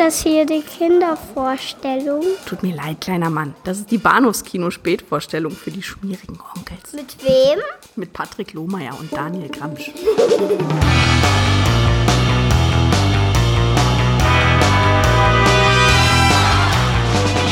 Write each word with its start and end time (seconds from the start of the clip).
das 0.00 0.22
hier 0.22 0.46
die 0.46 0.62
Kindervorstellung? 0.62 2.24
Tut 2.46 2.62
mir 2.62 2.74
leid, 2.74 3.02
kleiner 3.02 3.28
Mann. 3.28 3.54
Das 3.64 3.78
ist 3.78 3.90
die 3.90 3.98
Bahnhofskino-Spätvorstellung 3.98 5.52
für 5.52 5.70
die 5.70 5.82
schmierigen 5.82 6.38
Onkels. 6.56 6.94
Mit 6.94 7.22
wem? 7.22 7.58
Mit 7.96 8.14
Patrick 8.14 8.54
Lohmeier 8.54 8.98
und 8.98 9.12
Daniel 9.12 9.50
Gramsch. 9.50 9.88
Ich 9.88 9.94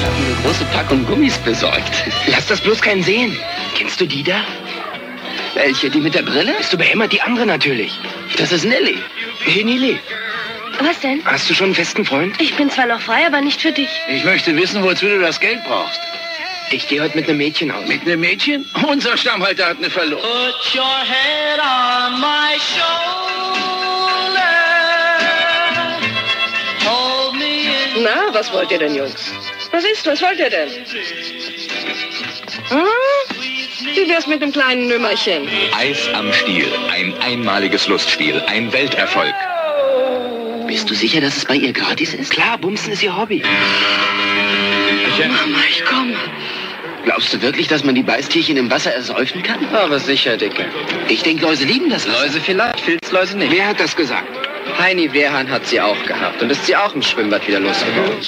habe 0.03 0.17
eine 0.17 0.35
große 0.43 0.65
Packung 0.73 1.05
Gummis 1.05 1.37
besorgt. 1.39 1.93
Lass 2.29 2.47
das 2.47 2.63
bloß 2.63 2.81
keinen 2.81 3.03
sehen. 3.03 3.37
Kennst 3.75 4.01
du 4.01 4.07
die 4.07 4.23
da? 4.23 4.41
Welche? 5.53 5.91
Die 5.91 6.01
mit 6.01 6.15
der 6.15 6.23
Brille? 6.23 6.55
Bist 6.57 6.73
du 6.73 6.79
behämmert? 6.79 7.13
Die 7.13 7.21
andere 7.21 7.45
natürlich. 7.45 8.01
Das 8.39 8.53
ist 8.53 8.65
Nelly. 8.65 8.97
Hey, 9.41 9.65
Nelly. 9.65 10.01
Was 10.81 11.01
denn? 11.01 11.21
Hast 11.25 11.51
du 11.51 11.55
schon 11.55 11.67
einen 11.67 11.75
festen 11.75 12.05
Freund? 12.05 12.41
Ich 12.41 12.55
bin 12.57 12.71
zwar 12.71 12.87
noch 12.87 13.01
frei, 13.01 13.27
aber 13.27 13.41
nicht 13.41 13.61
für 13.61 13.73
dich. 13.73 13.89
Ich 14.09 14.25
möchte 14.25 14.55
wissen, 14.57 14.83
wozu 14.83 15.07
du 15.07 15.21
das 15.21 15.41
Geld 15.41 15.63
brauchst. 15.65 16.01
Ich 16.71 16.87
gehe 16.87 17.03
heute 17.03 17.17
mit 17.17 17.29
einem 17.29 17.39
Mädchen 17.39 17.71
aus. 17.71 17.87
Mit 17.89 18.03
einem 18.03 18.21
Mädchen? 18.21 18.65
Unser 18.89 19.17
Stammhalter 19.17 19.67
hat 19.67 19.79
eine 19.79 19.91
Verlobung. 19.91 20.23
Put 20.23 20.75
your 20.75 20.85
head 20.85 21.59
on 21.61 22.21
my 22.21 22.59
shoulder. 22.59 24.39
Hold 26.85 27.35
me 27.35 27.97
in 27.97 28.05
Na, 28.05 28.33
was 28.33 28.53
wollt 28.53 28.71
ihr 28.71 28.79
denn, 28.79 28.95
Jungs? 28.95 29.33
Was 29.73 29.85
ist, 29.85 30.07
was 30.07 30.23
wollt 30.23 30.39
ihr 30.39 30.51
denn? 30.51 30.69
Hm? 32.69 32.85
Wie 33.95 34.09
wär's 34.09 34.27
mit 34.27 34.43
dem 34.43 34.53
kleinen 34.53 34.87
Nümmerchen? 34.89 35.49
Eis 35.77 36.09
am 36.15 36.33
Stiel. 36.33 36.67
Ein 36.91 37.15
einmaliges 37.21 37.89
Lustspiel. 37.89 38.43
Ein 38.47 38.73
Welterfolg. 38.73 39.35
Bist 40.79 40.91
du 40.91 40.95
sicher, 40.95 41.21
dass 41.21 41.37
es 41.37 41.45
bei 41.45 41.57
ihr 41.57 41.73
gratis 41.73 42.15
ist? 42.15 42.31
Klar, 42.31 42.57
Bumsen 42.57 42.93
ist 42.93 43.03
ihr 43.03 43.17
Hobby. 43.17 43.43
Mama, 45.19 45.59
ich 45.69 45.85
komme. 45.85 46.15
Glaubst 47.03 47.35
du 47.35 47.43
wirklich, 47.43 47.67
dass 47.67 47.83
man 47.83 47.97
die 47.97 48.05
Beißtierchen 48.05 48.57
im 48.57 48.71
Wasser 48.71 48.95
ersäufen 48.95 49.43
kann? 49.43 49.67
Aber 49.75 49.99
sicher, 49.99 50.37
Dicke. 50.37 50.67
Ich 51.09 51.25
denke, 51.25 51.45
Läuse 51.45 51.65
lieben 51.65 51.91
das 51.91 52.07
Wasser. 52.07 52.27
Läuse 52.27 52.41
vielleicht, 52.41 52.81
Filzläuse 52.81 53.37
nicht. 53.37 53.51
Wer 53.51 53.67
hat 53.67 53.81
das 53.81 53.97
gesagt? 53.97 54.48
Heini 54.77 55.13
Wehrhahn 55.13 55.51
hat 55.51 55.67
sie 55.67 55.81
auch 55.81 56.01
gehabt 56.05 56.43
und 56.43 56.51
ist 56.51 56.67
sie 56.67 56.77
auch 56.77 56.95
im 56.95 57.03
Schwimmbad 57.03 57.47
wieder 57.47 57.61
losgeworden. 57.61 58.21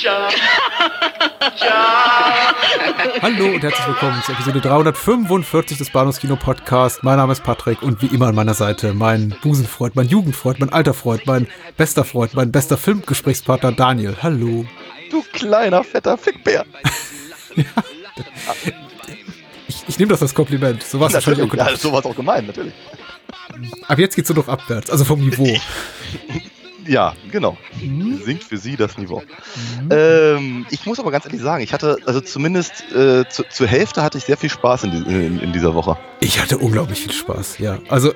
Hallo 3.22 3.46
und 3.46 3.62
herzlich 3.62 3.86
willkommen 3.86 4.22
zu 4.24 4.32
Episode 4.32 4.60
345 4.60 5.78
des 5.78 5.90
Bahnhofskino 5.90 6.36
Podcast. 6.36 7.02
Mein 7.02 7.18
Name 7.18 7.32
ist 7.32 7.42
Patrick 7.42 7.82
und 7.82 8.00
wie 8.00 8.06
immer 8.06 8.28
an 8.28 8.34
meiner 8.34 8.54
Seite 8.54 8.94
mein 8.94 9.34
Busenfreund, 9.42 9.96
mein 9.96 10.08
Jugendfreund, 10.08 10.60
mein 10.60 10.72
alter 10.72 10.94
Freund, 10.94 11.26
mein 11.26 11.46
bester 11.76 12.04
Freund, 12.04 12.34
mein 12.34 12.52
bester 12.52 12.76
Filmgesprächspartner 12.76 13.72
Daniel. 13.72 14.16
Hallo. 14.22 14.64
Du 15.10 15.24
kleiner, 15.32 15.84
fetter 15.84 16.16
Fickbär. 16.16 16.64
ja. 17.56 17.64
Ich, 19.68 19.84
ich 19.88 19.98
nehme 19.98 20.10
das 20.10 20.22
als 20.22 20.34
Kompliment. 20.34 20.82
So 20.82 21.00
war 21.00 21.08
es 21.08 21.14
wahrscheinlich 21.14 21.44
auch 21.44 21.50
gedacht. 21.50 21.70
Ja, 21.70 21.76
so 21.76 21.92
war 21.92 22.00
es 22.00 22.06
auch 22.06 22.16
gemeint, 22.16 22.46
natürlich. 22.46 22.74
Ab 23.88 23.98
jetzt 23.98 24.16
geht's 24.16 24.28
nur 24.28 24.38
noch 24.38 24.48
abwärts, 24.48 24.90
also 24.90 25.04
vom 25.04 25.20
Niveau. 25.20 25.56
Ja, 26.86 27.14
genau. 27.30 27.56
Mhm. 27.80 28.20
Sinkt 28.24 28.44
für 28.44 28.56
sie 28.56 28.76
das 28.76 28.96
Niveau. 28.96 29.22
Mhm. 29.82 29.88
Ähm, 29.90 30.66
ich 30.70 30.86
muss 30.86 30.98
aber 30.98 31.10
ganz 31.10 31.24
ehrlich 31.24 31.40
sagen, 31.40 31.62
ich 31.62 31.72
hatte, 31.72 31.98
also 32.06 32.20
zumindest 32.20 32.90
äh, 32.92 33.28
zu, 33.28 33.44
zur 33.48 33.66
Hälfte 33.66 34.02
hatte 34.02 34.18
ich 34.18 34.24
sehr 34.24 34.36
viel 34.36 34.50
Spaß 34.50 34.84
in, 34.84 34.92
in, 35.04 35.40
in, 35.40 35.52
dieser 35.52 35.74
Woche. 35.74 35.96
Ich 36.20 36.40
hatte 36.40 36.58
unglaublich 36.58 37.00
viel 37.00 37.12
Spaß, 37.12 37.58
ja. 37.58 37.78
Also 37.88 38.12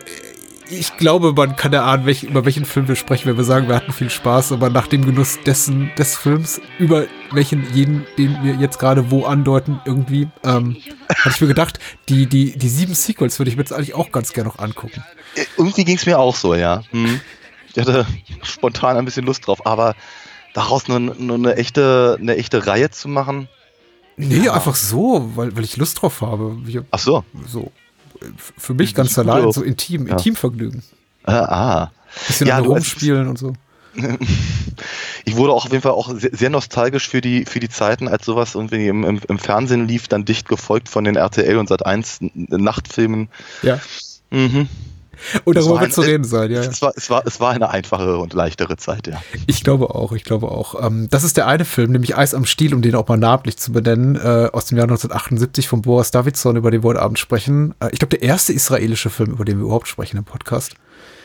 ich 0.69 0.97
glaube, 0.97 1.33
man 1.35 1.57
kann 1.57 1.73
erahnen, 1.73 2.07
welch, 2.07 2.23
über 2.23 2.45
welchen 2.45 2.65
Film 2.65 2.89
wir 2.89 2.97
sprechen, 2.97 3.29
wenn 3.29 3.37
wir 3.37 3.45
sagen, 3.45 3.69
wir 3.69 3.77
hatten 3.77 3.93
viel 3.93 4.09
Spaß, 4.09 4.53
aber 4.53 4.71
nach 4.71 4.87
dem 4.87 5.05
Genuss 5.05 5.39
dessen, 5.45 5.91
des 5.99 6.17
Films, 6.17 6.61
über 6.79 7.05
welchen 7.33 7.73
jeden, 7.75 8.07
den 8.17 8.43
wir 8.43 8.55
jetzt 8.55 8.79
gerade 8.79 9.11
wo 9.11 9.25
andeuten, 9.25 9.81
irgendwie, 9.85 10.29
ähm, 10.43 10.79
hatte 11.09 11.31
ich 11.35 11.41
mir 11.41 11.49
gedacht, 11.49 11.79
die, 12.09 12.27
die, 12.27 12.57
die 12.57 12.69
sieben 12.69 12.95
Sequels 12.95 13.39
würde 13.39 13.51
ich 13.51 13.57
mir 13.57 13.63
jetzt 13.63 13.73
eigentlich 13.73 13.95
auch 13.95 14.11
ganz 14.11 14.33
gerne 14.33 14.49
noch 14.49 14.59
angucken. 14.59 15.05
Irgendwie 15.59 15.85
ging 15.85 15.97
es 15.97 16.07
mir 16.07 16.19
auch 16.19 16.35
so, 16.35 16.55
ja. 16.55 16.83
Hm. 16.93 17.21
Ich 17.75 17.81
hatte 17.81 18.07
spontan 18.43 18.97
ein 18.97 19.05
bisschen 19.05 19.27
Lust 19.27 19.47
drauf, 19.47 19.67
aber 19.67 19.95
daraus 20.53 20.89
nur, 20.89 21.01
nur 21.01 21.37
eine, 21.37 21.57
echte, 21.57 22.17
eine 22.21 22.37
echte 22.37 22.67
Reihe 22.67 22.91
zu 22.91 23.09
machen. 23.09 23.49
Nee, 24.17 24.45
ja. 24.45 24.55
einfach 24.55 24.77
so, 24.77 25.31
weil, 25.35 25.57
weil 25.57 25.65
ich 25.65 25.77
Lust 25.77 26.01
drauf 26.01 26.21
habe. 26.21 26.57
Ich, 26.67 26.79
Ach 26.91 26.99
so. 26.99 27.25
So. 27.47 27.73
Für 28.57 28.75
mich 28.75 28.95
ganz 28.95 29.19
allein, 29.19 29.51
so 29.51 29.63
intim, 29.63 30.07
ja. 30.07 30.13
Intimvergnügen. 30.13 30.83
Ah, 31.25 31.33
ah. 31.33 31.93
Bisschen 32.29 32.47
ja, 32.47 32.59
rumspielen 32.59 33.29
und 33.29 33.39
so. 33.39 33.53
Ich 35.27 35.37
wurde 35.37 35.53
auch 35.55 35.65
auf 35.65 35.73
jeden 35.73 35.83
Fall 35.83 35.93
auch 35.93 36.15
sehr, 36.15 36.31
sehr, 36.37 36.51
nostalgisch 36.51 37.09
für 37.09 37.23
die, 37.23 37.47
für 37.47 37.59
die 37.59 37.71
Zeiten, 37.71 38.09
als 38.09 38.27
sowas 38.27 38.55
irgendwie 38.55 38.89
im, 38.89 39.05
im, 39.05 39.21
im 39.27 39.39
Fernsehen 39.39 39.89
lief, 39.89 40.07
dann 40.07 40.27
dicht 40.27 40.49
gefolgt 40.49 40.91
von 40.91 41.05
den 41.05 41.17
RTL 41.17 41.57
und 41.57 41.71
Sat1 41.71 42.31
Nachtfilmen. 42.35 43.29
Ja. 43.63 43.81
Mhm. 44.31 44.69
Und 45.45 45.57
darüber 45.57 45.81
wird 45.81 45.93
zu 45.93 46.01
reden 46.01 46.25
sein, 46.25 46.51
ja. 46.51 46.61
Es 46.61 46.83
war, 46.83 46.93
es, 46.97 47.11
war, 47.11 47.27
es 47.27 47.41
war 47.41 47.53
eine 47.53 47.71
einfache 47.71 48.19
und 48.19 48.33
leichtere 48.33 48.77
Zeit, 48.77 49.07
ja. 49.07 49.21
Ich 49.47 49.65
glaube 49.65 49.95
auch, 49.95 50.13
ich 50.13 50.25
glaube 50.25 50.51
auch. 50.51 50.85
Ähm, 50.85 51.09
das 51.11 51.25
ist 51.25 51.37
der 51.37 51.47
eine 51.47 51.65
Film, 51.65 51.93
nämlich 51.93 52.17
Eis 52.17 52.35
am 52.35 52.45
Stiel, 52.45 52.75
um 52.75 52.83
den 52.83 52.95
auch 52.95 53.09
mal 53.09 53.17
namentlich 53.17 53.57
zu 53.57 53.73
benennen, 53.73 54.17
äh, 54.17 54.51
aus 54.53 54.67
dem 54.67 54.79
Jahr 54.79 54.85
1978 54.85 55.69
von 55.69 55.83
Boris 55.83 56.11
Davidson, 56.11 56.57
über 56.57 56.71
den 56.71 56.83
wir 56.83 56.91
heute 56.91 57.03
Abend 57.03 57.19
sprechen. 57.19 57.75
Äh, 57.81 57.91
ich 57.93 57.99
glaube, 57.99 58.17
der 58.17 58.23
erste 58.23 58.53
israelische 58.53 59.11
Film, 59.11 59.33
über 59.33 59.45
den 59.45 59.59
wir 59.59 59.65
überhaupt 59.65 59.89
sprechen 59.89 60.17
im 60.17 60.25
Podcast. 60.25 60.75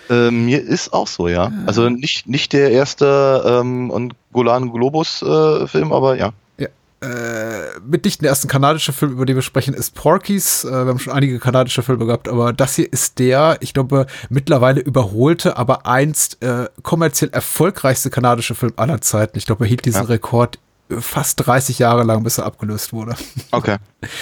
Äh, 0.10 0.32
mir 0.32 0.62
ist 0.62 0.92
auch 0.92 1.08
so, 1.08 1.28
ja. 1.28 1.52
Also 1.66 1.90
nicht, 1.90 2.28
nicht 2.28 2.54
der 2.54 2.72
erste 2.72 3.44
ähm, 3.46 3.92
und 3.92 4.16
Golan 4.34 4.72
Globus 4.72 5.22
äh, 5.22 5.68
Film, 5.68 5.94
aber 5.94 6.18
ja. 6.18 6.34
Äh, 7.02 7.80
mitnichten 7.80 8.24
der 8.24 8.32
erste 8.32 8.48
kanadische 8.48 8.92
Film, 8.92 9.14
über 9.14 9.26
den 9.26 9.36
wir 9.36 9.42
sprechen, 9.42 9.74
ist 9.74 9.96
Porky's. 9.96 10.66
Äh, 10.66 10.72
wir 10.72 10.88
haben 10.88 11.00
schon 11.00 11.14
einige 11.14 11.40
kanadische 11.40 11.82
Filme 11.82 12.06
gehabt, 12.06 12.28
aber 12.28 12.52
das 12.52 12.76
hier 12.76 12.92
ist 12.92 13.20
der, 13.20 13.58
ich 13.62 13.74
glaube, 13.74 14.06
mittlerweile 14.30 14.82
überholte, 14.82 15.56
aber 15.56 15.86
einst 15.86 16.44
äh, 16.44 16.68
kommerziell 16.84 17.30
erfolgreichste 17.30 18.10
kanadische 18.10 18.54
Film 18.54 18.74
aller 18.76 19.00
Zeiten. 19.00 19.38
Ich 19.38 19.46
glaube, 19.46 19.64
er 19.64 19.70
hielt 19.70 19.86
diesen 19.86 20.04
ja. 20.04 20.08
Rekord 20.08 20.60
fast 21.00 21.46
30 21.46 21.80
Jahre 21.80 22.04
lang, 22.04 22.24
bis 22.24 22.38
er 22.38 22.46
abgelöst 22.46 22.92
wurde. 22.94 23.16
Okay. 23.52 23.78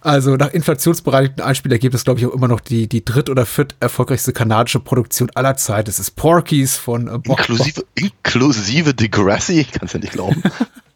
Also 0.00 0.36
nach 0.36 0.52
inflationsbereinigten 0.52 1.44
Einspielergebnis 1.44 2.04
glaube 2.04 2.18
ich 2.18 2.26
auch 2.26 2.32
immer 2.32 2.48
noch 2.48 2.60
die, 2.60 2.88
die 2.88 3.04
dritt- 3.04 3.28
oder 3.28 3.44
viert 3.44 3.76
erfolgreichste 3.80 4.32
kanadische 4.32 4.80
Produktion 4.80 5.30
aller 5.34 5.56
Zeit. 5.56 5.88
Es 5.88 5.98
ist 5.98 6.12
Porky's 6.12 6.76
von 6.76 7.08
äh, 7.08 7.18
Bob 7.18 7.38
Inklusive, 7.38 7.84
inklusive 7.94 8.94
Degrassi, 8.94 9.66
kannst 9.72 9.94
du 9.94 9.98
ja 9.98 10.02
nicht 10.02 10.14
glauben. 10.14 10.42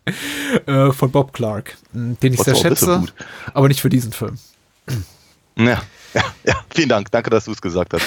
äh, 0.67 0.93
von 0.93 1.11
Bob 1.11 1.33
Clark, 1.33 1.77
den 1.93 2.33
ich 2.33 2.39
Was 2.39 2.47
sehr 2.47 2.55
schätze, 2.57 3.05
aber 3.53 3.69
nicht 3.69 3.81
für 3.81 3.89
diesen 3.89 4.13
Film. 4.13 4.39
Ja, 5.57 5.83
ja, 6.15 6.23
ja, 6.45 6.55
vielen 6.75 6.89
Dank. 6.89 7.11
Danke, 7.11 7.31
dass 7.31 7.47
du 7.47 7.53
es 7.53 7.61
gesagt 7.61 7.95
hast. 7.95 8.05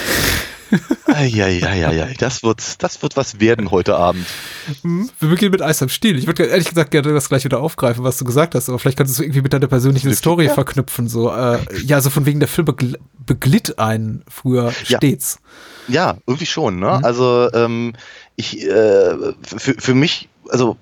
Eieieiei, 1.06 2.14
das 2.20 2.44
wird, 2.44 2.84
das 2.84 3.02
wird 3.02 3.18
was 3.18 3.40
werden 3.40 3.72
heute 3.72 3.96
Abend. 3.96 4.26
Mhm. 4.84 5.10
Wir 5.20 5.30
beginnen 5.30 5.52
mit 5.52 5.62
Eis 5.62 5.82
am 5.82 5.90
Stiel. 5.90 6.18
Ich 6.18 6.28
würde 6.28 6.46
ehrlich 6.46 6.70
gesagt 6.70 6.92
gerne 6.92 7.12
das 7.14 7.30
gleich 7.30 7.44
wieder 7.44 7.60
aufgreifen, 7.60 8.04
was 8.04 8.18
du 8.18 8.26
gesagt 8.26 8.54
hast, 8.56 8.70
aber 8.70 8.78
vielleicht 8.78 8.98
kannst 8.98 9.18
du 9.18 9.22
es 9.22 9.26
irgendwie 9.26 9.42
mit 9.42 9.54
deiner 9.54 9.68
persönlichen 9.68 10.14
Story 10.14 10.46
ja. 10.46 10.54
verknüpfen. 10.54 11.08
So, 11.08 11.32
äh, 11.32 11.60
ja, 11.84 12.02
so 12.02 12.10
von 12.10 12.26
wegen 12.26 12.40
der 12.40 12.50
Film 12.50 12.66
begl 12.66 13.00
beglitt 13.26 13.78
einen 13.78 14.24
früher 14.28 14.72
stets. 14.72 15.40
Ja, 15.88 16.18
irgendwie 16.26 16.48
schon. 16.48 16.80
Ne? 16.80 16.98
Mhm. 16.98 17.06
Also 17.06 17.52
ähm, 17.54 17.94
ich, 18.36 18.66
äh, 18.66 19.34
für, 19.44 19.76
für 19.78 19.94
mich, 19.94 20.30
also 20.50 20.78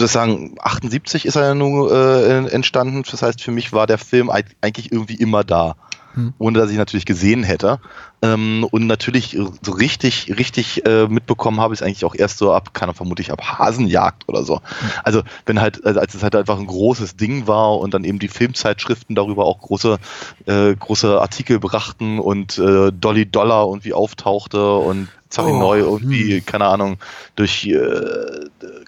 sozusagen 0.00 0.56
78 0.60 1.26
ist 1.26 1.36
er 1.36 1.48
ja 1.48 1.54
nun 1.54 1.90
äh, 1.90 2.46
entstanden. 2.48 3.02
Das 3.08 3.22
heißt, 3.22 3.42
für 3.42 3.50
mich 3.50 3.72
war 3.72 3.86
der 3.86 3.98
Film 3.98 4.30
eigentlich 4.30 4.92
irgendwie 4.92 5.14
immer 5.14 5.44
da 5.44 5.76
hm. 6.14 6.34
ohne 6.38 6.58
dass 6.58 6.70
ich 6.70 6.76
natürlich 6.76 7.06
gesehen 7.06 7.42
hätte. 7.42 7.80
Ähm, 8.22 8.66
und 8.70 8.86
natürlich 8.86 9.38
so 9.62 9.72
richtig, 9.72 10.34
richtig 10.36 10.84
äh, 10.86 11.06
mitbekommen 11.06 11.60
habe 11.60 11.72
ich 11.72 11.80
es 11.80 11.86
eigentlich 11.86 12.04
auch 12.04 12.14
erst 12.14 12.38
so 12.38 12.52
ab, 12.52 12.74
kann 12.74 12.92
vermutlich 12.94 13.32
ab 13.32 13.42
Hasenjagd 13.42 14.28
oder 14.28 14.44
so. 14.44 14.56
Hm. 14.56 14.90
Also 15.04 15.22
wenn 15.46 15.60
halt, 15.60 15.84
also 15.84 16.00
als 16.00 16.14
es 16.14 16.22
halt 16.22 16.36
einfach 16.36 16.58
ein 16.58 16.66
großes 16.66 17.16
Ding 17.16 17.46
war 17.46 17.78
und 17.78 17.94
dann 17.94 18.04
eben 18.04 18.18
die 18.18 18.28
Filmzeitschriften 18.28 19.14
darüber 19.14 19.46
auch 19.46 19.60
große, 19.60 19.98
äh, 20.46 20.74
große 20.74 21.20
Artikel 21.20 21.60
brachten 21.60 22.18
und 22.18 22.58
äh, 22.58 22.92
Dolly 22.92 23.26
Dollar 23.26 23.66
irgendwie 23.66 23.94
auftauchte 23.94 24.76
und 24.76 25.08
Zarin 25.30 25.54
oh, 25.54 25.60
Neu 25.60 25.78
irgendwie, 25.78 26.38
hm. 26.38 26.46
keine 26.46 26.66
Ahnung, 26.66 26.98
durch, 27.36 27.64
äh, 27.64 27.78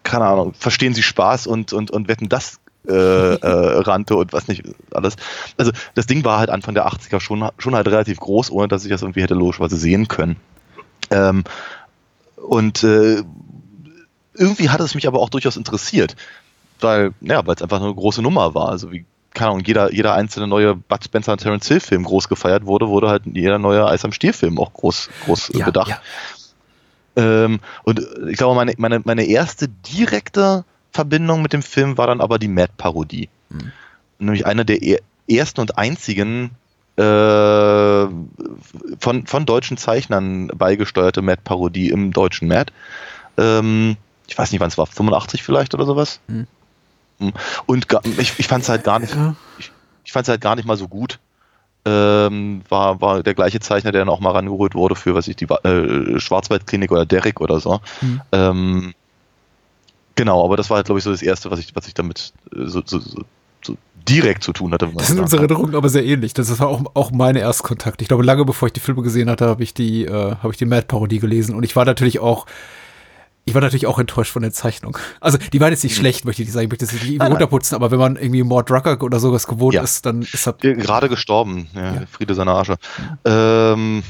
keine 0.03 0.27
Ahnung, 0.27 0.55
verstehen 0.55 0.93
Sie 0.93 1.03
Spaß 1.03 1.47
und, 1.47 1.73
und, 1.73 1.91
und 1.91 2.09
wetten 2.09 2.29
das 2.29 2.59
äh, 2.87 2.93
äh, 2.93 3.81
rannte 3.81 4.17
und 4.17 4.33
was 4.33 4.49
nicht 4.49 4.65
alles. 4.93 5.17
Also 5.57 5.71
das 5.95 6.07
Ding 6.07 6.25
war 6.25 6.39
halt 6.39 6.51
Anfang 6.51 6.75
der 6.75 6.87
80er 6.87 7.21
schon, 7.21 7.49
schon 7.59 7.75
halt 7.75 7.87
relativ 7.87 8.19
groß, 8.19 8.51
ohne 8.51 8.69
dass 8.69 8.85
ich 8.85 8.91
das 8.91 9.03
irgendwie 9.03 9.23
hätte 9.23 9.35
logischerweise 9.35 9.77
sehen 9.77 10.09
können. 10.09 10.37
Ähm, 11.11 11.45
und 12.37 12.83
äh, 12.83 13.23
irgendwie 14.35 14.71
hat 14.71 14.81
es 14.81 14.95
mich 14.95 15.07
aber 15.07 15.21
auch 15.21 15.31
durchaus 15.31 15.57
interessiert, 15.57 16.17
weil, 16.81 17.13
ja, 17.21 17.47
weil 17.47 17.55
es 17.55 17.63
einfach 17.63 17.81
eine 17.81 17.95
große 17.95 18.23
Nummer 18.23 18.55
war. 18.55 18.69
Also 18.69 18.91
wie, 18.91 19.05
keine 19.35 19.51
Ahnung, 19.51 19.65
jeder, 19.65 19.93
jeder 19.93 20.15
einzelne 20.15 20.47
neue 20.47 20.75
Bud 20.75 21.05
Spencer 21.05 21.33
und 21.33 21.41
Terence 21.41 21.69
Hill 21.69 21.81
Film 21.81 22.05
groß 22.05 22.29
gefeiert 22.29 22.67
wurde, 22.67 22.89
wurde 22.89 23.09
halt 23.09 23.23
jeder 23.27 23.59
neue 23.59 23.87
Eis 23.87 24.05
am 24.05 24.13
Stiel 24.13 24.33
Film 24.33 24.59
auch 24.59 24.73
groß, 24.73 25.11
groß 25.25 25.53
ja, 25.55 25.65
bedacht. 25.65 25.89
Ja. 25.89 26.01
Ähm, 27.17 27.61
und 27.85 28.01
ich 28.29 28.37
glaube, 28.37 28.55
meine, 28.55 28.75
meine, 28.79 29.01
meine 29.05 29.25
erste 29.25 29.69
direkte 29.69 30.65
Verbindung 30.93 31.43
mit 31.43 31.53
dem 31.53 31.63
Film 31.63 31.99
war 31.99 32.07
dann 32.07 32.21
aber 32.21 32.39
die 32.39 32.49
Mad-Parodie. 32.49 33.29
Mhm. 33.51 33.73
Nämlich 34.19 34.47
eine 34.47 34.65
der 34.65 34.83
er 34.83 35.01
ersten 35.29 35.61
und 35.61 35.79
einzigen 35.79 36.51
äh, 36.97 37.03
von, 37.03 39.27
von 39.27 39.47
deutschen 39.47 39.77
Zeichnern 39.77 40.49
beigesteuerte 40.49 41.23
Mad-Parodie 41.23 41.91
im 41.91 42.13
deutschen 42.13 42.49
Mad. 42.49 42.73
Ähm, 43.39 43.97
ich 44.27 44.37
weiß 44.37 44.53
nicht, 44.53 44.61
wann 44.61 44.69
es 44.69 44.79
war, 44.79 44.87
85 44.87 45.43
vielleicht 45.43 45.75
oder 45.75 45.87
sowas. 45.87 46.21
Mhm. 46.29 46.47
Und 47.67 47.87
ich, 48.19 48.39
ich 48.39 48.49
fand 48.49 48.65
es 48.65 48.69
halt 48.69 48.85
gar 48.85 48.99
nicht, 48.99 49.17
ich, 49.59 49.71
ich 50.05 50.13
fand 50.13 50.25
es 50.25 50.29
halt 50.29 50.41
gar 50.41 50.57
nicht 50.57 50.67
mal 50.67 50.77
so 50.77 50.89
gut. 50.89 51.19
Ähm, 51.85 52.63
war, 52.69 53.01
war 53.01 53.23
der 53.23 53.35
gleiche 53.35 53.59
Zeichner, 53.59 53.91
der 53.91 54.03
dann 54.03 54.09
auch 54.09 54.21
mal 54.21 54.31
rangeholt 54.31 54.75
wurde 54.75 54.95
für, 54.95 55.15
was 55.15 55.27
ich, 55.27 55.35
die 55.35 55.47
äh, 55.47 56.21
Schwarzwaldklinik 56.21 56.93
oder 56.93 57.05
Derek 57.05 57.41
oder 57.41 57.59
so. 57.59 57.81
Mhm. 58.01 58.21
Ähm, 58.31 58.95
genau, 60.15 60.45
aber 60.45 60.57
das 60.57 60.71
war 60.71 60.77
halt, 60.77 60.87
glaube 60.87 60.99
ich, 60.99 61.05
so 61.05 61.11
das 61.11 61.23
Erste, 61.23 61.51
was 61.51 61.59
ich, 61.59 61.75
was 61.75 61.89
ich 61.89 61.95
damit 61.95 62.33
äh, 62.55 62.67
so, 62.67 62.83
so, 62.85 63.01
so, 63.01 63.25
so 63.65 63.77
direkt 64.09 64.45
zu 64.45 64.53
tun 64.53 64.73
hatte. 64.73 64.89
Das 64.95 65.09
sind 65.09 65.19
unsere 65.19 65.43
Erinnerungen 65.43 65.75
aber 65.75 65.89
sehr 65.89 66.05
ähnlich. 66.05 66.35
Das 66.35 66.57
war 66.61 66.69
auch, 66.69 66.83
auch 66.95 67.11
meine 67.11 67.41
Erstkontakt. 67.41 68.01
Ich 68.01 68.09
glaube, 68.09 68.23
lange 68.23 68.45
bevor 68.45 68.67
ich 68.67 68.73
die 68.73 68.81
Filme 68.81 69.03
gesehen 69.03 69.29
hatte, 69.29 69.47
habe 69.47 69.63
ich 69.63 69.75
die, 69.75 70.05
äh, 70.05 70.37
habe 70.37 70.53
ich 70.53 70.59
die 70.59 70.67
Mad-Parodie 70.67 71.19
gelesen 71.19 71.55
und 71.55 71.65
ich 71.65 71.75
war 71.75 71.85
natürlich 71.85 72.21
auch 72.21 72.47
ich 73.45 73.55
war 73.55 73.61
natürlich 73.61 73.87
auch 73.87 73.99
enttäuscht 73.99 74.33
von 74.33 74.43
der 74.43 74.53
Zeichnung. 74.53 74.97
Also, 75.21 75.39
die 75.39 75.61
war 75.61 75.71
jetzt 75.71 75.83
nicht 75.83 75.97
mhm. 75.97 76.01
schlecht, 76.01 76.25
möchte 76.25 76.43
ich 76.43 76.53
sagen. 76.53 76.65
Ich 76.65 76.71
möchte 76.71 76.87
das 76.87 76.95
nicht 76.95 77.21
runterputzen, 77.21 77.75
aber 77.75 77.91
wenn 77.91 77.99
man 77.99 78.17
irgendwie 78.17 78.43
Mord 78.45 78.71
Drucker 78.71 79.03
oder 79.03 79.19
sowas 79.19 79.47
gewohnt 79.47 79.75
ja. 79.75 79.83
ist, 79.83 80.07
dann 80.07 80.23
ist 80.23 80.47
er. 80.47 80.53
Gerade 80.53 81.09
gestorben, 81.09 81.69
ja, 81.75 81.95
ja. 81.95 82.03
Friede 82.11 82.35
seiner 82.35 82.55
Asche. 82.55 82.77
Ähm, 83.25 84.05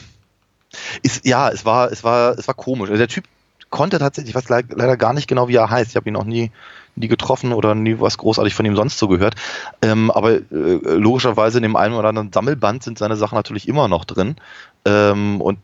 ist, 1.02 1.25
ja, 1.25 1.49
es 1.49 1.64
war, 1.64 1.90
es 1.90 2.05
war, 2.05 2.38
es 2.38 2.46
war 2.46 2.55
komisch. 2.55 2.90
Also 2.90 2.99
der 2.99 3.08
Typ 3.08 3.25
konnte 3.70 3.99
tatsächlich, 3.99 4.31
ich 4.31 4.34
weiß 4.34 4.49
leider 4.49 4.96
gar 4.96 5.14
nicht 5.14 5.29
genau, 5.29 5.49
wie 5.49 5.56
er 5.56 5.70
heißt. 5.70 5.90
Ich 5.90 5.96
habe 5.96 6.08
ihn 6.08 6.14
noch 6.14 6.25
nie, 6.25 6.50
nie 6.94 7.08
getroffen 7.08 7.52
oder 7.52 7.75
nie 7.75 7.99
was 7.99 8.19
großartig 8.19 8.55
von 8.55 8.67
ihm 8.67 8.76
sonst 8.76 8.99
so 8.99 9.08
gehört. 9.08 9.34
Ähm, 9.81 10.11
aber 10.11 10.32
äh, 10.32 10.43
logischerweise 10.50 11.58
in 11.58 11.62
dem 11.62 11.76
einen 11.76 11.94
oder 11.94 12.11
anderen 12.11 12.32
Sammelband 12.32 12.82
sind 12.82 12.99
seine 12.99 13.17
Sachen 13.17 13.37
natürlich 13.37 13.67
immer 13.67 13.88
noch 13.88 14.05
drin. 14.05 14.37
Ähm, 14.84 15.40
und 15.40 15.58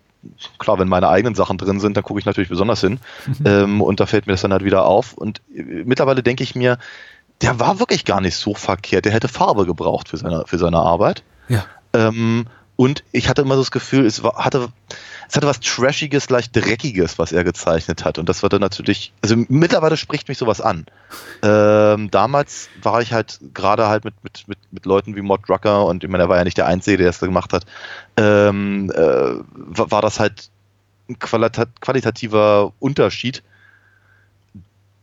klar, 0.58 0.78
wenn 0.78 0.88
meine 0.88 1.08
eigenen 1.08 1.34
Sachen 1.34 1.58
drin 1.58 1.80
sind, 1.80 1.96
dann 1.96 2.04
gucke 2.04 2.20
ich 2.20 2.26
natürlich 2.26 2.48
besonders 2.48 2.80
hin. 2.80 3.00
Mhm. 3.26 3.46
Ähm, 3.46 3.80
und 3.80 4.00
da 4.00 4.06
fällt 4.06 4.26
mir 4.26 4.32
das 4.32 4.42
dann 4.42 4.52
halt 4.52 4.64
wieder 4.64 4.84
auf. 4.84 5.14
Und 5.14 5.40
äh, 5.54 5.84
mittlerweile 5.84 6.22
denke 6.22 6.42
ich 6.42 6.54
mir, 6.54 6.78
der 7.40 7.60
war 7.60 7.78
wirklich 7.78 8.04
gar 8.04 8.20
nicht 8.20 8.36
so 8.36 8.54
verkehrt. 8.54 9.04
Der 9.04 9.12
hätte 9.12 9.28
Farbe 9.28 9.66
gebraucht 9.66 10.08
für 10.08 10.16
seine, 10.16 10.44
für 10.46 10.58
seine 10.58 10.78
Arbeit. 10.78 11.22
Ja. 11.48 11.64
Ähm, 11.92 12.46
und 12.80 13.02
ich 13.10 13.28
hatte 13.28 13.42
immer 13.42 13.56
so 13.56 13.62
das 13.62 13.72
Gefühl, 13.72 14.06
es 14.06 14.22
war, 14.22 14.36
hatte, 14.36 14.68
es 15.28 15.34
hatte 15.34 15.48
was 15.48 15.58
Trashiges, 15.58 16.30
leicht 16.30 16.54
Dreckiges, 16.54 17.18
was 17.18 17.32
er 17.32 17.42
gezeichnet 17.42 18.04
hat. 18.04 18.18
Und 18.18 18.28
das 18.28 18.44
war 18.44 18.50
dann 18.50 18.60
natürlich, 18.60 19.12
also 19.20 19.34
mittlerweile 19.48 19.96
spricht 19.96 20.28
mich 20.28 20.38
sowas 20.38 20.60
an. 20.60 20.86
Ähm, 21.42 22.08
damals 22.12 22.68
war 22.80 23.02
ich 23.02 23.12
halt 23.12 23.40
gerade 23.52 23.88
halt 23.88 24.04
mit, 24.04 24.14
mit, 24.22 24.46
mit, 24.46 24.58
mit 24.70 24.86
Leuten 24.86 25.16
wie 25.16 25.22
Mod 25.22 25.48
Drucker 25.48 25.86
und 25.86 26.04
ich 26.04 26.08
meine, 26.08 26.22
er 26.22 26.28
war 26.28 26.36
ja 26.36 26.44
nicht 26.44 26.56
der 26.56 26.68
Einzige, 26.68 26.98
der 26.98 27.06
das 27.08 27.18
da 27.18 27.26
gemacht 27.26 27.52
hat, 27.52 27.66
ähm, 28.16 28.92
äh, 28.94 29.40
war, 29.56 30.00
das 30.00 30.20
halt 30.20 30.48
ein 31.08 31.18
qualitativer 31.18 32.72
Unterschied, 32.78 33.42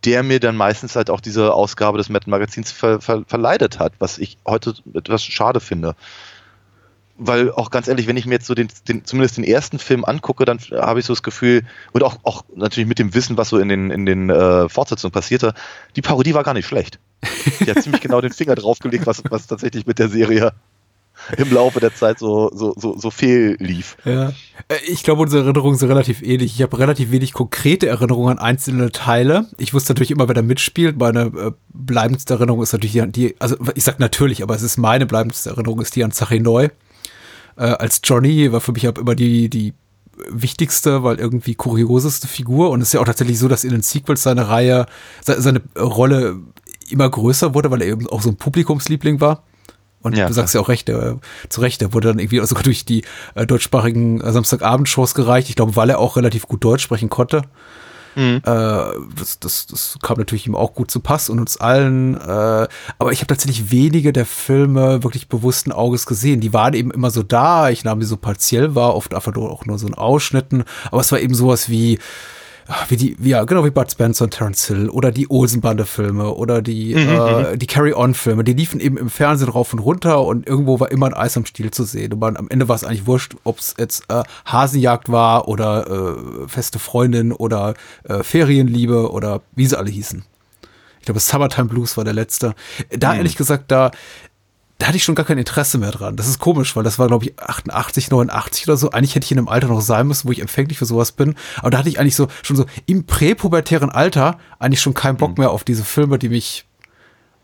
der 0.05 0.23
mir 0.23 0.39
dann 0.39 0.55
meistens 0.55 0.95
halt 0.95 1.09
auch 1.09 1.19
diese 1.19 1.53
Ausgabe 1.53 1.97
des 1.97 2.07
Metal 2.07 2.29
Magazins 2.29 2.71
ver, 2.71 3.01
ver, 3.01 3.25
verleidet 3.27 3.79
hat, 3.79 3.91
was 3.99 4.17
ich 4.17 4.37
heute 4.45 4.75
etwas 4.93 5.25
schade 5.25 5.59
finde 5.59 5.93
weil 7.17 7.51
auch 7.51 7.71
ganz 7.71 7.87
ehrlich, 7.87 8.07
wenn 8.07 8.17
ich 8.17 8.25
mir 8.25 8.35
jetzt 8.35 8.47
so 8.47 8.53
den, 8.53 8.67
den 8.87 9.05
zumindest 9.05 9.37
den 9.37 9.43
ersten 9.43 9.79
Film 9.79 10.03
angucke, 10.03 10.45
dann 10.45 10.59
habe 10.71 10.99
ich 10.99 11.05
so 11.05 11.13
das 11.13 11.23
Gefühl, 11.23 11.63
und 11.93 12.03
auch, 12.03 12.17
auch 12.23 12.43
natürlich 12.55 12.87
mit 12.87 12.99
dem 12.99 13.13
Wissen, 13.13 13.37
was 13.37 13.49
so 13.49 13.57
in 13.57 13.69
den, 13.69 13.89
in 13.89 14.05
den 14.05 14.29
äh, 14.29 14.67
Fortsetzungen 14.67 15.11
passierte, 15.11 15.53
die 15.95 16.01
Parodie 16.01 16.33
war 16.33 16.43
gar 16.43 16.53
nicht 16.53 16.67
schlecht. 16.67 16.99
Die 17.61 17.71
hat 17.71 17.81
ziemlich 17.81 18.01
genau 18.01 18.21
den 18.21 18.33
Finger 18.33 18.55
draufgelegt, 18.55 19.07
was, 19.07 19.23
was 19.29 19.47
tatsächlich 19.47 19.85
mit 19.85 19.99
der 19.99 20.09
Serie 20.09 20.53
im 21.37 21.53
Laufe 21.53 21.79
der 21.79 21.95
Zeit 21.95 22.19
so, 22.19 22.51
so, 22.53 22.73
so, 22.75 22.97
so 22.97 23.09
fehl 23.09 23.55
lief. 23.59 23.95
Ja. 24.03 24.33
Äh, 24.67 24.75
ich 24.85 25.03
glaube, 25.03 25.21
unsere 25.21 25.43
Erinnerungen 25.43 25.77
sind 25.77 25.89
relativ 25.89 26.21
ähnlich. 26.21 26.55
Ich 26.55 26.61
habe 26.61 26.77
relativ 26.77 27.11
wenig 27.11 27.31
konkrete 27.31 27.87
Erinnerungen 27.87 28.37
an 28.37 28.39
einzelne 28.39 28.91
Teile. 28.91 29.47
Ich 29.57 29.73
wusste 29.73 29.93
natürlich 29.93 30.11
immer, 30.11 30.27
wer 30.27 30.35
da 30.35 30.41
mitspielt. 30.41 30.97
Meine 30.97 31.21
äh, 31.21 31.51
bleibendste 31.69 32.33
Erinnerung 32.33 32.61
ist 32.61 32.73
natürlich 32.73 32.93
die, 32.93 33.11
die, 33.11 33.35
also 33.39 33.55
ich 33.75 33.85
sag 33.85 33.99
natürlich, 33.99 34.43
aber 34.43 34.55
es 34.55 34.61
ist 34.61 34.77
meine 34.77 35.05
bleibendste 35.05 35.51
Erinnerung, 35.51 35.79
ist 35.81 35.95
die 35.95 36.03
an 36.03 36.11
Zache 36.11 36.41
Neu 36.41 36.67
äh, 37.57 37.63
als 37.63 38.01
Johnny 38.03 38.51
war 38.51 38.61
für 38.61 38.71
mich 38.71 38.87
auch 38.87 38.97
immer 38.97 39.15
die, 39.15 39.49
die 39.49 39.73
wichtigste, 40.29 41.03
weil 41.03 41.19
irgendwie 41.19 41.55
kurioseste 41.55 42.27
Figur. 42.27 42.69
Und 42.69 42.81
es 42.81 42.89
ist 42.89 42.93
ja 42.93 43.01
auch 43.01 43.05
tatsächlich 43.05 43.39
so, 43.39 43.47
dass 43.47 43.63
in 43.63 43.71
den 43.71 43.81
Sequels 43.81 44.23
seine 44.23 44.49
Reihe, 44.49 44.85
seine 45.21 45.61
Rolle 45.77 46.37
immer 46.89 47.09
größer 47.09 47.53
wurde, 47.53 47.71
weil 47.71 47.81
er 47.81 47.89
eben 47.89 48.07
auch 48.07 48.21
so 48.21 48.29
ein 48.29 48.37
Publikumsliebling 48.37 49.19
war. 49.19 49.43
Und 50.01 50.15
ja, 50.15 50.27
du 50.27 50.33
sagst 50.33 50.53
ja 50.53 50.61
auch 50.61 50.69
recht, 50.69 50.87
der, 50.87 51.17
zu 51.49 51.61
Recht, 51.61 51.81
der 51.81 51.91
wurde 51.93 52.09
dann 52.09 52.19
irgendwie 52.19 52.45
sogar 52.45 52.63
durch 52.63 52.85
die 52.85 53.03
äh, 53.33 53.47
deutschsprachigen 53.47 54.21
äh, 54.21 54.31
Samstagabendshows 54.31 55.15
gereicht. 55.15 55.49
Ich 55.49 55.55
glaube, 55.55 55.75
weil 55.75 55.89
er 55.89 55.99
auch 55.99 56.15
relativ 56.15 56.47
gut 56.47 56.63
Deutsch 56.63 56.83
sprechen 56.83 57.09
konnte. 57.09 57.41
Mhm. 58.15 58.41
Äh, 58.45 58.49
das, 59.19 59.39
das, 59.39 59.67
das 59.67 59.97
kam 60.01 60.17
natürlich 60.17 60.47
ihm 60.47 60.55
auch 60.55 60.73
gut 60.73 60.89
zu 60.89 60.99
Pass 60.99 61.29
und 61.29 61.39
uns 61.39 61.57
allen. 61.57 62.15
Äh, 62.15 62.67
aber 62.97 63.11
ich 63.11 63.19
habe 63.19 63.27
tatsächlich 63.27 63.71
wenige 63.71 64.13
der 64.13 64.25
Filme 64.25 65.03
wirklich 65.03 65.27
bewussten 65.27 65.71
Auges 65.71 66.05
gesehen. 66.05 66.39
Die 66.39 66.53
waren 66.53 66.73
eben 66.73 66.91
immer 66.91 67.11
so 67.11 67.23
da. 67.23 67.69
Ich 67.69 67.83
nahm 67.83 67.99
die 67.99 68.05
so 68.05 68.17
partiell 68.17 68.75
wahr, 68.75 68.95
oft 68.95 69.13
einfach 69.13 69.33
nur, 69.33 69.51
auch 69.51 69.65
nur 69.65 69.77
so 69.77 69.87
in 69.87 69.93
Ausschnitten. 69.93 70.63
Aber 70.91 71.01
es 71.01 71.11
war 71.11 71.19
eben 71.19 71.35
sowas 71.35 71.69
wie 71.69 71.99
wie 72.87 72.97
die, 72.97 73.15
wie, 73.19 73.29
ja, 73.29 73.43
genau 73.43 73.63
wie 73.63 73.69
Bud 73.69 73.91
Spencer 73.91 74.25
und 74.25 74.31
Terence 74.31 74.67
Hill 74.67 74.89
oder 74.89 75.11
die 75.11 75.29
Olsenbande-Filme 75.29 76.33
oder 76.33 76.61
die, 76.61 76.95
mhm, 76.95 77.09
äh, 77.09 77.51
mhm. 77.53 77.59
die 77.59 77.67
Carry-On-Filme, 77.67 78.43
die 78.43 78.53
liefen 78.53 78.79
eben 78.79 78.97
im 78.97 79.09
Fernsehen 79.09 79.49
rauf 79.49 79.73
und 79.73 79.79
runter 79.79 80.23
und 80.23 80.47
irgendwo 80.47 80.79
war 80.79 80.91
immer 80.91 81.07
ein 81.07 81.13
Eis 81.13 81.37
am 81.37 81.45
Stiel 81.45 81.71
zu 81.71 81.83
sehen. 81.83 82.13
Und 82.13 82.19
man, 82.19 82.37
am 82.37 82.47
Ende 82.49 82.67
war 82.67 82.75
es 82.75 82.83
eigentlich 82.83 83.05
wurscht, 83.05 83.35
ob 83.43 83.59
es 83.59 83.75
jetzt 83.77 84.05
äh, 84.09 84.23
Hasenjagd 84.45 85.11
war 85.11 85.47
oder 85.47 85.87
äh, 85.87 86.47
feste 86.47 86.79
Freundin 86.79 87.31
oder 87.31 87.75
äh, 88.03 88.23
Ferienliebe 88.23 89.11
oder 89.11 89.41
wie 89.55 89.67
sie 89.67 89.77
alle 89.77 89.91
hießen. 89.91 90.23
Ich 90.99 91.05
glaube, 91.05 91.19
Summertime 91.19 91.67
Blues 91.67 91.97
war 91.97 92.03
der 92.03 92.13
letzte. 92.13 92.55
Da 92.89 93.11
mhm. 93.11 93.17
ehrlich 93.17 93.35
gesagt, 93.35 93.65
da 93.69 93.91
da 94.77 94.87
hatte 94.87 94.97
ich 94.97 95.03
schon 95.03 95.15
gar 95.15 95.25
kein 95.25 95.37
Interesse 95.37 95.77
mehr 95.77 95.91
dran. 95.91 96.17
Das 96.17 96.27
ist 96.27 96.39
komisch, 96.39 96.75
weil 96.75 96.83
das 96.83 96.99
war, 96.99 97.07
glaube 97.07 97.25
ich, 97.25 97.39
88, 97.39 98.11
89 98.11 98.67
oder 98.67 98.75
so. 98.75 98.91
Eigentlich 98.91 99.15
hätte 99.15 99.25
ich 99.25 99.31
in 99.31 99.37
einem 99.37 99.47
Alter 99.47 99.67
noch 99.67 99.81
sein 99.81 100.07
müssen, 100.07 100.27
wo 100.27 100.33
ich 100.33 100.41
empfänglich 100.41 100.77
für 100.77 100.85
sowas 100.85 101.13
bin. 101.13 101.35
Aber 101.57 101.69
da 101.69 101.77
hatte 101.77 101.89
ich 101.89 101.99
eigentlich 101.99 102.15
so 102.15 102.27
schon 102.43 102.57
so 102.57 102.65
im 102.85 103.05
präpubertären 103.05 103.89
Alter 103.89 104.37
eigentlich 104.59 104.81
schon 104.81 104.93
keinen 104.93 105.15
Bock 105.17 105.37
mhm. 105.37 105.43
mehr 105.43 105.51
auf 105.51 105.63
diese 105.63 105.85
Filme, 105.85 106.19
die 106.19 106.29
mich 106.29 106.65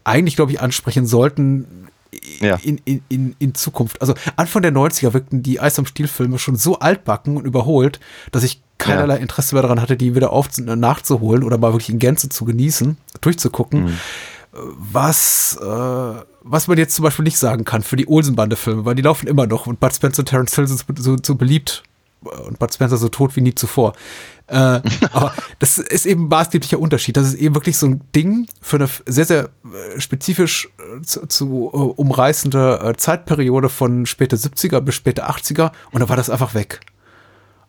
eigentlich, 0.04 0.36
glaube 0.36 0.52
ich, 0.52 0.60
ansprechen 0.60 1.06
sollten 1.06 1.88
ja. 2.42 2.56
in, 2.64 2.82
in, 2.84 3.02
in, 3.08 3.36
in 3.40 3.56
Zukunft. 3.56 4.02
Also 4.02 4.14
Anfang 4.36 4.62
der 4.62 4.74
90er 4.74 5.14
wirkten 5.14 5.42
die 5.42 5.62
Eis 5.62 5.80
am 5.80 5.86
Stiel-Filme 5.86 6.38
schon 6.38 6.58
so 6.58 6.80
altbacken 6.80 7.38
und 7.38 7.46
überholt, 7.46 8.02
dass 8.34 8.44
ich 8.44 8.62
keinerlei 8.78 9.16
ja. 9.16 9.22
Interesse 9.22 9.56
mehr 9.56 9.62
daran 9.62 9.80
hatte, 9.80 9.96
die 9.96 10.16
wieder 10.16 10.34
auf 10.34 10.50
nachzuholen 10.58 11.44
oder 11.44 11.58
mal 11.58 11.72
wirklich 11.72 11.90
in 11.90 12.00
Gänze 12.00 12.28
zu 12.28 12.44
genießen, 12.44 12.98
durchzugucken. 13.22 13.86
Mhm 13.86 13.98
was, 14.52 15.58
äh, 15.62 15.66
was 16.44 16.68
man 16.68 16.78
jetzt 16.78 16.96
zum 16.96 17.04
Beispiel 17.04 17.24
nicht 17.24 17.38
sagen 17.38 17.64
kann 17.64 17.84
für 17.84 17.96
die 17.96 18.08
Olsenbande-Filme, 18.08 18.86
weil 18.86 18.96
die 18.96 19.02
laufen 19.02 19.28
immer 19.28 19.48
noch 19.48 19.68
und 19.68 19.80
Bud 19.80 19.94
Spencer 19.94 20.22
und 20.22 20.26
Terence 20.28 20.56
Hill 20.56 20.68
sind 20.68 20.84
so, 21.00 21.16
so 21.22 21.36
beliebt 21.36 21.84
und 22.22 22.60
Bud 22.60 22.74
Spencer 22.74 22.98
so 22.98 23.10
tot 23.10 23.36
wie 23.36 23.42
nie 23.42 23.56
zuvor. 23.56 23.94
Äh, 24.48 24.56
aber 25.14 25.34
das 25.60 25.78
ist 25.78 26.06
eben 26.06 26.26
ein 26.26 26.28
maßgeblicher 26.28 26.80
Unterschied. 26.80 27.16
Das 27.16 27.28
ist 27.28 27.36
eben 27.36 27.56
wirklich 27.56 27.78
so 27.78 27.88
ein 27.88 28.02
Ding 28.14 28.48
für 28.62 28.78
eine 28.78 28.90
sehr, 29.06 29.26
sehr 29.26 29.50
äh, 29.64 30.00
spezifisch 30.00 30.70
äh, 30.78 31.02
zu, 31.02 31.28
zu 31.28 31.72
uh, 31.74 31.94
umreißende 31.96 32.94
Zeitperiode 32.98 33.70
von 33.70 34.06
späte 34.06 34.36
70er 34.36 34.82
bis 34.82 34.96
späte 34.96 35.30
80er 35.30 35.72
und 35.92 36.02
da 36.02 36.10
war 36.10 36.18
das 36.18 36.30
einfach 36.30 36.54
weg. 36.54 36.82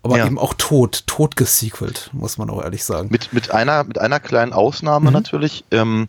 Aber 0.02 0.18
ja. 0.18 0.26
eben 0.26 0.36
auch 0.36 0.54
tot, 0.58 1.04
tot 1.06 1.36
gesequelt, 1.36 2.10
muss 2.12 2.36
man 2.36 2.50
auch 2.50 2.60
ehrlich 2.60 2.82
sagen. 2.82 3.08
Mit, 3.12 3.32
mit, 3.32 3.52
einer, 3.52 3.84
mit 3.84 3.98
einer 3.98 4.18
kleinen 4.18 4.52
Ausnahme 4.52 5.10
mhm. 5.10 5.14
natürlich. 5.14 5.64
Ähm, 5.70 6.08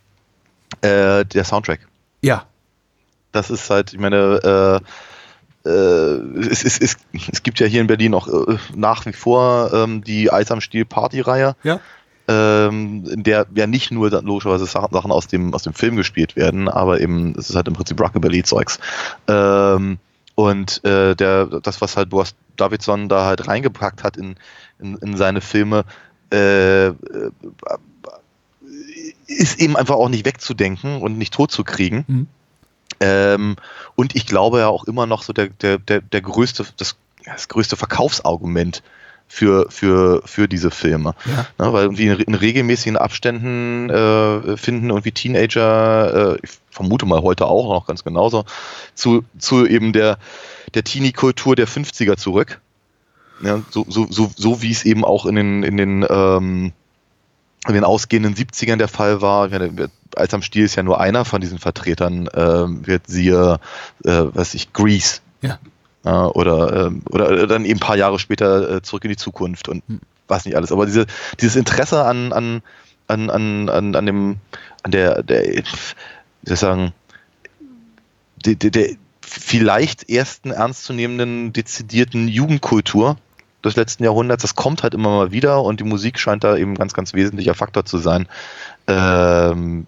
äh, 0.82 1.26
der 1.26 1.44
Soundtrack. 1.44 1.80
Ja. 2.22 2.46
Das 3.32 3.50
ist 3.50 3.70
halt, 3.70 3.94
ich 3.94 4.00
meine, 4.00 4.82
äh, 5.64 5.70
äh, 5.70 5.70
es, 5.70 6.64
es, 6.64 6.80
es, 6.80 6.98
es 7.32 7.44
gibt 7.44 7.60
ja 7.60 7.68
hier 7.68 7.82
in 7.82 7.88
Berlin 7.88 8.14
auch 8.14 8.28
äh, 8.28 8.58
nach 8.76 9.06
wie 9.06 9.14
vor 9.14 9.72
ähm, 9.74 10.04
die 10.04 10.32
Eis 10.32 10.52
am 10.52 10.62
Stiel 10.62 10.86
Party-Reihe. 10.86 11.56
Ja. 11.64 11.80
Ähm, 12.26 13.04
in 13.06 13.24
der 13.24 13.48
ja 13.54 13.68
nicht 13.68 13.92
nur 13.92 14.10
dann 14.10 14.26
logischerweise 14.26 14.66
Sachen 14.66 15.12
aus 15.12 15.28
dem, 15.28 15.54
aus 15.54 15.64
dem 15.64 15.74
Film 15.74 15.98
gespielt 15.98 16.38
werden, 16.38 16.70
aber 16.70 17.02
eben, 17.02 17.36
es 17.38 17.50
ist 17.50 17.56
halt 17.56 17.68
im 17.68 17.74
Prinzip 17.74 18.00
Rockabilly-Zeugs. 18.00 18.80
Ähm, 19.28 19.98
und 20.36 20.84
äh, 20.86 21.16
der, 21.16 21.46
das, 21.46 21.82
was 21.82 21.98
halt 21.98 22.10
Boris 22.10 22.36
Davidson 22.56 23.10
da 23.10 23.26
halt 23.26 23.48
reingepackt 23.48 24.04
hat 24.04 24.18
in, 24.18 24.36
in, 24.80 24.96
in 24.98 25.18
seine 25.18 25.42
Filme, 25.42 25.84
äh, 26.32 26.88
äh 26.88 26.94
ist 29.34 29.60
eben 29.60 29.76
einfach 29.76 29.96
auch 29.96 30.10
nicht 30.10 30.26
wegzudenken 30.26 31.02
und 31.02 31.18
nicht 31.18 31.34
totzukriegen. 31.34 32.06
Mhm. 32.08 32.28
Ähm, 33.00 33.56
und 33.96 34.16
ich 34.16 34.26
glaube 34.26 34.60
ja 34.60 34.68
auch 34.68 34.86
immer 34.86 35.06
noch 35.06 35.24
so 35.24 35.34
der, 35.34 35.48
der, 35.48 35.78
der, 35.78 36.02
der 36.02 36.22
größte, 36.22 36.66
das, 36.78 36.96
das 37.26 37.48
größte 37.48 37.76
Verkaufsargument 37.76 38.84
für, 39.28 39.66
für, 39.70 40.22
für 40.26 40.48
diese 40.48 40.70
Filme. 40.70 41.16
Ja. 41.26 41.48
Ne, 41.58 41.74
weil 41.74 41.84
irgendwie 41.84 42.08
in, 42.08 42.20
in, 42.20 42.36
regelmäßigen 42.36 42.98
Abständen 42.98 43.90
äh, 43.90 44.58
finden 44.58 44.90
irgendwie 44.90 45.12
Teenager, 45.12 46.36
äh, 46.36 46.40
ich 46.44 46.52
vermute 46.70 47.06
mal 47.06 47.22
heute 47.22 47.48
auch 47.48 47.68
noch 47.70 47.88
ganz 47.88 48.04
genauso, 48.04 48.46
zu, 48.94 49.24
zu 49.40 49.66
eben 49.66 49.92
der, 49.92 50.18
der 50.76 50.84
Teenie-Kultur 50.84 51.56
der 51.56 51.68
50er 51.68 52.16
zurück. 52.18 52.62
Ja, 53.42 53.62
so, 53.72 53.86
so, 53.90 54.08
so, 54.10 54.32
so 54.36 54.62
wie 54.62 54.72
es 54.72 54.86
eben 54.86 55.04
auch 55.04 55.26
in 55.26 55.36
den, 55.36 55.64
in 55.64 55.78
den, 55.78 56.06
ähm, 56.08 56.72
in 57.68 57.74
den 57.74 57.84
ausgehenden 57.84 58.36
70ern 58.36 58.78
der 58.78 58.88
Fall 58.88 59.22
war. 59.22 59.50
Als 60.16 60.34
am 60.34 60.42
Stiel 60.42 60.66
ist 60.66 60.76
ja 60.76 60.84
nur 60.84 61.00
einer 61.00 61.26
von 61.26 61.42
diesen 61.42 61.60
Vertretern, 61.60 62.28
äh, 62.28 62.88
wird 62.88 63.08
siehe, 63.08 63.60
äh, 64.04 64.24
was 64.34 64.54
ich, 64.54 64.74
Grease. 64.74 65.22
Ja. 65.42 65.60
Äh, 66.06 66.10
oder, 66.10 66.88
äh, 66.88 66.92
oder 67.10 67.48
dann 67.48 67.66
eben 67.66 67.78
ein 67.78 67.80
paar 67.80 67.96
Jahre 67.96 68.20
später 68.20 68.78
äh, 68.78 68.82
zurück 68.82 69.06
in 69.06 69.10
die 69.10 69.18
Zukunft 69.18 69.70
und 69.70 69.84
hm. 69.88 70.02
was 70.28 70.46
nicht 70.46 70.56
alles. 70.56 70.72
Aber 70.72 70.86
diese, 70.86 71.06
dieses 71.40 71.56
Interesse 71.56 72.04
an, 72.04 72.34
an, 72.34 72.62
an, 73.08 73.30
an, 73.30 73.70
an, 73.70 73.96
an 73.96 74.06
dem, 74.06 74.38
an 74.84 74.92
der, 74.92 75.24
der, 75.24 75.44
wie 75.44 75.64
soll 76.44 76.54
ich 76.54 76.60
sagen, 76.60 76.94
der, 78.46 78.56
der, 78.56 78.72
der 78.72 78.90
vielleicht 79.22 80.10
ersten 80.10 80.52
ernstzunehmenden, 80.52 81.54
dezidierten 81.54 82.28
Jugendkultur, 82.28 83.18
des 83.64 83.76
letzten 83.76 84.04
Jahrhunderts. 84.04 84.42
Das 84.42 84.56
kommt 84.56 84.84
halt 84.84 84.94
immer 84.94 85.10
mal 85.10 85.32
wieder 85.32 85.64
und 85.64 85.80
die 85.80 85.86
Musik 85.86 86.20
scheint 86.20 86.44
da 86.44 86.56
eben 86.58 86.76
ganz, 86.76 86.94
ganz 86.94 87.14
wesentlicher 87.14 87.54
Faktor 87.54 87.86
zu 87.86 87.98
sein. 87.98 88.28
Ähm, 88.88 89.88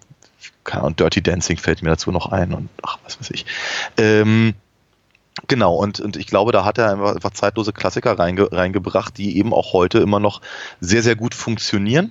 keine 0.64 0.82
Ahnung, 0.82 0.96
Dirty 0.96 1.22
Dancing 1.22 1.58
fällt 1.58 1.82
mir 1.82 1.90
dazu 1.90 2.10
noch 2.10 2.32
ein 2.32 2.52
und 2.52 2.68
ach, 2.82 2.98
was 3.04 3.20
weiß 3.20 3.30
ich. 3.30 3.46
Ähm, 3.98 4.54
Genau, 5.48 5.74
und, 5.74 6.00
und 6.00 6.16
ich 6.16 6.26
glaube, 6.26 6.50
da 6.50 6.64
hat 6.64 6.78
er 6.78 6.90
einfach, 6.90 7.14
einfach 7.14 7.30
zeitlose 7.30 7.74
Klassiker 7.74 8.18
reinge, 8.18 8.50
reingebracht, 8.50 9.18
die 9.18 9.36
eben 9.36 9.52
auch 9.52 9.74
heute 9.74 9.98
immer 9.98 10.18
noch 10.18 10.40
sehr, 10.80 11.02
sehr 11.02 11.14
gut 11.14 11.34
funktionieren 11.34 12.10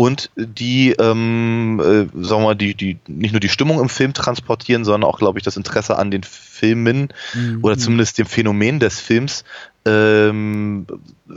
und 0.00 0.30
die, 0.34 0.92
ähm, 0.92 1.78
äh, 1.78 2.24
sagen 2.24 2.40
wir 2.40 2.40
mal, 2.40 2.54
die, 2.54 2.74
die 2.74 2.96
nicht 3.06 3.32
nur 3.32 3.40
die 3.40 3.50
Stimmung 3.50 3.78
im 3.78 3.90
Film 3.90 4.14
transportieren, 4.14 4.82
sondern 4.82 5.04
auch, 5.04 5.18
glaube 5.18 5.38
ich, 5.38 5.44
das 5.44 5.58
Interesse 5.58 5.98
an 5.98 6.10
den 6.10 6.22
Filmen 6.22 7.08
mhm. 7.34 7.58
oder 7.60 7.76
zumindest 7.76 8.16
dem 8.16 8.24
Phänomen 8.24 8.80
des 8.80 8.98
Films 8.98 9.44
ähm, 9.84 10.86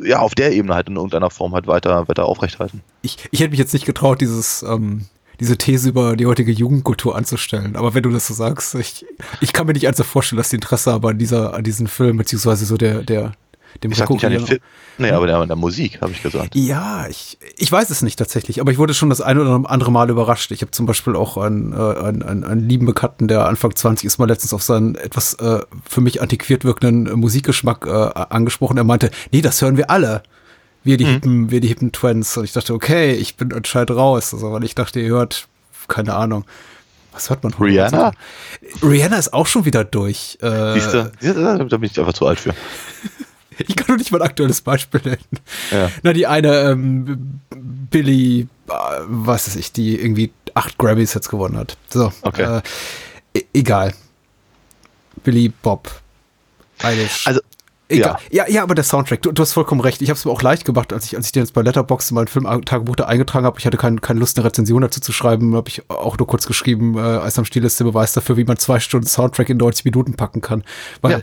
ja, 0.05 0.19
auf 0.19 0.33
der 0.33 0.53
Ebene 0.53 0.75
halt 0.75 0.87
in 0.87 0.95
irgendeiner 0.95 1.29
Form 1.29 1.53
halt 1.53 1.67
weiter, 1.67 2.07
weiter 2.07 2.23
aufrechthalten. 2.23 2.79
Ich, 3.01 3.17
ich 3.31 3.41
hätte 3.41 3.49
mich 3.49 3.59
jetzt 3.59 3.73
nicht 3.73 3.85
getraut, 3.85 4.21
dieses, 4.21 4.63
ähm, 4.63 5.07
diese 5.41 5.57
These 5.57 5.89
über 5.89 6.15
die 6.15 6.25
heutige 6.25 6.53
Jugendkultur 6.53 7.17
anzustellen. 7.17 7.75
Aber 7.75 7.93
wenn 7.93 8.03
du 8.03 8.11
das 8.11 8.27
so 8.27 8.33
sagst, 8.33 8.75
ich, 8.75 9.05
ich 9.41 9.51
kann 9.51 9.67
mir 9.67 9.73
nicht 9.73 9.87
also 9.87 10.05
vorstellen, 10.05 10.37
dass 10.37 10.51
die 10.51 10.55
Interesse 10.55 10.93
aber 10.93 11.09
an 11.09 11.17
dieser, 11.17 11.53
an 11.53 11.65
diesen 11.65 11.87
Film, 11.87 12.15
beziehungsweise 12.15 12.63
so 12.63 12.77
der, 12.77 13.03
der, 13.03 13.33
dem 13.81 13.91
ich 13.91 13.97
sag 13.97 14.09
nicht 14.09 14.25
an 14.25 14.31
den 14.31 14.45
Film. 14.45 14.59
Nee, 14.97 15.11
aber 15.11 15.25
der, 15.25 15.45
der 15.45 15.55
Musik, 15.55 16.01
habe 16.01 16.11
ich 16.11 16.21
gesagt. 16.21 16.55
Ja, 16.55 17.07
ich, 17.07 17.37
ich 17.57 17.71
weiß 17.71 17.89
es 17.89 18.01
nicht 18.01 18.17
tatsächlich, 18.17 18.61
aber 18.61 18.71
ich 18.71 18.77
wurde 18.77 18.93
schon 18.93 19.09
das 19.09 19.21
ein 19.21 19.39
oder 19.39 19.69
andere 19.69 19.91
Mal 19.91 20.09
überrascht. 20.09 20.51
Ich 20.51 20.61
habe 20.61 20.71
zum 20.71 20.85
Beispiel 20.85 21.15
auch 21.15 21.37
einen, 21.37 21.73
äh, 21.73 21.75
einen, 21.75 22.21
einen, 22.21 22.43
einen 22.43 22.69
lieben 22.69 22.85
Bekannten, 22.85 23.27
der 23.27 23.45
Anfang 23.47 23.75
20 23.75 24.05
ist, 24.05 24.19
mal 24.19 24.27
letztens 24.27 24.53
auf 24.53 24.61
seinen 24.61 24.95
etwas 24.95 25.33
äh, 25.35 25.61
für 25.87 26.01
mich 26.01 26.21
antiquiert 26.21 26.63
wirkenden 26.63 27.11
Musikgeschmack 27.19 27.87
äh, 27.87 27.89
angesprochen. 27.89 28.77
Er 28.77 28.83
meinte, 28.83 29.09
nee, 29.31 29.41
das 29.41 29.61
hören 29.61 29.77
wir 29.77 29.89
alle. 29.89 30.23
Wir 30.83 30.97
die, 30.97 31.05
mhm. 31.05 31.09
hippen, 31.09 31.51
wir 31.51 31.61
die 31.61 31.69
hippen 31.69 31.91
Twins. 31.91 32.35
Und 32.37 32.43
ich 32.43 32.51
dachte, 32.51 32.73
okay, 32.73 33.13
ich 33.13 33.37
bin 33.37 33.53
anscheinend 33.53 33.91
raus. 33.91 34.33
Also, 34.33 34.51
weil 34.51 34.63
ich 34.63 34.75
dachte, 34.75 34.99
ihr 34.99 35.09
hört, 35.09 35.47
keine 35.87 36.13
Ahnung. 36.13 36.45
Was 37.13 37.29
hört 37.29 37.43
man? 37.43 37.53
Rihanna? 37.53 38.11
Rihanna 38.81 39.17
ist 39.17 39.33
auch 39.33 39.45
schon 39.45 39.65
wieder 39.65 39.83
durch. 39.83 40.37
Äh, 40.41 40.73
Siehst 40.73 40.93
du? 40.93 41.11
Da 41.21 41.63
bin 41.77 41.83
ich 41.83 41.99
einfach 41.99 42.13
zu 42.13 42.25
alt 42.25 42.39
für. 42.39 42.53
Ich 43.67 43.75
kann 43.75 43.87
doch 43.87 43.97
nicht 43.97 44.11
mal 44.11 44.21
ein 44.21 44.27
aktuelles 44.27 44.61
Beispiel 44.61 45.01
nennen. 45.03 45.39
Ja. 45.71 45.91
Na, 46.03 46.13
die 46.13 46.27
eine 46.27 46.71
ähm, 46.71 47.39
Billy, 47.49 48.47
äh, 48.67 48.73
was 49.05 49.47
weiß 49.47 49.55
ich, 49.55 49.71
die 49.71 49.99
irgendwie 49.99 50.31
acht 50.53 50.77
Grammys 50.77 51.13
jetzt 51.13 51.29
gewonnen 51.29 51.57
hat. 51.57 51.77
So, 51.89 52.11
okay. 52.21 52.61
Äh, 53.33 53.39
e-, 53.39 53.45
egal. 53.53 53.93
Billy 55.23 55.49
Bob. 55.49 55.89
Eilish. 56.81 57.27
Also 57.27 57.41
Egal. 57.89 58.17
Ja. 58.31 58.45
ja, 58.45 58.53
ja, 58.53 58.63
aber 58.63 58.75
der 58.75 58.83
Soundtrack, 58.85 59.21
du, 59.21 59.31
du 59.31 59.41
hast 59.41 59.53
vollkommen 59.53 59.81
recht. 59.81 60.01
Ich 60.01 60.09
habe 60.09 60.17
es 60.17 60.23
mir 60.23 60.31
auch 60.31 60.41
leicht 60.41 60.63
gemacht, 60.63 60.93
als 60.93 61.05
ich, 61.05 61.17
als 61.17 61.27
ich 61.27 61.31
den 61.33 61.43
jetzt 61.43 61.53
bei 61.53 61.61
Letterboxd 61.61 62.11
in 62.11 62.15
mein 62.15 62.27
Filmtagebuch 62.27 62.95
da 62.95 63.05
eingetragen 63.05 63.45
habe. 63.45 63.59
Ich 63.59 63.65
hatte 63.65 63.77
kein, 63.77 63.99
keine 63.99 64.19
Lust, 64.19 64.37
eine 64.37 64.45
Rezension 64.45 64.81
dazu 64.81 65.01
zu 65.01 65.11
schreiben. 65.11 65.55
Habe 65.55 65.69
ich 65.69 65.89
auch 65.89 66.17
nur 66.17 66.25
kurz 66.25 66.47
geschrieben, 66.47 66.97
äh, 66.97 67.01
als 67.01 67.37
am 67.37 67.45
Stil 67.45 67.63
ist 67.65 67.79
der 67.79 67.85
Beweis 67.85 68.13
dafür, 68.13 68.37
wie 68.37 68.45
man 68.45 68.57
zwei 68.57 68.79
Stunden 68.79 69.07
Soundtrack 69.07 69.49
in 69.49 69.57
90 69.57 69.83
Minuten 69.83 70.13
packen 70.13 70.39
kann. 70.39 70.63
Weil 71.01 71.11
ja. 71.11 71.19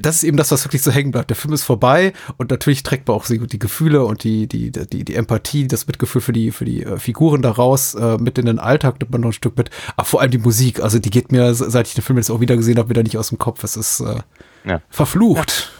das 0.00 0.16
ist 0.16 0.24
eben 0.24 0.36
das, 0.36 0.52
was 0.52 0.64
wirklich 0.66 0.82
so 0.82 0.90
hängen 0.90 1.12
bleibt. 1.12 1.30
Der 1.30 1.36
Film 1.36 1.54
ist 1.54 1.64
vorbei 1.64 2.12
und 2.36 2.50
natürlich 2.50 2.82
trägt 2.82 3.08
man 3.08 3.16
auch 3.16 3.26
die 3.26 3.58
Gefühle 3.58 4.04
und 4.04 4.22
die, 4.22 4.46
die, 4.46 4.70
die, 4.70 5.04
die 5.04 5.14
Empathie, 5.14 5.66
das 5.66 5.86
Mitgefühl 5.86 6.20
für 6.20 6.32
die, 6.32 6.50
für 6.50 6.66
die 6.66 6.82
äh, 6.82 6.98
Figuren 6.98 7.40
daraus 7.40 7.94
äh, 7.94 8.18
mit 8.18 8.38
in 8.38 8.46
den 8.46 8.58
Alltag, 8.58 9.00
nimmt 9.00 9.12
man 9.12 9.22
noch 9.22 9.30
ein 9.30 9.34
Stück 9.34 9.56
mit. 9.56 9.70
Aber 9.96 10.04
vor 10.04 10.20
allem 10.20 10.30
die 10.30 10.38
Musik, 10.38 10.80
also 10.80 10.98
die 10.98 11.10
geht 11.10 11.32
mir, 11.32 11.54
seit 11.54 11.88
ich 11.88 11.94
den 11.94 12.04
Film 12.04 12.18
jetzt 12.18 12.30
auch 12.30 12.40
wieder 12.40 12.56
gesehen 12.56 12.78
habe, 12.78 12.90
wieder 12.90 13.02
nicht 13.02 13.16
aus 13.16 13.30
dem 13.30 13.38
Kopf. 13.38 13.64
Es 13.64 13.76
ist 13.76 14.00
äh, 14.00 14.20
ja. 14.64 14.82
verflucht. 14.90 15.71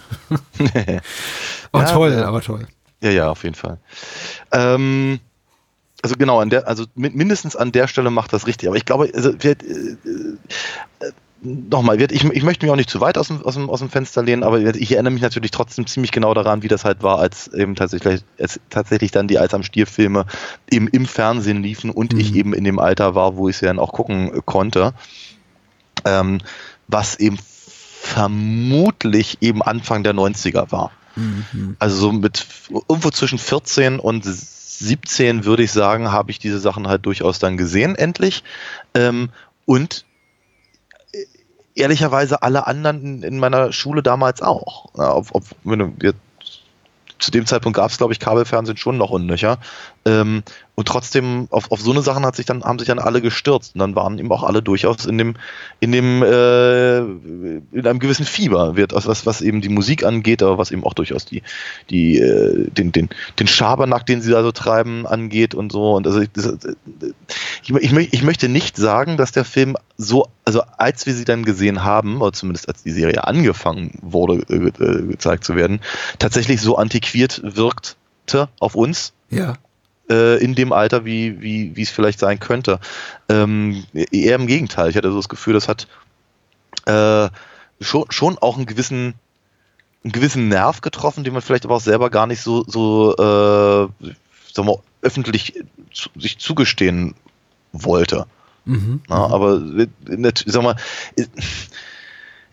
Ja. 0.58 1.00
oh, 1.72 1.82
toll, 1.82 2.22
aber 2.22 2.40
toll. 2.40 2.66
Ja, 3.02 3.10
ja, 3.10 3.30
auf 3.30 3.42
jeden 3.42 3.54
Fall. 3.54 3.78
Ähm, 4.52 5.20
also 6.02 6.16
genau, 6.16 6.40
an 6.40 6.50
der, 6.50 6.66
also 6.66 6.84
mindestens 6.94 7.56
an 7.56 7.72
der 7.72 7.88
Stelle 7.88 8.10
macht 8.10 8.32
das 8.32 8.46
richtig. 8.46 8.68
Aber 8.68 8.76
ich 8.76 8.84
glaube, 8.84 9.10
also, 9.14 9.32
wird, 9.42 9.62
äh, 9.62 9.96
äh, 11.00 11.12
nochmal, 11.42 12.00
ich, 12.00 12.24
ich 12.24 12.42
möchte 12.42 12.64
mich 12.64 12.72
auch 12.72 12.76
nicht 12.76 12.90
zu 12.90 13.00
weit 13.00 13.18
aus 13.18 13.28
dem, 13.28 13.42
aus 13.42 13.54
dem, 13.54 13.70
aus 13.70 13.80
dem 13.80 13.90
Fenster 13.90 14.22
lehnen, 14.22 14.42
aber 14.42 14.60
ich 14.60 14.92
erinnere 14.92 15.12
mich 15.12 15.22
natürlich 15.22 15.50
trotzdem 15.50 15.86
ziemlich 15.86 16.12
genau 16.12 16.34
daran, 16.34 16.62
wie 16.62 16.68
das 16.68 16.84
halt 16.84 17.02
war, 17.02 17.18
als 17.18 17.48
eben 17.48 17.74
tatsächlich, 17.74 18.22
als 18.38 18.60
tatsächlich 18.70 19.10
dann 19.10 19.28
die 19.28 19.38
Als 19.38 19.54
am 19.54 19.62
Stier-Filme 19.62 20.26
eben 20.70 20.88
im 20.88 21.06
Fernsehen 21.06 21.62
liefen 21.62 21.90
und 21.90 22.12
mhm. 22.12 22.20
ich 22.20 22.34
eben 22.34 22.54
in 22.54 22.64
dem 22.64 22.78
Alter 22.78 23.14
war, 23.14 23.36
wo 23.36 23.48
ich 23.48 23.56
sie 23.58 23.66
dann 23.66 23.78
auch 23.78 23.92
gucken 23.92 24.42
konnte. 24.44 24.94
Ähm, 26.04 26.38
was 26.88 27.16
eben 27.16 27.38
vermutlich 28.02 29.38
eben 29.40 29.62
Anfang 29.62 30.02
der 30.02 30.12
90er 30.12 30.72
war. 30.72 30.90
Mhm. 31.14 31.76
Also 31.78 31.96
so 31.96 32.12
mit 32.12 32.44
irgendwo 32.88 33.10
zwischen 33.10 33.38
14 33.38 34.00
und 34.00 34.24
17 34.24 35.44
würde 35.44 35.62
ich 35.62 35.70
sagen, 35.70 36.10
habe 36.10 36.32
ich 36.32 36.40
diese 36.40 36.58
Sachen 36.58 36.88
halt 36.88 37.06
durchaus 37.06 37.38
dann 37.38 37.56
gesehen, 37.56 37.94
endlich. 37.94 38.42
Ähm, 38.94 39.30
und 39.66 40.04
ehrlicherweise 41.76 42.42
alle 42.42 42.66
anderen 42.66 43.22
in 43.22 43.38
meiner 43.38 43.72
Schule 43.72 44.02
damals 44.02 44.42
auch. 44.42 44.90
Ja, 44.96 45.22
wenn 45.62 45.78
du, 45.78 46.12
zu 47.20 47.30
dem 47.30 47.46
Zeitpunkt 47.46 47.76
gab 47.76 47.90
es, 47.90 47.98
glaube 47.98 48.12
ich, 48.12 48.18
Kabelfernsehen 48.18 48.76
schon 48.76 48.98
noch 48.98 49.10
unnöcher. 49.10 49.58
Ähm, 50.04 50.42
und 50.74 50.88
trotzdem, 50.88 51.48
auf, 51.50 51.70
auf 51.70 51.80
so 51.80 51.92
eine 51.92 52.02
Sachen 52.02 52.24
hat 52.24 52.34
sich 52.34 52.46
dann, 52.46 52.64
haben 52.64 52.78
sich 52.78 52.88
dann 52.88 52.98
alle 52.98 53.20
gestürzt. 53.20 53.74
Und 53.74 53.80
dann 53.80 53.94
waren 53.94 54.18
eben 54.18 54.32
auch 54.32 54.42
alle 54.42 54.62
durchaus 54.62 55.04
in 55.04 55.18
dem, 55.18 55.34
in 55.80 55.92
dem, 55.92 56.22
äh, 56.22 56.98
in 56.98 57.86
einem 57.86 57.98
gewissen 57.98 58.24
Fieber, 58.24 58.74
wird, 58.74 58.92
was, 58.94 59.26
was 59.26 59.42
eben 59.42 59.60
die 59.60 59.68
Musik 59.68 60.02
angeht, 60.04 60.42
aber 60.42 60.58
was 60.58 60.70
eben 60.70 60.84
auch 60.84 60.94
durchaus 60.94 61.24
die, 61.24 61.42
die, 61.90 62.18
äh, 62.18 62.70
den, 62.70 62.90
den, 62.90 63.10
den 63.38 63.46
Schabernack, 63.46 64.06
den 64.06 64.22
sie 64.22 64.30
da 64.30 64.42
so 64.42 64.50
treiben, 64.50 65.06
angeht 65.06 65.54
und 65.54 65.70
so. 65.70 65.92
Und 65.92 66.06
also 66.06 66.20
ich, 66.20 66.30
ich, 67.62 67.70
ich, 67.70 68.12
ich 68.12 68.22
möchte 68.22 68.48
nicht 68.48 68.76
sagen, 68.76 69.16
dass 69.16 69.30
der 69.30 69.44
Film 69.44 69.76
so, 69.98 70.28
also 70.44 70.62
als 70.78 71.06
wir 71.06 71.14
sie 71.14 71.24
dann 71.24 71.44
gesehen 71.44 71.84
haben, 71.84 72.22
oder 72.22 72.32
zumindest 72.32 72.68
als 72.68 72.82
die 72.82 72.92
Serie 72.92 73.24
angefangen 73.24 73.98
wurde, 74.00 74.42
äh, 74.48 74.56
äh 74.56 75.06
gezeigt 75.06 75.44
zu 75.44 75.54
werden, 75.54 75.80
tatsächlich 76.18 76.60
so 76.60 76.76
antiquiert 76.76 77.42
wirkte 77.44 78.48
auf 78.58 78.74
uns. 78.74 79.12
Ja 79.30 79.58
äh, 80.10 80.42
in 80.42 80.54
dem 80.54 80.72
Alter, 80.72 81.04
wie, 81.04 81.40
wie, 81.40 81.76
wie 81.76 81.82
es 81.82 81.90
vielleicht 81.90 82.18
sein 82.18 82.40
könnte. 82.40 82.80
Ähm, 83.28 83.84
eher 83.92 84.36
im 84.36 84.46
Gegenteil. 84.46 84.90
Ich 84.90 84.96
hatte 84.96 85.10
so 85.10 85.16
das 85.16 85.28
Gefühl, 85.28 85.54
das 85.54 85.68
hat 85.68 85.86
äh, 86.86 87.28
schon, 87.80 88.10
schon 88.10 88.38
auch 88.38 88.56
einen 88.56 88.66
gewissen, 88.66 89.14
einen 90.04 90.12
gewissen 90.12 90.48
Nerv 90.48 90.80
getroffen, 90.80 91.24
den 91.24 91.32
man 91.32 91.42
vielleicht 91.42 91.64
aber 91.64 91.76
auch 91.76 91.80
selber 91.80 92.10
gar 92.10 92.26
nicht 92.26 92.40
so, 92.40 92.64
so 92.66 93.12
äh, 93.14 93.88
sagen 94.52 94.68
wir, 94.68 94.80
öffentlich 95.02 95.54
zu, 95.92 96.08
sich 96.16 96.38
zugestehen 96.38 97.14
wollte. 97.72 98.26
Mhm, 98.64 99.00
Na, 99.08 99.28
mhm. 99.28 99.34
aber 99.34 99.62
sag 100.46 100.62
mal, 100.62 100.76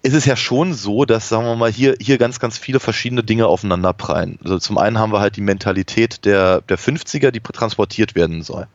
ist 0.01 0.13
es 0.13 0.25
ja 0.25 0.35
schon 0.35 0.73
so, 0.73 1.05
dass, 1.05 1.29
sagen 1.29 1.45
wir 1.45 1.55
mal, 1.55 1.71
hier, 1.71 1.95
hier 1.99 2.17
ganz, 2.17 2.39
ganz 2.39 2.57
viele 2.57 2.79
verschiedene 2.79 3.23
Dinge 3.23 3.47
aufeinanderprallen. 3.47 4.39
Also 4.43 4.59
zum 4.59 4.77
einen 4.77 4.97
haben 4.97 5.11
wir 5.11 5.19
halt 5.19 5.35
die 5.35 5.41
Mentalität 5.41 6.25
der, 6.25 6.61
der 6.61 6.79
50er, 6.79 7.31
die 7.31 7.41
transportiert 7.41 8.15
werden 8.15 8.41
soll. 8.43 8.67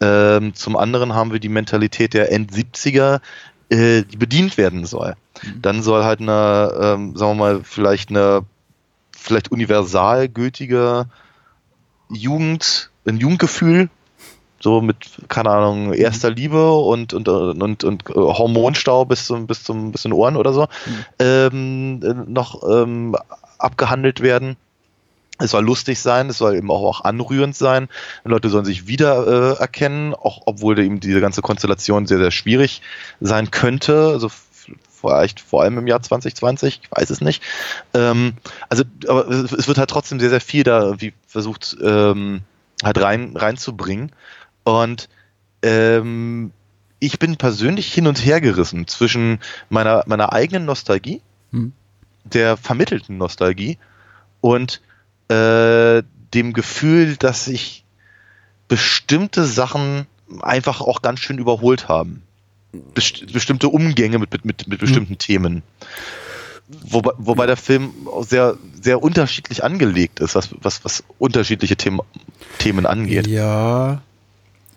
Ähm, 0.00 0.54
zum 0.54 0.76
anderen 0.76 1.14
haben 1.14 1.32
wir 1.32 1.40
die 1.40 1.48
Mentalität 1.48 2.14
der 2.14 2.32
End-70er, 2.32 3.20
äh, 3.70 4.02
die 4.02 4.16
bedient 4.16 4.56
werden 4.56 4.86
soll. 4.86 5.16
Mhm. 5.42 5.62
Dann 5.62 5.82
soll 5.82 6.04
halt 6.04 6.20
eine, 6.20 6.72
ähm, 6.80 7.16
sagen 7.16 7.32
wir 7.32 7.34
mal, 7.34 7.60
vielleicht 7.62 8.10
eine, 8.10 8.42
vielleicht 9.16 9.50
universal 9.50 10.28
gültige 10.28 11.06
Jugend, 12.10 12.90
ein 13.06 13.18
Jugendgefühl 13.18 13.90
so 14.60 14.80
mit, 14.80 14.96
keine 15.28 15.50
Ahnung, 15.50 15.92
erster 15.92 16.30
Liebe 16.30 16.72
und, 16.72 17.12
und, 17.12 17.28
und, 17.28 17.84
und, 17.84 18.08
Hormonstau 18.08 19.04
bis 19.04 19.26
zum, 19.26 19.46
bis 19.46 19.62
zum, 19.64 19.92
bis 19.92 20.02
den 20.02 20.12
Ohren 20.12 20.36
oder 20.36 20.52
so, 20.52 20.62
mhm. 20.62 21.04
ähm, 21.18 22.32
noch 22.32 22.62
ähm, 22.68 23.16
abgehandelt 23.58 24.20
werden. 24.20 24.56
Es 25.38 25.50
soll 25.50 25.64
lustig 25.64 26.00
sein, 26.00 26.30
es 26.30 26.38
soll 26.38 26.56
eben 26.56 26.70
auch, 26.70 26.82
auch 26.82 27.04
anrührend 27.04 27.54
sein. 27.54 27.88
Die 28.24 28.30
Leute 28.30 28.48
sollen 28.48 28.64
sich 28.64 28.86
wieder 28.86 29.26
äh, 29.26 29.60
erkennen, 29.60 30.14
auch 30.14 30.42
obwohl 30.46 30.78
eben 30.78 30.98
diese 30.98 31.20
ganze 31.20 31.42
Konstellation 31.42 32.06
sehr, 32.06 32.18
sehr 32.18 32.30
schwierig 32.30 32.80
sein 33.20 33.50
könnte. 33.50 34.08
Also 34.08 34.30
vielleicht 34.98 35.40
vor 35.40 35.62
allem 35.62 35.78
im 35.78 35.86
Jahr 35.86 36.00
2020, 36.00 36.80
ich 36.82 36.90
weiß 36.90 37.10
es 37.10 37.20
nicht. 37.20 37.42
Ähm, 37.92 38.34
also, 38.70 38.84
aber 39.06 39.28
es 39.28 39.68
wird 39.68 39.76
halt 39.78 39.90
trotzdem 39.90 40.20
sehr, 40.20 40.30
sehr 40.30 40.40
viel 40.40 40.64
da 40.64 40.82
irgendwie 40.82 41.12
versucht, 41.26 41.76
ähm, 41.82 42.40
halt 42.82 43.00
rein, 43.00 43.36
reinzubringen. 43.36 44.12
Und 44.66 45.08
ähm, 45.62 46.50
ich 46.98 47.20
bin 47.20 47.36
persönlich 47.36 47.94
hin 47.94 48.08
und 48.08 48.24
her 48.26 48.40
gerissen 48.40 48.88
zwischen 48.88 49.38
meiner, 49.70 50.02
meiner 50.06 50.32
eigenen 50.32 50.64
Nostalgie, 50.64 51.20
hm. 51.52 51.72
der 52.24 52.56
vermittelten 52.56 53.16
Nostalgie 53.16 53.78
und 54.40 54.80
äh, 55.28 56.02
dem 56.34 56.52
Gefühl, 56.52 57.16
dass 57.16 57.44
sich 57.44 57.84
bestimmte 58.66 59.44
Sachen 59.44 60.08
einfach 60.40 60.80
auch 60.80 61.00
ganz 61.00 61.20
schön 61.20 61.38
überholt 61.38 61.86
haben. 61.86 62.24
Best 62.72 63.32
bestimmte 63.32 63.68
Umgänge 63.68 64.18
mit, 64.18 64.32
mit, 64.32 64.44
mit, 64.44 64.66
mit 64.66 64.80
bestimmten 64.80 65.12
hm. 65.12 65.18
Themen. 65.18 65.62
Wobei, 66.66 67.12
wobei 67.18 67.46
der 67.46 67.56
Film 67.56 67.94
sehr, 68.22 68.56
sehr 68.82 69.00
unterschiedlich 69.00 69.62
angelegt 69.62 70.18
ist, 70.18 70.34
was, 70.34 70.48
was, 70.60 70.84
was 70.84 71.04
unterschiedliche 71.18 71.76
Themen, 71.76 72.00
Themen 72.58 72.84
angeht. 72.84 73.28
Ja, 73.28 74.02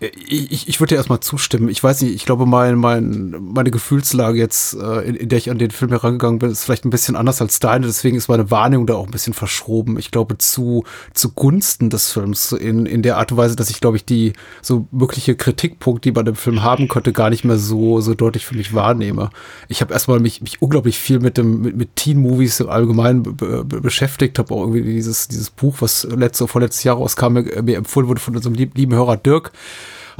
ich, 0.01 0.69
ich 0.69 0.79
würde 0.79 0.93
dir 0.93 0.95
erstmal 0.95 1.19
zustimmen. 1.19 1.67
Ich 1.67 1.83
weiß 1.83 2.01
nicht, 2.01 2.15
ich 2.15 2.25
glaube, 2.25 2.45
mein, 2.45 2.75
mein, 2.75 3.35
meine 3.41 3.69
Gefühlslage 3.69 4.39
jetzt, 4.39 4.73
äh, 4.73 5.01
in, 5.01 5.15
in 5.15 5.27
der 5.27 5.37
ich 5.37 5.51
an 5.51 5.57
den 5.57 5.71
Film 5.71 5.91
herangegangen 5.91 6.39
bin, 6.39 6.49
ist 6.49 6.63
vielleicht 6.63 6.85
ein 6.85 6.89
bisschen 6.89 7.17
anders 7.17 7.41
als 7.41 7.59
deine. 7.59 7.85
Deswegen 7.85 8.15
ist 8.15 8.29
meine 8.29 8.49
Wahrnehmung 8.49 8.87
da 8.87 8.93
auch 8.93 9.05
ein 9.05 9.11
bisschen 9.11 9.33
verschroben. 9.33 9.99
Ich 9.99 10.11
glaube, 10.11 10.37
zu, 10.37 10.85
zugunsten 11.13 11.89
des 11.89 12.13
Films, 12.13 12.53
in, 12.53 12.85
in 12.85 13.01
der 13.01 13.17
Art 13.17 13.33
und 13.33 13.37
Weise, 13.39 13.57
dass 13.57 13.69
ich, 13.69 13.81
glaube 13.81 13.97
ich, 13.97 14.05
die 14.05 14.31
so 14.61 14.87
mögliche 14.91 15.35
Kritikpunkte, 15.35 16.09
die 16.09 16.15
man 16.15 16.27
im 16.27 16.35
Film 16.35 16.63
haben 16.63 16.87
konnte, 16.87 17.11
gar 17.11 17.29
nicht 17.29 17.43
mehr 17.43 17.57
so, 17.57 17.99
so 17.99 18.13
deutlich 18.13 18.45
für 18.45 18.55
mich 18.55 18.73
wahrnehme. 18.73 19.31
Ich 19.67 19.81
habe 19.81 19.91
erstmal 19.91 20.21
mich, 20.21 20.41
mich 20.41 20.61
unglaublich 20.61 20.97
viel 20.97 21.19
mit 21.19 21.37
dem, 21.37 21.61
mit, 21.61 21.75
mit 21.75 21.97
Teen-Movies 21.97 22.61
im 22.61 22.69
Allgemeinen 22.69 23.23
be, 23.23 23.65
be, 23.65 23.81
beschäftigt, 23.81 24.39
habe 24.39 24.53
auch 24.53 24.61
irgendwie 24.61 24.83
dieses, 24.83 25.27
dieses 25.27 25.49
Buch, 25.49 25.75
was 25.81 26.07
letzte, 26.09 26.47
vorletztes 26.47 26.85
Jahr 26.85 26.95
rauskam, 26.95 27.33
mir, 27.33 27.61
mir 27.63 27.75
empfohlen 27.75 28.07
wurde 28.07 28.21
von 28.21 28.37
unserem 28.37 28.53
lieben 28.53 28.93
Hörer 28.93 29.17
Dirk 29.17 29.51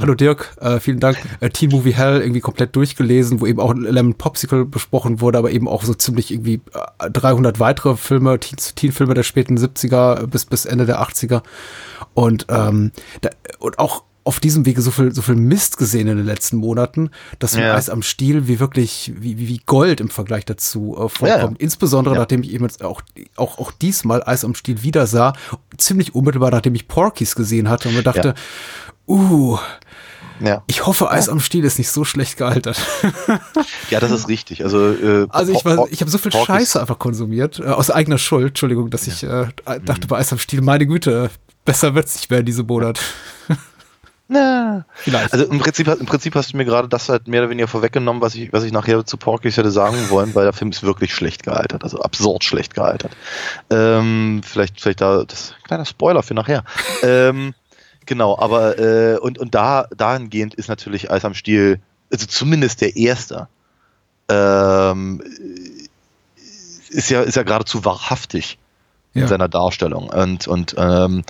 Hallo 0.00 0.14
Dirk, 0.14 0.56
äh, 0.60 0.80
vielen 0.80 0.98
Dank. 0.98 1.18
Äh, 1.40 1.50
Teen 1.50 1.70
Movie 1.70 1.92
Hell 1.92 2.22
irgendwie 2.22 2.40
komplett 2.40 2.74
durchgelesen, 2.74 3.40
wo 3.40 3.46
eben 3.46 3.60
auch 3.60 3.74
Lemon 3.74 4.14
Popsicle 4.14 4.64
besprochen 4.64 5.20
wurde, 5.20 5.36
aber 5.36 5.50
eben 5.50 5.68
auch 5.68 5.82
so 5.82 5.92
ziemlich 5.92 6.30
irgendwie 6.30 6.62
300 6.98 7.56
äh, 7.56 7.60
weitere 7.60 7.96
Filme, 7.96 8.40
Teen-Filme 8.40 9.12
der 9.12 9.24
späten 9.24 9.58
70er 9.58 10.26
bis, 10.26 10.46
bis 10.46 10.64
Ende 10.64 10.86
der 10.86 11.02
80er. 11.02 11.42
Und, 12.14 12.46
ähm, 12.48 12.92
da, 13.20 13.28
und 13.58 13.78
auch 13.78 14.04
auf 14.24 14.40
diesem 14.40 14.64
Wege 14.64 14.80
so 14.80 14.90
viel, 14.90 15.12
so 15.12 15.20
viel 15.20 15.34
Mist 15.34 15.76
gesehen 15.76 16.06
in 16.06 16.16
den 16.16 16.26
letzten 16.26 16.56
Monaten, 16.56 17.10
dass 17.38 17.54
ja. 17.54 17.74
Eis 17.74 17.90
am 17.90 18.02
Stiel 18.02 18.48
wie 18.48 18.58
wirklich, 18.58 19.12
wie, 19.18 19.38
wie 19.38 19.60
Gold 19.66 20.00
im 20.00 20.08
Vergleich 20.08 20.46
dazu 20.46 20.92
äh, 20.94 21.08
vorkommt. 21.08 21.20
Ja, 21.28 21.38
ja. 21.38 21.52
Insbesondere 21.58 22.14
ja. 22.14 22.20
nachdem 22.20 22.42
ich 22.42 22.52
eben 22.52 22.66
auch, 22.82 23.02
auch, 23.36 23.58
auch 23.58 23.72
diesmal 23.72 24.22
Eis 24.24 24.44
am 24.46 24.54
Stiel 24.54 24.82
wieder 24.82 25.06
sah, 25.06 25.34
ziemlich 25.76 26.14
unmittelbar 26.14 26.50
nachdem 26.50 26.74
ich 26.74 26.88
Porkies 26.88 27.34
gesehen 27.34 27.68
hatte 27.68 27.88
und 27.88 27.96
mir 27.96 28.02
dachte, 28.02 28.34
uh, 29.08 29.58
ja. 30.40 30.62
Ich 30.66 30.86
hoffe, 30.86 31.10
Eis 31.10 31.28
am 31.28 31.40
Stiel 31.40 31.64
ist 31.64 31.78
nicht 31.78 31.90
so 31.90 32.04
schlecht 32.04 32.36
gealtert. 32.36 32.80
ja, 33.90 34.00
das 34.00 34.10
ist 34.10 34.28
richtig. 34.28 34.64
Also, 34.64 34.92
äh, 34.92 35.26
also 35.30 35.52
ich, 35.52 35.64
war, 35.64 35.86
ich 35.90 36.00
habe 36.00 36.10
so 36.10 36.18
viel 36.18 36.32
Scheiße 36.32 36.80
einfach 36.80 36.98
konsumiert, 36.98 37.60
äh, 37.60 37.64
aus 37.64 37.90
eigener 37.90 38.18
Schuld, 38.18 38.48
Entschuldigung, 38.48 38.90
dass 38.90 39.06
ich 39.06 39.22
äh, 39.22 39.48
dachte 39.84 40.06
bei 40.06 40.18
Eis 40.18 40.32
am 40.32 40.38
Stiel, 40.38 40.62
meine 40.62 40.86
Güte, 40.86 41.30
besser 41.64 41.94
wird's 41.94 42.16
nicht 42.16 42.30
mehr 42.30 42.40
in 42.40 42.46
diesem 42.46 42.66
Monat. 42.66 43.00
Na. 44.32 44.84
Vielleicht. 44.94 45.32
Also 45.32 45.44
im 45.46 45.58
Prinzip, 45.58 45.88
im 45.88 46.06
Prinzip 46.06 46.36
hast 46.36 46.52
du 46.52 46.56
mir 46.56 46.64
gerade 46.64 46.86
das 46.86 47.08
halt 47.08 47.26
mehr 47.26 47.40
oder 47.40 47.50
weniger 47.50 47.66
vorweggenommen, 47.66 48.22
was 48.22 48.36
ich, 48.36 48.52
was 48.52 48.62
ich 48.62 48.70
nachher 48.70 49.04
zu 49.04 49.16
Porky's 49.16 49.56
hätte 49.56 49.72
sagen 49.72 50.08
wollen, 50.08 50.36
weil 50.36 50.44
der 50.44 50.52
Film 50.52 50.70
ist 50.70 50.84
wirklich 50.84 51.12
schlecht 51.12 51.42
gealtert, 51.42 51.82
also 51.82 52.00
absurd 52.00 52.44
schlecht 52.44 52.74
gealtert. 52.74 53.10
Ähm, 53.70 54.42
vielleicht, 54.44 54.80
vielleicht 54.80 55.00
da, 55.00 55.24
das 55.24 55.54
kleiner 55.64 55.84
Spoiler 55.84 56.22
für 56.22 56.34
nachher. 56.34 56.62
ähm, 57.02 57.54
Genau, 58.06 58.38
aber 58.38 58.78
äh, 58.78 59.18
und, 59.18 59.38
und 59.38 59.54
da 59.54 59.86
dahingehend 59.96 60.54
ist 60.54 60.68
natürlich 60.68 61.10
Eis 61.10 61.24
am 61.24 61.34
Stiel, 61.34 61.80
also 62.10 62.26
zumindest 62.26 62.80
der 62.80 62.96
erste, 62.96 63.48
ähm, 64.28 65.22
ist 66.88 67.10
ja, 67.10 67.22
ist 67.22 67.36
ja 67.36 67.42
geradezu 67.42 67.84
wahrhaftig 67.84 68.58
in 69.14 69.22
ja. 69.22 69.28
seiner 69.28 69.48
Darstellung 69.48 70.08
und, 70.08 70.48
und, 70.48 70.74
ähm, 70.78 71.22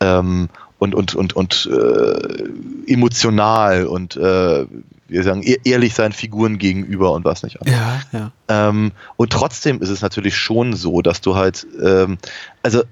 ähm, 0.00 0.48
und, 0.78 0.94
und, 0.94 1.14
und, 1.14 1.34
und 1.34 1.68
äh, 1.72 2.92
emotional 2.92 3.86
und 3.86 4.16
äh, 4.16 4.66
wir 5.08 5.22
sagen, 5.22 5.42
ehrlich 5.64 5.94
seinen 5.94 6.12
Figuren 6.12 6.58
gegenüber 6.58 7.12
und 7.12 7.24
was 7.24 7.42
nicht. 7.42 7.58
Ja, 7.64 8.00
ja. 8.12 8.32
Ähm, 8.48 8.92
und 9.16 9.32
trotzdem 9.32 9.80
ist 9.80 9.88
es 9.88 10.02
natürlich 10.02 10.36
schon 10.36 10.74
so, 10.74 11.00
dass 11.00 11.20
du 11.20 11.34
halt, 11.34 11.66
ähm, 11.82 12.18
also 12.62 12.82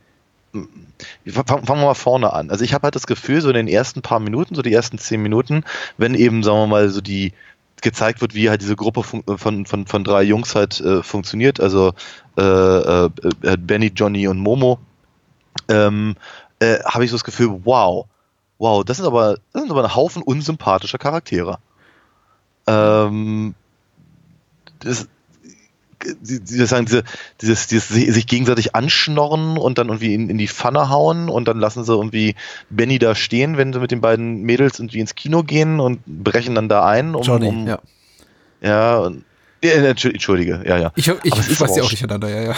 fangen 1.27 1.67
wir 1.67 1.77
mal 1.77 1.95
vorne 1.95 2.33
an. 2.33 2.51
Also 2.51 2.65
ich 2.65 2.75
habe 2.75 2.85
halt 2.85 2.95
das 2.95 3.07
Gefühl, 3.07 3.41
so 3.41 3.49
in 3.49 3.55
den 3.55 3.69
ersten 3.69 4.03
paar 4.03 4.21
Minuten, 4.21 4.55
so 4.55 4.63
die 4.63 4.73
ersten 4.73 4.99
zehn 4.99 5.23
Minuten, 5.23 5.65
wenn 5.99 6.15
eben, 6.15 6.43
sagen 6.43 6.59
wir 6.59 6.67
mal, 6.67 6.89
so 6.89 7.01
die 7.01 7.33
gezeigt 7.83 8.21
wird, 8.21 8.35
wie 8.35 8.49
halt 8.49 8.63
diese 8.63 8.77
Gruppe 8.77 9.03
von, 9.03 9.23
von, 9.67 9.87
von, 9.87 10.05
drei 10.05 10.23
Jungs 10.23 10.55
halt 10.55 10.81
äh, 10.81 11.03
funktioniert, 11.03 11.61
also 11.61 11.93
äh, 12.39 13.05
äh, 13.05 13.11
Benny, 13.59 13.93
Johnny 13.95 14.27
und 14.29 14.39
Momo, 14.39 14.79
ähm, 15.69 16.17
äh, 16.59 16.79
habe 16.85 17.05
ich 17.05 17.11
so 17.11 17.17
das 17.17 17.25
Gefühl, 17.25 17.61
wow, 17.65 18.07
wow, 18.59 18.83
das 18.85 18.97
sind 18.97 19.07
aber, 19.07 19.39
das 19.53 19.63
sind 19.63 19.71
aber 19.71 19.85
ein 19.85 19.95
Haufen 19.95 20.23
unsympathischer 20.23 20.99
Charaktere. 20.99 21.59
Ähm, 22.67 23.55
das, 24.81 25.09
die, 26.21 26.41
die 26.41 26.67
sagen, 26.67 26.87
diese, 26.87 27.05
dieses, 27.41 27.67
dieses 27.67 27.89
sich 27.89 28.27
gegenseitig 28.27 28.75
anschnorren 28.75 29.59
und 29.59 29.79
dann 29.79 29.89
irgendwie 29.89 30.15
in, 30.15 30.31
in 30.31 30.39
die 30.39 30.49
Pfanne 30.49 30.89
hauen 30.89 31.29
und 31.29 31.49
dann 31.49 31.59
lassen 31.59 31.85
sie 31.85 31.93
irgendwie 31.93 32.35
Benny 32.71 32.99
da 32.99 33.15
stehen, 33.15 33.57
wenn 33.57 33.73
sie 33.73 33.81
mit 33.81 33.91
den 33.91 34.01
beiden 34.01 34.43
Mädels 34.43 34.79
irgendwie 34.79 35.01
ins 35.01 35.15
Kino 35.15 35.43
gehen 35.43 35.81
und 35.81 36.01
brechen 36.07 36.55
dann 36.55 36.69
da 36.69 36.85
ein. 36.87 37.15
Um, 37.15 37.23
Johnny, 37.23 37.49
um, 37.49 37.67
ja. 37.67 37.79
Ja, 38.61 38.99
und, 38.99 39.25
ja, 39.63 39.73
Entschuldige, 39.73 40.63
ja, 40.67 40.79
ja. 40.79 40.93
Ich, 40.97 41.09
ich, 41.09 41.25
ich 41.25 41.61
weiß 41.61 41.77
ja 41.77 41.83
auch 41.83 41.89
durcheinander, 41.89 42.29
ja, 42.29 42.43
ja. 42.51 42.55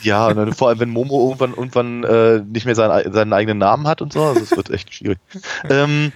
Ja, 0.00 0.28
und 0.28 0.36
dann, 0.36 0.52
vor 0.54 0.68
allem, 0.68 0.80
wenn 0.80 0.90
Momo 0.90 1.24
irgendwann, 1.24 1.50
irgendwann 1.50 2.04
äh, 2.04 2.40
nicht 2.40 2.66
mehr 2.66 2.74
seinen, 2.74 3.12
seinen 3.12 3.32
eigenen 3.32 3.58
Namen 3.58 3.86
hat 3.86 4.00
und 4.00 4.12
so, 4.12 4.22
also 4.22 4.40
es 4.40 4.56
wird 4.56 4.70
echt 4.70 4.94
schwierig. 4.94 5.18
ähm, 5.68 6.12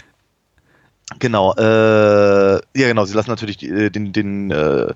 genau, 1.19 1.55
äh, 1.55 2.55
ja 2.55 2.61
genau, 2.75 3.05
sie 3.05 3.15
lassen 3.15 3.31
natürlich 3.31 3.57
die, 3.57 3.91
den, 3.91 4.13
den 4.13 4.51
äh, 4.51 4.95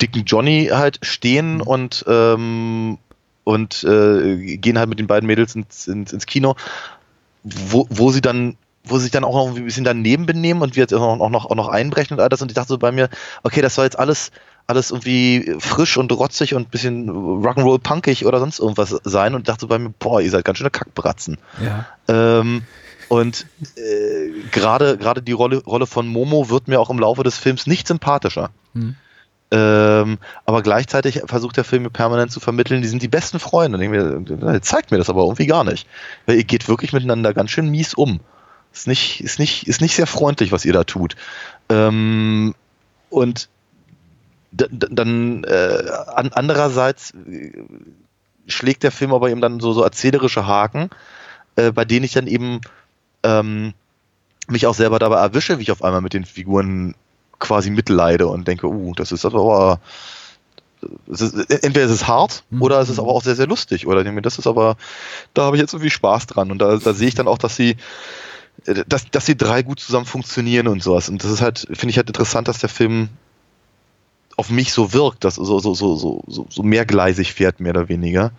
dicken 0.00 0.24
Johnny 0.24 0.70
halt 0.72 0.98
stehen 1.02 1.56
mhm. 1.56 1.62
und, 1.62 2.04
ähm, 2.08 2.98
und 3.44 3.84
äh, 3.84 4.56
gehen 4.58 4.78
halt 4.78 4.88
mit 4.88 4.98
den 4.98 5.06
beiden 5.06 5.26
Mädels 5.26 5.54
ins, 5.54 5.86
ins, 5.86 6.12
ins 6.12 6.26
Kino, 6.26 6.56
wo, 7.42 7.86
wo 7.90 8.10
sie 8.10 8.20
dann 8.20 8.56
wo 8.90 8.96
sie 8.96 9.04
sich 9.04 9.10
dann 9.10 9.24
auch 9.24 9.34
noch 9.34 9.54
ein 9.54 9.64
bisschen 9.64 9.84
daneben 9.84 10.26
benehmen 10.26 10.62
und 10.62 10.76
wir 10.76 10.82
jetzt 10.82 10.94
auch 10.94 11.16
noch, 11.16 11.44
auch 11.44 11.54
noch 11.54 11.68
einbrechen 11.68 12.16
und 12.16 12.22
all 12.22 12.28
das. 12.28 12.42
Und 12.42 12.50
ich 12.50 12.54
dachte 12.54 12.68
so 12.68 12.78
bei 12.78 12.92
mir, 12.92 13.08
okay, 13.42 13.60
das 13.60 13.74
soll 13.74 13.84
jetzt 13.84 13.98
alles, 13.98 14.30
alles 14.66 14.90
irgendwie 14.90 15.56
frisch 15.58 15.96
und 15.96 16.10
rotzig 16.12 16.54
und 16.54 16.68
ein 16.68 16.70
bisschen 16.70 17.10
Rock'n'Roll 17.10 17.80
punkig 17.80 18.26
oder 18.26 18.38
sonst 18.38 18.58
irgendwas 18.60 18.96
sein. 19.04 19.34
Und 19.34 19.48
dachte 19.48 19.62
so 19.62 19.68
bei 19.68 19.78
mir, 19.78 19.90
boah, 19.98 20.20
ihr 20.20 20.30
seid 20.30 20.44
ganz 20.44 20.58
schöne 20.58 20.70
Kackbratzen. 20.70 21.38
Ja. 21.62 21.86
Ähm, 22.08 22.62
und 23.08 23.46
äh, 23.76 24.30
gerade 24.52 24.98
gerade 24.98 25.22
die 25.22 25.32
Rolle, 25.32 25.62
Rolle 25.64 25.86
von 25.86 26.06
Momo 26.06 26.50
wird 26.50 26.68
mir 26.68 26.80
auch 26.80 26.90
im 26.90 26.98
Laufe 26.98 27.22
des 27.22 27.38
Films 27.38 27.66
nicht 27.66 27.88
sympathischer. 27.88 28.50
Hm. 28.74 28.96
Ähm, 29.50 30.18
aber 30.44 30.62
gleichzeitig 30.62 31.22
versucht 31.24 31.56
der 31.56 31.64
Film 31.64 31.84
mir 31.84 31.90
permanent 31.90 32.30
zu 32.30 32.40
vermitteln, 32.40 32.82
die 32.82 32.88
sind 32.88 33.02
die 33.02 33.08
besten 33.08 33.38
Freunde. 33.38 33.78
Und 33.78 33.84
ich 33.84 33.90
mir, 33.90 34.60
zeigt 34.60 34.90
mir 34.90 34.98
das 34.98 35.08
aber 35.08 35.22
irgendwie 35.22 35.46
gar 35.46 35.64
nicht. 35.64 35.86
Weil 36.26 36.36
ihr 36.36 36.44
geht 36.44 36.68
wirklich 36.68 36.92
miteinander 36.92 37.32
ganz 37.32 37.50
schön 37.50 37.70
mies 37.70 37.94
um. 37.94 38.20
Ist 38.72 38.86
nicht, 38.86 39.20
ist 39.22 39.38
nicht, 39.38 39.66
ist 39.66 39.80
nicht 39.80 39.96
sehr 39.96 40.06
freundlich, 40.06 40.52
was 40.52 40.64
ihr 40.64 40.74
da 40.74 40.84
tut. 40.84 41.16
Ähm, 41.70 42.54
und 43.08 43.48
dann 44.50 45.44
äh, 45.44 45.90
an, 46.14 46.30
andererseits 46.32 47.12
äh, 47.12 47.52
schlägt 48.46 48.82
der 48.82 48.92
Film 48.92 49.12
aber 49.12 49.30
eben 49.30 49.40
dann 49.40 49.60
so, 49.60 49.72
so 49.72 49.82
erzählerische 49.82 50.46
Haken, 50.46 50.90
äh, 51.56 51.72
bei 51.72 51.84
denen 51.84 52.04
ich 52.04 52.12
dann 52.12 52.26
eben 52.26 52.60
ähm, 53.22 53.74
mich 54.46 54.66
auch 54.66 54.74
selber 54.74 54.98
dabei 54.98 55.18
erwische, 55.18 55.58
wie 55.58 55.62
ich 55.62 55.72
auf 55.72 55.82
einmal 55.82 56.00
mit 56.00 56.14
den 56.14 56.24
Figuren 56.24 56.94
quasi 57.38 57.70
mitleide 57.70 58.26
und 58.26 58.48
denke, 58.48 58.66
uh, 58.66 58.94
das 58.94 59.12
ist 59.12 59.24
aber 59.24 59.80
ist, 61.06 61.34
entweder 61.50 61.86
ist 61.86 61.90
es 61.90 62.06
hart 62.06 62.44
mhm. 62.50 62.62
oder 62.62 62.80
es 62.80 62.88
ist 62.88 62.98
aber 62.98 63.08
auch 63.08 63.22
sehr, 63.22 63.36
sehr 63.36 63.46
lustig. 63.46 63.86
Oder 63.86 64.04
das 64.04 64.38
ist 64.38 64.46
aber, 64.46 64.76
da 65.34 65.42
habe 65.42 65.56
ich 65.56 65.60
jetzt 65.60 65.72
irgendwie 65.72 65.90
Spaß 65.90 66.26
dran. 66.26 66.50
Und 66.50 66.58
da, 66.58 66.76
da 66.76 66.92
sehe 66.94 67.08
ich 67.08 67.14
dann 67.14 67.28
auch, 67.28 67.38
dass 67.38 67.56
sie, 67.56 67.76
dass, 68.86 69.10
dass 69.10 69.24
die 69.24 69.36
drei 69.36 69.62
gut 69.62 69.80
zusammen 69.80 70.06
funktionieren 70.06 70.68
und 70.68 70.82
sowas. 70.82 71.08
Und 71.08 71.22
das 71.24 71.30
ist 71.30 71.42
halt, 71.42 71.66
finde 71.72 71.90
ich 71.90 71.96
halt 71.96 72.08
interessant, 72.08 72.48
dass 72.48 72.58
der 72.58 72.68
Film 72.68 73.08
auf 74.36 74.50
mich 74.50 74.72
so 74.72 74.92
wirkt, 74.92 75.24
dass 75.24 75.34
so, 75.34 75.58
so, 75.58 75.74
so, 75.74 75.96
so, 75.96 76.22
so, 76.28 76.46
so 76.48 76.62
mehrgleisig 76.62 77.32
fährt, 77.32 77.60
mehr 77.60 77.70
oder 77.70 77.88
weniger. 77.88 78.32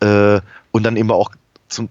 äh, 0.00 0.40
und 0.70 0.82
dann 0.82 0.96
eben 0.96 1.10
auch 1.10 1.30
zum 1.68 1.88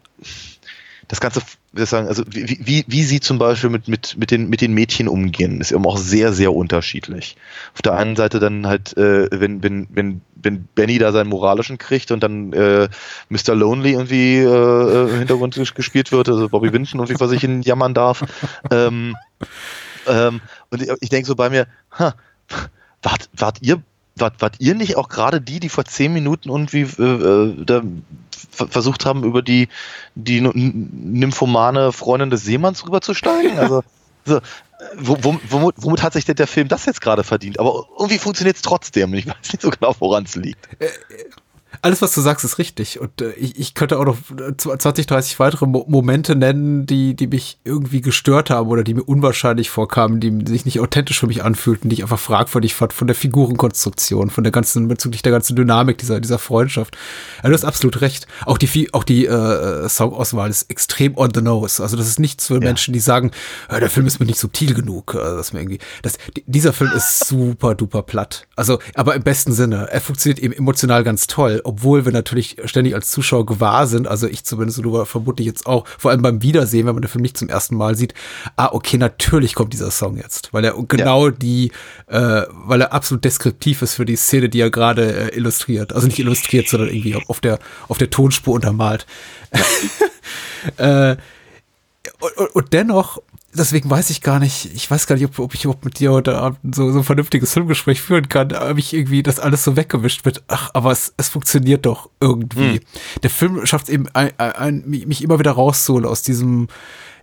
das 1.08 1.22
Ganze, 1.22 1.40
ich 1.40 1.48
sagen, 1.86 2.08
also 2.08 2.24
wie, 2.30 2.60
wie, 2.62 2.86
wie 2.88 3.04
sie 3.04 3.20
zum 3.20 3.38
Beispiel 3.38 3.70
mit, 3.70 3.88
mit, 3.88 4.18
mit, 4.18 4.32
den, 4.32 4.50
mit 4.50 4.62
den 4.62 4.74
Mädchen 4.74 5.08
umgehen, 5.08 5.62
ist 5.62 5.72
eben 5.72 5.86
auch 5.86 5.98
sehr, 5.98 6.34
sehr 6.34 6.54
unterschiedlich. 6.54 7.38
Auf 7.74 7.82
der 7.82 7.94
einen 7.94 8.16
Seite 8.16 8.40
dann 8.40 8.68
halt, 8.68 8.98
äh, 8.98 9.28
wenn, 9.32 9.64
wenn, 9.64 9.88
wenn, 9.92 10.22
wenn 10.36 10.68
Benny 10.76 10.98
da 10.98 11.12
seinen 11.12 11.30
moralischen 11.30 11.78
kriegt 11.78 12.12
und 12.12 12.22
dann 12.24 12.54
äh, 12.54 12.90
Mr. 13.30 13.56
Lonely 13.56 13.92
irgendwie 13.92 14.38
äh, 14.38 15.10
im 15.10 15.20
Hintergrund 15.20 15.56
gespielt 15.76 16.12
wird, 16.12 16.30
also 16.30 16.50
Bobby 16.50 16.74
Winton 16.74 17.00
irgendwie 17.00 17.18
vor 17.18 17.30
sich 17.30 17.42
hin 17.42 17.62
jammern 17.62 17.94
darf. 17.94 18.24
Ähm, 18.72 19.16
ähm, 20.08 20.42
und 20.70 20.82
ich, 20.82 20.90
ich 21.00 21.10
denke 21.10 21.28
so 21.28 21.36
bei 21.36 21.50
mir, 21.50 21.68
ha, 21.98 22.16
wart, 23.02 23.30
wart 23.34 23.58
ihr 23.62 23.82
wart, 24.20 24.42
wart 24.42 24.56
ihr 24.60 24.76
nicht 24.76 24.98
auch 24.98 25.10
gerade 25.10 25.42
die, 25.42 25.60
die 25.60 25.70
vor 25.70 25.86
zehn 25.86 26.14
Minuten 26.14 26.50
irgendwie 26.50 26.82
äh, 26.82 27.04
äh 27.04 27.66
da 27.66 27.82
versucht 28.70 29.06
haben, 29.06 29.24
über 29.24 29.42
die, 29.42 29.68
die 30.16 30.42
nymphomane 30.42 31.92
Freundin 31.92 32.30
des 32.30 32.44
Seemanns 32.44 32.86
rüberzusteigen? 32.86 33.58
Also, 33.68 33.84
so, 34.26 34.42
womit, 34.98 35.42
womit, 35.78 36.04
hat 36.04 36.14
sich 36.14 36.26
denn 36.26 36.36
der 36.36 36.48
Film 36.48 36.68
das 36.68 36.86
jetzt 36.86 37.02
gerade 37.02 37.24
verdient? 37.24 37.60
Aber 37.60 37.88
irgendwie 37.98 38.20
funktioniert 38.20 38.58
es 38.58 38.62
trotzdem. 38.62 39.14
Ich 39.14 39.26
weiß 39.26 39.54
nicht 39.54 39.62
so 39.62 39.70
genau, 39.70 39.96
woran 40.00 40.26
es 40.26 40.36
liegt. 40.36 40.68
Äh, 41.82 41.88
alles, 41.88 42.02
was 42.02 42.14
du 42.14 42.22
sagst, 42.22 42.46
ist 42.46 42.58
richtig. 42.58 43.00
Und 43.00 43.22
äh, 43.22 43.32
ich, 43.34 43.60
ich 43.60 43.74
könnte 43.74 44.00
auch 44.00 44.06
noch 44.06 44.18
20, 44.58 45.06
30 45.06 45.40
weitere 45.40 45.66
Mo 45.66 45.86
Momente 45.88 46.36
nennen, 46.36 46.86
die, 46.86 47.16
die 47.16 47.28
mich 47.28 47.60
irgendwie 47.64 48.02
gestört 48.02 48.50
haben 48.50 48.70
oder 48.70 48.84
die 48.84 48.94
mir 48.94 49.04
unwahrscheinlich 49.04 49.70
vorkamen, 49.70 50.20
die 50.20 50.46
sich 50.46 50.66
nicht 50.66 50.80
authentisch 50.80 51.20
für 51.20 51.28
mich 51.28 51.44
anfühlten, 51.44 51.90
die 51.90 51.96
ich 51.96 52.02
einfach 52.04 52.20
fragwürdig 52.20 52.76
fand 52.76 52.94
von 52.94 53.08
der 53.08 53.16
Figurenkonstruktion, 53.16 54.30
von 54.30 54.44
der 54.44 54.52
ganzen, 54.52 54.88
bezüglich 54.88 55.22
der 55.22 55.32
ganzen 55.32 55.56
Dynamik 55.56 55.98
dieser, 55.98 56.20
dieser 56.20 56.40
Freundschaft. 56.40 56.98
Ja, 57.44 57.50
du 57.50 57.54
hast 57.56 57.66
absolut 57.66 58.02
recht. 58.02 58.28
Auch 58.46 58.58
die, 58.58 58.94
auch 58.94 59.04
die 59.04 59.26
äh, 59.26 59.88
Songauswahl 59.88 60.50
ist 60.50 60.70
extrem 60.70 61.18
on 61.18 61.32
the 61.34 61.42
nose. 61.42 61.82
Also 61.82 61.96
das 61.96 62.08
ist 62.08 62.20
nichts 62.20 62.48
für 62.48 62.56
ja. 62.56 62.60
Menschen, 62.60 62.94
die 62.94 63.00
sagen, 63.00 63.32
äh, 63.70 63.80
der 63.80 63.90
Film 63.90 64.08
ist 64.08 64.20
mir 64.20 64.26
nicht 64.26 64.40
subtil 64.40 64.74
genug. 64.74 65.16
Also 65.16 65.38
das 65.38 65.54
mir 65.54 65.62
irgendwie, 65.62 65.80
das, 66.02 66.18
dieser 66.46 66.74
Film 66.74 66.92
ist 66.96 67.28
super 67.28 67.76
duper 67.76 68.04
platt. 68.04 68.48
Also, 68.56 68.80
aber 68.96 69.16
im 69.16 69.24
besten 69.24 69.54
Sinne. 69.54 69.88
Er 69.90 70.02
funktioniert 70.02 70.40
eben 70.40 70.54
emotional 70.54 71.04
ganz 71.04 71.28
toll 71.28 71.62
obwohl 71.68 71.77
wir 72.06 72.12
natürlich 72.12 72.58
ständig 72.66 72.96
als 72.96 73.12
Zuschauer 73.12 73.46
gewahr 73.46 73.88
sind, 73.88 74.08
also 74.08 74.28
ich 74.28 74.44
zumindest, 74.44 74.84
du 74.84 75.06
vermutlich 75.06 75.48
jetzt 75.48 75.66
auch, 75.66 75.86
vor 75.98 76.12
allem 76.12 76.22
beim 76.22 76.42
Wiedersehen, 76.42 76.86
wenn 76.88 76.96
man 76.96 77.02
den 77.02 77.10
Film 77.10 77.22
nicht 77.22 77.38
zum 77.38 77.50
ersten 77.50 77.76
Mal 77.76 77.96
sieht, 77.96 78.14
ah, 78.56 78.70
okay, 78.72 78.98
natürlich 78.98 79.56
kommt 79.56 79.74
dieser 79.74 79.92
Song 79.92 80.18
jetzt, 80.18 80.54
weil 80.54 80.64
er 80.66 80.74
genau 80.88 81.28
ja. 81.28 81.32
die, 81.32 81.72
äh, 82.08 82.44
weil 82.52 82.82
er 82.82 82.94
absolut 82.94 83.24
deskriptiv 83.24 83.82
ist 83.82 83.96
für 83.96 84.06
die 84.06 84.16
Szene, 84.16 84.50
die 84.50 84.60
er 84.60 84.70
gerade 84.70 85.32
äh, 85.32 85.36
illustriert. 85.36 85.94
Also 85.94 86.08
nicht 86.08 86.20
illustriert, 86.20 86.68
sondern 86.68 86.90
irgendwie 86.90 87.16
auf 87.16 87.40
der, 87.40 87.60
auf 87.88 87.98
der 87.98 88.10
Tonspur 88.10 88.56
untermalt. 88.56 89.06
äh, 90.78 91.16
und, 92.20 92.56
und 92.56 92.74
dennoch 92.74 93.22
deswegen 93.58 93.90
weiß 93.90 94.10
ich 94.10 94.22
gar 94.22 94.40
nicht, 94.40 94.74
ich 94.74 94.90
weiß 94.90 95.08
gar 95.08 95.16
nicht, 95.16 95.26
ob, 95.26 95.40
ob 95.40 95.54
ich 95.54 95.66
überhaupt 95.66 95.86
mit 95.86 96.00
dir 96.00 96.12
heute 96.12 96.38
Abend 96.38 96.76
so, 96.76 96.92
so 96.92 97.00
ein 97.00 97.04
vernünftiges 97.04 97.54
Filmgespräch 97.54 98.02
führen 98.02 98.30
kann, 98.30 98.54
ob 98.54 98.78
ich 98.78 98.94
irgendwie 98.94 99.24
das 99.24 99.40
alles 99.40 99.64
so 99.64 99.76
weggewischt 99.76 100.26
wird. 100.26 100.44
Ach, 100.48 100.70
aber 100.74 100.92
es, 100.92 101.14
es 101.18 101.30
funktioniert 101.30 101.86
doch 101.86 102.10
irgendwie. 102.20 102.76
Hm. 102.76 102.80
Der 103.24 103.30
Film 103.30 103.66
schafft 103.66 103.88
es 103.88 103.94
eben, 103.94 104.08
ein, 104.14 104.32
ein, 104.38 104.84
mich 104.86 105.24
immer 105.24 105.40
wieder 105.40 105.52
rauszuholen 105.52 106.06
aus 106.06 106.22
diesem, 106.22 106.68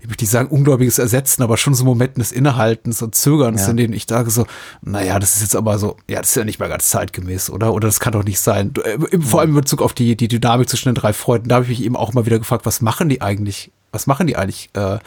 ich 0.00 0.08
möchte 0.08 0.24
nicht 0.24 0.30
sagen 0.30 0.48
ungläubiges 0.48 0.98
Ersetzen, 0.98 1.42
aber 1.42 1.56
schon 1.56 1.74
so 1.74 1.84
Momenten 1.84 2.20
des 2.20 2.30
Innehaltens 2.30 3.00
und 3.00 3.14
Zögerns, 3.14 3.62
ja. 3.62 3.70
in 3.70 3.76
denen 3.78 3.94
ich 3.94 4.04
sage 4.06 4.30
so, 4.30 4.46
naja, 4.82 5.18
das 5.18 5.36
ist 5.36 5.42
jetzt 5.42 5.56
aber 5.56 5.78
so, 5.78 5.96
ja, 6.08 6.20
das 6.20 6.30
ist 6.30 6.36
ja 6.36 6.44
nicht 6.44 6.58
mehr 6.58 6.68
ganz 6.68 6.90
zeitgemäß, 6.90 7.48
oder? 7.48 7.72
Oder 7.72 7.88
das 7.88 8.00
kann 8.00 8.12
doch 8.12 8.24
nicht 8.24 8.40
sein. 8.40 8.72
Äh, 8.84 9.18
vor 9.18 9.40
allem 9.40 9.50
in 9.50 9.56
Bezug 9.56 9.80
auf 9.80 9.94
die, 9.94 10.16
die 10.16 10.28
Dynamik 10.28 10.68
zwischen 10.68 10.90
den 10.90 10.94
drei 10.94 11.12
Freunden, 11.12 11.48
da 11.48 11.56
habe 11.56 11.64
ich 11.64 11.70
mich 11.70 11.84
eben 11.84 11.96
auch 11.96 12.12
mal 12.12 12.26
wieder 12.26 12.38
gefragt, 12.38 12.66
was 12.66 12.82
machen 12.82 13.08
die 13.08 13.22
eigentlich, 13.22 13.70
was 13.92 14.06
machen 14.06 14.26
die 14.26 14.36
eigentlich, 14.36 14.68
äh, 14.74 14.98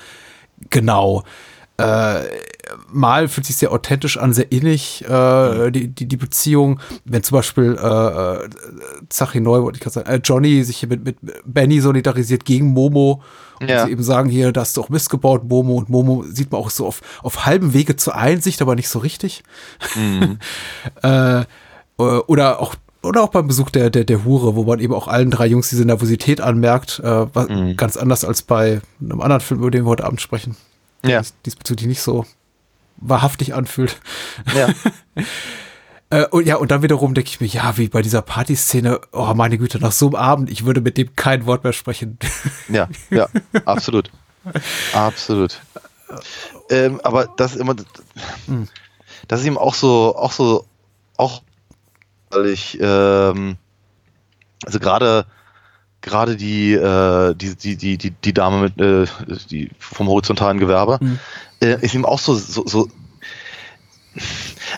genau. 0.69 1.23
Äh, 1.79 2.23
mal 2.89 3.27
fühlt 3.27 3.45
sich 3.45 3.57
sehr 3.57 3.71
authentisch 3.71 4.17
an, 4.17 4.33
sehr 4.33 4.51
innig, 4.51 5.05
äh, 5.07 5.69
die, 5.69 5.89
die, 5.89 6.07
die 6.07 6.17
Beziehung. 6.17 6.79
Wenn 7.05 7.21
zum 7.21 7.37
Beispiel 7.37 7.77
äh, 7.79 7.87
äh 7.87 8.49
Zachi 9.09 9.39
Neu, 9.39 9.61
wollte 9.61 9.77
ich 9.77 9.83
gerade 9.83 9.93
sagen, 9.93 10.09
äh, 10.09 10.19
Johnny 10.23 10.63
sich 10.63 10.77
hier 10.77 10.89
mit, 10.89 11.05
mit 11.05 11.17
Benny 11.45 11.79
solidarisiert 11.79 12.45
gegen 12.45 12.67
Momo 12.67 13.21
und 13.59 13.69
ja. 13.69 13.85
sie 13.85 13.91
eben 13.91 14.01
sagen, 14.01 14.29
hier, 14.29 14.51
da 14.51 14.61
hast 14.61 14.75
du 14.75 14.81
auch 14.81 14.89
missgebaut, 14.89 15.43
Momo. 15.43 15.75
Und 15.75 15.89
Momo 15.89 16.23
sieht 16.27 16.51
man 16.51 16.61
auch 16.61 16.71
so 16.71 16.87
auf, 16.87 17.01
auf 17.21 17.45
halbem 17.45 17.73
Wege 17.73 17.95
zur 17.95 18.15
Einsicht, 18.15 18.61
aber 18.61 18.73
nicht 18.73 18.89
so 18.89 18.97
richtig. 18.99 19.43
Mhm. 19.95 20.39
äh, 21.03 21.45
oder 21.97 22.59
auch 22.59 22.75
oder 23.03 23.23
auch 23.23 23.29
beim 23.29 23.47
Besuch 23.47 23.69
der, 23.69 23.89
der, 23.89 24.03
der 24.03 24.25
Hure, 24.25 24.55
wo 24.55 24.63
man 24.63 24.79
eben 24.79 24.93
auch 24.93 25.07
allen 25.07 25.31
drei 25.31 25.47
Jungs 25.47 25.69
diese 25.69 25.86
Nervosität 25.86 26.41
anmerkt, 26.41 26.99
äh, 26.99 27.33
was, 27.33 27.47
mhm. 27.47 27.77
ganz 27.77 27.97
anders 27.97 28.25
als 28.25 28.41
bei 28.41 28.81
einem 28.99 29.21
anderen 29.21 29.41
Film, 29.41 29.60
über 29.60 29.71
den 29.71 29.86
wir 29.86 29.89
heute 29.89 30.05
Abend 30.05 30.21
sprechen. 30.21 30.55
Ja. 31.05 31.19
Dies, 31.19 31.33
diesbezüglich 31.45 31.88
nicht 31.88 32.01
so 32.01 32.25
wahrhaftig 32.97 33.53
anfühlt. 33.53 33.99
Ja. 34.55 34.69
äh, 36.10 36.27
und 36.27 36.47
ja, 36.47 36.55
und 36.55 36.71
dann 36.71 36.81
wiederum 36.81 37.13
denke 37.13 37.29
ich 37.29 37.39
mir, 37.39 37.47
ja, 37.47 37.77
wie 37.77 37.88
bei 37.88 38.01
dieser 38.01 38.21
Partyszene, 38.21 38.99
oh 39.12 39.33
meine 39.36 39.57
Güte, 39.57 39.79
nach 39.79 39.91
so 39.91 40.07
einem 40.07 40.15
Abend, 40.15 40.49
ich 40.49 40.65
würde 40.65 40.81
mit 40.81 40.97
dem 40.97 41.15
kein 41.15 41.45
Wort 41.45 41.63
mehr 41.63 41.73
sprechen. 41.73 42.17
ja, 42.69 42.89
ja, 43.12 43.27
absolut. 43.65 44.12
absolut. 44.93 45.62
Ähm, 46.69 46.99
aber 47.03 47.27
das 47.38 47.53
ist 47.53 47.62
immer, 47.62 47.75
hm. 48.47 48.67
das 49.27 49.41
ist 49.41 49.45
eben 49.45 49.57
auch 49.57 49.75
so, 49.75 50.15
auch 50.15 50.31
so, 50.31 50.65
auch 51.17 51.41
weil 52.29 52.47
ich 52.47 52.77
ähm, 52.81 53.57
also 54.65 54.79
gerade 54.79 55.25
gerade 56.01 56.35
die, 56.35 56.73
äh, 56.73 57.35
die, 57.35 57.55
die, 57.55 57.75
die, 57.75 57.97
die, 57.97 58.11
die 58.11 58.33
Dame 58.33 58.61
mit 58.61 58.79
äh, 58.79 59.07
die 59.49 59.71
vom 59.79 60.07
horizontalen 60.07 60.59
Gewerbe 60.59 60.99
mhm. 61.01 61.19
äh, 61.61 61.81
ist 61.81 61.93
ihm 61.93 62.05
auch 62.05 62.19
so, 62.19 62.35
so, 62.35 62.65
so 62.65 62.89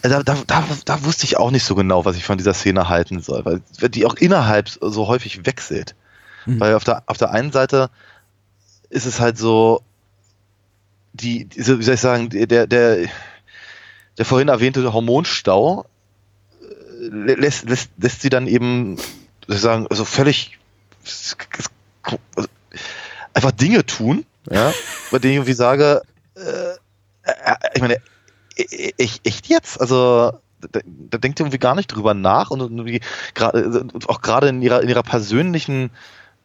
also 0.01 0.21
da, 0.21 0.23
da, 0.23 0.43
da, 0.47 0.63
da 0.85 1.03
wusste 1.03 1.25
ich 1.25 1.37
auch 1.37 1.51
nicht 1.51 1.63
so 1.63 1.75
genau, 1.75 2.05
was 2.05 2.15
ich 2.15 2.23
von 2.23 2.37
dieser 2.37 2.53
Szene 2.53 2.89
halten 2.89 3.21
soll, 3.21 3.45
weil 3.45 3.89
die 3.89 4.05
auch 4.05 4.15
innerhalb 4.15 4.69
so 4.69 5.07
häufig 5.07 5.45
wechselt. 5.45 5.95
Mhm. 6.45 6.59
Weil 6.59 6.75
auf 6.75 6.83
der, 6.83 7.03
auf 7.05 7.17
der 7.17 7.31
einen 7.31 7.51
Seite 7.51 7.89
ist 8.89 9.05
es 9.05 9.19
halt 9.19 9.37
so, 9.37 9.81
die, 11.13 11.47
wie 11.53 11.61
soll 11.61 11.81
ich 11.81 11.99
sagen, 11.99 12.29
der, 12.29 12.67
der, 12.67 12.67
der 12.67 14.25
vorhin 14.25 14.47
erwähnte 14.47 14.91
Hormonstau 14.93 15.85
lässt, 16.99 17.69
lässt, 17.69 17.91
lässt 17.97 18.21
sie 18.21 18.29
dann 18.29 18.47
eben 18.47 18.97
sagen, 19.47 19.87
also 19.89 20.05
völlig 20.05 20.57
einfach 23.33 23.51
Dinge 23.51 23.85
tun, 23.85 24.25
ja, 24.49 24.73
bei 25.11 25.19
denen 25.19 25.31
ich 25.31 25.37
irgendwie 25.37 25.53
sage, 25.53 26.01
äh, 26.35 26.73
äh 27.23 27.55
ich 27.73 27.81
meine, 27.81 27.97
echt, 28.97 29.25
echt 29.25 29.47
jetzt? 29.47 29.79
Also 29.79 30.33
da, 30.71 30.79
da 30.83 31.17
denkt 31.17 31.39
ihr 31.39 31.45
irgendwie 31.45 31.59
gar 31.59 31.75
nicht 31.75 31.87
drüber 31.87 32.13
nach 32.13 32.51
und 32.51 32.59
irgendwie 32.59 33.01
gerade 33.33 33.87
auch 34.07 34.21
gerade 34.21 34.49
in 34.49 34.61
ihrer 34.61 34.81
in 34.81 34.89
ihrer 34.89 35.03
persönlichen 35.03 35.91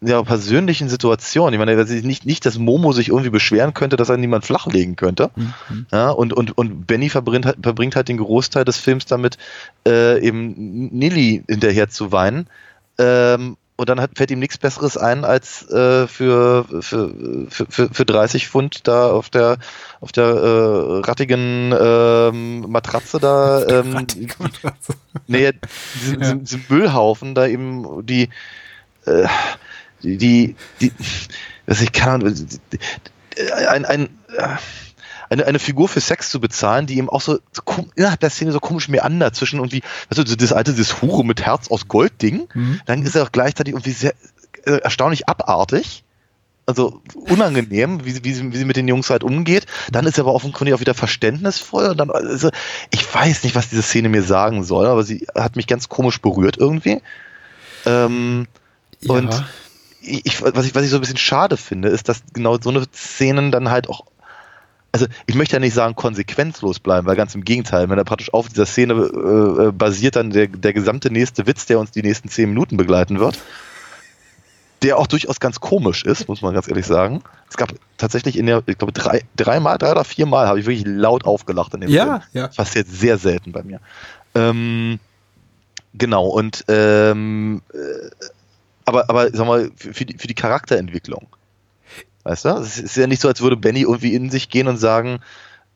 ja, 0.00 0.22
persönlichen 0.22 0.88
Situation. 0.88 1.52
Ich 1.52 1.58
meine, 1.58 1.76
nicht, 1.76 2.26
nicht, 2.26 2.46
dass 2.46 2.58
Momo 2.58 2.92
sich 2.92 3.08
irgendwie 3.08 3.30
beschweren 3.30 3.74
könnte, 3.74 3.96
dass 3.96 4.08
er 4.08 4.16
niemand 4.16 4.44
flachlegen 4.44 4.96
könnte. 4.96 5.30
Mhm. 5.34 5.86
Ja, 5.92 6.10
und, 6.10 6.32
und, 6.32 6.56
und 6.56 6.86
Benny 6.86 7.08
verbringt 7.08 7.46
halt, 7.46 7.58
verbringt 7.62 7.96
halt 7.96 8.08
den 8.08 8.18
Großteil 8.18 8.64
des 8.64 8.76
Films 8.76 9.06
damit, 9.06 9.38
äh, 9.86 10.20
eben 10.20 10.88
Nilly 10.92 11.44
hinterher 11.48 11.88
zu 11.88 12.12
weinen. 12.12 12.48
Ähm, 12.98 13.56
und 13.76 13.88
dann 13.88 14.00
hat, 14.00 14.12
fällt 14.14 14.30
ihm 14.30 14.38
nichts 14.38 14.56
Besseres 14.56 14.96
ein, 14.96 15.24
als 15.24 15.68
äh, 15.68 16.06
für, 16.06 16.64
für, 16.80 17.12
für, 17.48 17.66
für 17.68 18.04
30 18.04 18.48
Pfund 18.48 18.86
da 18.86 19.10
auf 19.10 19.30
der 19.30 19.58
auf 20.00 20.12
der 20.12 20.26
äh, 20.26 21.00
rattigen 21.04 21.74
ähm, 21.76 22.60
Matratze 22.70 23.18
da 23.18 23.66
ähm, 23.66 23.92
Matratze. 24.38 24.94
Nee, 25.26 25.50
diesen, 25.94 26.20
ja. 26.22 26.34
diesen 26.34 26.64
Müllhaufen 26.68 27.34
da 27.34 27.48
eben 27.48 28.06
die 28.06 28.28
äh, 29.06 29.26
die, 30.04 30.56
die, 30.80 30.92
was 31.66 31.80
ich 31.80 31.92
kann, 31.92 32.22
ein, 33.68 33.84
ein, 33.84 34.08
eine, 35.30 35.46
eine 35.46 35.58
Figur 35.58 35.88
für 35.88 36.00
Sex 36.00 36.30
zu 36.30 36.40
bezahlen, 36.40 36.86
die 36.86 36.98
eben 36.98 37.08
auch 37.08 37.20
so, 37.20 37.38
so 37.52 37.62
innerhalb 37.94 38.20
der 38.20 38.30
Szene 38.30 38.52
so 38.52 38.60
komisch 38.60 38.88
meander 38.88 39.32
zwischen 39.32 39.58
irgendwie, 39.58 39.82
weißt 40.08 40.28
du, 40.28 40.36
das 40.36 40.52
alte, 40.52 40.74
das 40.74 41.02
Hure 41.02 41.24
mit 41.24 41.42
Herz 41.42 41.70
aus 41.70 41.88
Gold-Ding, 41.88 42.48
mhm. 42.52 42.80
dann 42.86 43.02
ist 43.02 43.16
er 43.16 43.24
auch 43.24 43.32
gleichzeitig 43.32 43.74
irgendwie 43.74 43.92
sehr 43.92 44.14
äh, 44.64 44.78
erstaunlich 44.78 45.28
abartig. 45.28 46.02
Also 46.66 47.02
unangenehm, 47.14 48.06
wie 48.06 48.12
sie, 48.12 48.24
wie, 48.24 48.32
sie, 48.32 48.52
wie 48.52 48.56
sie 48.56 48.64
mit 48.64 48.76
den 48.76 48.88
Jungs 48.88 49.10
halt 49.10 49.22
umgeht. 49.22 49.66
Dann 49.92 50.06
ist 50.06 50.16
er 50.16 50.24
aber 50.24 50.32
offenkundig 50.32 50.74
auch 50.74 50.80
wieder 50.80 50.94
verständnisvoll. 50.94 51.88
Und 51.90 51.98
dann, 51.98 52.10
also, 52.10 52.48
ich 52.90 53.14
weiß 53.14 53.44
nicht, 53.44 53.54
was 53.54 53.68
diese 53.68 53.82
Szene 53.82 54.08
mir 54.08 54.22
sagen 54.22 54.64
soll, 54.64 54.86
aber 54.86 55.02
sie 55.02 55.26
hat 55.34 55.56
mich 55.56 55.66
ganz 55.66 55.90
komisch 55.90 56.22
berührt 56.22 56.56
irgendwie. 56.56 57.02
Ähm, 57.84 58.46
ja. 59.00 59.12
Und 59.12 59.44
ich, 60.06 60.42
was, 60.42 60.66
ich, 60.66 60.74
was 60.74 60.84
ich 60.84 60.90
so 60.90 60.96
ein 60.96 61.00
bisschen 61.00 61.16
schade 61.16 61.56
finde, 61.56 61.88
ist, 61.88 62.08
dass 62.08 62.22
genau 62.32 62.58
so 62.60 62.70
eine 62.70 62.84
Szenen 62.94 63.50
dann 63.52 63.70
halt 63.70 63.88
auch 63.88 64.04
also 64.92 65.06
ich 65.26 65.34
möchte 65.34 65.56
ja 65.56 65.60
nicht 65.60 65.74
sagen 65.74 65.96
konsequenzlos 65.96 66.78
bleiben, 66.78 67.04
weil 67.08 67.16
ganz 67.16 67.34
im 67.34 67.44
Gegenteil, 67.44 67.88
wenn 67.90 67.98
er 67.98 68.04
praktisch 68.04 68.32
auf 68.32 68.48
dieser 68.48 68.64
Szene 68.64 68.92
äh, 68.94 69.62
äh, 69.66 69.72
basiert 69.72 70.14
dann 70.14 70.30
der, 70.30 70.46
der 70.46 70.72
gesamte 70.72 71.10
nächste 71.10 71.48
Witz, 71.48 71.66
der 71.66 71.80
uns 71.80 71.90
die 71.90 72.02
nächsten 72.02 72.28
zehn 72.28 72.50
Minuten 72.50 72.76
begleiten 72.76 73.18
wird. 73.18 73.36
der 74.82 74.98
auch 74.98 75.06
durchaus 75.08 75.40
ganz 75.40 75.58
komisch 75.60 76.04
ist, 76.04 76.28
muss 76.28 76.42
man 76.42 76.54
ganz 76.54 76.68
ehrlich 76.68 76.86
sagen. 76.86 77.22
Es 77.50 77.56
gab 77.56 77.72
tatsächlich 77.96 78.36
in 78.38 78.46
der, 78.46 78.62
ich 78.66 78.76
glaube, 78.78 78.92
drei, 78.92 79.22
dreimal, 79.34 79.78
drei 79.78 79.90
oder 79.92 80.04
viermal 80.04 80.46
habe 80.46 80.60
ich 80.60 80.66
wirklich 80.66 80.84
laut 80.86 81.24
aufgelacht 81.24 81.74
in 81.74 81.80
dem 81.80 81.90
Ja, 81.90 82.04
Film. 82.04 82.22
ja. 82.34 82.46
Das 82.48 82.56
passiert 82.56 82.86
sehr 82.86 83.18
selten 83.18 83.50
bei 83.50 83.62
mir. 83.64 83.80
Ähm, 84.36 85.00
genau, 85.94 86.26
und 86.28 86.64
ähm, 86.68 87.62
äh, 87.72 87.76
aber, 88.84 89.08
aber 89.10 89.30
sag 89.32 89.46
mal, 89.46 89.70
für 89.76 90.04
die, 90.04 90.18
für 90.18 90.26
die 90.26 90.34
Charakterentwicklung. 90.34 91.26
Weißt 92.24 92.44
du? 92.44 92.50
Es 92.50 92.78
ist 92.78 92.96
ja 92.96 93.06
nicht 93.06 93.20
so, 93.20 93.28
als 93.28 93.42
würde 93.42 93.56
Benny 93.56 93.82
irgendwie 93.82 94.14
in 94.14 94.30
sich 94.30 94.48
gehen 94.48 94.68
und 94.68 94.78
sagen, 94.78 95.20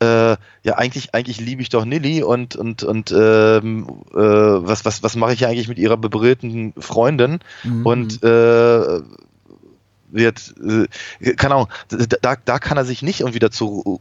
äh, 0.00 0.36
ja, 0.62 0.74
eigentlich, 0.76 1.14
eigentlich 1.14 1.40
liebe 1.40 1.60
ich 1.60 1.68
doch 1.68 1.84
Nilly 1.84 2.22
und, 2.22 2.56
und, 2.56 2.82
und 2.84 3.10
ähm, 3.10 3.86
äh, 4.12 4.18
was, 4.18 4.84
was, 4.84 5.02
was 5.02 5.16
mache 5.16 5.32
ich 5.32 5.46
eigentlich 5.46 5.68
mit 5.68 5.78
ihrer 5.78 5.96
bebrillten 5.96 6.72
Freundin? 6.78 7.40
Mhm. 7.64 7.86
Und 7.86 8.22
äh, 8.22 9.00
wird, 10.10 10.54
äh, 11.20 11.34
keine 11.34 11.54
Ahnung, 11.56 11.68
da, 12.22 12.36
da 12.42 12.58
kann 12.58 12.76
er 12.76 12.84
sich 12.84 13.02
nicht 13.02 13.20
irgendwie 13.20 13.40
dazu 13.40 14.00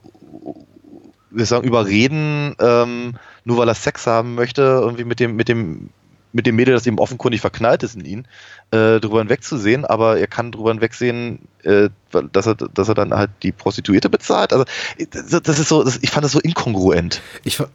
wir 1.29 1.45
sagen, 1.45 1.67
überreden, 1.67 2.55
ähm, 2.59 3.15
nur 3.43 3.57
weil 3.57 3.67
er 3.67 3.75
Sex 3.75 4.07
haben 4.07 4.35
möchte, 4.35 4.61
irgendwie 4.61 5.03
mit 5.03 5.19
dem, 5.19 5.35
mit 5.35 5.49
dem, 5.49 5.89
mit 6.33 6.45
dem 6.45 6.55
Mädel, 6.55 6.73
das 6.73 6.85
eben 6.85 6.99
offenkundig 6.99 7.41
verknallt 7.41 7.83
ist 7.83 7.95
in 7.95 8.05
ihn, 8.05 8.27
äh, 8.71 8.99
drüber 8.99 9.19
hinwegzusehen, 9.19 9.85
aber 9.85 10.19
er 10.19 10.27
kann 10.27 10.51
drüber 10.51 10.71
hinwegsehen, 10.71 11.39
äh, 11.63 11.89
dass 12.33 12.45
er, 12.45 12.55
dass 12.55 12.89
er 12.89 12.95
dann 12.95 13.13
halt 13.13 13.31
die 13.43 13.51
Prostituierte 13.51 14.09
bezahlt. 14.09 14.51
Also 14.53 14.65
das 15.11 15.41
das 15.41 15.59
ist 15.59 15.69
so, 15.69 15.83
das, 15.83 15.99
ich 16.01 16.09
fand 16.09 16.25
das 16.25 16.33
so 16.33 16.39
inkongruent. 16.39 17.21
Ich, 17.43 17.59
äh, 17.59 17.65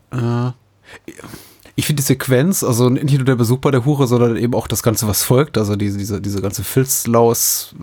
ich 1.74 1.86
finde 1.86 2.02
die 2.02 2.06
Sequenz, 2.06 2.62
also 2.62 2.90
nicht 2.90 3.16
nur 3.16 3.24
der 3.24 3.36
Besuch 3.36 3.58
bei 3.58 3.70
der 3.70 3.86
Hure, 3.86 4.06
sondern 4.06 4.36
eben 4.36 4.54
auch 4.54 4.68
das 4.68 4.82
Ganze, 4.82 5.08
was 5.08 5.22
folgt, 5.22 5.56
also 5.56 5.74
diese, 5.74 5.96
diese, 5.98 6.20
diese 6.20 6.42
ganze 6.42 6.62
Filzlaus 6.62 7.74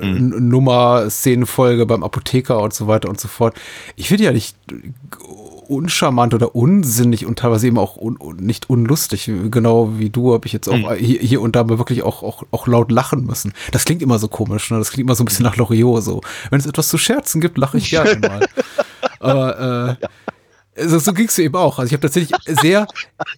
äh, 0.00 0.06
N- 0.06 0.48
Nummer, 0.48 1.10
Szenenfolge 1.10 1.84
beim 1.86 2.04
Apotheker 2.04 2.60
und 2.60 2.72
so 2.72 2.86
weiter 2.86 3.08
und 3.08 3.20
so 3.20 3.26
fort. 3.26 3.56
Ich 3.96 4.08
finde 4.08 4.24
ja 4.24 4.32
nicht 4.32 4.56
uncharmant 5.70 6.34
oder 6.34 6.54
unsinnig 6.54 7.26
und 7.26 7.38
teilweise 7.38 7.66
eben 7.66 7.78
auch 7.78 7.96
un, 7.96 8.16
nicht 8.38 8.68
unlustig. 8.70 9.30
Genau 9.50 9.98
wie 9.98 10.10
du 10.10 10.32
habe 10.34 10.46
ich 10.46 10.52
jetzt 10.52 10.68
auch 10.68 10.74
Mhm. 10.74 10.94
hier, 10.98 11.20
hier 11.20 11.40
und 11.40 11.56
da 11.56 11.64
mal 11.64 11.78
wirklich 11.78 12.02
auch, 12.02 12.22
auch, 12.22 12.42
auch 12.50 12.66
laut 12.66 12.90
lachen 12.90 13.24
müssen. 13.26 13.52
Das 13.72 13.84
klingt 13.84 14.02
immer 14.02 14.18
so 14.18 14.28
komisch, 14.28 14.70
ne? 14.70 14.78
Das 14.78 14.90
klingt 14.90 15.06
immer 15.08 15.14
so 15.14 15.22
ein 15.22 15.26
bisschen 15.26 15.44
nach 15.44 15.56
Loriot 15.56 16.02
so. 16.02 16.20
Wenn 16.50 16.60
es 16.60 16.66
etwas 16.66 16.88
zu 16.88 16.98
scherzen 16.98 17.40
gibt, 17.40 17.58
lache 17.58 17.78
ich 17.78 17.90
gerne 17.90 18.18
mal. 18.18 18.46
Aber 19.20 19.96
äh, 20.00 20.06
also 20.06 20.06
so 20.76 21.12
ging's 21.12 21.38
mir 21.38 21.44
eben 21.44 21.56
auch. 21.56 21.78
Also 21.78 21.86
ich 21.86 21.92
habe 21.92 22.00
tatsächlich 22.00 22.36
sehr, 22.60 22.86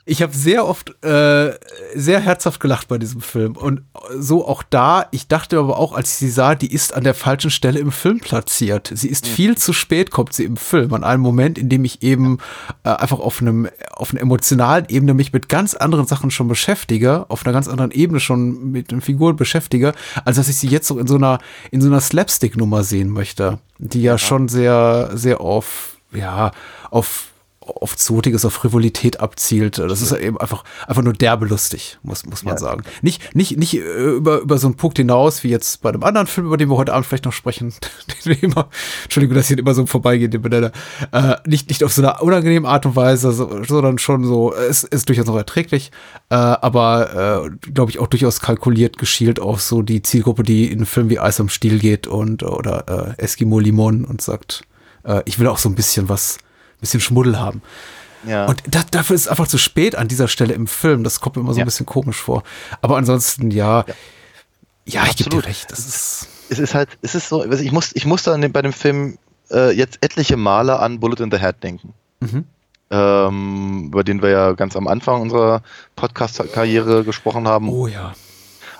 ich 0.05 0.22
habe 0.22 0.35
sehr 0.35 0.66
oft 0.66 0.90
äh, 1.05 1.53
sehr 1.94 2.20
herzhaft 2.20 2.61
gelacht 2.61 2.88
bei 2.88 2.99
diesem 2.99 3.20
Film 3.20 3.57
und 3.57 3.83
so 4.18 4.46
auch 4.46 4.62
da. 4.62 5.07
Ich 5.11 5.29
dachte 5.29 5.59
aber 5.59 5.79
auch, 5.79 5.92
als 5.92 6.12
ich 6.12 6.16
sie 6.16 6.31
sah, 6.31 6.55
die 6.55 6.72
ist 6.72 6.94
an 6.94 7.05
der 7.05 7.14
falschen 7.14 7.51
Stelle 7.51 7.79
im 7.79 7.92
Film 7.92 8.20
platziert. 8.20 8.90
Sie 8.94 9.09
ist 9.09 9.27
viel 9.27 9.57
zu 9.59 9.72
spät, 9.72 10.11
kommt 10.11 10.33
sie 10.33 10.44
im 10.44 10.57
Film 10.57 10.94
an 10.94 11.05
einem 11.05 11.22
Moment, 11.22 11.59
in 11.59 11.68
dem 11.68 11.85
ich 11.85 12.03
eben 12.03 12.38
äh, 12.85 12.90
einfach 12.90 13.18
auf 13.18 13.40
einem 13.40 13.68
auf 13.90 14.12
einer 14.12 14.20
emotionalen 14.20 14.87
Ebene 14.88 15.14
mich 15.14 15.33
mit 15.33 15.49
ganz 15.49 15.75
anderen 15.75 16.07
Sachen 16.07 16.31
schon 16.31 16.49
beschäftige, 16.49 17.27
auf 17.29 17.44
einer 17.44 17.53
ganz 17.53 17.68
anderen 17.68 17.90
Ebene 17.90 18.20
schon 18.20 18.72
mit 18.72 18.90
den 18.90 19.01
Figuren 19.01 19.37
beschäftige, 19.37 19.92
als 20.25 20.37
dass 20.37 20.49
ich 20.49 20.57
sie 20.57 20.68
jetzt 20.68 20.87
so 20.87 20.99
in 20.99 21.07
so 21.07 21.16
einer 21.16 21.38
in 21.70 21.81
so 21.81 21.88
einer 21.88 22.01
Slapstick-Nummer 22.01 22.83
sehen 22.83 23.11
möchte, 23.11 23.59
die 23.79 24.03
ja, 24.03 24.16
schon 24.16 24.49
sehr 24.49 25.11
sehr 25.14 25.40
auf 25.40 25.96
ja, 26.12 26.51
auf, 26.90 27.29
auf 27.61 27.97
Zotiges, 27.97 28.45
auf 28.45 28.55
Frivolität 28.55 29.19
abzielt. 29.19 29.79
Das 29.79 30.01
ist 30.01 30.12
eben 30.12 30.38
einfach, 30.38 30.62
einfach 30.87 31.03
nur 31.03 31.12
derbe 31.14 31.47
lustig, 31.47 31.99
muss, 32.05 32.25
muss 32.25 32.45
man 32.45 32.55
Ja. 32.55 32.59
sagen. 32.59 32.85
Nicht, 33.03 33.35
nicht, 33.35 33.59
nicht 33.59 33.75
äh, 33.75 33.81
über, 33.81 34.38
über 34.38 34.57
so 34.59 34.69
einen 34.69 34.77
Punkt 34.77 34.99
hinaus, 34.99 35.42
wie 35.42 35.49
jetzt 35.49 35.83
bei 35.83 35.88
einem 35.88 36.05
anderen 36.05 36.29
Film, 36.29 36.47
über 36.47 36.57
den 36.59 36.71
wir 36.71 36.77
heute 36.77 36.92
Abend 36.95 37.07
vielleicht 37.07 37.25
noch 37.25 37.33
sprechen, 37.33 37.75
den 38.25 38.37
wir 38.37 38.42
immer, 38.45 38.69
Entschuldigung, 39.03 39.35
dass 39.35 39.51
ich 39.51 39.59
immer 39.59 39.75
so 39.75 39.85
vorbeigehen, 39.85 40.31
den 40.31 40.42
benenne, 40.42 40.71
äh, 41.11 41.35
nicht, 41.45 41.69
nicht 41.69 41.83
auf 41.83 41.92
so 41.92 42.03
eine 42.03 42.21
unangenehme 42.23 42.69
Art 42.69 42.87
und 42.87 42.95
Weise, 42.95 43.33
so, 43.33 43.64
sondern 43.64 43.99
schon 43.99 44.25
so, 44.25 44.55
es 44.55 44.85
ist 44.85 45.09
durchaus 45.09 45.27
noch 45.27 45.37
erträglich, 45.37 45.90
äh, 46.31 46.37
aber, 46.37 47.49
äh, 47.64 47.71
glaube 47.73 47.90
ich, 47.90 47.99
auch 47.99 48.07
durchaus 48.07 48.38
kalkuliert, 48.40 48.97
geschielt 48.97 49.40
auf 49.40 49.61
so 49.61 49.83
die 49.83 50.03
Zielgruppe, 50.03 50.45
die 50.45 50.66
in 50.71 50.79
einen 50.79 50.87
Film 50.87 51.11
wie 51.11 51.19
Eis 51.19 51.40
am 51.40 51.49
Stiel 51.49 51.81
geht 51.81 52.07
und, 52.07 52.45
oder, 52.45 53.14
äh, 53.19 53.21
Eskimo 53.23 53.59
Limon 53.59 54.05
und 54.05 54.23
sagt, 54.23 54.62
äh, 55.07 55.23
ich 55.25 55.38
will 55.38 55.47
auch 55.49 55.59
so 55.59 55.69
ein 55.69 55.75
bisschen 55.75 56.09
was, 56.09 56.37
ein 56.38 56.81
bisschen 56.81 57.01
Schmuddel 57.01 57.38
haben. 57.38 57.62
Ja. 58.27 58.47
Und 58.47 58.62
da, 58.69 58.83
dafür 58.90 59.14
ist 59.14 59.23
es 59.23 59.29
einfach 59.29 59.47
zu 59.47 59.57
spät 59.59 59.95
an 59.95 60.09
dieser 60.09 60.27
Stelle 60.29 60.53
im 60.55 60.66
Film. 60.66 61.05
Das 61.05 61.21
kommt 61.21 61.37
mir 61.37 61.42
immer 61.42 61.53
so 61.53 61.59
Ja. 61.59 61.64
ein 61.64 61.66
bisschen 61.66 61.87
komisch 61.87 62.16
vor. 62.16 62.42
Aber 62.83 62.97
ansonsten, 62.97 63.51
ja, 63.51 63.85
ja, 64.85 65.05
ich 65.07 65.16
gebe 65.16 65.31
dir 65.31 65.45
recht. 65.45 65.71
Das 65.71 65.79
ist, 65.81 66.29
es 66.49 66.59
ist 66.59 66.75
halt, 66.75 66.88
es 67.03 67.14
ist 67.14 67.29
so, 67.29 67.45
ich 67.51 67.73
muss, 67.73 67.90
ich 67.95 68.05
musste 68.07 68.33
an 68.33 68.40
dem, 68.40 68.53
bei 68.53 68.62
dem 68.62 68.73
Film 68.73 69.19
äh, 69.51 69.71
jetzt 69.73 69.99
etliche 70.01 70.37
Male 70.37 70.79
an 70.81 70.99
Bullet 71.01 71.23
in 71.23 71.31
the 71.31 71.38
Head 71.38 71.62
denken. 71.62 71.92
Mhm. 72.21 72.45
Ähm, 72.90 73.85
über 73.88 74.05
den 74.05 74.23
wir 74.23 74.31
ja 74.31 74.53
ganz 74.53 74.77
am 74.77 74.87
Anfang 74.87 75.21
unserer 75.23 75.62
Podcast-Karriere 75.97 77.05
gesprochen 77.05 77.49
haben. 77.49 77.69
oh 77.69 77.87
ja. 77.88 78.14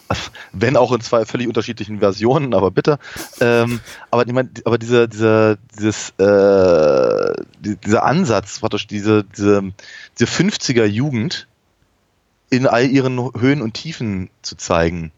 wenn 0.53 0.77
auch 0.77 0.93
in 0.93 1.01
zwei 1.01 1.25
völlig 1.25 1.49
unterschiedlichen 1.49 1.99
Versionen, 2.01 2.55
aber 2.55 2.71
bitte. 2.71 2.99
Ähm, 3.41 3.81
aber 4.11 4.27
ich 4.27 4.33
meine, 4.33 4.51
aber 4.65 4.79
dieser, 4.79 5.07
dieser, 5.09 5.57
dieses, 5.79 6.11
äh, 6.19 7.35
die- 7.61 7.77
dieser 7.77 8.05
Ansatz, 8.05 8.61
praktisch 8.61 8.87
diese, 8.87 9.25
diese, 9.25 9.73
diese 10.19 10.31
50er 10.31 10.85
Jugend 10.85 11.47
in 12.51 12.67
all 12.67 12.87
ihren 12.87 13.19
Höhen 13.39 13.63
und 13.63 13.75
Tiefen 13.75 14.31
zu 14.43 14.57
zeigen, 14.57 15.11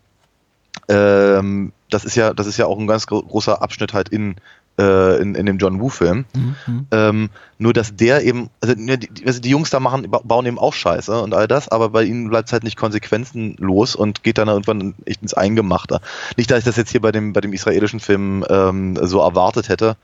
ähm, 0.89 1.73
das 1.91 2.05
ist 2.05 2.15
ja, 2.17 2.33
das 2.35 2.47
ist 2.47 2.57
ja 2.57 2.67
auch 2.67 2.79
ein 2.79 2.87
ganz 2.87 3.07
gro 3.07 3.23
großer 3.23 3.61
Abschnitt 3.63 3.93
halt 3.93 4.09
in, 4.09 4.37
äh, 4.79 5.21
in, 5.21 5.35
in 5.35 5.47
dem 5.47 5.59
John 5.59 5.81
Woo-Film. 5.81 6.25
Mhm. 6.35 6.87
Ähm, 6.91 7.31
nur 7.59 7.73
dass 7.73 7.97
der 7.97 8.25
eben, 8.25 8.51
also 8.61 8.75
ne, 8.77 8.99
die, 8.99 9.27
also 9.27 9.41
die 9.41 9.51
Jungs 9.51 9.71
da 9.71 9.81
machen, 9.81 10.11
ba- 10.11 10.21
bauen 10.23 10.47
eben 10.47 10.59
auch 10.59 10.75
Scheiße 10.75 11.21
und 11.21 11.35
all 11.35 11.49
das, 11.49 11.69
aber 11.69 11.89
bei 11.91 12.05
ihnen 12.05 12.29
bleibt 12.31 12.49
es 12.49 12.53
halt 12.53 12.63
nicht 12.65 12.77
konsequenzenlos 12.77 13.97
und 13.97 14.23
geht 14.23 14.39
dann 14.39 14.49
irgendwann 14.49 14.95
echt 15.05 15.23
ins 15.23 15.35
Eingemachte. 15.35 16.01
Nicht, 16.37 16.51
dass 16.51 16.61
ich 16.61 16.65
das 16.65 16.77
jetzt 16.77 16.91
hier 16.91 17.01
bei 17.01 17.13
dem, 17.13 17.33
bei 17.33 17.41
dem 17.41 17.53
israelischen 17.53 18.01
Film 18.01 18.45
ähm, 18.49 18.97
so 19.03 19.21
erwartet 19.21 19.69
hätte. 19.69 19.97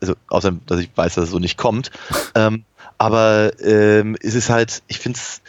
Also, 0.00 0.14
außer 0.28 0.52
dass 0.66 0.80
ich 0.80 0.90
weiß, 0.94 1.14
dass 1.14 1.24
es 1.24 1.30
so 1.30 1.38
nicht 1.38 1.58
kommt. 1.58 1.90
ähm, 2.34 2.64
aber 2.98 3.52
ähm, 3.60 4.16
es 4.22 4.34
ist 4.34 4.48
halt, 4.50 4.82
ich 4.86 4.98
finde 4.98 5.18
es, 5.18 5.42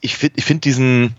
ich 0.00 0.16
finde 0.16 0.34
ich 0.36 0.44
find 0.44 0.64
diesen, 0.64 1.14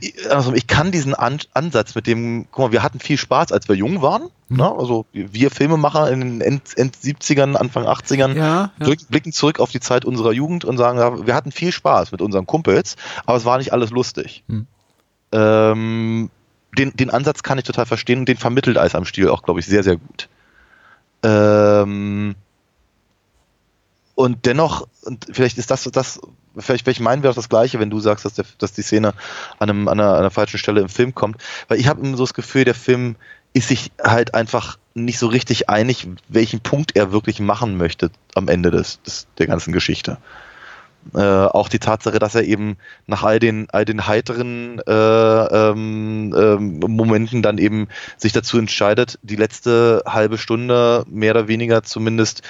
ich, 0.00 0.30
also 0.30 0.52
ich 0.52 0.66
kann 0.66 0.90
diesen 0.92 1.14
An 1.14 1.38
Ansatz 1.54 1.94
mit 1.94 2.06
dem, 2.06 2.46
guck 2.50 2.66
mal, 2.66 2.72
wir 2.72 2.82
hatten 2.82 3.00
viel 3.00 3.16
Spaß, 3.16 3.52
als 3.52 3.68
wir 3.68 3.76
jung 3.76 4.02
waren. 4.02 4.28
Ne? 4.48 4.70
Also 4.70 5.04
wir 5.12 5.50
Filmemacher 5.50 6.10
in 6.10 6.20
den 6.20 6.40
End, 6.40 6.76
End 6.76 6.96
70ern, 6.96 7.54
Anfang 7.54 7.86
80ern, 7.86 8.34
Ja, 8.34 8.44
ja. 8.44 8.72
Blick- 8.78 9.08
blicken 9.08 9.32
zurück 9.32 9.60
auf 9.60 9.70
die 9.70 9.80
Zeit 9.80 10.04
unserer 10.04 10.32
Jugend 10.32 10.64
und 10.64 10.78
sagen, 10.78 10.98
ja, 10.98 11.26
wir 11.26 11.34
hatten 11.34 11.52
viel 11.52 11.70
Spaß 11.72 12.12
mit 12.12 12.22
unseren 12.22 12.46
Kumpels, 12.46 12.96
aber 13.26 13.36
es 13.36 13.44
war 13.44 13.58
nicht 13.58 13.72
alles 13.72 13.90
lustig. 13.90 14.42
Hm. 14.48 14.66
Ähm, 15.32 16.30
den, 16.76 16.96
den 16.96 17.10
Ansatz 17.10 17.42
kann 17.42 17.58
ich 17.58 17.64
total 17.64 17.86
verstehen 17.86 18.20
und 18.20 18.28
den 18.28 18.36
vermittelt 18.38 18.78
Eis 18.78 18.94
am 18.94 19.04
Stiel 19.04 19.28
auch, 19.28 19.42
glaube 19.42 19.60
ich, 19.60 19.66
sehr, 19.66 19.82
sehr 19.82 19.96
gut. 19.96 20.28
Ähm, 21.22 22.34
und 24.14 24.46
dennoch, 24.46 24.88
und 25.04 25.26
vielleicht 25.30 25.58
ist 25.58 25.70
das, 25.70 25.84
das 25.84 26.20
vielleicht, 26.58 26.84
vielleicht 26.84 27.00
meinen 27.00 27.22
wir 27.22 27.30
auch 27.30 27.34
das 27.34 27.48
Gleiche, 27.48 27.80
wenn 27.80 27.90
du 27.90 28.00
sagst, 28.00 28.24
dass, 28.24 28.34
der, 28.34 28.44
dass 28.58 28.72
die 28.72 28.82
Szene 28.82 29.14
an, 29.58 29.70
einem, 29.70 29.88
an, 29.88 30.00
einer, 30.00 30.12
an 30.12 30.18
einer 30.18 30.30
falschen 30.30 30.58
Stelle 30.58 30.80
im 30.80 30.88
Film 30.88 31.14
kommt. 31.14 31.42
Weil 31.68 31.78
ich 31.78 31.88
habe 31.88 32.00
immer 32.00 32.16
so 32.16 32.24
das 32.24 32.34
Gefühl, 32.34 32.64
der 32.64 32.74
Film 32.74 33.16
ist 33.52 33.68
sich 33.68 33.90
halt 34.02 34.34
einfach 34.34 34.78
nicht 34.94 35.18
so 35.18 35.26
richtig 35.26 35.68
einig, 35.68 36.06
welchen 36.28 36.60
Punkt 36.60 36.96
er 36.96 37.12
wirklich 37.12 37.40
machen 37.40 37.76
möchte 37.76 38.10
am 38.34 38.48
Ende 38.48 38.70
des, 38.70 39.00
des 39.02 39.26
der 39.38 39.46
ganzen 39.46 39.72
Geschichte. 39.72 40.18
Äh, 41.14 41.20
auch 41.20 41.68
die 41.68 41.78
Tatsache, 41.78 42.18
dass 42.18 42.34
er 42.34 42.44
eben 42.44 42.76
nach 43.06 43.22
all 43.22 43.38
den, 43.38 43.70
all 43.70 43.84
den 43.84 44.06
heiteren 44.06 44.78
äh, 44.86 44.92
ähm, 44.92 46.34
ähm, 46.36 46.80
Momenten 46.80 47.40
dann 47.40 47.56
eben 47.56 47.88
sich 48.18 48.32
dazu 48.32 48.58
entscheidet, 48.58 49.18
die 49.22 49.36
letzte 49.36 50.02
halbe 50.06 50.36
Stunde 50.36 51.04
mehr 51.08 51.30
oder 51.30 51.48
weniger 51.48 51.82
zumindest 51.82 52.42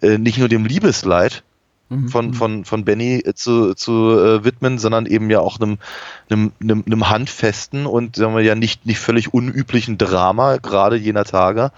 äh, 0.00 0.16
nicht 0.16 0.38
nur 0.38 0.48
dem 0.48 0.64
Liebesleid 0.64 1.42
Mhm. 1.90 2.08
von, 2.08 2.34
von, 2.34 2.64
von 2.64 2.84
Benny 2.84 3.20
äh, 3.24 3.34
zu, 3.34 3.74
zu 3.74 3.92
äh, 4.18 4.44
widmen, 4.44 4.78
sondern 4.78 5.06
eben 5.06 5.30
ja 5.30 5.40
auch 5.40 5.58
einem, 5.58 5.78
einem, 6.28 6.52
einem, 6.60 6.84
einem 6.86 7.08
handfesten 7.08 7.86
und 7.86 8.16
sagen 8.16 8.36
wir 8.36 8.42
ja 8.42 8.54
nicht, 8.54 8.84
nicht 8.84 8.98
völlig 8.98 9.32
unüblichen 9.32 9.96
Drama, 9.96 10.56
gerade 10.58 10.96
jener 10.96 11.24
Tage, 11.24 11.72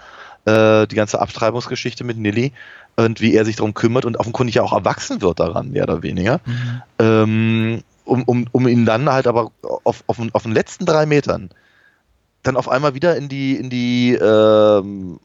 äh, 0.45 0.85
die 0.87 0.95
ganze 0.95 1.21
Abtreibungsgeschichte 1.21 2.03
mit 2.03 2.17
Nilly 2.17 2.51
und 2.97 3.21
wie 3.21 3.33
er 3.33 3.45
sich 3.45 3.55
darum 3.55 3.73
kümmert 3.73 4.03
und 4.03 4.17
offenkundig 4.17 4.55
ja 4.55 4.63
auch 4.63 4.73
erwachsen 4.73 5.21
wird 5.21 5.39
daran, 5.39 5.71
mehr 5.71 5.83
oder 5.83 6.03
weniger. 6.03 6.41
Mhm. 6.45 6.81
Ähm, 6.99 7.83
um, 8.03 8.23
um, 8.23 8.45
um 8.51 8.67
ihn 8.67 8.85
dann 8.85 9.09
halt 9.09 9.27
aber 9.27 9.51
auf, 9.85 10.03
auf, 10.07 10.17
den- 10.17 10.33
auf 10.35 10.43
den 10.43 10.51
letzten 10.51 10.85
drei 10.85 11.05
Metern 11.05 11.51
dann 12.43 12.57
auf 12.57 12.67
einmal 12.67 12.95
wieder 12.95 13.15
in 13.15 13.29
die, 13.29 13.55
in 13.55 13.69
die 13.69 14.13
ähm, 14.13 15.19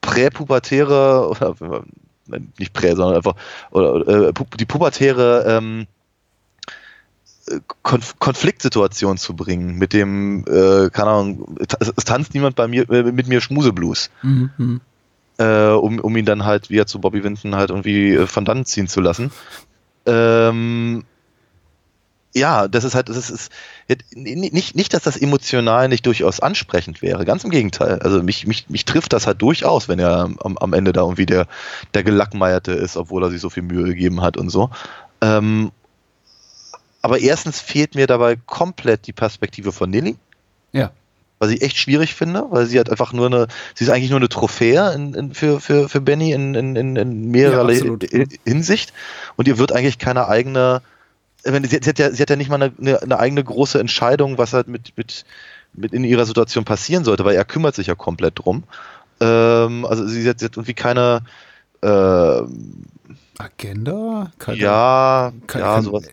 präpubertäre, 0.00 1.28
oder 1.28 1.54
nicht 2.58 2.72
prä, 2.72 2.94
sondern 2.94 3.16
einfach, 3.16 3.34
oder, 3.70 4.28
äh, 4.28 4.32
die 4.58 4.64
pubertäre 4.64 5.44
ähm, 5.46 5.86
Konf 7.82 8.18
Konfliktsituation 8.18 9.18
zu 9.18 9.34
bringen, 9.34 9.76
mit 9.76 9.92
dem, 9.92 10.44
äh, 10.48 10.90
keine 10.90 11.10
Ahnung, 11.10 11.56
es, 11.58 12.04
tanzt 12.04 12.34
niemand 12.34 12.56
bei 12.56 12.66
mir, 12.66 12.90
äh, 12.90 13.04
mit 13.04 13.28
mir 13.28 13.40
Schmuseblues. 13.40 14.10
Mhm. 14.22 14.80
Äh, 15.38 15.68
um, 15.68 16.00
um 16.00 16.16
ihn 16.16 16.24
dann 16.24 16.44
halt 16.44 16.70
wieder 16.70 16.86
zu 16.86 16.98
Bobby 16.98 17.22
Winton 17.22 17.54
halt 17.54 17.70
irgendwie 17.70 18.14
äh, 18.14 18.26
von 18.26 18.44
dann 18.44 18.64
ziehen 18.64 18.88
zu 18.88 19.00
lassen. 19.00 19.30
Ähm, 20.06 21.04
ja, 22.36 22.68
das 22.68 22.84
ist 22.84 22.94
halt, 22.94 23.08
das 23.08 23.30
ist, 23.30 23.50
nicht, 24.14 24.76
nicht, 24.76 24.92
dass 24.92 25.02
das 25.02 25.16
emotional 25.16 25.88
nicht 25.88 26.04
durchaus 26.04 26.38
ansprechend 26.38 27.00
wäre. 27.00 27.24
Ganz 27.24 27.44
im 27.44 27.50
Gegenteil. 27.50 27.98
Also 28.00 28.22
mich, 28.22 28.46
mich, 28.46 28.68
mich 28.68 28.84
trifft 28.84 29.14
das 29.14 29.26
halt 29.26 29.40
durchaus, 29.40 29.88
wenn 29.88 29.98
er 29.98 30.28
am, 30.40 30.58
am 30.58 30.72
Ende 30.74 30.92
da 30.92 31.00
irgendwie 31.00 31.24
der, 31.24 31.46
der 31.94 32.04
Gelackmeierte 32.04 32.72
ist, 32.72 32.98
obwohl 32.98 33.24
er 33.24 33.30
sich 33.30 33.40
so 33.40 33.48
viel 33.48 33.62
Mühe 33.62 33.84
gegeben 33.84 34.20
hat 34.20 34.36
und 34.36 34.50
so. 34.50 34.68
Ähm, 35.22 35.72
aber 37.00 37.20
erstens 37.20 37.58
fehlt 37.58 37.94
mir 37.94 38.06
dabei 38.06 38.36
komplett 38.36 39.06
die 39.06 39.14
Perspektive 39.14 39.72
von 39.72 39.88
Nilly. 39.88 40.16
Ja. 40.72 40.90
Was 41.38 41.50
ich 41.50 41.62
echt 41.62 41.78
schwierig 41.78 42.14
finde, 42.14 42.46
weil 42.50 42.66
sie 42.66 42.78
hat 42.78 42.90
einfach 42.90 43.14
nur 43.14 43.26
eine, 43.26 43.46
sie 43.74 43.84
ist 43.84 43.90
eigentlich 43.90 44.10
nur 44.10 44.18
eine 44.18 44.28
Trophäe 44.28 44.92
in, 44.92 45.14
in, 45.14 45.34
für, 45.34 45.60
für, 45.60 45.88
für 45.88 46.00
Benny 46.02 46.32
in, 46.32 46.54
in, 46.54 46.96
in 46.96 47.30
mehrerer 47.30 47.70
ja, 47.72 48.24
Hinsicht. 48.44 48.92
Und 49.36 49.48
ihr 49.48 49.56
wird 49.56 49.72
eigentlich 49.72 49.98
keine 49.98 50.28
eigene, 50.28 50.82
sie, 51.46 51.78
sie, 51.82 51.88
hat 51.88 51.98
ja, 51.98 52.10
sie 52.10 52.22
hat 52.22 52.30
ja 52.30 52.36
nicht 52.36 52.50
mal 52.50 52.60
eine, 52.62 53.02
eine 53.02 53.18
eigene 53.18 53.42
große 53.42 53.78
Entscheidung, 53.78 54.38
was 54.38 54.52
halt 54.52 54.68
mit, 54.68 54.96
mit, 54.96 55.24
mit 55.72 55.92
in 55.92 56.04
ihrer 56.04 56.26
Situation 56.26 56.64
passieren 56.64 57.04
sollte, 57.04 57.24
weil 57.24 57.36
er 57.36 57.44
kümmert 57.44 57.74
sich 57.74 57.86
ja 57.86 57.94
komplett 57.94 58.38
drum. 58.38 58.64
Ähm, 59.20 59.84
also 59.84 60.06
sie 60.06 60.28
hat, 60.28 60.40
sie 60.40 60.46
hat 60.46 60.56
irgendwie 60.56 60.74
keine 60.74 61.22
äh, 61.82 62.42
Agenda? 63.38 64.30
Keine, 64.38 64.58
ja, 64.58 65.32
kein, 65.46 65.60
ja, 65.60 65.74
kein, 65.74 65.82
sowas. 65.82 66.04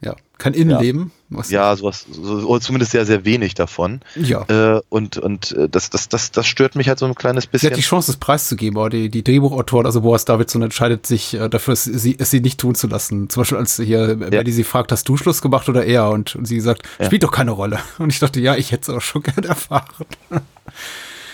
Ja, 0.00 0.14
kein 0.38 0.54
Innenleben. 0.54 1.12
Ja, 1.30 1.42
ja 1.48 1.76
sowas, 1.76 2.06
so, 2.10 2.46
oder 2.46 2.60
zumindest 2.60 2.92
sehr, 2.92 3.06
sehr 3.06 3.24
wenig 3.24 3.54
davon. 3.54 4.00
Ja. 4.14 4.42
Äh, 4.48 4.80
und 4.88 5.16
und 5.18 5.52
äh, 5.52 5.68
das, 5.68 5.90
das, 5.90 6.08
das, 6.08 6.30
das 6.30 6.46
stört 6.46 6.76
mich 6.76 6.88
halt 6.88 6.98
so 6.98 7.06
ein 7.06 7.14
kleines 7.14 7.46
bisschen. 7.46 7.68
Sie 7.68 7.72
hat 7.72 7.78
die 7.78 7.82
Chance, 7.82 8.12
das 8.12 8.18
preiszugeben, 8.18 8.78
aber 8.78 8.90
die, 8.90 9.08
die 9.08 9.24
Drehbuchautorin, 9.24 9.86
also 9.86 10.02
Boris 10.02 10.24
Davidson, 10.24 10.62
entscheidet 10.62 11.06
sich 11.06 11.34
äh, 11.34 11.48
dafür, 11.48 11.72
es 11.72 11.84
sie, 11.84 12.16
es 12.18 12.30
sie 12.30 12.40
nicht 12.40 12.60
tun 12.60 12.74
zu 12.74 12.86
lassen. 12.86 13.28
Zum 13.30 13.40
Beispiel, 13.40 13.58
als 13.58 13.76
hier 13.76 14.08
ja. 14.08 14.14
Betty 14.14 14.52
sie 14.52 14.64
fragt, 14.64 14.92
hast 14.92 15.08
du 15.08 15.16
Schluss 15.16 15.42
gemacht 15.42 15.68
oder 15.68 15.84
er? 15.84 16.10
Und, 16.10 16.36
und 16.36 16.46
sie 16.46 16.60
sagt, 16.60 16.82
ja. 16.98 17.06
spielt 17.06 17.22
doch 17.22 17.32
keine 17.32 17.52
Rolle. 17.52 17.78
Und 17.98 18.12
ich 18.12 18.18
dachte, 18.18 18.40
ja, 18.40 18.56
ich 18.56 18.72
hätte 18.72 18.92
es 18.92 18.96
auch 18.96 19.02
schon 19.02 19.22
gerne 19.24 19.48
erfahren. 19.48 19.86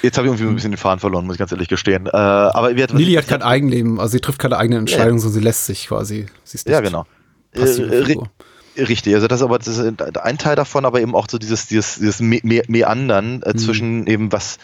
Jetzt 0.02 0.18
habe 0.18 0.26
ich 0.26 0.32
irgendwie 0.32 0.48
ein 0.48 0.54
bisschen 0.54 0.72
den 0.72 0.78
Faden 0.78 0.98
verloren, 0.98 1.26
muss 1.26 1.36
ich 1.36 1.38
ganz 1.38 1.52
ehrlich 1.52 1.68
gestehen. 1.68 2.06
Äh, 2.06 2.10
aber 2.10 2.74
wir 2.74 2.88
Lili 2.88 3.14
hat 3.14 3.28
kein 3.28 3.42
Eigenleben, 3.42 4.00
also 4.00 4.12
sie 4.12 4.20
trifft 4.20 4.40
keine 4.40 4.58
eigenen 4.58 4.80
Entscheidungen, 4.80 5.18
ja. 5.18 5.20
sondern 5.20 5.40
sie 5.40 5.44
lässt 5.44 5.66
sich 5.66 5.88
quasi. 5.88 6.26
Sie 6.44 6.56
ist 6.56 6.68
ja, 6.68 6.80
genau. 6.80 7.06
Äh, 7.52 7.60
richtig, 8.82 9.14
also 9.14 9.28
das 9.28 9.40
ist 9.40 9.44
aber 9.44 9.58
das 9.58 9.68
ist 9.68 10.02
ein 10.18 10.38
Teil 10.38 10.56
davon, 10.56 10.84
aber 10.84 11.00
eben 11.00 11.14
auch 11.14 11.26
so 11.30 11.38
dieses, 11.38 11.68
dieses, 11.68 11.96
dieses 11.96 12.20
Me 12.20 12.40
Me 12.42 12.62
Meandern 12.66 13.42
äh, 13.42 13.52
mhm. 13.52 13.58
zwischen 13.58 14.06
eben 14.06 14.32
was, 14.32 14.58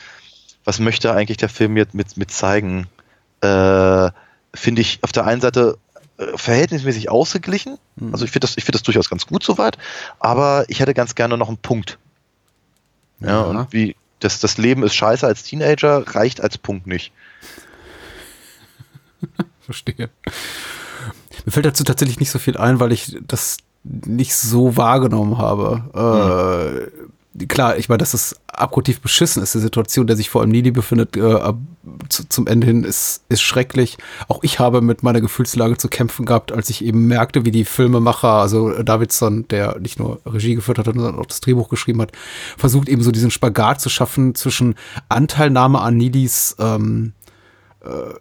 was 0.65 0.81
möchte 0.81 1.13
eigentlich 1.13 1.37
der 1.37 1.49
Film 1.49 1.77
jetzt 1.77 1.95
mit, 1.95 2.17
mit 2.17 2.31
zeigen, 2.31 2.87
äh, 3.41 4.11
finde 4.55 4.81
ich 4.81 4.99
auf 5.03 5.13
der 5.13 5.25
einen 5.25 5.41
Seite 5.41 5.79
äh, 6.19 6.37
verhältnismäßig 6.37 7.11
ausgeglichen. 7.11 7.79
Mhm. 7.97 8.13
Also 8.13 8.25
ich 8.25 8.33
finde 8.33 8.47
das, 8.47 8.57
ich 8.57 8.65
finde 8.65 8.79
das 8.79 8.83
durchaus 8.83 9.09
ganz 9.09 9.27
gut 9.27 9.45
soweit, 9.45 9.79
aber 10.19 10.65
ich 10.69 10.81
hätte 10.81 10.95
ganz 10.95 11.15
gerne 11.15 11.39
noch 11.39 11.49
einen 11.49 11.59
Punkt. 11.59 11.99
Ja, 13.21 13.29
ja. 13.29 13.41
und 13.43 13.73
wie, 13.73 13.97
das, 14.21 14.41
das 14.41 14.59
Leben 14.59 14.83
ist 14.83 14.95
scheiße 14.95 15.27
als 15.27 15.43
Teenager, 15.43 16.05
reicht 16.15 16.41
als 16.41 16.59
Punkt 16.59 16.87
nicht. 16.87 17.13
Verstehe. 19.61 20.11
Mir 21.45 21.53
fällt 21.53 21.67
dazu 21.67 21.85
tatsächlich 21.85 22.21
nicht 22.21 22.31
so 22.31 22.39
viel 22.39 22.57
ein, 22.57 22.81
weil 22.81 22.93
ich 22.93 23.17
das 23.27 23.59
nicht 23.85 24.35
so 24.35 24.77
wahrgenommen 24.77 25.39
habe. 25.39 26.91
Hm 26.93 27.09
klar, 27.47 27.77
ich 27.77 27.89
meine, 27.89 27.99
dass 27.99 28.13
das 28.13 28.37
abgrundtief 28.47 29.01
beschissen 29.01 29.43
ist, 29.43 29.55
die 29.55 29.61
Situation, 29.61 30.07
der 30.07 30.17
sich 30.17 30.31
vor 30.31 30.41
allem 30.41 30.51
Nili 30.51 30.71
befindet, 30.71 31.17
äh, 31.17 31.53
zu, 32.09 32.29
zum 32.29 32.47
Ende 32.47 32.67
hin, 32.67 32.85
ist, 32.85 33.23
ist 33.29 33.43
schrecklich. 33.43 33.99
Auch 34.29 34.43
ich 34.43 34.59
habe 34.59 34.81
mit 34.81 35.03
meiner 35.03 35.21
Gefühlslage 35.21 35.77
zu 35.77 35.89
kämpfen 35.89 36.27
gehabt, 36.27 36.53
als 36.53 36.71
ich 36.71 36.85
eben 36.85 37.07
merkte, 37.07 37.45
wie 37.45 37.51
die 37.51 37.65
Filmemacher, 37.65 38.29
also 38.29 38.83
Davidson, 38.83 39.47
der 39.49 39.79
nicht 39.79 39.99
nur 39.99 40.21
Regie 40.27 40.55
geführt 40.55 40.79
hat, 40.79 40.87
sondern 40.87 41.19
auch 41.19 41.27
das 41.27 41.41
Drehbuch 41.41 41.69
geschrieben 41.69 42.01
hat, 42.01 42.13
versucht 42.57 42.89
eben 42.89 43.03
so 43.03 43.13
diesen 43.13 43.31
Spagat 43.31 43.81
zu 43.81 43.89
schaffen 43.89 44.35
zwischen 44.35 44.75
Anteilnahme 45.09 45.81
an 45.81 45.97
Nilis 45.97 46.57
ähm, 46.59 47.13
äh, 47.85 48.15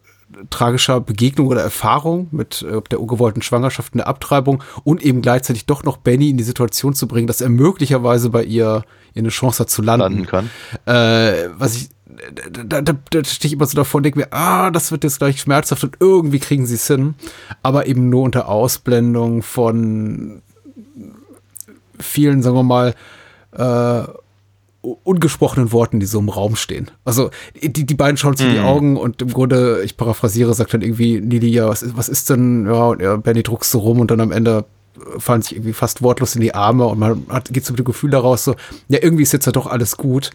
tragischer 0.50 1.00
Begegnung 1.00 1.47
oder 1.47 1.62
Erfahrung 1.62 2.28
mit 2.32 2.62
äh, 2.62 2.82
der 2.89 3.02
ungewollten 3.02 3.41
Schwangerschaft 3.41 3.93
und 3.93 4.00
der 4.00 4.08
Abtreibung 4.08 4.63
und 4.84 5.02
eben 5.04 5.21
gleichzeitig 5.21 5.65
doch 5.65 5.84
noch 5.84 5.97
Benny 5.97 6.30
in 6.30 6.38
die 6.38 6.43
Situation 6.43 6.93
zu 6.93 7.08
bringen, 7.08 7.28
dass 7.28 7.41
er 7.41 7.50
möglicherweise 7.50 8.30
bei 8.30 8.43
ihr, 8.43 8.84
ihr 9.13 9.19
eine 9.19 9.30
Chance 9.30 9.62
hat 9.62 9.69
zu 9.69 9.82
landen. 9.82 10.26
landen 10.26 10.26
kann. 10.26 10.50
Äh, 10.86 11.50
was 11.58 11.76
ich 11.76 11.89
da, 12.65 12.82
da, 12.82 12.93
da 13.10 13.23
stehe 13.23 13.50
ich 13.50 13.54
immer 13.54 13.65
so 13.65 13.76
davor 13.76 14.00
und 14.00 14.04
denke 14.04 14.19
mir, 14.19 14.28
ah, 14.32 14.71
das 14.71 14.91
wird 14.91 15.04
jetzt 15.04 15.19
gleich 15.19 15.39
schmerzhaft 15.39 15.84
und 15.84 15.97
irgendwie 16.00 16.39
kriegen 16.39 16.65
sie 16.65 16.76
es 16.76 16.88
hin. 16.88 17.15
Aber 17.63 17.86
eben 17.86 18.10
nur 18.10 18.23
unter 18.23 18.47
Ausblendung 18.47 19.43
von 19.43 20.41
vielen, 22.00 22.41
sagen 22.41 22.56
wir 22.56 22.63
mal, 22.63 22.95
äh, 23.52 24.12
ungesprochenen 24.93 25.71
Worten, 25.71 26.00
die 26.00 26.06
so 26.06 26.19
im 26.19 26.30
Raum 26.30 26.56
stehen. 26.56 26.91
Also 27.06 27.32
die, 27.62 27.86
die 27.86 27.95
beiden 27.95 28.17
schauen 28.17 28.36
sich 28.36 28.47
mm. 28.47 28.52
die 28.52 28.60
mhm. 28.60 28.65
Augen 28.65 28.97
und 28.97 29.21
im 29.21 29.34
Grunde, 29.34 29.82
ich 29.84 29.97
paraphrasiere, 29.97 30.54
sagt 30.54 30.73
dann 30.73 30.82
irgendwie 30.82 31.19
Nili, 31.19 31.50
ja, 31.50 31.67
was 31.67 31.84
ist, 31.84 31.97
was 31.97 32.10
ist 32.10 32.30
denn, 32.30 32.65
ja, 32.65 32.88
und 32.88 33.02
ja, 33.02 33.15
Benny 33.17 33.43
druckst 33.43 33.71
so 33.71 33.80
rum 33.80 34.00
und 34.00 34.12
dann 34.12 34.21
am 34.21 34.32
Ende 34.32 34.65
fallen 35.17 35.41
sich 35.41 35.54
irgendwie 35.54 35.73
fast 35.73 36.02
wortlos 36.02 36.36
in 36.36 36.41
die 36.41 36.56
Arme 36.56 36.86
und 36.86 37.00
man 37.00 37.26
hat, 37.30 37.54
geht 37.54 37.65
so 37.65 37.73
mit 37.73 37.80
dem 37.80 37.86
Gefühl 37.86 38.10
daraus 38.10 38.43
so, 38.43 38.56
ja, 38.88 39.00
irgendwie 39.02 39.23
ist 39.23 39.34
jetzt 39.34 39.45
ja 39.45 39.52
doch 39.52 39.67
alles 39.67 39.97
gut. 39.97 40.32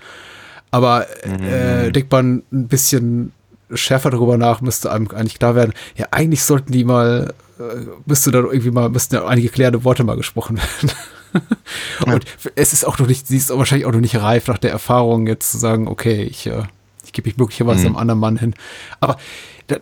Aber 0.70 1.06
mm. 1.24 1.42
äh, 1.42 1.86
mhm. 1.86 1.92
denkt 1.92 2.12
man 2.12 2.42
ein 2.52 2.68
bisschen 2.68 3.32
schärfer 3.74 4.10
darüber 4.10 4.36
nach, 4.36 4.60
müsste 4.60 4.92
einem 4.92 5.08
eigentlich 5.08 5.38
klar 5.38 5.54
werden, 5.54 5.72
ja, 5.96 6.06
eigentlich 6.10 6.42
sollten 6.42 6.72
die 6.72 6.84
mal, 6.84 7.34
äh, 7.58 7.62
müsste 8.06 8.30
da 8.30 8.38
irgendwie 8.38 8.70
mal, 8.70 8.88
müssten 8.88 9.14
ja 9.14 9.26
einige 9.26 9.48
klärende 9.48 9.84
Worte 9.84 10.04
mal 10.04 10.16
gesprochen 10.16 10.58
werden. 10.58 10.92
und 12.06 12.24
es 12.54 12.72
ist 12.72 12.84
auch 12.84 12.98
noch 12.98 13.06
nicht, 13.06 13.26
sie 13.26 13.36
ist 13.36 13.50
wahrscheinlich 13.50 13.86
auch 13.86 13.92
noch 13.92 14.00
nicht 14.00 14.16
reif 14.16 14.48
nach 14.48 14.58
der 14.58 14.70
Erfahrung, 14.70 15.26
jetzt 15.26 15.50
zu 15.50 15.58
sagen, 15.58 15.88
okay, 15.88 16.22
ich, 16.22 16.46
äh, 16.46 16.62
ich 17.04 17.12
gebe 17.12 17.28
mich 17.28 17.36
möglicherweise 17.36 17.80
mhm. 17.80 17.86
einem 17.86 17.96
anderen 17.96 18.20
Mann 18.20 18.36
hin. 18.38 18.54
Aber 19.00 19.16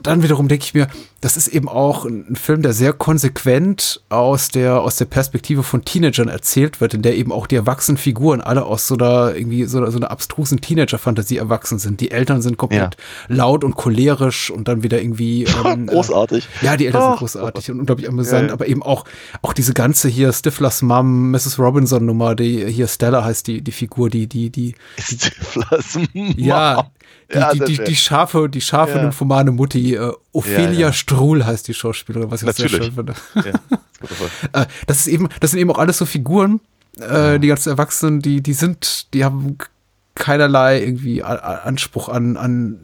dann 0.03 0.23
wiederum 0.23 0.49
denke 0.49 0.65
ich 0.65 0.75
mir, 0.75 0.89
das 1.21 1.37
ist 1.37 1.49
eben 1.49 1.69
auch 1.69 2.07
ein 2.07 2.35
Film, 2.35 2.63
der 2.63 2.73
sehr 2.73 2.93
konsequent 2.95 4.01
aus 4.09 4.49
der, 4.49 4.81
aus 4.81 4.97
der 4.97 5.05
Perspektive 5.05 5.63
von 5.63 5.85
Teenagern 5.85 6.29
erzählt 6.29 6.81
wird, 6.81 6.95
in 6.95 7.03
der 7.03 7.17
eben 7.17 7.31
auch 7.31 7.47
die 7.47 7.57
erwachsenen 7.57 7.99
Figuren 7.99 8.41
alle 8.41 8.65
aus 8.65 8.87
so 8.87 8.95
einer, 8.95 9.35
irgendwie 9.35 9.65
so, 9.65 9.85
so 9.91 9.99
einer 9.99 10.11
abstrusen 10.11 10.61
Teenager-Fantasie 10.61 11.37
erwachsen 11.37 11.79
sind. 11.79 12.01
Die 12.01 12.11
Eltern 12.11 12.41
sind 12.41 12.57
komplett 12.57 12.97
ja. 13.29 13.35
laut 13.37 13.65
und 13.65 13.77
cholerisch 13.77 14.51
und 14.51 14.69
dann 14.69 14.83
wieder 14.83 15.01
irgendwie. 15.01 15.47
Ähm, 15.63 15.87
großartig. 15.87 16.49
Äh, 16.63 16.67
ja, 16.67 16.77
die 16.77 16.87
Eltern 16.87 17.03
sind 17.03 17.19
großartig 17.19 17.71
und 17.71 17.81
unglaublich 17.81 18.09
amüsant, 18.09 18.49
ja. 18.49 18.55
aber 18.55 18.67
eben 18.67 18.83
auch, 18.83 19.05
auch 19.43 19.53
diese 19.53 19.75
ganze 19.75 20.09
hier 20.09 20.33
Stiflers 20.33 20.81
Mom, 20.81 21.31
Mrs. 21.33 21.59
Robinson-Nummer, 21.59 22.35
die 22.35 22.65
hier 22.67 22.89
Stella 22.89 23.23
heißt 23.23 23.47
die, 23.47 23.61
die 23.61 23.73
Figur, 23.73 24.09
die, 24.09 24.27
die, 24.27 24.49
die. 24.49 24.75
Stiflers 24.99 25.99
Mom. 26.15 26.35
Ja, 26.37 26.91
die, 27.33 27.39
ja, 27.39 27.53
die, 27.53 27.61
die, 27.61 27.85
die, 27.85 27.97
scharfe, 27.97 28.49
die 28.49 28.61
scharfe 28.61 28.97
ja. 28.97 29.03
nymphomane 29.03 29.53
Mutti, 29.53 29.95
äh, 29.95 30.13
Ophelia 30.33 30.73
ja, 30.73 30.79
ja. 30.89 30.93
Struhl 30.93 31.45
heißt 31.45 31.69
die 31.69 31.75
Schauspielerin, 31.75 32.31
was 32.31 32.43
ich 32.43 32.47
Natürlich. 32.47 32.73
sehr 32.73 32.83
schön 32.83 32.93
finde. 32.93 33.15
Ja, 33.35 34.63
äh, 34.63 34.67
das 34.87 34.99
ist 35.01 35.07
eben, 35.07 35.29
das 35.41 35.53
sind 35.53 35.61
eben 35.61 35.71
auch 35.71 35.79
alles 35.79 35.99
so 35.99 36.07
Figuren, 36.07 36.61
äh, 36.99 37.39
die 37.39 37.49
ganzen 37.49 37.71
Erwachsenen, 37.71 38.21
die, 38.21 38.43
die 38.43 38.53
sind, 38.53 39.13
die 39.15 39.25
haben 39.25 39.59
keinerlei 40.15 40.81
irgendwie 40.81 41.23
Anspruch 41.23 42.09
an, 42.09 42.37
an 42.37 42.81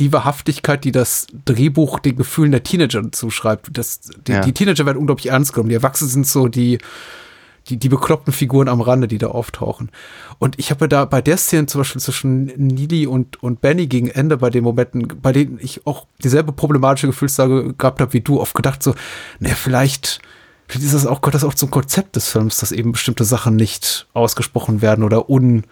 die 0.00 0.12
Wahrhaftigkeit, 0.12 0.84
die 0.84 0.92
das 0.92 1.26
Drehbuch 1.44 1.98
den 1.98 2.16
Gefühlen 2.16 2.52
der 2.52 2.62
Teenager 2.62 3.10
zuschreibt. 3.12 3.70
Das, 3.72 4.00
die, 4.26 4.40
die 4.40 4.52
Teenager 4.52 4.84
werden 4.84 4.98
unglaublich 4.98 5.30
ernst 5.30 5.52
genommen. 5.52 5.70
Die 5.70 5.74
Erwachsenen 5.74 6.10
sind 6.10 6.26
so 6.26 6.48
die, 6.48 6.78
die, 7.68 7.78
die 7.78 7.88
bekloppten 7.88 8.32
Figuren 8.32 8.68
am 8.68 8.80
Rande, 8.80 9.08
die 9.08 9.18
da 9.18 9.28
auftauchen. 9.28 9.90
Und 10.38 10.58
ich 10.58 10.70
habe 10.70 10.88
da 10.88 11.04
bei 11.04 11.20
der 11.20 11.36
Szene 11.36 11.66
zum 11.66 11.80
Beispiel 11.80 12.00
zwischen 12.00 12.46
Neely 12.56 13.06
und, 13.06 13.42
und 13.42 13.60
Benny 13.60 13.86
gegen 13.86 14.08
Ende, 14.08 14.36
bei 14.36 14.50
den 14.50 14.64
Momenten, 14.64 15.08
bei 15.20 15.32
denen 15.32 15.58
ich 15.60 15.86
auch 15.86 16.06
dieselbe 16.22 16.52
problematische 16.52 17.08
Gefühlslage 17.08 17.74
gehabt 17.74 18.00
habe 18.00 18.12
wie 18.12 18.20
du, 18.20 18.40
oft 18.40 18.54
gedacht 18.54 18.82
so, 18.82 18.94
naja, 19.40 19.54
vielleicht, 19.54 20.20
vielleicht 20.68 20.86
ist 20.86 20.94
das 20.94 21.06
auch, 21.06 21.20
gehört 21.20 21.34
das 21.34 21.44
auch 21.44 21.54
zum 21.54 21.70
Konzept 21.70 22.16
des 22.16 22.28
Films, 22.28 22.58
dass 22.58 22.72
eben 22.72 22.92
bestimmte 22.92 23.24
Sachen 23.24 23.56
nicht 23.56 24.06
ausgesprochen 24.12 24.80
werden 24.80 25.02
oder 25.02 25.28
un, 25.28 25.64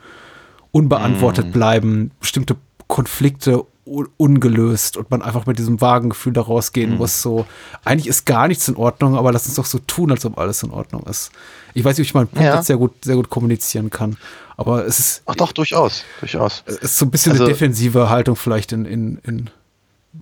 unbeantwortet 0.72 1.48
mm. 1.48 1.52
bleiben, 1.52 2.10
bestimmte 2.18 2.56
Konflikte 2.88 3.64
ungelöst 3.84 4.96
und 4.96 5.10
man 5.10 5.20
einfach 5.20 5.46
mit 5.46 5.58
diesem 5.58 5.80
vagen 5.80 6.10
Gefühl 6.10 6.32
da 6.32 6.40
rausgehen 6.40 6.92
mhm. 6.92 6.96
muss, 6.98 7.20
so, 7.20 7.46
eigentlich 7.84 8.06
ist 8.06 8.24
gar 8.24 8.48
nichts 8.48 8.66
in 8.68 8.76
Ordnung, 8.76 9.16
aber 9.16 9.30
lass 9.32 9.46
uns 9.46 9.56
doch 9.56 9.66
so 9.66 9.78
tun, 9.78 10.10
als 10.10 10.24
ob 10.24 10.38
alles 10.38 10.62
in 10.62 10.70
Ordnung 10.70 11.02
ist. 11.04 11.30
Ich 11.74 11.84
weiß 11.84 11.98
nicht, 11.98 12.06
ob 12.06 12.08
ich 12.08 12.14
meinen 12.14 12.28
Punkt 12.28 12.44
ja. 12.44 12.56
jetzt 12.56 12.66
sehr 12.66 12.78
gut, 12.78 12.92
sehr 13.04 13.16
gut 13.16 13.28
kommunizieren 13.28 13.90
kann, 13.90 14.16
aber 14.56 14.86
es 14.86 14.98
ist. 14.98 15.22
Ach 15.26 15.34
doch, 15.34 15.52
durchaus, 15.52 16.04
durchaus. 16.20 16.62
Es 16.66 16.76
ist 16.76 16.98
so 16.98 17.04
ein 17.04 17.10
bisschen 17.10 17.32
also, 17.32 17.44
eine 17.44 17.52
defensive 17.52 18.08
Haltung 18.08 18.36
vielleicht 18.36 18.72
in, 18.72 18.86
in, 18.86 19.18
in 19.24 19.50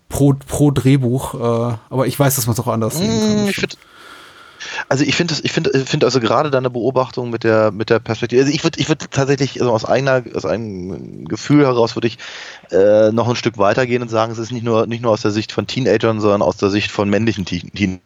pro, 0.08 0.34
pro 0.34 0.70
Drehbuch, 0.70 1.34
äh, 1.34 1.76
aber 1.90 2.06
ich 2.06 2.18
weiß, 2.18 2.36
dass 2.36 2.46
man 2.46 2.54
es 2.54 2.60
auch 2.60 2.68
anders 2.68 2.96
sehen 2.96 3.20
kann. 3.20 3.44
Mm, 3.44 3.48
ich 3.48 3.56
finde 3.56 3.76
Also 4.88 5.04
ich 5.04 5.14
finde 5.14 5.34
ich 5.42 5.52
finde 5.52 5.70
finde 5.84 6.06
also 6.06 6.20
gerade 6.20 6.50
deine 6.50 6.70
Beobachtung 6.70 7.30
mit 7.30 7.44
der 7.44 7.70
mit 7.70 7.90
der 7.90 7.98
Perspektive. 7.98 8.42
Also 8.42 8.52
ich 8.52 8.64
würde 8.64 8.80
ich 8.80 8.88
würde 8.88 9.06
tatsächlich 9.10 9.60
also 9.60 9.72
aus 9.72 9.84
eigener 9.84 10.22
aus 10.34 10.44
eigenem 10.44 11.26
Gefühl 11.26 11.64
heraus 11.64 11.96
würde 11.96 12.08
ich 12.08 12.18
äh, 12.70 13.10
noch 13.12 13.28
ein 13.28 13.36
Stück 13.36 13.58
weitergehen 13.58 14.02
und 14.02 14.08
sagen, 14.08 14.32
es 14.32 14.38
ist 14.38 14.52
nicht 14.52 14.64
nur 14.64 14.86
nicht 14.86 15.02
nur 15.02 15.12
aus 15.12 15.22
der 15.22 15.30
Sicht 15.30 15.52
von 15.52 15.66
Teenagern, 15.66 16.20
sondern 16.20 16.42
aus 16.42 16.56
der 16.56 16.70
Sicht 16.70 16.90
von 16.90 17.08
männlichen 17.08 17.44
Teen 17.44 18.00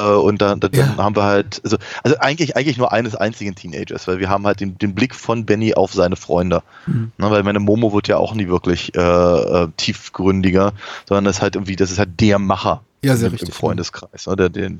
äh, 0.00 0.04
und 0.04 0.40
dann, 0.40 0.60
dann 0.60 0.72
ja. 0.72 0.96
haben 0.96 1.16
wir 1.16 1.24
halt, 1.24 1.60
also, 1.64 1.76
also 2.02 2.16
eigentlich, 2.18 2.56
eigentlich 2.56 2.78
nur 2.78 2.92
eines 2.92 3.14
einzigen 3.14 3.54
Teenagers, 3.54 4.08
weil 4.08 4.18
wir 4.18 4.28
haben 4.28 4.46
halt 4.46 4.60
den, 4.60 4.78
den 4.78 4.94
Blick 4.94 5.14
von 5.14 5.44
Benny 5.44 5.74
auf 5.74 5.92
seine 5.92 6.16
Freunde. 6.16 6.62
Mhm. 6.86 7.12
Na, 7.18 7.30
weil 7.30 7.42
meine 7.42 7.60
Momo 7.60 7.92
wird 7.92 8.08
ja 8.08 8.16
auch 8.16 8.34
nie 8.34 8.48
wirklich 8.48 8.94
äh, 8.94 9.00
äh, 9.00 9.68
tiefgründiger, 9.76 10.72
sondern 11.06 11.24
das 11.24 11.36
ist 11.36 11.42
halt 11.42 11.56
irgendwie, 11.56 11.76
das 11.76 11.90
ist 11.90 11.98
halt 11.98 12.20
der 12.20 12.38
Macher 12.38 12.82
ja, 13.02 13.16
sehr 13.16 13.28
im, 13.28 13.32
richtig, 13.32 13.48
im 13.48 13.54
Freundeskreis. 13.54 14.26
Ne? 14.26 14.36
Der, 14.36 14.48
der, 14.48 14.70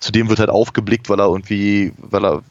zu 0.00 0.12
dem 0.12 0.28
wird 0.28 0.38
halt 0.38 0.50
aufgeblickt, 0.50 1.08
weil 1.08 1.20
er 1.20 1.26
irgendwie, 1.26 1.92
weil 1.98 2.24
er 2.24 2.42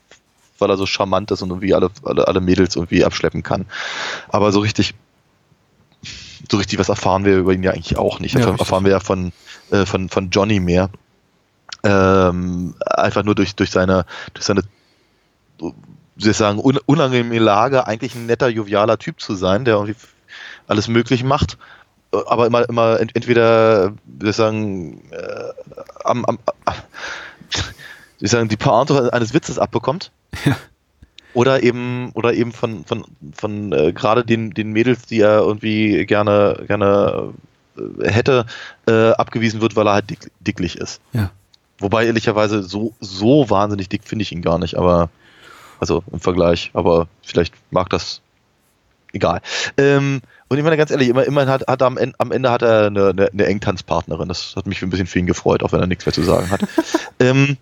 weil 0.58 0.70
er 0.70 0.78
so 0.78 0.86
charmant 0.86 1.32
ist 1.32 1.42
und 1.42 1.50
irgendwie 1.50 1.74
alle, 1.74 1.90
alle, 2.04 2.28
alle 2.28 2.42
Mädels 2.42 2.76
irgendwie 2.76 3.04
abschleppen 3.04 3.44
kann. 3.44 3.66
Aber 4.30 4.52
so 4.52 4.60
richtig, 4.60 4.96
so 6.50 6.58
richtig 6.58 6.80
was 6.80 6.90
erfahren 6.90 7.26
wir 7.26 7.38
über 7.38 7.54
ihn 7.54 7.64
ja 7.64 7.72
eigentlich 7.72 7.98
auch 7.98 8.20
nicht. 8.20 8.36
Ja, 8.36 8.50
erfahren 8.50 8.84
wir 8.86 8.92
ja 8.92 9.00
von, 9.00 9.32
äh, 9.72 9.86
von, 9.86 10.10
von 10.10 10.30
Johnny 10.30 10.60
mehr. 10.60 10.90
Ähm, 11.84 12.76
einfach 12.80 13.24
nur 13.24 13.36
durch, 13.36 13.56
durch 13.56 13.72
seine, 13.72 14.06
durch 14.34 14.46
seine, 14.46 14.62
wie 16.16 16.34
sagen, 16.34 16.60
un, 16.60 16.80
unangenehme 16.86 17.38
Lage, 17.40 17.86
eigentlich 17.86 18.16
ein 18.16 18.26
netter, 18.26 18.48
jovialer 18.48 18.98
Typ 18.98 19.22
zu 19.22 19.36
sein, 19.36 19.66
der 19.66 19.76
irgendwie 19.76 19.96
alles 20.68 20.88
möglich 20.88 21.24
macht, 21.24 21.58
aber 22.26 22.48
immer, 22.48 22.68
immer 22.70 23.00
ent, 23.00 23.16
entweder, 23.16 23.94
wie 24.06 24.34
sagen, 24.34 25.02
äh, 25.12 25.52
am, 26.04 26.26
am, 26.26 26.40
wie 28.20 28.28
sagen, 28.28 28.50
die 28.50 28.58
Pointe 28.58 29.12
eines 29.14 29.34
Witzes 29.34 29.60
abbekommt. 29.60 30.12
Ja. 30.46 30.56
Oder 31.34 31.64
eben, 31.64 32.12
oder 32.14 32.34
eben 32.34 32.54
von, 32.54 32.86
von, 32.86 33.04
von 33.34 33.74
äh, 33.74 33.92
gerade 33.92 34.24
den, 34.24 34.52
den 34.52 34.72
Mädels, 34.72 35.06
die 35.06 35.20
er 35.20 35.40
irgendwie 35.40 36.06
gerne, 36.06 36.64
gerne 36.66 37.34
äh, 37.78 38.10
hätte, 38.10 38.46
äh, 38.88 39.12
abgewiesen 39.12 39.60
wird, 39.60 39.76
weil 39.76 39.88
er 39.88 39.94
halt 39.94 40.10
dick, 40.10 40.32
dicklich 40.40 40.78
ist. 40.78 41.02
Ja. 41.12 41.32
Wobei 41.80 42.06
ehrlicherweise 42.06 42.64
so, 42.64 42.94
so 43.02 43.50
wahnsinnig 43.50 43.90
dick 43.90 44.06
finde 44.06 44.24
ich 44.24 44.32
ihn 44.32 44.42
gar 44.42 44.60
nicht, 44.60 44.78
aber 44.78 45.10
also 45.80 46.04
im 46.12 46.22
Vergleich, 46.22 46.72
aber 46.74 47.08
vielleicht 47.22 47.54
mag 47.70 47.90
das 47.90 48.22
egal. 49.12 49.42
Ähm, 49.78 50.22
und 50.48 50.58
ich 50.58 50.64
meine 50.64 50.78
ganz 50.78 50.92
ehrlich, 50.92 51.10
immer, 51.10 51.24
immerhin 51.26 51.50
hat, 51.50 51.68
hat 51.68 51.82
er 51.82 51.88
am, 51.88 51.98
Ende, 51.98 52.16
am 52.20 52.32
Ende 52.32 52.52
hat 52.52 52.62
er 52.62 52.88
eine, 52.88 53.10
eine, 53.10 53.30
eine 53.32 53.46
Engtanzpartnerin. 53.46 54.28
Das 54.28 54.54
hat 54.56 54.68
mich 54.68 54.82
ein 54.82 54.90
bisschen 54.90 55.08
für 55.08 55.20
ihn 55.20 55.26
gefreut, 55.26 55.64
auch 55.64 55.72
wenn 55.72 55.80
er 55.80 55.88
nichts 55.88 56.06
mehr 56.06 56.14
zu 56.14 56.24
sagen 56.24 56.50
hat. 56.52 56.62
ähm, 57.20 57.58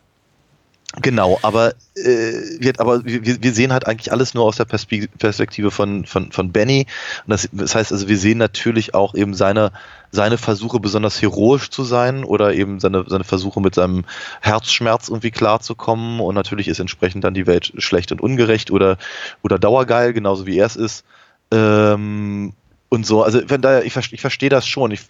Genau, 1.01 1.39
aber, 1.41 1.73
äh, 1.95 2.33
wird, 2.59 2.79
aber 2.79 3.03
wir, 3.03 3.41
wir 3.41 3.53
sehen 3.53 3.73
halt 3.73 3.87
eigentlich 3.87 4.11
alles 4.11 4.35
nur 4.35 4.43
aus 4.43 4.57
der 4.57 4.65
Perspektive 4.65 5.71
von, 5.71 6.05
von, 6.05 6.31
von 6.31 6.51
Benny. 6.51 6.85
Und 7.25 7.31
das, 7.31 7.49
das 7.51 7.73
heißt 7.73 7.91
also, 7.91 8.07
wir 8.07 8.17
sehen 8.17 8.37
natürlich 8.37 8.93
auch 8.93 9.15
eben 9.15 9.33
seine, 9.33 9.71
seine 10.11 10.37
Versuche, 10.37 10.79
besonders 10.79 11.19
heroisch 11.19 11.71
zu 11.71 11.83
sein 11.83 12.23
oder 12.23 12.53
eben 12.53 12.79
seine, 12.79 13.05
seine 13.07 13.23
Versuche 13.23 13.59
mit 13.59 13.73
seinem 13.73 14.05
Herzschmerz 14.41 15.09
irgendwie 15.09 15.31
klarzukommen. 15.31 16.19
Und 16.19 16.35
natürlich 16.35 16.67
ist 16.67 16.79
entsprechend 16.79 17.23
dann 17.23 17.33
die 17.33 17.47
Welt 17.47 17.73
schlecht 17.79 18.11
und 18.11 18.21
ungerecht 18.21 18.69
oder, 18.69 18.97
oder 19.41 19.57
dauergeil, 19.57 20.13
genauso 20.13 20.45
wie 20.45 20.59
er 20.59 20.67
es 20.67 20.75
ist. 20.75 21.05
Ähm, 21.51 22.53
und 22.93 23.07
so, 23.07 23.23
also 23.23 23.41
wenn 23.47 23.63
da, 23.63 23.81
ich, 23.81 23.95
ich 23.95 24.21
verstehe 24.21 24.49
das 24.49 24.67
schon. 24.67 24.91
Ich, 24.91 25.01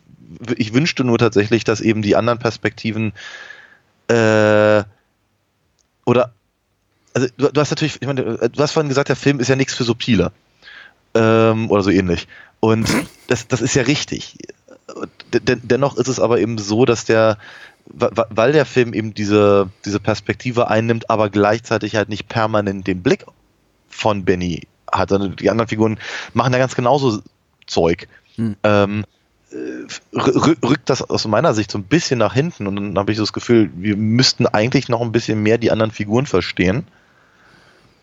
ich 0.56 0.74
wünschte 0.74 1.04
nur 1.04 1.18
tatsächlich, 1.18 1.66
dass 1.66 1.82
eben 1.82 2.02
die 2.02 2.16
anderen 2.16 2.40
Perspektiven 2.40 3.12
äh, 4.08 4.84
oder 6.06 6.34
also 7.14 7.28
du, 7.36 7.52
du, 7.52 7.60
hast 7.60 7.72
natürlich, 7.72 8.02
ich 8.02 8.08
meine, 8.08 8.24
du 8.24 8.64
hast 8.64 8.72
vorhin 8.72 8.88
gesagt, 8.88 9.10
der 9.10 9.18
Film 9.18 9.42
ist 9.42 9.50
ja 9.50 9.58
nichts 9.58 9.74
für 9.74 9.84
Subtile. 9.84 10.32
Ähm, 11.14 11.70
oder 11.70 11.84
so 11.84 11.90
ähnlich. 11.90 12.30
Und 12.62 12.88
das, 13.28 13.50
das 13.50 13.60
ist 13.60 13.76
ja 13.76 13.84
richtig. 13.84 14.38
Den, 15.34 15.60
dennoch 15.68 15.98
ist 15.98 16.08
es 16.08 16.22
aber 16.22 16.40
eben 16.40 16.58
so, 16.60 16.86
dass 16.86 17.04
der, 17.04 17.38
weil 17.86 18.54
der 18.54 18.66
Film 18.66 18.94
eben 18.94 19.14
diese, 19.14 19.70
diese 19.84 20.00
Perspektive 20.00 20.70
einnimmt, 20.70 21.10
aber 21.10 21.30
gleichzeitig 21.30 21.98
halt 21.98 22.08
nicht 22.08 22.30
permanent 22.30 22.88
den 22.88 23.04
Blick 23.04 23.26
von 23.90 24.24
Benny 24.24 24.68
hat, 24.90 25.10
sondern 25.10 25.36
die 25.36 25.50
anderen 25.50 25.68
Figuren 25.68 26.00
machen 26.34 26.54
ja 26.54 26.60
ganz 26.60 26.76
genauso 26.76 27.22
Zeug. 27.68 28.08
Hm. 28.36 28.56
Ähm, 28.64 29.06
rückt 30.14 30.90
das 30.90 31.02
aus 31.02 31.28
meiner 31.28 31.54
Sicht 31.54 31.72
so 31.72 31.78
ein 31.78 31.84
bisschen 31.84 32.20
nach 32.20 32.34
hinten 32.34 32.68
und 32.68 32.76
dann 32.76 32.98
habe 32.98 33.12
ich 33.12 33.18
so 33.18 33.24
das 33.24 33.34
Gefühl, 33.34 33.70
wir 33.76 33.96
müssten 33.96 34.48
eigentlich 34.48 34.90
noch 34.90 35.02
ein 35.02 35.12
bisschen 35.12 35.44
mehr 35.44 35.58
die 35.58 35.72
anderen 35.72 35.92
Figuren 35.92 36.26
verstehen, 36.26 36.88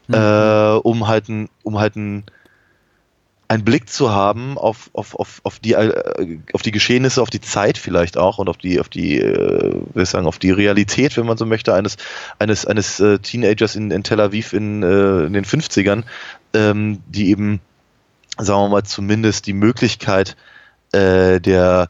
mhm. 0.08 0.14
äh, 0.14 0.72
um 0.82 1.08
halt, 1.08 1.28
ein, 1.28 1.48
um 1.62 1.78
halt 1.78 1.96
ein, 1.96 2.24
einen 3.48 3.64
Blick 3.64 3.88
zu 3.88 4.10
haben 4.10 4.58
auf, 4.58 4.90
auf, 4.92 5.16
auf, 5.16 5.40
auf, 5.42 5.58
die, 5.58 5.72
äh, 5.72 6.38
auf 6.52 6.62
die 6.62 6.70
Geschehnisse, 6.70 7.20
auf 7.20 7.30
die 7.30 7.40
Zeit 7.40 7.78
vielleicht 7.78 8.16
auch 8.16 8.38
und 8.38 8.48
auf 8.48 8.58
die, 8.58 8.78
auf 8.78 8.88
die, 8.88 9.18
äh, 9.18 9.74
will 9.92 10.02
ich 10.04 10.08
sagen, 10.08 10.26
auf 10.26 10.38
die 10.38 10.52
Realität, 10.52 11.16
wenn 11.16 11.26
man 11.26 11.36
so 11.36 11.46
möchte, 11.46 11.74
eines, 11.74 11.96
eines, 12.38 12.64
eines 12.64 13.00
äh, 13.00 13.18
Teenagers 13.18 13.74
in, 13.74 13.90
in 13.90 14.04
Tel 14.04 14.20
Aviv 14.20 14.52
in, 14.52 14.84
äh, 14.84 15.24
in 15.24 15.32
den 15.32 15.44
50ern, 15.44 16.04
ähm, 16.54 17.02
die 17.08 17.30
eben, 17.30 17.60
sagen 18.38 18.60
wir 18.60 18.68
mal, 18.68 18.82
zumindest 18.84 19.46
die 19.46 19.52
Möglichkeit 19.52 20.36
äh, 20.92 21.40
der, 21.40 21.88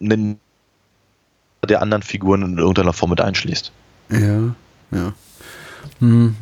der 0.00 1.82
anderen 1.82 2.02
Figuren 2.02 2.42
in 2.42 2.58
irgendeiner 2.58 2.92
Form 2.92 3.10
mit 3.10 3.20
einschließt. 3.20 3.72
Ja, 4.10 4.54
ja. 4.90 5.12
Hm. 6.00 6.36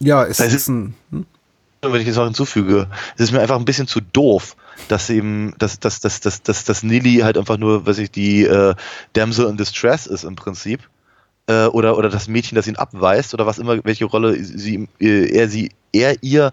Ja, 0.00 0.24
es 0.24 0.40
ist, 0.40 0.54
ist 0.54 0.68
ein. 0.68 0.94
Hm? 1.10 1.26
Wenn 1.80 2.00
ich 2.00 2.08
das 2.08 2.16
noch 2.16 2.24
hinzufüge, 2.24 2.88
es 3.14 3.24
ist 3.24 3.32
mir 3.32 3.40
einfach 3.40 3.56
ein 3.56 3.64
bisschen 3.64 3.86
zu 3.86 4.00
doof, 4.00 4.56
dass 4.88 5.08
eben, 5.10 5.54
dass, 5.58 5.78
dass, 5.78 6.00
dass, 6.00 6.20
dass, 6.20 6.42
dass, 6.42 6.64
dass 6.64 6.82
Nili 6.82 7.18
halt 7.18 7.38
einfach 7.38 7.56
nur, 7.56 7.86
weiß 7.86 7.98
ich, 7.98 8.10
die 8.10 8.42
äh, 8.42 8.74
Damsel 9.12 9.48
in 9.48 9.56
Distress 9.56 10.06
ist 10.06 10.24
im 10.24 10.34
Prinzip. 10.34 10.88
Äh, 11.46 11.66
oder, 11.66 11.96
oder 11.96 12.08
das 12.08 12.26
Mädchen, 12.26 12.56
das 12.56 12.66
ihn 12.66 12.76
abweist, 12.76 13.32
oder 13.32 13.46
was 13.46 13.58
immer, 13.58 13.84
welche 13.84 14.06
Rolle 14.06 14.42
sie, 14.42 14.88
äh, 15.00 15.30
er 15.32 15.48
sie, 15.48 15.70
er 15.92 16.20
ihr 16.20 16.52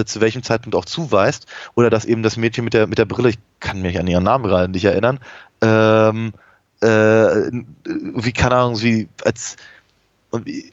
äh, 0.00 0.04
zu 0.04 0.20
welchem 0.20 0.42
Zeitpunkt 0.42 0.74
auch 0.76 0.84
zuweist, 0.84 1.46
oder 1.74 1.90
dass 1.90 2.04
eben 2.04 2.22
das 2.22 2.36
Mädchen 2.36 2.64
mit 2.64 2.74
der, 2.74 2.86
mit 2.86 2.98
der 2.98 3.04
Brille, 3.04 3.30
ich 3.30 3.38
kann 3.60 3.80
mich 3.80 3.98
an 3.98 4.06
ihren 4.06 4.24
Namen 4.24 4.44
gerade 4.44 4.70
nicht 4.70 4.84
erinnern, 4.84 5.20
ähm, 5.60 6.32
äh, 6.80 7.50
wie, 7.84 8.32
keine 8.32 8.56
Ahnung, 8.56 8.80
wie, 8.82 9.08
als, 9.24 9.56
wie, 10.32 10.72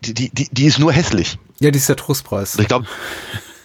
die, 0.00 0.14
die, 0.14 0.48
die 0.50 0.64
ist 0.66 0.78
nur 0.78 0.92
hässlich. 0.92 1.38
Ja, 1.60 1.70
die 1.70 1.78
ist 1.78 1.88
der 1.88 1.96
Trostpreis. 1.96 2.58
Ich 2.58 2.66
glaube, 2.66 2.86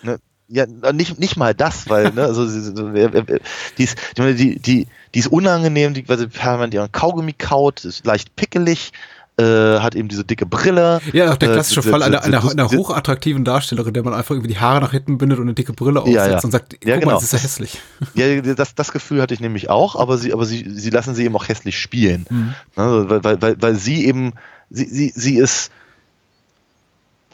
ne, 0.03 0.19
ja, 0.47 0.65
nicht, 0.93 1.19
nicht 1.19 1.35
mal 1.35 1.53
das, 1.53 1.89
weil, 1.89 2.11
ne, 2.13 2.23
also, 2.23 2.45
die 2.45 3.83
ist, 3.83 3.97
die, 4.17 4.59
die, 4.59 4.88
die 5.13 5.19
ist 5.19 5.27
unangenehm, 5.27 5.93
die, 5.93 6.07
weil 6.07 6.17
sie 6.19 6.27
permanent 6.27 6.73
ihren 6.73 6.91
Kaugummi 6.91 7.33
kaut, 7.33 7.83
ist 7.85 8.05
leicht 8.05 8.35
pickelig, 8.35 8.91
äh, 9.39 9.79
hat 9.79 9.95
eben 9.95 10.07
diese 10.07 10.25
dicke 10.25 10.45
Brille. 10.45 10.99
Ja, 11.13 11.31
auch 11.31 11.38
der 11.38 11.49
äh, 11.49 11.53
klassische 11.53 11.81
äh, 11.81 11.91
Fall 11.91 12.01
einer, 12.01 12.23
einer, 12.23 12.49
einer 12.49 12.71
hochattraktiven 12.71 13.43
Darstellerin, 13.43 13.93
der 13.93 14.03
man 14.03 14.13
einfach 14.13 14.31
irgendwie 14.31 14.53
die 14.53 14.59
Haare 14.59 14.81
nach 14.81 14.91
hinten 14.91 15.17
bindet 15.17 15.38
und 15.38 15.45
eine 15.45 15.53
dicke 15.53 15.73
Brille 15.73 16.01
aufsetzt 16.01 16.17
ja, 16.17 16.31
ja. 16.31 16.39
und 16.43 16.51
sagt, 16.51 16.73
guck 16.79 16.85
ja, 16.85 16.95
genau. 16.95 17.07
mal, 17.07 17.13
das 17.13 17.23
ist 17.23 17.33
ja 17.33 17.39
hässlich. 17.39 17.79
Ja, 18.15 18.41
das, 18.41 18.73
das 18.73 18.91
Gefühl 18.91 19.21
hatte 19.21 19.33
ich 19.33 19.39
nämlich 19.39 19.69
auch, 19.69 19.95
aber 19.95 20.17
sie, 20.17 20.33
aber 20.33 20.45
sie, 20.45 20.65
sie 20.67 20.89
lassen 20.89 21.13
sie 21.13 21.25
eben 21.25 21.35
auch 21.35 21.47
hässlich 21.47 21.79
spielen. 21.79 22.25
Mhm. 22.29 22.53
Also, 22.75 23.09
weil, 23.09 23.23
weil, 23.23 23.41
weil, 23.41 23.61
weil 23.61 23.75
sie 23.75 24.05
eben, 24.05 24.33
sie, 24.69 24.85
sie, 24.85 25.13
sie 25.15 25.38
ist 25.38 25.71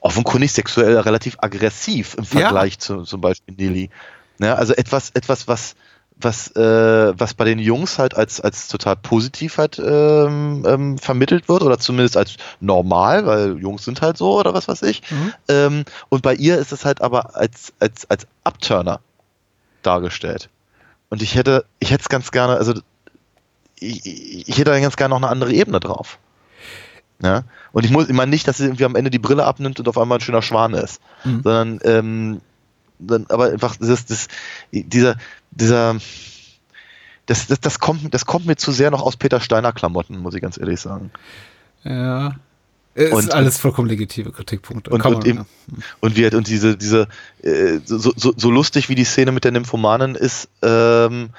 offenkundig 0.01 0.51
sexuell 0.51 0.97
relativ 0.99 1.37
aggressiv 1.39 2.15
im 2.17 2.25
Vergleich 2.25 2.73
ja. 2.73 2.79
zu 2.79 3.03
zum 3.03 3.21
Beispiel 3.21 3.55
Nelly. 3.55 3.89
Ja, 4.39 4.55
also 4.55 4.73
etwas, 4.73 5.11
etwas, 5.11 5.47
was, 5.47 5.75
was, 6.15 6.55
äh, 6.55 7.19
was 7.19 7.33
bei 7.33 7.45
den 7.45 7.59
Jungs 7.59 7.97
halt 7.99 8.15
als, 8.15 8.39
als 8.39 8.67
total 8.67 8.95
positiv 8.95 9.57
halt 9.57 9.79
ähm, 9.79 10.63
ähm, 10.67 10.97
vermittelt 10.97 11.49
wird 11.49 11.63
oder 11.63 11.79
zumindest 11.79 12.17
als 12.17 12.37
normal, 12.59 13.25
weil 13.25 13.57
Jungs 13.57 13.83
sind 13.85 14.01
halt 14.01 14.17
so 14.17 14.39
oder 14.39 14.53
was 14.53 14.67
weiß 14.67 14.83
ich. 14.83 15.01
Mhm. 15.09 15.33
Ähm, 15.47 15.85
und 16.09 16.21
bei 16.21 16.35
ihr 16.35 16.57
ist 16.57 16.71
es 16.71 16.85
halt 16.85 17.01
aber 17.01 17.35
als, 17.35 17.73
als, 17.79 18.09
als 18.09 18.27
Upturner 18.43 18.99
dargestellt. 19.81 20.49
Und 21.09 21.21
ich 21.21 21.35
hätte, 21.35 21.65
ich 21.79 21.91
hätte 21.91 22.01
es 22.01 22.09
ganz 22.09 22.31
gerne, 22.31 22.55
also 22.55 22.73
ich, 23.79 24.47
ich 24.47 24.57
hätte 24.57 24.71
da 24.71 24.79
ganz 24.79 24.95
gerne 24.95 25.13
noch 25.13 25.21
eine 25.21 25.29
andere 25.29 25.53
Ebene 25.53 25.79
drauf. 25.79 26.17
Ja? 27.21 27.43
Und 27.71 27.85
ich 27.85 27.91
muss, 27.91 28.07
ich 28.07 28.13
meine 28.13 28.29
nicht, 28.29 28.47
dass 28.47 28.57
sie 28.57 28.65
irgendwie 28.65 28.85
am 28.85 28.95
Ende 28.95 29.09
die 29.09 29.19
Brille 29.19 29.45
abnimmt 29.45 29.79
und 29.79 29.87
auf 29.87 29.97
einmal 29.97 30.19
ein 30.19 30.21
schöner 30.21 30.41
Schwan 30.41 30.73
ist, 30.73 31.01
mhm. 31.23 31.41
sondern 31.43 31.79
ähm, 31.83 32.41
dann, 32.99 33.25
aber 33.29 33.45
einfach 33.45 33.75
das, 33.77 34.05
das, 34.05 34.27
dieser, 34.71 35.15
dieser, 35.55 35.97
das, 37.25 37.47
das, 37.47 37.59
das, 37.59 37.79
kommt, 37.79 38.13
das 38.13 38.25
kommt 38.25 38.45
mir 38.45 38.55
zu 38.55 38.71
sehr 38.71 38.91
noch 38.91 39.01
aus 39.01 39.17
Peter 39.17 39.39
Steiner 39.39 39.71
Klamotten, 39.71 40.17
muss 40.17 40.35
ich 40.35 40.41
ganz 40.41 40.57
ehrlich 40.57 40.79
sagen. 40.79 41.11
Ja. 41.83 42.35
Es 42.95 43.11
und, 43.11 43.23
ist 43.23 43.33
alles 43.33 43.57
vollkommen 43.57 43.89
legitime 43.89 44.31
Kritikpunkte. 44.31 44.91
Und, 44.91 45.03
und, 45.03 45.25
eben, 45.25 45.45
und, 45.99 46.15
wie, 46.15 46.27
und 46.27 46.47
diese, 46.47 46.77
diese 46.77 47.07
äh, 47.41 47.79
so, 47.85 48.13
so, 48.15 48.33
so 48.35 48.51
lustig 48.51 48.87
wie 48.87 48.95
die 48.95 49.03
Szene 49.03 49.31
mit 49.31 49.43
der 49.43 49.51
Nymphomanin 49.51 50.13
ist, 50.13 50.47
ähm, 50.61 51.29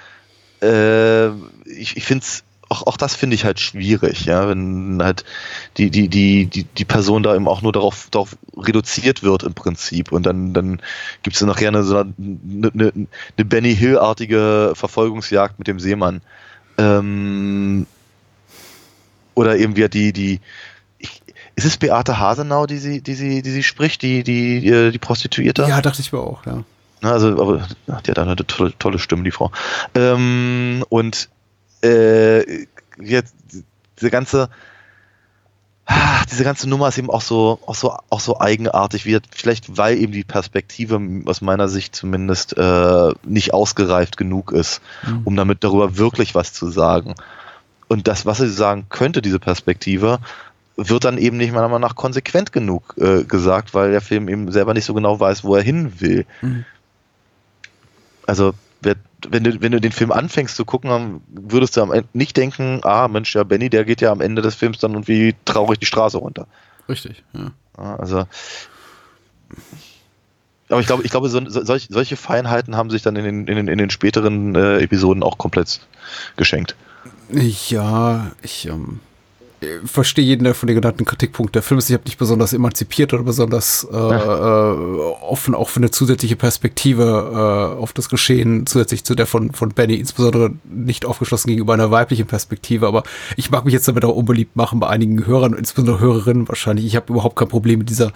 äh, 0.61 1.29
ich, 1.69 1.97
ich 1.97 2.05
finde 2.05 2.25
es 2.25 2.43
auch, 2.69 2.87
auch 2.87 2.97
das 2.97 3.15
finde 3.15 3.35
ich 3.35 3.45
halt 3.45 3.61
schwierig, 3.61 4.25
ja, 4.25 4.49
wenn 4.49 5.01
halt 5.03 5.25
die, 5.77 5.91
die, 5.91 6.09
die, 6.09 6.47
die, 6.47 6.65
die 6.65 6.85
Person 6.85 7.23
da 7.23 7.35
eben 7.35 7.49
auch 7.49 7.63
nur 7.63 7.73
darauf, 7.73 8.09
darauf 8.11 8.37
reduziert 8.57 9.23
wird 9.23 9.43
im 9.43 9.55
Prinzip 9.55 10.13
und 10.13 10.25
dann, 10.25 10.53
dann 10.53 10.81
gibt 11.23 11.37
es 11.37 11.43
noch 11.43 11.57
gerne 11.57 11.83
so 11.83 11.99
eine, 11.99 12.13
eine, 12.75 12.93
eine 12.93 13.45
Benny 13.45 13.75
Hill-artige 13.75 14.73
Verfolgungsjagd 14.75 15.59
mit 15.59 15.69
dem 15.69 15.81
Seemann. 15.81 16.21
Ähm, 16.79 17.87
oder 19.35 19.57
eben 19.57 19.77
wieder 19.77 19.89
die, 19.89 20.13
die, 20.13 20.41
ich, 20.99 21.23
ist 21.57 21.65
es 21.65 21.77
Beate 21.77 22.19
Hasenau, 22.19 22.67
die 22.67 22.79
sie, 22.79 23.01
die 23.01 23.15
sie, 23.15 23.43
die 23.43 23.51
sie 23.51 23.63
spricht, 23.63 24.03
die, 24.03 24.23
die, 24.23 24.61
die, 24.61 24.91
die 24.91 24.99
Prostituierte? 24.99 25.63
Ja, 25.69 25.83
dachte 25.83 26.01
ich 26.01 26.13
mir 26.13 26.21
auch, 26.21 26.45
ja. 26.47 26.65
Also, 27.03 27.29
aber 27.29 27.69
die 27.87 28.11
hat 28.11 28.19
eine 28.19 28.35
tolle, 28.37 28.73
tolle 28.79 28.99
Stimme, 28.99 29.25
die 29.25 29.31
Frau. 29.31 29.51
Ähm, 29.95 30.85
und 30.89 31.29
äh, 31.85 32.67
jetzt 33.01 33.35
diese 33.99 34.11
ganze 34.11 34.49
ah, 35.87 36.25
diese 36.31 36.45
ganze 36.45 36.69
Nummer 36.69 36.89
ist 36.89 36.99
eben 36.99 37.11
auch 37.11 37.23
so 37.23 37.59
auch 37.67 37.75
so 37.75 37.97
auch 38.11 38.21
so 38.21 38.41
eigenartig, 38.41 39.07
wie 39.07 39.19
vielleicht 39.31 39.77
weil 39.77 39.99
eben 39.99 40.13
die 40.13 40.25
Perspektive 40.25 41.01
aus 41.27 41.41
meiner 41.41 41.69
Sicht 41.69 41.95
zumindest 41.95 42.57
äh, 42.57 43.13
nicht 43.25 43.53
ausgereift 43.53 44.17
genug 44.17 44.53
ist, 44.53 44.81
mhm. 45.07 45.23
um 45.25 45.37
damit 45.37 45.65
darüber 45.65 45.97
wirklich 45.97 46.35
was 46.35 46.53
zu 46.53 46.71
sagen. 46.71 47.15
Und 47.89 48.09
das, 48.09 48.25
was 48.25 48.39
sie 48.39 48.49
sagen 48.49 48.87
könnte, 48.89 49.21
diese 49.21 49.39
Perspektive, 49.39 50.19
wird 50.77 51.05
dann 51.05 51.19
eben 51.19 51.37
nicht 51.37 51.53
meiner 51.53 51.69
Meinung 51.69 51.83
nach 51.83 51.95
konsequent 51.95 52.53
genug 52.53 52.95
äh, 52.99 53.25
gesagt, 53.25 53.75
weil 53.75 53.91
der 53.91 54.01
Film 54.01 54.29
eben 54.29 54.51
selber 54.51 54.75
nicht 54.75 54.87
so 54.87 54.95
genau 54.95 55.21
weiß, 55.21 55.45
wo 55.45 55.55
er 55.55 55.63
hin 55.63 56.01
will. 56.01 56.27
Mhm. 56.43 56.65
Also 58.27 58.55
wenn 59.31 59.45
du, 59.45 59.61
wenn 59.61 59.73
du 59.73 59.81
den 59.81 59.93
Film 59.93 60.13
anfängst 60.13 60.57
zu 60.57 60.65
gucken, 60.65 61.21
würdest 61.29 61.77
du 61.77 61.83
am 61.83 61.93
Ende 61.93 62.09
nicht 62.13 62.37
denken, 62.37 62.81
ah, 62.83 63.09
Mensch, 63.09 63.35
ja, 63.35 63.45
Benny, 63.45 63.71
der 63.71 63.85
geht 63.85 64.01
ja 64.01 64.13
am 64.13 64.21
Ende 64.21 64.43
des 64.43 64.55
Films 64.55 64.79
dann 64.79 64.93
irgendwie 64.93 65.35
traurig 65.45 65.79
die 65.79 65.87
Straße 65.87 66.19
runter. 66.19 66.47
Richtig, 66.89 67.23
ja. 67.33 67.53
also. 67.97 68.27
Aber 70.69 70.81
ich 70.81 70.87
glaube, 70.87 71.03
ich 71.05 71.11
glaube, 71.11 71.29
so, 71.29 71.41
solch, 71.47 71.89
solche 71.91 72.17
Feinheiten 72.17 72.77
haben 72.77 72.91
sich 72.91 73.03
dann 73.03 73.17
in 73.17 73.25
den, 73.25 73.47
in 73.47 73.57
den, 73.57 73.69
in 73.69 73.79
den 73.79 73.91
späteren 73.91 74.55
äh, 74.55 74.79
Episoden 74.79 75.23
auch 75.23 75.39
komplett 75.39 75.81
geschenkt. 76.37 76.75
Ja, 77.31 78.33
ich, 78.43 78.67
ähm, 78.67 79.01
verstehe 79.85 80.25
jeden 80.25 80.53
von 80.55 80.67
den 80.67 80.77
genannten 80.77 81.05
Kritikpunkten. 81.05 81.53
Der 81.53 81.63
Film 81.63 81.79
ist 81.79 81.91
nicht 81.91 82.19
besonders 82.19 82.53
emanzipiert 82.53 83.13
oder 83.13 83.23
besonders 83.23 83.87
äh, 83.91 83.97
äh, 83.97 83.99
offen, 85.23 85.55
auch 85.55 85.69
für 85.69 85.81
eine 85.81 85.91
zusätzliche 85.91 86.37
Perspektive 86.37 87.03
äh, 87.33 87.81
auf 87.81 87.93
das 87.93 88.09
Geschehen, 88.09 88.67
zusätzlich 88.67 89.05
zu 89.05 89.15
der 89.15 89.27
von, 89.27 89.53
von 89.53 89.71
Benny, 89.71 89.95
insbesondere 89.95 90.53
nicht 90.65 91.07
aufgeschlossen 91.07 91.49
gegenüber 91.49 91.75
einer 91.75 91.91
weiblichen 91.91 92.27
Perspektive. 92.27 92.87
Aber 92.87 93.03
ich 93.37 93.51
mag 93.51 93.65
mich 93.65 93.75
jetzt 93.75 93.89
damit 93.89 94.05
auch 94.05 94.15
unbeliebt 94.15 94.57
machen 94.57 94.81
bei 94.81 94.89
einigen 94.89 95.27
Hörern, 95.27 95.55
insbesondere 95.55 96.01
Hörerinnen 96.01 96.49
wahrscheinlich. 96.49 96.87
Ich 96.87 96.97
habe 96.97 97.13
überhaupt 97.13 97.37
kein 97.37 97.49
Problem 97.49 97.79
mit 97.81 97.91
dieser, 97.91 98.13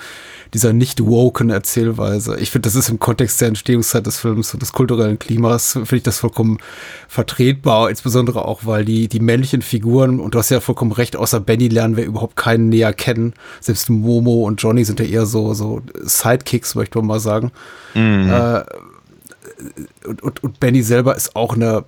dieser 0.55 0.73
nicht 0.73 1.05
woken 1.05 1.51
Erzählweise. 1.51 2.39
Ich 2.39 2.51
finde, 2.51 2.69
das 2.69 2.75
ist 2.75 2.89
im 2.89 2.99
Kontext 2.99 3.41
der 3.41 3.49
Entstehungszeit 3.49 4.07
des 4.07 4.19
Films 4.19 4.53
und 4.55 4.63
des 4.63 4.73
kulturellen 4.73 5.19
Klimas, 5.19 5.73
finde 5.73 5.97
ich 5.97 6.03
das 6.03 6.19
vollkommen 6.19 6.59
vertretbar, 7.09 7.91
insbesondere 7.91 8.45
auch, 8.45 8.61
weil 8.65 8.85
die, 8.85 9.09
die 9.09 9.21
männlichen 9.21 9.63
Figuren, 9.63 10.21
und 10.21 10.35
du 10.35 10.39
hast 10.39 10.51
ja 10.51 10.61
vollkommen 10.61 10.93
recht, 10.93 11.17
außer 11.17 11.38
Benny 11.41 11.69
lernen 11.69 11.97
wir 11.97 12.05
überhaupt 12.05 12.37
keinen 12.37 12.69
näher 12.69 12.93
kennen. 12.93 13.35
Selbst 13.61 13.91
Momo 13.91 14.47
und 14.47 14.63
Johnny 14.63 14.85
sind 14.85 15.01
ja 15.01 15.07
eher 15.07 15.27
so, 15.27 15.55
so 15.55 15.83
Sidekicks, 15.95 16.75
möchte 16.75 16.99
man 16.99 17.07
mal 17.07 17.21
sagen. 17.21 17.53
Mhm. 17.95 18.31
Äh, 18.31 18.65
und, 20.07 20.23
und, 20.23 20.45
und 20.45 20.61
Benny 20.61 20.83
selber 20.83 21.17
ist 21.17 21.35
auch 21.35 21.55
eine 21.55 21.85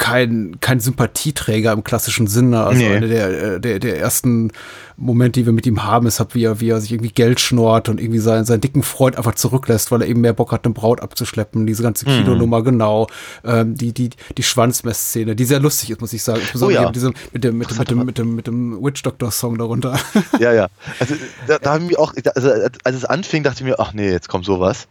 kein, 0.00 0.56
kein 0.60 0.80
Sympathieträger 0.80 1.72
im 1.72 1.84
klassischen 1.84 2.26
Sinne. 2.26 2.64
Also 2.64 2.80
nee. 2.80 2.96
eine 2.96 3.06
der, 3.06 3.28
äh, 3.28 3.60
der, 3.60 3.78
der 3.78 4.00
ersten 4.00 4.50
Momente, 4.96 5.40
die 5.40 5.46
wir 5.46 5.52
mit 5.52 5.66
ihm 5.66 5.84
haben, 5.84 6.06
ist, 6.06 6.24
wie 6.34 6.44
er, 6.44 6.58
wie 6.60 6.70
er 6.70 6.80
sich 6.80 6.90
irgendwie 6.92 7.12
Geld 7.12 7.38
schnort 7.38 7.90
und 7.90 8.00
irgendwie 8.00 8.18
seinen, 8.18 8.46
seinen 8.46 8.62
dicken 8.62 8.82
Freund 8.82 9.18
einfach 9.18 9.34
zurücklässt, 9.34 9.92
weil 9.92 10.00
er 10.00 10.08
eben 10.08 10.22
mehr 10.22 10.32
Bock 10.32 10.52
hat, 10.52 10.64
eine 10.64 10.72
Braut 10.72 11.02
abzuschleppen. 11.02 11.66
Diese 11.66 11.82
ganze 11.82 12.08
mhm. 12.08 12.24
Kinonummer, 12.24 12.62
genau. 12.62 13.08
Ähm, 13.44 13.76
die, 13.76 13.92
die, 13.92 14.08
die 14.38 14.42
Schwanzmessszene, 14.42 15.36
die 15.36 15.44
sehr 15.44 15.60
lustig 15.60 15.90
ist, 15.90 16.00
muss 16.00 16.14
ich 16.14 16.22
sagen. 16.22 16.40
Oh 16.58 16.70
ja. 16.70 16.90
Diese, 16.90 17.12
mit 17.32 17.44
dem, 17.44 17.58
mit 17.58 17.70
dem, 17.70 17.76
mit 17.78 17.90
dem, 17.90 18.04
mit 18.06 18.18
dem, 18.18 18.34
mit 18.36 18.46
dem 18.46 18.82
Witch 18.82 19.02
Doctor 19.02 19.30
Song 19.30 19.58
darunter. 19.58 20.00
Ja, 20.38 20.52
ja. 20.52 20.68
Also, 20.98 21.14
da, 21.46 21.58
da 21.58 21.74
haben 21.74 21.88
wir 21.88 21.98
auch, 22.00 22.14
also, 22.34 22.50
als 22.84 22.96
es 22.96 23.04
anfing, 23.04 23.42
dachte 23.42 23.62
ich 23.62 23.64
mir, 23.64 23.78
ach 23.78 23.92
nee, 23.92 24.10
jetzt 24.10 24.28
kommt 24.28 24.44
sowas. 24.46 24.88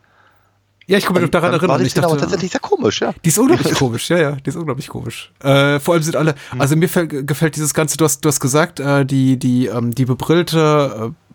Ja, 0.89 0.97
ich 0.97 1.05
komme 1.05 1.19
mich 1.21 1.29
daran 1.29 1.53
erinnern. 1.53 1.77
War 1.77 1.81
ich 1.81 1.93
dachte, 1.93 2.17
tatsächlich 2.17 2.51
sehr 2.51 2.59
komisch, 2.59 3.01
ja. 3.01 3.13
Die 3.23 3.29
ist 3.29 3.37
unglaublich 3.37 3.73
komisch, 3.75 4.09
ja, 4.09 4.17
ja, 4.17 4.31
die 4.31 4.49
ist 4.49 4.55
unglaublich 4.55 4.87
komisch. 4.87 5.31
Äh, 5.39 5.79
vor 5.79 5.93
allem 5.93 6.01
sind 6.01 6.15
alle, 6.15 6.33
hm. 6.49 6.61
also 6.61 6.75
mir 6.75 6.87
gefällt 6.87 7.55
dieses 7.55 7.75
Ganze, 7.75 7.95
du 7.97 8.05
hast, 8.05 8.25
du 8.25 8.27
hast 8.27 8.39
gesagt, 8.39 8.79
äh, 8.79 9.05
die, 9.05 9.37
die, 9.37 9.67
ähm, 9.67 9.93
die 9.93 10.05
bebrillte, 10.05 11.11
äh, 11.13 11.28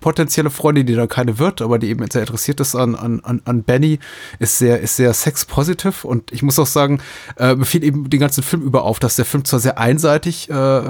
potenzielle 0.00 0.50
Freundin, 0.50 0.86
die 0.86 0.94
da 0.94 1.06
keine 1.06 1.38
wird, 1.38 1.62
aber 1.62 1.78
die 1.78 1.88
eben 1.88 2.04
sehr 2.10 2.22
interessiert 2.22 2.60
ist 2.60 2.74
an, 2.74 2.94
an, 2.94 3.42
an 3.44 3.62
Benny, 3.62 3.98
ist 4.38 4.58
sehr, 4.58 4.80
ist 4.80 4.96
sehr 4.96 5.12
sex-positive 5.12 6.06
und 6.06 6.32
ich 6.32 6.42
muss 6.42 6.58
auch 6.58 6.66
sagen, 6.66 7.00
äh, 7.38 7.54
mir 7.54 7.64
fiel 7.64 7.84
eben 7.84 8.08
den 8.10 8.20
ganzen 8.20 8.42
Film 8.42 8.62
über 8.62 8.84
auf, 8.84 8.98
dass 8.98 9.16
der 9.16 9.24
Film 9.24 9.44
zwar 9.44 9.60
sehr 9.60 9.78
einseitig 9.78 10.50
äh, 10.50 10.82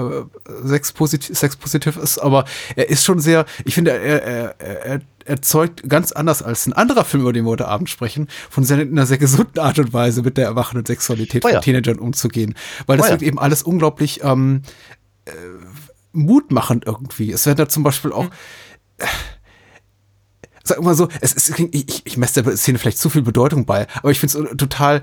sex-positiv 0.63 1.37
sex 1.37 1.57
ist, 2.01 2.17
aber 2.19 2.45
er 2.75 2.89
ist 2.89 3.03
schon 3.03 3.19
sehr, 3.19 3.45
ich 3.65 3.75
finde, 3.75 3.91
er, 3.91 4.23
er, 4.23 4.55
er 4.59 5.01
erzeugt 5.27 5.87
ganz 5.87 6.11
anders 6.11 6.41
als 6.41 6.67
ein 6.67 6.73
anderer 6.73 7.05
Film, 7.05 7.23
über 7.23 7.33
den 7.33 7.45
wir 7.45 7.51
heute 7.51 7.67
Abend 7.67 7.89
sprechen, 7.89 8.27
von 8.49 8.63
sehr, 8.63 8.77
einer 8.77 9.05
sehr 9.05 9.17
gesunden 9.17 9.59
Art 9.59 9.77
und 9.79 9.93
Weise 9.93 10.21
mit 10.21 10.37
der 10.37 10.45
erwachenden 10.45 10.85
Sexualität 10.85 11.43
oh 11.45 11.49
ja. 11.49 11.55
von 11.55 11.63
Teenagern 11.63 11.99
umzugehen. 11.99 12.55
Weil 12.85 12.97
das 12.97 13.07
oh 13.07 13.13
ja. 13.13 13.21
eben 13.21 13.39
alles 13.39 13.63
unglaublich 13.63 14.21
ähm, 14.23 14.61
äh, 15.25 15.31
mutmachend 16.17 16.85
irgendwie. 16.85 17.31
Es 17.31 17.45
werden 17.45 17.57
da 17.57 17.69
zum 17.69 17.83
Beispiel 17.83 18.11
auch. 18.11 18.25
Äh, 18.97 19.05
sag 20.63 20.81
mal 20.81 20.95
so, 20.95 21.07
es 21.21 21.33
ist, 21.33 21.57
ich, 21.59 22.05
ich 22.05 22.17
messe 22.17 22.43
der 22.43 22.57
Szene 22.57 22.77
vielleicht 22.77 22.97
zu 22.97 23.09
viel 23.09 23.21
Bedeutung 23.21 23.65
bei, 23.65 23.87
aber 23.95 24.11
ich 24.11 24.19
finde 24.19 24.49
es 24.49 24.57
total 24.57 25.01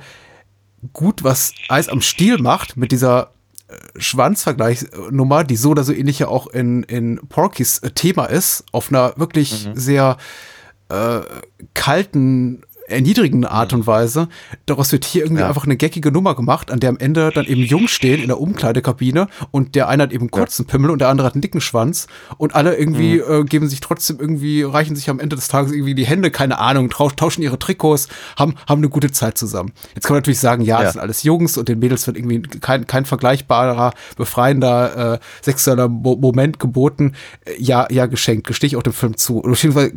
gut, 0.92 1.24
was 1.24 1.52
Eis 1.68 1.88
am 1.88 2.02
Stiel 2.02 2.38
macht 2.38 2.76
mit 2.76 2.92
dieser 2.92 3.32
äh, 3.68 3.76
Schwanzvergleichsnummer, 3.96 5.44
die 5.44 5.56
so 5.56 5.70
oder 5.70 5.84
so 5.84 5.92
ähnlich 5.92 6.18
ja 6.18 6.28
auch 6.28 6.48
in, 6.48 6.82
in 6.82 7.18
Porkys 7.28 7.78
äh, 7.78 7.90
Thema 7.90 8.26
ist, 8.26 8.64
auf 8.72 8.90
einer 8.90 9.14
wirklich 9.16 9.66
mhm. 9.66 9.74
sehr 9.74 10.18
äh, 10.90 11.20
kalten 11.72 12.62
erniedrigende 12.88 13.50
Art 13.50 13.72
und 13.72 13.86
Weise. 13.86 14.28
Daraus 14.66 14.92
wird 14.92 15.04
hier 15.04 15.24
irgendwie 15.24 15.42
ja. 15.42 15.48
einfach 15.48 15.64
eine 15.64 15.76
geckige 15.76 16.12
Nummer 16.12 16.34
gemacht, 16.34 16.70
an 16.70 16.80
der 16.80 16.90
am 16.90 16.98
Ende 16.98 17.30
dann 17.34 17.46
eben 17.46 17.62
Jungs 17.62 17.90
stehen 17.90 18.20
in 18.20 18.28
der 18.28 18.40
Umkleidekabine 18.40 19.28
und 19.50 19.74
der 19.74 19.88
eine 19.88 20.04
hat 20.04 20.12
eben 20.12 20.30
kurzen 20.30 20.64
ja. 20.66 20.72
Pimmel 20.72 20.90
und 20.90 21.00
der 21.00 21.08
andere 21.08 21.26
hat 21.26 21.34
einen 21.34 21.42
dicken 21.42 21.60
Schwanz 21.60 22.06
und 22.36 22.54
alle 22.54 22.76
irgendwie 22.76 23.16
mhm. 23.16 23.42
äh, 23.42 23.44
geben 23.44 23.68
sich 23.68 23.80
trotzdem 23.80 24.20
irgendwie, 24.20 24.62
reichen 24.62 24.96
sich 24.96 25.08
am 25.08 25.20
Ende 25.20 25.36
des 25.36 25.48
Tages 25.48 25.72
irgendwie 25.72 25.94
die 25.94 26.06
Hände, 26.06 26.30
keine 26.30 26.58
Ahnung, 26.58 26.90
tauschen 26.90 27.42
ihre 27.42 27.58
Trikots, 27.58 28.08
haben, 28.36 28.54
haben 28.68 28.80
eine 28.80 28.88
gute 28.88 29.10
Zeit 29.10 29.38
zusammen. 29.38 29.72
Jetzt 29.94 30.06
kann 30.06 30.14
man 30.14 30.18
natürlich 30.18 30.40
sagen, 30.40 30.62
ja, 30.62 30.78
ja. 30.78 30.82
das 30.84 30.92
sind 30.92 31.02
alles 31.02 31.22
Jungs 31.22 31.56
und 31.56 31.68
den 31.68 31.78
Mädels 31.78 32.06
wird 32.06 32.16
irgendwie 32.16 32.42
kein, 32.60 32.86
kein 32.86 33.04
vergleichbarer, 33.04 33.92
befreiender 34.16 35.14
äh, 35.14 35.18
sexueller 35.42 35.88
Mo 35.88 36.16
Moment 36.16 36.58
geboten. 36.58 37.14
Äh, 37.44 37.54
ja, 37.58 37.86
ja, 37.90 38.06
geschenkt, 38.06 38.46
gestehe 38.46 38.68
ich 38.68 38.76
auch 38.76 38.82
dem 38.82 38.92
Film 38.92 39.16
zu. 39.16 39.38
Oder 39.38 39.50
beziehungsweise 39.50 39.92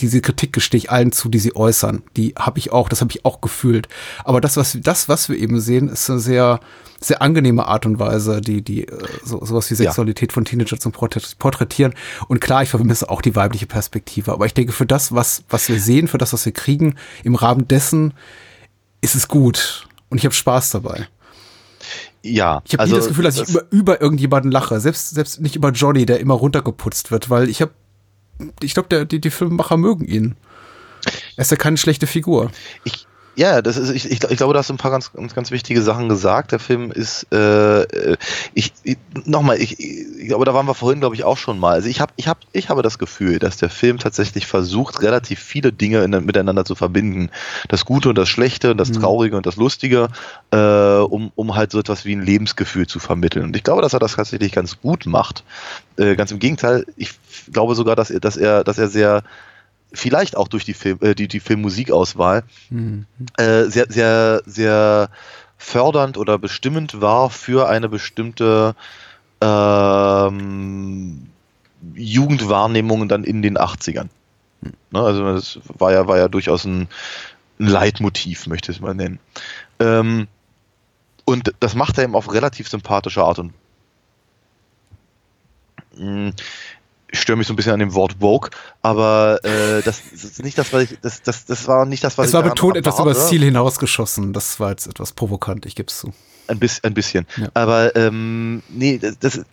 diese 0.00 0.20
Kritik 0.20 0.52
gestehe 0.52 0.78
ich 0.78 0.90
allen 0.90 1.12
zu, 1.12 1.28
die 1.28 1.38
sie 1.38 1.54
äußern, 1.54 2.02
die 2.16 2.23
die 2.24 2.34
habe 2.38 2.58
ich 2.58 2.72
auch, 2.72 2.88
das 2.88 3.00
habe 3.00 3.10
ich 3.10 3.24
auch 3.24 3.40
gefühlt. 3.40 3.88
Aber 4.24 4.40
das, 4.40 4.56
was 4.56 4.78
das, 4.80 5.08
was 5.08 5.28
wir 5.28 5.36
eben 5.36 5.60
sehen, 5.60 5.88
ist 5.88 6.08
eine 6.08 6.18
sehr, 6.18 6.60
sehr 7.00 7.20
angenehme 7.20 7.66
Art 7.66 7.86
und 7.86 7.98
Weise, 7.98 8.40
die, 8.40 8.62
die 8.62 8.88
äh, 8.88 8.98
so, 9.22 9.44
sowas 9.44 9.70
wie 9.70 9.74
Sexualität 9.74 10.32
ja. 10.32 10.34
von 10.34 10.44
Teenagern 10.44 10.80
zum 10.80 10.92
Porträtieren. 10.92 11.94
Und 12.28 12.40
klar, 12.40 12.62
ich 12.62 12.70
vermisse 12.70 13.10
auch 13.10 13.22
die 13.22 13.36
weibliche 13.36 13.66
Perspektive. 13.66 14.32
Aber 14.32 14.46
ich 14.46 14.54
denke, 14.54 14.72
für 14.72 14.86
das, 14.86 15.14
was, 15.14 15.44
was 15.48 15.68
wir 15.68 15.80
sehen, 15.80 16.08
für 16.08 16.18
das, 16.18 16.32
was 16.32 16.44
wir 16.46 16.52
kriegen, 16.52 16.96
im 17.22 17.34
Rahmen 17.34 17.68
dessen 17.68 18.14
ist 19.00 19.14
es 19.14 19.28
gut. 19.28 19.86
Und 20.08 20.18
ich 20.18 20.24
habe 20.24 20.34
Spaß 20.34 20.70
dabei. 20.70 21.08
Ja. 22.22 22.62
Ich 22.64 22.72
habe 22.72 22.82
also, 22.82 22.94
nie 22.94 23.00
das 23.00 23.08
Gefühl, 23.08 23.24
dass 23.24 23.36
das 23.36 23.48
ich 23.48 23.54
über, 23.54 23.66
über 23.70 24.00
irgendjemanden 24.00 24.50
lache. 24.50 24.80
Selbst, 24.80 25.10
selbst 25.10 25.40
nicht 25.40 25.56
über 25.56 25.70
Johnny, 25.70 26.06
der 26.06 26.20
immer 26.20 26.34
runtergeputzt 26.34 27.10
wird, 27.10 27.28
weil 27.28 27.50
ich 27.50 27.60
habe 27.60 27.72
ich 28.60 28.74
glaube, 28.74 29.06
die, 29.06 29.20
die 29.20 29.30
Filmemacher 29.30 29.76
mögen 29.76 30.04
ihn. 30.04 30.36
Er 31.36 31.42
ist 31.42 31.50
ja 31.50 31.56
keine 31.56 31.76
schlechte 31.76 32.06
Figur. 32.06 32.50
Ich, 32.84 33.06
ja, 33.36 33.62
das 33.62 33.76
ist, 33.76 33.90
ich, 33.90 34.10
ich, 34.10 34.22
ich 34.22 34.36
glaube, 34.36 34.52
da 34.52 34.60
hast 34.60 34.70
du 34.70 34.74
ein 34.74 34.78
paar 34.78 34.92
ganz, 34.92 35.12
ganz, 35.12 35.34
ganz 35.34 35.50
wichtige 35.50 35.82
Sachen 35.82 36.08
gesagt. 36.08 36.52
Der 36.52 36.60
Film 36.60 36.92
ist, 36.92 37.26
äh, 37.32 38.16
ich, 38.54 38.72
ich 38.84 38.96
nochmal, 39.24 39.60
ich, 39.60 39.80
ich 39.80 40.28
glaube, 40.28 40.44
da 40.44 40.54
waren 40.54 40.66
wir 40.66 40.74
vorhin, 40.74 41.00
glaube 41.00 41.16
ich, 41.16 41.24
auch 41.24 41.36
schon 41.36 41.58
mal. 41.58 41.72
Also 41.72 41.88
ich 41.88 42.00
habe, 42.00 42.12
ich 42.16 42.28
habe, 42.28 42.38
ich 42.52 42.68
habe 42.68 42.82
das 42.82 42.98
Gefühl, 42.98 43.40
dass 43.40 43.56
der 43.56 43.70
Film 43.70 43.98
tatsächlich 43.98 44.46
versucht, 44.46 45.02
relativ 45.02 45.40
viele 45.40 45.72
Dinge 45.72 46.04
in, 46.04 46.10
miteinander 46.10 46.64
zu 46.64 46.76
verbinden. 46.76 47.30
Das 47.68 47.84
Gute 47.84 48.08
und 48.08 48.16
das 48.16 48.28
Schlechte 48.28 48.70
und 48.70 48.78
das 48.78 48.90
mhm. 48.90 49.00
Traurige 49.00 49.36
und 49.36 49.46
das 49.46 49.56
Lustige, 49.56 50.08
äh, 50.52 50.56
um, 50.56 51.32
um 51.34 51.56
halt 51.56 51.72
so 51.72 51.80
etwas 51.80 52.04
wie 52.04 52.14
ein 52.14 52.22
Lebensgefühl 52.22 52.86
zu 52.86 53.00
vermitteln. 53.00 53.46
Und 53.46 53.56
ich 53.56 53.64
glaube, 53.64 53.82
dass 53.82 53.94
er 53.94 54.00
das 54.00 54.14
tatsächlich 54.14 54.52
ganz 54.52 54.80
gut 54.80 55.06
macht. 55.06 55.42
Äh, 55.96 56.14
ganz 56.14 56.30
im 56.30 56.38
Gegenteil, 56.38 56.86
ich 56.96 57.10
glaube 57.52 57.74
sogar, 57.74 57.96
dass 57.96 58.10
er, 58.10 58.20
dass 58.20 58.36
er, 58.36 58.62
dass 58.62 58.78
er 58.78 58.88
sehr 58.88 59.24
vielleicht 59.94 60.36
auch 60.36 60.48
durch 60.48 60.64
die, 60.64 60.74
Film, 60.74 60.98
äh, 61.00 61.14
die, 61.14 61.28
die 61.28 61.40
Filmmusikauswahl 61.40 62.44
mhm. 62.70 63.06
äh, 63.36 63.64
sehr, 63.64 63.86
sehr, 63.88 64.42
sehr 64.46 65.10
fördernd 65.56 66.18
oder 66.18 66.38
bestimmend 66.38 67.00
war 67.00 67.30
für 67.30 67.68
eine 67.68 67.88
bestimmte 67.88 68.74
ähm, 69.40 71.26
Jugendwahrnehmung 71.94 73.08
dann 73.08 73.24
in 73.24 73.42
den 73.42 73.58
80ern. 73.58 74.08
Ne, 74.90 75.00
also 75.00 75.34
das 75.34 75.58
war 75.66 75.92
ja, 75.92 76.06
war 76.06 76.18
ja 76.18 76.28
durchaus 76.28 76.64
ein, 76.64 76.88
ein 77.58 77.66
Leitmotiv, 77.66 78.46
möchte 78.46 78.72
ich 78.72 78.78
es 78.78 78.82
mal 78.82 78.94
nennen. 78.94 79.18
Ähm, 79.78 80.28
und 81.24 81.54
das 81.60 81.74
macht 81.74 81.98
er 81.98 82.04
eben 82.04 82.14
auf 82.14 82.32
relativ 82.32 82.68
sympathische 82.68 83.22
Art 83.22 83.38
und 83.38 83.54
mh, 85.96 86.32
ich 87.14 87.20
störe 87.20 87.38
mich 87.38 87.46
so 87.46 87.52
ein 87.52 87.56
bisschen 87.56 87.72
an 87.72 87.78
dem 87.78 87.94
Wort 87.94 88.16
woke, 88.20 88.50
aber 88.82 89.38
äh, 89.44 89.82
das, 89.82 90.02
das 90.10 90.24
ist 90.24 90.42
nicht 90.42 90.58
das, 90.58 90.72
was 90.72 90.82
ich, 90.82 90.98
das, 91.00 91.22
das, 91.22 91.46
das 91.46 91.68
war 91.68 91.86
nicht 91.86 92.02
das, 92.02 92.18
was 92.18 92.26
es 92.26 92.30
ich 92.30 92.34
war 92.34 92.42
betont 92.42 92.76
etwas 92.76 92.98
über 92.98 93.14
das 93.14 93.28
Ziel 93.28 93.42
hinausgeschossen. 93.42 94.32
Das 94.32 94.58
war 94.58 94.70
jetzt 94.70 94.88
etwas 94.88 95.12
provokant, 95.12 95.64
ich 95.64 95.76
gebe 95.76 95.88
es 95.88 96.00
zu. 96.00 96.12
Ein, 96.48 96.58
bis, 96.58 96.82
ein 96.82 96.92
bisschen. 96.92 97.26
Ja. 97.36 97.48
Aber 97.54 97.94
ähm, 97.94 98.64
nee, 98.68 98.98
das, 98.98 99.16
das, 99.20 99.44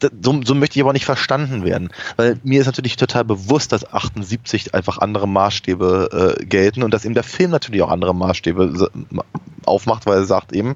das, 0.00 0.10
so, 0.20 0.40
so 0.44 0.56
möchte 0.56 0.76
ich 0.76 0.82
aber 0.82 0.92
nicht 0.92 1.04
verstanden 1.04 1.64
werden. 1.64 1.90
Weil 2.16 2.40
mir 2.42 2.60
ist 2.60 2.66
natürlich 2.66 2.96
total 2.96 3.24
bewusst, 3.24 3.70
dass 3.70 3.92
78 3.92 4.74
einfach 4.74 4.98
andere 4.98 5.28
Maßstäbe 5.28 6.36
äh, 6.40 6.44
gelten 6.44 6.82
und 6.82 6.92
dass 6.92 7.04
eben 7.04 7.14
der 7.14 7.22
Film 7.22 7.52
natürlich 7.52 7.82
auch 7.82 7.90
andere 7.90 8.14
Maßstäbe 8.14 8.90
aufmacht, 9.66 10.06
weil 10.06 10.18
er 10.18 10.24
sagt 10.24 10.52
eben, 10.52 10.74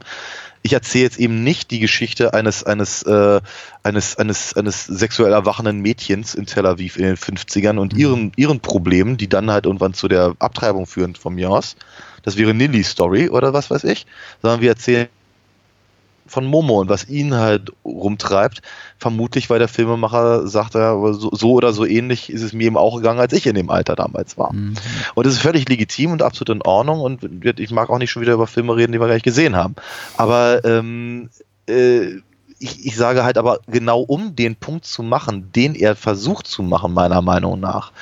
ich 0.62 0.72
erzähle 0.72 1.04
jetzt 1.04 1.18
eben 1.18 1.44
nicht 1.44 1.70
die 1.70 1.78
Geschichte 1.78 2.34
eines, 2.34 2.64
eines, 2.64 3.02
äh, 3.02 3.40
eines, 3.82 4.16
eines, 4.16 4.54
eines 4.56 4.84
sexuell 4.86 5.32
erwachenden 5.32 5.80
Mädchens 5.80 6.34
in 6.34 6.46
Tel 6.46 6.66
Aviv 6.66 6.96
in 6.96 7.04
den 7.04 7.16
50ern 7.16 7.78
und 7.78 7.94
mhm. 7.94 7.98
ihren, 7.98 8.32
ihren 8.36 8.61
Problemen, 8.61 9.16
die 9.16 9.28
dann 9.28 9.50
halt 9.50 9.66
irgendwann 9.66 9.94
zu 9.94 10.09
der 10.09 10.34
Abtreibung 10.38 10.86
führen 10.86 11.14
von 11.14 11.34
mir 11.34 11.50
aus. 11.50 11.76
Das 12.22 12.36
wäre 12.36 12.54
Nillys 12.54 12.90
Story 12.90 13.28
oder 13.28 13.52
was 13.52 13.70
weiß 13.70 13.84
ich. 13.84 14.06
Sondern 14.42 14.61
wir 14.61 14.70
erzählen 14.70 15.09
von 16.29 16.45
Momo 16.45 16.81
und 16.81 16.89
was 16.89 17.09
ihn 17.09 17.35
halt 17.35 17.72
rumtreibt. 17.85 18.62
Vermutlich, 18.99 19.51
weil 19.51 19.59
der 19.59 19.68
Filmemacher 19.68 20.47
sagt, 20.47 20.74
ja, 20.74 20.93
so, 21.12 21.31
so, 21.33 21.53
oder 21.53 21.72
so 21.72 21.85
ähnlich 21.85 22.31
ist 22.31 22.43
es 22.43 22.53
mir 22.53 22.66
eben 22.66 22.76
auch 22.76 22.97
gegangen, 22.97 23.20
als 23.20 23.33
ich 23.33 23.47
in 23.47 23.55
dem 23.55 23.70
Alter 23.70 23.97
damals 23.97 24.39
war. 24.39 24.53
Mhm. 24.53 24.74
Und 25.14 25.26
das 25.26 25.35
ist 25.35 25.41
völlig 25.41 25.68
legitim 25.68 26.12
und 26.12 26.22
absolut 26.22 26.57
in 26.57 26.62
Ordnung 26.62 27.01
und 27.01 27.45
ich 27.59 27.70
mag 27.70 27.91
auch 27.91 27.99
nicht 27.99 28.11
schon 28.11 28.22
wieder 28.22 28.35
über 28.35 28.47
Filme 28.47 28.76
reden, 28.76 28.93
die 28.93 29.01
wir 29.01 29.07
gar 29.07 29.14
nicht 29.14 29.24
gesehen 29.24 29.57
haben. 29.57 29.74
Aber 30.16 30.64
ähm, 30.64 31.31
äh, 31.68 32.20
ich, 32.59 32.85
ich 32.87 32.97
sage 32.97 33.24
halt 33.24 33.39
aber 33.39 33.61
genau 33.66 34.01
um 34.01 34.35
den 34.35 34.57
Punkt 34.57 34.85
zu 34.85 35.03
machen, 35.03 35.53
den 35.53 35.74
er 35.74 35.97
versucht 35.97 36.47
zu 36.47 36.62
machen, 36.62 36.93
meiner 36.93 37.22
Meinung 37.22 37.61
nach, 37.61 37.93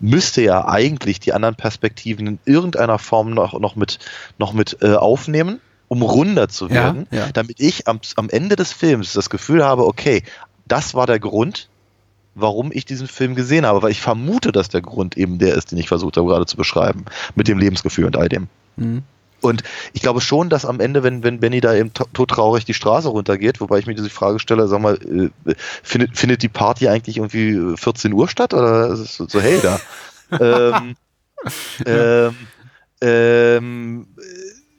müsste 0.00 0.42
ja 0.42 0.66
eigentlich 0.66 1.20
die 1.20 1.32
anderen 1.32 1.54
Perspektiven 1.54 2.26
in 2.26 2.38
irgendeiner 2.44 2.98
Form 2.98 3.30
noch, 3.30 3.58
noch 3.58 3.76
mit, 3.76 3.98
noch 4.38 4.52
mit 4.52 4.78
äh, 4.82 4.94
aufnehmen 4.94 5.60
um 5.90 6.02
runder 6.02 6.48
zu 6.48 6.70
werden, 6.70 7.08
ja, 7.10 7.18
ja. 7.18 7.32
damit 7.32 7.58
ich 7.58 7.88
am, 7.88 7.98
am 8.14 8.30
Ende 8.30 8.54
des 8.54 8.72
Films 8.72 9.12
das 9.12 9.28
Gefühl 9.28 9.64
habe, 9.64 9.84
okay, 9.84 10.22
das 10.68 10.94
war 10.94 11.08
der 11.08 11.18
Grund, 11.18 11.68
warum 12.36 12.70
ich 12.72 12.84
diesen 12.84 13.08
Film 13.08 13.34
gesehen 13.34 13.66
habe, 13.66 13.82
weil 13.82 13.90
ich 13.90 14.00
vermute, 14.00 14.52
dass 14.52 14.68
der 14.68 14.82
Grund 14.82 15.16
eben 15.16 15.38
der 15.40 15.54
ist, 15.54 15.72
den 15.72 15.78
ich 15.78 15.88
versucht 15.88 16.16
habe 16.16 16.28
gerade 16.28 16.46
zu 16.46 16.56
beschreiben, 16.56 17.06
mit 17.34 17.48
dem 17.48 17.58
Lebensgefühl 17.58 18.04
und 18.04 18.16
all 18.16 18.28
dem. 18.28 18.46
Mhm. 18.76 19.02
Und 19.40 19.64
ich 19.92 20.00
glaube 20.00 20.20
schon, 20.20 20.48
dass 20.48 20.64
am 20.64 20.78
Ende, 20.78 21.02
wenn, 21.02 21.24
wenn 21.24 21.40
Benny 21.40 21.60
da 21.60 21.74
eben 21.74 21.92
todtraurig 21.92 22.64
die 22.64 22.74
Straße 22.74 23.08
runtergeht, 23.08 23.60
wobei 23.60 23.80
ich 23.80 23.86
mir 23.86 23.96
diese 23.96 24.10
Frage 24.10 24.38
stelle, 24.38 24.68
sag 24.68 24.80
mal, 24.80 24.94
äh, 24.94 25.54
findet, 25.82 26.16
findet 26.16 26.44
die 26.44 26.48
Party 26.48 26.86
eigentlich 26.86 27.16
irgendwie 27.16 27.76
14 27.76 28.12
Uhr 28.12 28.28
statt 28.28 28.54
oder 28.54 28.90
ist 28.90 29.00
es 29.00 29.16
so, 29.16 29.26
so 29.26 29.40
hell 29.40 29.60
da? 29.60 29.80
ähm, 30.40 30.94
ähm, 31.84 32.36
ähm, 33.00 34.06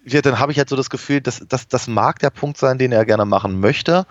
ja, 0.05 0.21
dann 0.21 0.39
habe 0.39 0.51
ich 0.51 0.57
halt 0.57 0.69
so 0.69 0.75
das 0.75 0.89
Gefühl, 0.89 1.21
dass, 1.21 1.43
dass 1.47 1.67
das 1.67 1.87
mag 1.87 2.19
der 2.19 2.29
Punkt 2.29 2.57
sein, 2.57 2.77
den 2.77 2.91
er 2.91 3.05
gerne 3.05 3.25
machen 3.25 3.59
möchte. 3.59 4.05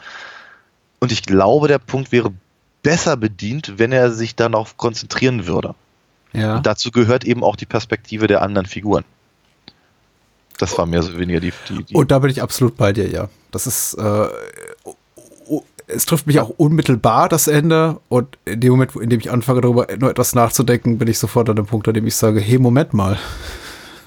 Und 1.00 1.12
ich 1.12 1.22
glaube, 1.22 1.68
der 1.68 1.78
Punkt 1.78 2.12
wäre 2.12 2.32
besser 2.82 3.16
bedient, 3.16 3.78
wenn 3.78 3.92
er 3.92 4.12
sich 4.12 4.36
dann 4.36 4.54
auch 4.54 4.76
konzentrieren 4.76 5.46
würde. 5.46 5.74
Ja. 6.32 6.56
Und 6.56 6.66
dazu 6.66 6.90
gehört 6.90 7.24
eben 7.24 7.42
auch 7.42 7.56
die 7.56 7.66
Perspektive 7.66 8.26
der 8.26 8.42
anderen 8.42 8.66
Figuren. 8.66 9.04
Das 10.58 10.76
war 10.78 10.86
mehr 10.86 11.02
so 11.02 11.18
weniger 11.18 11.40
die, 11.40 11.52
die, 11.68 11.82
die 11.84 11.94
Und 11.94 12.10
da 12.10 12.18
bin 12.18 12.30
ich 12.30 12.42
absolut 12.42 12.76
bei 12.76 12.92
dir, 12.92 13.08
ja. 13.08 13.28
Das 13.50 13.66
ist, 13.66 13.94
äh, 13.94 14.28
es 15.86 16.06
trifft 16.06 16.26
mich 16.26 16.38
auch 16.38 16.50
unmittelbar 16.50 17.28
das 17.28 17.48
Ende 17.48 17.98
und 18.08 18.38
in 18.44 18.60
dem 18.60 18.72
Moment, 18.72 18.94
in 18.96 19.10
dem 19.10 19.20
ich 19.20 19.30
anfange, 19.30 19.60
darüber 19.62 19.88
nur 19.98 20.10
etwas 20.10 20.34
nachzudenken, 20.34 20.98
bin 20.98 21.08
ich 21.08 21.18
sofort 21.18 21.48
an 21.48 21.56
dem 21.56 21.66
Punkt, 21.66 21.88
an 21.88 21.94
dem 21.94 22.06
ich 22.06 22.14
sage, 22.14 22.40
hey, 22.40 22.58
Moment 22.58 22.92
mal. 22.92 23.18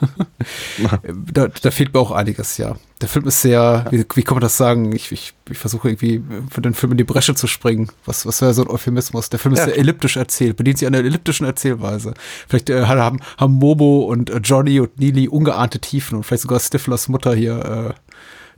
da, 1.34 1.48
da, 1.48 1.72
fehlt 1.72 1.94
mir 1.94 2.00
auch 2.00 2.12
einiges, 2.12 2.58
ja. 2.58 2.76
Der 3.02 3.10
Film 3.10 3.28
ist 3.28 3.42
sehr, 3.42 3.86
wie, 3.92 4.06
wie 4.16 4.24
kann 4.24 4.36
man 4.36 4.42
das 4.42 4.58
sagen? 4.58 4.94
Ich, 4.96 5.12
ich, 5.12 5.34
ich 5.50 5.58
versuche 5.58 5.90
irgendwie 5.90 6.24
für 6.50 6.62
den 6.62 6.74
Film 6.74 6.94
in 6.94 6.98
die 6.98 7.04
Bresche 7.04 7.36
zu 7.36 7.48
springen. 7.48 7.90
Was, 8.06 8.26
was 8.26 8.42
wäre 8.42 8.54
so 8.54 8.64
ein 8.64 8.70
Euphemismus? 8.70 9.30
Der 9.30 9.40
Film 9.40 9.54
ist 9.54 9.60
ja, 9.60 9.66
sehr 9.66 9.78
elliptisch 9.78 10.18
erzählt, 10.18 10.58
bedient 10.58 10.78
sich 10.78 10.88
einer 10.88 11.00
elliptischen 11.00 11.46
Erzählweise. 11.46 12.14
Vielleicht 12.48 12.70
äh, 12.70 12.86
haben, 12.86 13.20
haben 13.38 13.54
Momo 13.54 14.02
und 14.02 14.30
äh, 14.30 14.38
Johnny 14.38 14.80
und 14.80 15.00
Neely 15.00 15.28
ungeahnte 15.28 15.80
Tiefen 15.80 16.18
und 16.18 16.24
vielleicht 16.24 16.44
sogar 16.44 16.60
Stiflers 16.60 17.10
Mutter 17.10 17.36
hier 17.36 17.94
äh, 17.96 18.14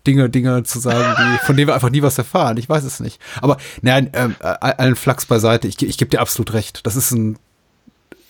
Dinge, 0.05 0.29
Dinge 0.29 0.63
zu 0.63 0.79
sagen, 0.79 1.15
die, 1.17 1.45
von 1.45 1.55
denen 1.55 1.67
wir 1.67 1.73
einfach 1.73 1.89
nie 1.89 2.01
was 2.01 2.17
erfahren. 2.17 2.57
Ich 2.57 2.69
weiß 2.69 2.83
es 2.83 2.99
nicht. 2.99 3.19
Aber 3.41 3.57
nein, 3.81 4.09
ähm, 4.13 4.35
äh, 4.39 4.45
allen 4.45 4.95
Flachs 4.95 5.25
beiseite. 5.25 5.67
Ich, 5.67 5.81
ich 5.81 5.97
gebe 5.97 6.09
dir 6.09 6.21
absolut 6.21 6.53
recht. 6.53 6.85
Das 6.85 6.95
ist 6.95 7.11
ein 7.11 7.37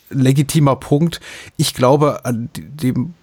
legitimer 0.09 0.75
Punkt. 0.75 1.19
Ich 1.57 1.73
glaube 1.73 2.25
an 2.25 2.49
dem 2.55 3.13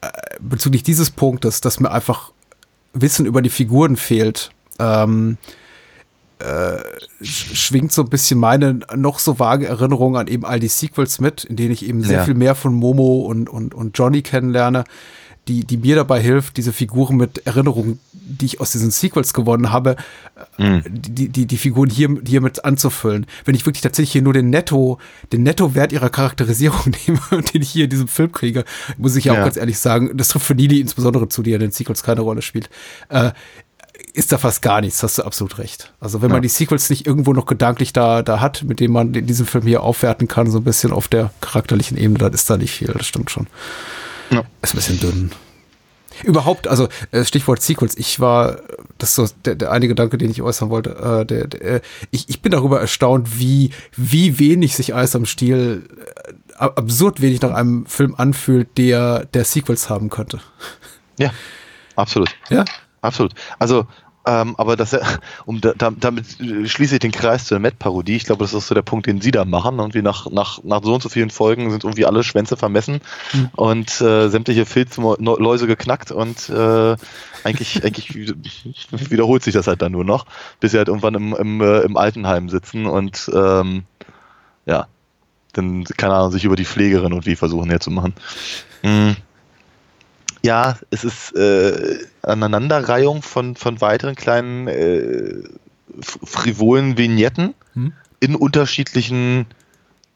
äh, 0.00 0.08
bezüglich 0.40 0.82
dieses 0.82 1.10
Punktes, 1.10 1.60
dass 1.60 1.80
mir 1.80 1.90
einfach 1.90 2.32
Wissen 2.92 3.26
über 3.26 3.42
die 3.42 3.50
Figuren 3.50 3.96
fehlt. 3.96 4.50
Ähm, 4.78 5.38
äh, 6.38 6.82
schwingt 7.22 7.92
so 7.92 8.02
ein 8.02 8.08
bisschen 8.08 8.38
meine 8.38 8.80
noch 8.94 9.20
so 9.20 9.38
vage 9.38 9.66
Erinnerung 9.66 10.16
an 10.16 10.26
eben 10.26 10.44
all 10.44 10.58
die 10.58 10.68
Sequels 10.68 11.20
mit, 11.20 11.44
in 11.44 11.56
denen 11.56 11.70
ich 11.70 11.86
eben 11.86 12.02
sehr 12.02 12.18
ja. 12.18 12.24
viel 12.24 12.34
mehr 12.34 12.54
von 12.54 12.74
Momo 12.74 13.20
und, 13.20 13.48
und, 13.48 13.74
und 13.74 13.96
Johnny 13.96 14.22
kennenlerne 14.22 14.84
die, 15.48 15.64
die 15.64 15.76
mir 15.76 15.96
dabei 15.96 16.20
hilft, 16.20 16.56
diese 16.56 16.72
Figuren 16.72 17.16
mit 17.16 17.46
Erinnerungen, 17.46 17.98
die 18.12 18.46
ich 18.46 18.60
aus 18.60 18.70
diesen 18.70 18.92
Sequels 18.92 19.34
gewonnen 19.34 19.72
habe, 19.72 19.96
mhm. 20.56 20.82
die, 20.86 21.28
die, 21.28 21.46
die 21.46 21.56
Figuren 21.56 21.90
hier, 21.90 22.16
hier 22.24 22.40
mit 22.40 22.64
anzufüllen. 22.64 23.26
Wenn 23.44 23.56
ich 23.56 23.66
wirklich 23.66 23.82
tatsächlich 23.82 24.12
hier 24.12 24.22
nur 24.22 24.34
den 24.34 24.50
Netto, 24.50 24.98
den 25.32 25.42
Netto-Wert 25.42 25.92
ihrer 25.92 26.10
Charakterisierung 26.10 26.80
nehme, 27.06 27.42
den 27.42 27.62
ich 27.62 27.70
hier 27.70 27.84
in 27.84 27.90
diesem 27.90 28.08
Film 28.08 28.30
kriege, 28.30 28.64
muss 28.98 29.16
ich 29.16 29.24
ja, 29.24 29.32
auch 29.32 29.38
ganz 29.38 29.56
ehrlich 29.56 29.78
sagen, 29.78 30.16
das 30.16 30.28
trifft 30.28 30.46
für 30.46 30.54
Lili 30.54 30.80
insbesondere 30.80 31.28
zu, 31.28 31.42
die 31.42 31.50
ja 31.50 31.56
in 31.56 31.62
den 31.62 31.72
Sequels 31.72 32.04
keine 32.04 32.20
Rolle 32.20 32.42
spielt, 32.42 32.70
äh, 33.08 33.32
ist 34.14 34.30
da 34.30 34.38
fast 34.38 34.62
gar 34.62 34.80
nichts, 34.80 35.02
hast 35.02 35.18
du 35.18 35.22
absolut 35.22 35.58
recht. 35.58 35.92
Also 35.98 36.22
wenn 36.22 36.30
ja. 36.30 36.34
man 36.34 36.42
die 36.42 36.48
Sequels 36.48 36.88
nicht 36.90 37.06
irgendwo 37.06 37.32
noch 37.32 37.46
gedanklich 37.46 37.92
da, 37.92 38.22
da 38.22 38.40
hat, 38.40 38.62
mit 38.62 38.78
dem 38.78 38.92
man 38.92 39.12
in 39.14 39.26
diesem 39.26 39.46
Film 39.46 39.66
hier 39.66 39.82
aufwerten 39.82 40.28
kann, 40.28 40.50
so 40.50 40.58
ein 40.58 40.64
bisschen 40.64 40.92
auf 40.92 41.08
der 41.08 41.30
charakterlichen 41.40 41.96
Ebene, 41.96 42.18
dann 42.18 42.32
ist 42.32 42.48
da 42.48 42.56
nicht 42.56 42.72
viel, 42.72 42.88
das 42.88 43.06
stimmt 43.06 43.30
schon. 43.30 43.46
Ja. 44.32 44.44
Ist 44.62 44.74
ein 44.74 44.76
bisschen 44.76 45.00
dünn. 45.00 45.30
Überhaupt, 46.24 46.68
also 46.68 46.88
äh, 47.10 47.24
Stichwort 47.24 47.62
Sequels, 47.62 47.96
ich 47.96 48.20
war, 48.20 48.58
das 48.98 49.10
ist 49.10 49.14
so 49.14 49.26
der, 49.44 49.54
der 49.54 49.72
eine 49.72 49.88
Gedanke, 49.88 50.18
den 50.18 50.30
ich 50.30 50.42
äußern 50.42 50.70
wollte, 50.70 50.90
äh, 50.90 51.24
der, 51.24 51.46
der, 51.46 51.62
äh, 51.62 51.80
ich, 52.10 52.28
ich 52.28 52.42
bin 52.42 52.52
darüber 52.52 52.80
erstaunt, 52.80 53.38
wie, 53.38 53.70
wie 53.96 54.38
wenig 54.38 54.76
sich 54.76 54.94
Eis 54.94 55.16
am 55.16 55.24
Stiel, 55.24 55.88
äh, 56.58 56.64
absurd 56.64 57.20
wenig 57.22 57.40
nach 57.40 57.52
einem 57.52 57.86
Film 57.86 58.14
anfühlt, 58.16 58.76
der, 58.78 59.24
der 59.26 59.44
Sequels 59.44 59.88
haben 59.88 60.10
könnte. 60.10 60.40
Ja, 61.18 61.30
absolut. 61.96 62.30
Ja? 62.50 62.64
Absolut. 63.00 63.32
Also 63.58 63.86
ähm, 64.24 64.54
aber 64.56 64.76
das, 64.76 64.96
um 65.46 65.60
da, 65.60 65.72
damit 65.74 66.26
schließe 66.64 66.94
ich 66.94 67.00
den 67.00 67.12
Kreis 67.12 67.46
zur 67.46 67.58
Met-Parodie. 67.58 68.16
Ich 68.16 68.24
glaube, 68.24 68.44
das 68.44 68.54
ist 68.54 68.68
so 68.68 68.74
der 68.74 68.82
Punkt, 68.82 69.06
den 69.06 69.20
Sie 69.20 69.30
da 69.30 69.44
machen. 69.44 69.78
Irgendwie 69.78 70.02
nach, 70.02 70.30
nach, 70.30 70.62
nach 70.62 70.82
so 70.82 70.94
und 70.94 71.02
so 71.02 71.08
vielen 71.08 71.30
Folgen 71.30 71.70
sind 71.70 71.84
irgendwie 71.84 72.06
alle 72.06 72.22
Schwänze 72.22 72.56
vermessen 72.56 73.00
mhm. 73.32 73.50
und 73.56 74.00
äh, 74.00 74.28
sämtliche 74.28 74.66
Filzläuse 74.66 75.66
geknackt 75.66 76.12
und 76.12 76.48
äh, 76.50 76.96
eigentlich, 77.44 77.84
eigentlich 77.84 78.14
wiederholt 78.90 79.42
sich 79.42 79.54
das 79.54 79.66
halt 79.66 79.82
dann 79.82 79.92
nur 79.92 80.04
noch, 80.04 80.26
bis 80.60 80.72
sie 80.72 80.78
halt 80.78 80.88
irgendwann 80.88 81.14
im, 81.14 81.34
im, 81.34 81.60
äh, 81.60 81.80
im 81.80 81.96
Altenheim 81.96 82.48
sitzen 82.48 82.86
und 82.86 83.30
ähm, 83.34 83.84
ja, 84.66 84.86
dann, 85.52 85.84
keine 85.84 86.14
Ahnung, 86.14 86.30
sich 86.30 86.44
über 86.44 86.56
die 86.56 86.64
Pflegerin 86.64 87.12
und 87.12 87.26
wie 87.26 87.36
versuchen 87.36 87.70
herzumachen. 87.70 88.14
Mhm 88.82 89.16
ja, 90.44 90.78
es 90.90 91.04
ist 91.04 91.34
äh, 91.36 91.98
Aneinanderreihung 92.22 93.22
von, 93.22 93.56
von 93.56 93.80
weiteren 93.80 94.14
kleinen 94.14 94.68
äh, 94.68 95.42
frivolen 96.00 96.98
Vignetten 96.98 97.54
hm? 97.74 97.92
in 98.20 98.34
unterschiedlichen 98.34 99.46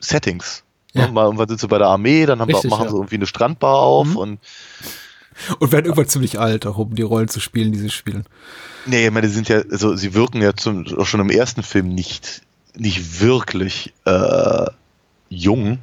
Settings. 0.00 0.62
Ja. 0.92 1.08
Mal 1.08 1.24
irgendwann 1.24 1.48
sind 1.48 1.60
sie 1.60 1.68
bei 1.68 1.78
der 1.78 1.88
Armee, 1.88 2.26
dann 2.26 2.40
haben 2.40 2.50
Richtig, 2.50 2.64
wir, 2.64 2.70
machen 2.70 2.84
ja. 2.84 2.90
sie 2.90 2.96
irgendwie 2.96 3.16
eine 3.16 3.26
Strandbar 3.26 3.76
auf 3.76 4.08
mhm. 4.08 4.16
und 4.16 4.38
und 5.58 5.72
werden 5.72 5.84
irgendwann 5.84 6.08
ziemlich 6.08 6.38
alt, 6.38 6.66
auch 6.66 6.78
um 6.78 6.94
die 6.94 7.02
Rollen 7.02 7.28
zu 7.28 7.40
spielen, 7.40 7.72
die 7.72 7.78
sie 7.78 7.90
spielen. 7.90 8.24
Nee, 8.86 9.06
ich 9.06 9.12
meine, 9.12 9.26
die 9.26 9.32
sind 9.32 9.48
ja, 9.48 9.62
also 9.70 9.94
sie 9.94 10.14
wirken 10.14 10.40
ja 10.40 10.54
zum, 10.54 10.86
auch 10.96 11.06
schon 11.06 11.20
im 11.20 11.30
ersten 11.30 11.62
Film 11.62 11.88
nicht, 11.88 12.42
nicht 12.74 13.20
wirklich 13.20 13.92
äh, 14.04 14.66
jung. 15.28 15.78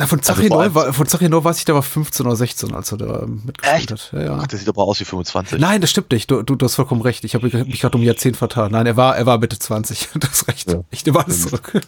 Na, 0.00 0.06
von 0.06 0.22
Zachi 0.22 0.44
also 0.44 0.54
Neu, 0.54 0.74
war, 0.74 0.94
von 0.94 1.06
weiß 1.06 1.58
ich, 1.58 1.66
der 1.66 1.74
war 1.74 1.82
15 1.82 2.24
oder 2.24 2.34
16, 2.34 2.74
als 2.74 2.90
er 2.90 2.96
da 2.96 3.26
mitgespielt 3.26 3.82
Echt? 3.82 3.90
hat. 3.90 4.10
Ja, 4.12 4.22
ja. 4.22 4.38
Ach, 4.40 4.46
der 4.46 4.58
sieht 4.58 4.68
aber 4.70 4.82
aus 4.82 4.98
wie 4.98 5.04
25. 5.04 5.60
Nein, 5.60 5.82
das 5.82 5.90
stimmt 5.90 6.10
nicht. 6.10 6.30
Du, 6.30 6.40
du, 6.42 6.54
du 6.54 6.64
hast 6.64 6.76
vollkommen 6.76 7.02
recht. 7.02 7.22
Ich 7.24 7.34
habe 7.34 7.44
mich 7.66 7.80
gerade 7.82 7.98
um 7.98 8.02
Jahrzehnt 8.02 8.38
vertan. 8.38 8.72
Nein, 8.72 8.86
er 8.86 8.96
war, 8.96 9.14
er 9.18 9.26
war 9.26 9.36
Mitte 9.36 9.58
20. 9.58 10.08
Das 10.20 10.48
recht. 10.48 10.72
Ja. 10.72 10.80
Ich 10.90 11.04
nehme 11.04 11.22
alles 11.22 11.42
zurück. 11.42 11.72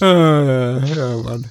äh, 0.00 0.94
ja, 0.94 1.16
Mann. 1.24 1.46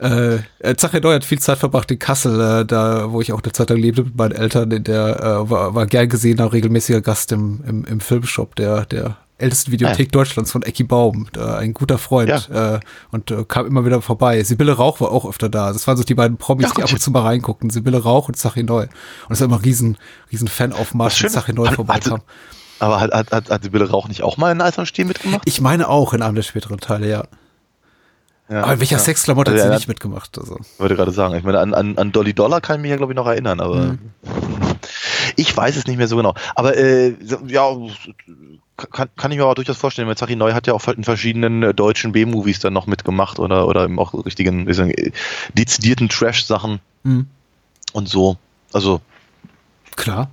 Äh, 0.00 0.38
äh, 0.58 0.74
Zache 0.74 1.00
Neu 1.00 1.14
hat 1.14 1.24
viel 1.24 1.38
Zeit 1.38 1.58
verbracht 1.58 1.92
in 1.92 2.00
Kassel, 2.00 2.40
äh, 2.40 2.64
da 2.64 3.12
wo 3.12 3.20
ich 3.20 3.32
auch 3.32 3.44
eine 3.44 3.52
Zeit 3.52 3.70
lang 3.70 3.78
lebte 3.78 4.02
mit 4.02 4.16
meinen 4.16 4.32
Eltern. 4.32 4.72
In 4.72 4.82
der 4.82 5.20
äh, 5.20 5.50
war, 5.50 5.76
war 5.76 5.86
gern 5.86 6.08
gesehener 6.08 6.52
regelmäßiger 6.52 7.00
Gast 7.00 7.30
im, 7.30 7.62
im, 7.64 7.84
im 7.84 8.00
Filmshop 8.00 8.56
der, 8.56 8.86
der 8.86 9.18
ältesten 9.36 9.72
Videothek 9.72 10.06
ja. 10.06 10.10
Deutschlands 10.12 10.52
von 10.52 10.62
Ecki 10.62 10.84
Baum, 10.84 11.26
da 11.32 11.56
ein 11.56 11.74
guter 11.74 11.98
Freund 11.98 12.28
ja. 12.28 12.76
äh, 12.76 12.80
und 13.10 13.30
äh, 13.30 13.44
kam 13.44 13.66
immer 13.66 13.84
wieder 13.84 14.00
vorbei. 14.00 14.42
Sibylle 14.44 14.72
Rauch 14.72 15.00
war 15.00 15.10
auch 15.10 15.28
öfter 15.28 15.48
da. 15.48 15.72
Das 15.72 15.86
waren 15.86 15.96
so 15.96 16.04
die 16.04 16.14
beiden 16.14 16.36
Promis, 16.36 16.68
ja, 16.68 16.74
die 16.76 16.82
ab 16.84 16.92
und 16.92 17.00
zu 17.00 17.10
mal 17.10 17.22
reinguckten. 17.22 17.70
Sibylle 17.70 18.02
Rauch 18.02 18.28
und 18.28 18.36
Zachi 18.36 18.62
Neu. 18.62 18.82
Und 18.82 19.32
es 19.32 19.40
war 19.40 19.46
immer 19.46 19.64
riesen, 19.64 19.98
riesen 20.30 20.48
Fanaufmarsch, 20.48 21.22
wenn 21.24 21.30
Zachi 21.30 21.52
Neu 21.52 21.70
vorbeikam. 21.72 22.20
Aber 22.78 23.00
hat, 23.00 23.12
hat, 23.12 23.32
hat, 23.32 23.50
hat 23.50 23.62
Sibylle 23.62 23.90
Rauch 23.90 24.08
nicht 24.08 24.22
auch 24.22 24.36
mal 24.36 24.52
in 24.52 24.60
Eisernstehen 24.60 25.08
mitgemacht? 25.08 25.42
Ich 25.46 25.60
meine 25.60 25.88
auch 25.88 26.12
in 26.14 26.22
einem 26.22 26.36
der 26.36 26.42
späteren 26.42 26.78
Teile, 26.78 27.08
ja. 27.08 27.24
Ja, 28.48 28.62
aber 28.62 28.74
in 28.74 28.80
welcher 28.80 28.96
ja. 28.96 29.02
Sexklamotte 29.02 29.52
also, 29.52 29.62
hat 29.62 29.68
sie 29.68 29.72
ja, 29.72 29.78
nicht 29.78 29.88
mitgemacht? 29.88 30.38
Also. 30.38 30.58
Wollte 30.78 30.96
gerade 30.96 31.12
sagen. 31.12 31.34
Ich 31.34 31.44
meine, 31.44 31.60
an, 31.60 31.72
an, 31.72 31.96
an 31.96 32.12
Dolly 32.12 32.34
Dollar 32.34 32.60
kann 32.60 32.76
ich 32.76 32.82
mich 32.82 32.90
ja, 32.90 32.96
glaube 32.96 33.12
ich, 33.12 33.16
noch 33.16 33.26
erinnern, 33.26 33.60
aber 33.60 33.76
mhm. 33.76 33.98
ich 35.36 35.56
weiß 35.56 35.76
es 35.76 35.86
nicht 35.86 35.96
mehr 35.96 36.08
so 36.08 36.16
genau. 36.16 36.34
Aber 36.54 36.76
äh, 36.76 37.16
ja, 37.46 37.74
kann, 38.76 39.08
kann 39.16 39.30
ich 39.30 39.38
mir 39.38 39.44
aber 39.44 39.54
durchaus 39.54 39.76
vorstellen, 39.76 40.08
weil 40.08 40.16
Zachi 40.16 40.36
Neu 40.36 40.52
hat 40.52 40.66
ja 40.66 40.74
auch 40.74 40.86
in 40.88 41.04
verschiedenen 41.04 41.62
äh, 41.62 41.74
deutschen 41.74 42.12
B-Movies 42.12 42.58
dann 42.58 42.72
noch 42.72 42.86
mitgemacht 42.86 43.38
oder, 43.38 43.68
oder 43.68 43.84
eben 43.84 43.98
auch 43.98 44.14
richtigen, 44.24 44.66
wie 44.66 44.74
sagen, 44.74 44.90
äh, 44.90 45.12
dezidierten 45.54 46.08
Trash-Sachen 46.08 46.80
mhm. 47.04 47.26
und 47.92 48.08
so. 48.08 48.36
Also. 48.72 49.00
Klar. 49.96 50.30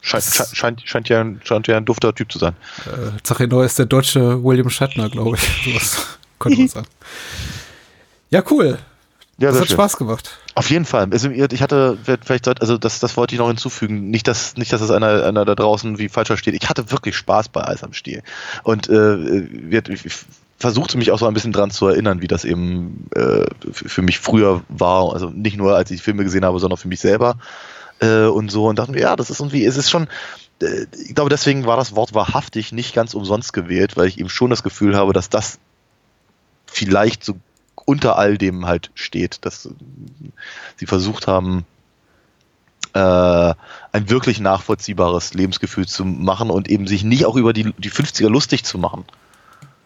Scheint, 0.00 0.24
scheint, 0.52 0.82
scheint, 0.84 1.08
ja, 1.08 1.24
scheint 1.44 1.66
ja 1.66 1.78
ein 1.78 1.86
dufter 1.86 2.14
Typ 2.14 2.30
zu 2.30 2.38
sein. 2.38 2.54
Äh, 2.84 3.22
Zachi 3.22 3.46
Neu 3.46 3.64
ist 3.64 3.78
der 3.78 3.86
deutsche 3.86 4.42
William 4.44 4.68
Shatner, 4.68 5.08
glaube 5.08 5.36
ich. 5.36 5.42
Sowas 5.64 6.18
könnte 6.38 6.58
man 6.58 6.68
sagen. 6.68 6.86
Ja, 8.30 8.42
cool. 8.50 8.78
Ja, 9.38 9.50
das 9.50 9.60
hat 9.60 9.68
schön. 9.68 9.76
Spaß 9.76 9.96
gemacht. 9.96 10.38
Auf 10.54 10.70
jeden 10.70 10.84
Fall. 10.84 11.08
Also 11.10 11.28
ich 11.30 11.62
hatte 11.62 11.98
vielleicht 12.04 12.60
also 12.60 12.78
das, 12.78 13.00
das 13.00 13.16
wollte 13.16 13.34
ich 13.34 13.40
noch 13.40 13.48
hinzufügen. 13.48 14.10
Nicht, 14.10 14.28
dass 14.28 14.56
nicht, 14.56 14.72
dass 14.72 14.80
es 14.80 14.90
einer, 14.90 15.24
einer 15.24 15.44
da 15.44 15.54
draußen 15.54 15.98
wie 15.98 16.08
falsch 16.08 16.28
versteht. 16.28 16.54
Ich 16.54 16.68
hatte 16.68 16.90
wirklich 16.92 17.16
Spaß 17.16 17.48
bei 17.48 17.66
Eis 17.66 17.82
am 17.82 17.92
Stiel 17.92 18.22
und 18.62 18.88
äh, 18.88 19.40
ich 19.88 20.26
versuchte 20.56 20.96
mich 20.96 21.10
auch 21.10 21.18
so 21.18 21.26
ein 21.26 21.34
bisschen 21.34 21.52
dran 21.52 21.70
zu 21.70 21.88
erinnern, 21.88 22.22
wie 22.22 22.28
das 22.28 22.44
eben 22.44 23.08
äh, 23.14 23.44
für 23.72 24.02
mich 24.02 24.20
früher 24.20 24.62
war. 24.68 25.12
Also 25.12 25.30
nicht 25.30 25.56
nur 25.56 25.74
als 25.74 25.90
ich 25.90 26.00
Filme 26.00 26.22
gesehen 26.22 26.44
habe, 26.44 26.60
sondern 26.60 26.78
für 26.78 26.88
mich 26.88 27.00
selber 27.00 27.36
äh, 28.00 28.26
und 28.26 28.50
so 28.50 28.66
und 28.66 28.78
dachte 28.78 28.92
mir, 28.92 29.00
ja, 29.00 29.16
das 29.16 29.30
ist 29.30 29.40
irgendwie, 29.40 29.64
es 29.64 29.76
ist 29.76 29.90
schon. 29.90 30.06
Äh, 30.62 30.86
ich 31.06 31.14
glaube, 31.14 31.30
deswegen 31.30 31.66
war 31.66 31.76
das 31.76 31.96
Wort 31.96 32.14
wahrhaftig 32.14 32.70
nicht 32.70 32.94
ganz 32.94 33.14
umsonst 33.14 33.52
gewählt, 33.52 33.96
weil 33.96 34.06
ich 34.06 34.18
eben 34.20 34.28
schon 34.28 34.50
das 34.50 34.62
Gefühl 34.62 34.96
habe, 34.96 35.12
dass 35.12 35.28
das 35.28 35.58
vielleicht 36.66 37.24
so 37.24 37.34
unter 37.84 38.18
all 38.18 38.38
dem 38.38 38.66
halt 38.66 38.90
steht, 38.94 39.44
dass 39.44 39.68
sie 40.76 40.86
versucht 40.86 41.26
haben, 41.26 41.66
äh, 42.94 43.54
ein 43.92 44.08
wirklich 44.08 44.40
nachvollziehbares 44.40 45.34
Lebensgefühl 45.34 45.86
zu 45.86 46.04
machen 46.04 46.50
und 46.50 46.68
eben 46.68 46.86
sich 46.86 47.04
nicht 47.04 47.26
auch 47.26 47.36
über 47.36 47.52
die, 47.52 47.72
die 47.76 47.90
50er 47.90 48.28
lustig 48.28 48.64
zu 48.64 48.78
machen. 48.78 49.04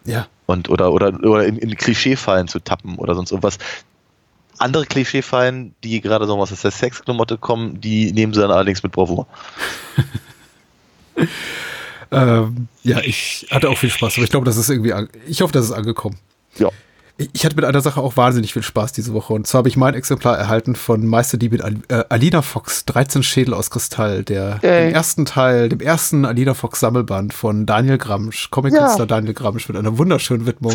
Ja. 0.05 0.27
Und, 0.45 0.69
oder, 0.69 0.93
oder, 0.93 1.13
oder 1.23 1.45
in, 1.45 1.57
in 1.57 1.75
Klischeefallen 1.75 2.47
zu 2.47 2.59
tappen 2.59 2.95
oder 2.95 3.15
sonst 3.15 3.31
irgendwas. 3.31 3.57
Andere 4.57 4.85
Klischeefallen, 4.85 5.73
die 5.83 6.01
gerade 6.01 6.27
so 6.27 6.37
was 6.37 6.51
aus 6.51 6.61
der 6.61 6.71
Sexklamotte 6.71 7.37
kommen, 7.37 7.81
die 7.81 8.11
nehmen 8.11 8.33
sie 8.33 8.41
dann 8.41 8.51
allerdings 8.51 8.83
mit 8.83 8.91
Bravour. 8.91 9.27
ähm, 12.11 12.67
ja, 12.83 12.99
ich 12.99 13.47
hatte 13.51 13.69
auch 13.69 13.77
viel 13.77 13.89
Spaß, 13.89 14.15
aber 14.15 14.23
ich 14.23 14.31
glaube, 14.31 14.45
das 14.45 14.57
ist 14.57 14.69
irgendwie, 14.69 14.93
ich 15.27 15.41
hoffe, 15.41 15.53
das 15.53 15.65
ist 15.65 15.71
angekommen. 15.71 16.17
Ja. 16.57 16.69
Ich 17.33 17.43
hatte 17.43 17.57
mit 17.57 17.65
einer 17.65 17.81
Sache 17.81 17.99
auch 17.99 18.15
wahnsinnig 18.15 18.53
viel 18.53 18.63
Spaß 18.63 18.93
diese 18.93 19.13
Woche. 19.13 19.33
Und 19.33 19.45
zwar 19.45 19.59
habe 19.59 19.69
ich 19.69 19.75
mein 19.75 19.93
Exemplar 19.93 20.37
erhalten 20.37 20.75
von 20.75 21.05
Meisterdieb 21.05 21.51
mit 21.51 21.61
äh, 21.89 22.05
Alina 22.07 22.41
Fox, 22.41 22.85
13 22.85 23.23
Schädel 23.23 23.53
aus 23.53 23.69
Kristall, 23.69 24.23
der 24.23 24.59
dem 24.87 24.93
ersten 24.93 25.25
Teil, 25.25 25.67
dem 25.67 25.81
ersten 25.81 26.23
Alina 26.23 26.53
Fox 26.53 26.79
Sammelband 26.79 27.33
von 27.33 27.65
Daniel 27.65 27.97
Gramsch, 27.97 28.49
Comic-Künstler 28.51 28.99
ja. 28.99 29.05
Daniel 29.05 29.33
Gramsch 29.33 29.67
mit 29.67 29.77
einer 29.77 29.97
wunderschönen 29.97 30.45
Widmung. 30.45 30.71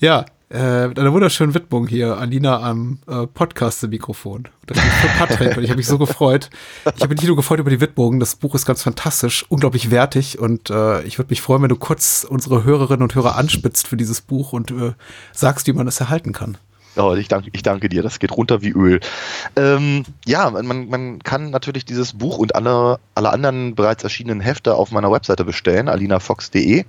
Ja, 0.00 0.26
äh, 0.50 0.88
mit 0.88 0.98
einer 0.98 1.12
wunderschönen 1.12 1.54
Widmung 1.54 1.86
hier, 1.86 2.18
Alina 2.18 2.60
am 2.60 2.98
äh, 3.08 3.26
Podcast-Mikrofon. 3.26 4.48
Das 4.66 4.78
ist 4.78 4.84
für 4.84 5.08
Patrick 5.18 5.56
und 5.56 5.64
ich 5.64 5.70
habe 5.70 5.78
mich 5.78 5.86
so 5.86 5.98
gefreut. 5.98 6.50
Ich 6.84 7.02
habe 7.02 7.08
mich 7.08 7.20
nicht 7.20 7.26
nur 7.26 7.36
gefreut 7.36 7.58
über 7.58 7.70
die 7.70 7.80
Widmung, 7.80 8.20
das 8.20 8.36
Buch 8.36 8.54
ist 8.54 8.64
ganz 8.64 8.82
fantastisch, 8.82 9.44
unglaublich 9.48 9.90
wertig 9.90 10.38
und 10.38 10.70
äh, 10.70 11.02
ich 11.02 11.18
würde 11.18 11.30
mich 11.30 11.42
freuen, 11.42 11.62
wenn 11.62 11.68
du 11.68 11.76
kurz 11.76 12.24
unsere 12.28 12.64
Hörerinnen 12.64 13.02
und 13.02 13.14
Hörer 13.14 13.36
anspitzt 13.36 13.88
für 13.88 13.96
dieses 13.96 14.20
Buch 14.20 14.52
und 14.52 14.70
äh, 14.70 14.92
sagst, 15.32 15.66
wie 15.66 15.72
man 15.72 15.88
es 15.88 16.00
erhalten 16.00 16.32
kann. 16.32 16.58
Oh, 16.96 17.14
ich 17.14 17.28
danke, 17.28 17.50
ich 17.52 17.62
danke 17.62 17.88
dir, 17.88 18.02
das 18.02 18.18
geht 18.18 18.32
runter 18.32 18.62
wie 18.62 18.70
Öl. 18.70 19.00
Ähm, 19.54 20.04
ja, 20.24 20.50
man, 20.50 20.88
man 20.88 21.18
kann 21.22 21.50
natürlich 21.50 21.84
dieses 21.84 22.14
Buch 22.14 22.38
und 22.38 22.54
alle, 22.54 22.98
alle 23.14 23.30
anderen 23.30 23.74
bereits 23.74 24.02
erschienenen 24.02 24.40
Hefte 24.40 24.74
auf 24.74 24.92
meiner 24.92 25.12
Webseite 25.12 25.44
bestellen, 25.44 25.88
alinafox.de. 25.88 26.84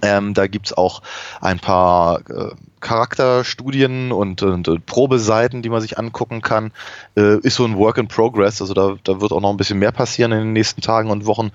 Ähm, 0.00 0.34
da 0.34 0.46
gibt's 0.46 0.72
auch 0.72 1.02
ein 1.40 1.60
paar 1.60 2.20
äh, 2.28 2.54
Charakterstudien 2.80 4.10
und, 4.10 4.42
und, 4.42 4.66
und, 4.66 4.86
Probeseiten, 4.86 5.62
die 5.62 5.68
man 5.68 5.80
sich 5.80 5.98
angucken 5.98 6.42
kann. 6.42 6.72
Äh, 7.16 7.38
ist 7.38 7.54
so 7.54 7.64
ein 7.64 7.76
Work 7.76 7.98
in 7.98 8.08
Progress, 8.08 8.60
also 8.60 8.74
da, 8.74 8.96
da 9.04 9.20
wird 9.20 9.32
auch 9.32 9.40
noch 9.40 9.50
ein 9.50 9.56
bisschen 9.56 9.78
mehr 9.78 9.92
passieren 9.92 10.32
in 10.32 10.38
den 10.38 10.52
nächsten 10.52 10.80
Tagen 10.80 11.10
und 11.10 11.24
Wochen. 11.24 11.52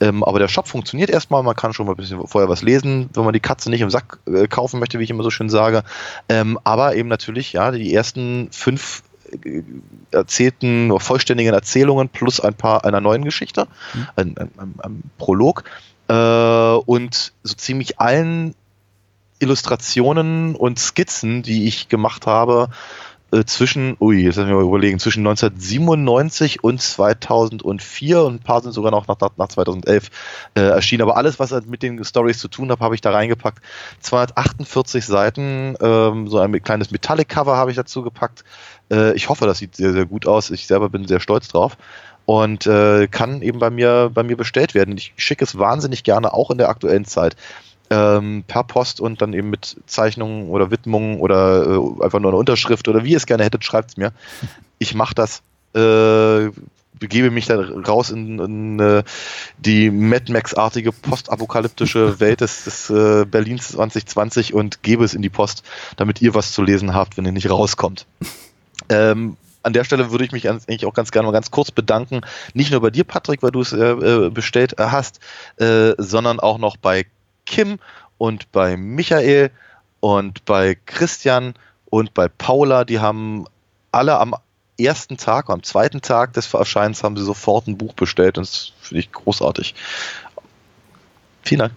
Ähm, 0.00 0.24
aber 0.24 0.38
der 0.38 0.48
Shop 0.48 0.66
funktioniert 0.66 1.10
erstmal, 1.10 1.42
man 1.42 1.54
kann 1.54 1.74
schon 1.74 1.86
mal 1.86 1.92
ein 1.92 1.96
bisschen 1.96 2.26
vorher 2.26 2.48
was 2.48 2.62
lesen, 2.62 3.10
wenn 3.12 3.24
man 3.24 3.34
die 3.34 3.40
Katze 3.40 3.68
nicht 3.70 3.82
im 3.82 3.90
Sack 3.90 4.18
äh, 4.26 4.48
kaufen 4.48 4.80
möchte, 4.80 4.98
wie 4.98 5.04
ich 5.04 5.10
immer 5.10 5.22
so 5.22 5.30
schön 5.30 5.50
sage. 5.50 5.84
Ähm, 6.30 6.58
aber 6.64 6.96
eben 6.96 7.08
natürlich, 7.10 7.52
ja, 7.52 7.70
die 7.70 7.92
ersten 7.92 8.48
fünf 8.50 9.02
äh, 9.44 9.62
erzählten, 10.10 10.98
vollständigen 10.98 11.52
Erzählungen 11.52 12.08
plus 12.08 12.40
ein 12.40 12.54
paar 12.54 12.86
einer 12.86 13.02
neuen 13.02 13.24
Geschichte, 13.24 13.66
mhm. 13.92 14.08
ein, 14.16 14.38
ein, 14.38 14.50
ein, 14.56 14.74
ein 14.82 15.02
Prolog 15.18 15.64
äh, 16.10 16.74
und 16.86 17.32
so 17.44 17.54
ziemlich 17.54 18.00
allen 18.00 18.54
Illustrationen 19.38 20.56
und 20.56 20.78
Skizzen, 20.78 21.42
die 21.42 21.68
ich 21.68 21.88
gemacht 21.88 22.26
habe, 22.26 22.68
äh, 23.32 23.44
zwischen, 23.44 23.96
ui, 24.00 24.22
jetzt 24.22 24.36
müssen 24.36 24.48
wir 24.48 24.56
mal 24.56 24.64
überlegen, 24.64 24.98
zwischen 24.98 25.20
1997 25.20 26.64
und 26.64 26.82
2004 26.82 28.22
und 28.22 28.34
ein 28.34 28.38
paar 28.40 28.60
sind 28.60 28.72
sogar 28.72 28.90
noch 28.90 29.06
nach, 29.06 29.16
nach 29.36 29.48
2011 29.48 30.10
äh, 30.56 30.60
erschienen. 30.62 31.02
Aber 31.02 31.16
alles, 31.16 31.38
was 31.38 31.52
halt 31.52 31.68
mit 31.68 31.84
den 31.84 32.04
Stories 32.04 32.38
zu 32.38 32.48
tun 32.48 32.72
hat, 32.72 32.80
habe 32.80 32.96
ich 32.96 33.00
da 33.00 33.12
reingepackt. 33.12 33.62
248 34.00 35.06
Seiten, 35.06 35.76
ähm, 35.80 36.26
so 36.26 36.38
ein 36.38 36.60
kleines 36.60 36.90
Metallic-Cover 36.90 37.56
habe 37.56 37.70
ich 37.70 37.76
dazu 37.76 38.02
gepackt. 38.02 38.42
Äh, 38.90 39.14
ich 39.14 39.28
hoffe, 39.28 39.46
das 39.46 39.58
sieht 39.58 39.76
sehr, 39.76 39.92
sehr 39.92 40.06
gut 40.06 40.26
aus. 40.26 40.50
Ich 40.50 40.66
selber 40.66 40.88
bin 40.88 41.06
sehr 41.06 41.20
stolz 41.20 41.46
drauf 41.46 41.76
und 42.30 42.64
äh, 42.68 43.08
kann 43.08 43.42
eben 43.42 43.58
bei 43.58 43.70
mir, 43.70 44.08
bei 44.14 44.22
mir 44.22 44.36
bestellt 44.36 44.72
werden. 44.72 44.96
Ich 44.96 45.12
schicke 45.16 45.42
es 45.42 45.58
wahnsinnig 45.58 46.04
gerne, 46.04 46.32
auch 46.32 46.52
in 46.52 46.58
der 46.58 46.68
aktuellen 46.68 47.04
Zeit, 47.04 47.34
ähm, 47.90 48.44
per 48.46 48.62
Post 48.62 49.00
und 49.00 49.20
dann 49.20 49.32
eben 49.32 49.50
mit 49.50 49.78
Zeichnungen 49.86 50.48
oder 50.48 50.70
Widmungen 50.70 51.18
oder 51.18 51.66
äh, 51.66 52.04
einfach 52.04 52.20
nur 52.20 52.30
eine 52.30 52.38
Unterschrift 52.38 52.86
oder 52.86 53.02
wie 53.02 53.10
ihr 53.10 53.16
es 53.16 53.26
gerne 53.26 53.42
hättet, 53.42 53.64
schreibt 53.64 53.90
es 53.90 53.96
mir. 53.96 54.12
Ich 54.78 54.94
mache 54.94 55.12
das, 55.12 55.42
äh, 55.74 56.52
begebe 57.00 57.32
mich 57.32 57.46
da 57.46 57.60
raus 57.60 58.10
in, 58.10 58.38
in 58.38 58.78
äh, 58.78 59.02
die 59.58 59.90
Mad 59.90 60.32
Max-artige 60.32 60.92
postapokalyptische 60.92 62.20
Welt 62.20 62.42
des, 62.42 62.62
des 62.62 62.90
äh, 62.90 63.24
Berlins 63.24 63.70
2020 63.70 64.54
und 64.54 64.84
gebe 64.84 65.02
es 65.02 65.14
in 65.14 65.22
die 65.22 65.30
Post, 65.30 65.64
damit 65.96 66.22
ihr 66.22 66.32
was 66.32 66.52
zu 66.52 66.62
lesen 66.62 66.94
habt, 66.94 67.16
wenn 67.16 67.26
ihr 67.26 67.32
nicht 67.32 67.50
rauskommt. 67.50 68.06
Ähm, 68.88 69.36
an 69.62 69.72
der 69.72 69.84
Stelle 69.84 70.10
würde 70.10 70.24
ich 70.24 70.32
mich 70.32 70.48
eigentlich 70.48 70.86
auch 70.86 70.94
ganz 70.94 71.10
gerne 71.10 71.26
mal 71.26 71.32
ganz 71.32 71.50
kurz 71.50 71.70
bedanken. 71.70 72.22
Nicht 72.54 72.70
nur 72.70 72.80
bei 72.80 72.90
dir, 72.90 73.04
Patrick, 73.04 73.42
weil 73.42 73.50
du 73.50 73.60
es 73.60 73.72
äh, 73.72 73.78
äh 73.78 74.30
bestellt 74.30 74.78
äh, 74.78 74.84
hast, 74.84 75.20
äh, 75.56 75.94
sondern 75.98 76.40
auch 76.40 76.58
noch 76.58 76.76
bei 76.76 77.06
Kim 77.46 77.78
und 78.18 78.50
bei 78.52 78.76
Michael 78.76 79.50
und 80.00 80.44
bei 80.44 80.76
Christian 80.86 81.54
und 81.86 82.14
bei 82.14 82.28
Paula. 82.28 82.84
Die 82.84 83.00
haben 83.00 83.46
alle 83.92 84.18
am 84.18 84.34
ersten 84.78 85.16
Tag, 85.18 85.50
am 85.50 85.62
zweiten 85.62 86.00
Tag 86.00 86.32
des 86.32 86.52
Erscheinens 86.54 87.04
haben 87.04 87.16
sie 87.16 87.24
sofort 87.24 87.66
ein 87.66 87.76
Buch 87.76 87.92
bestellt 87.92 88.38
und 88.38 88.46
das 88.46 88.72
finde 88.80 89.00
ich 89.00 89.12
großartig. 89.12 89.74
Vielen 91.42 91.58
Dank 91.58 91.72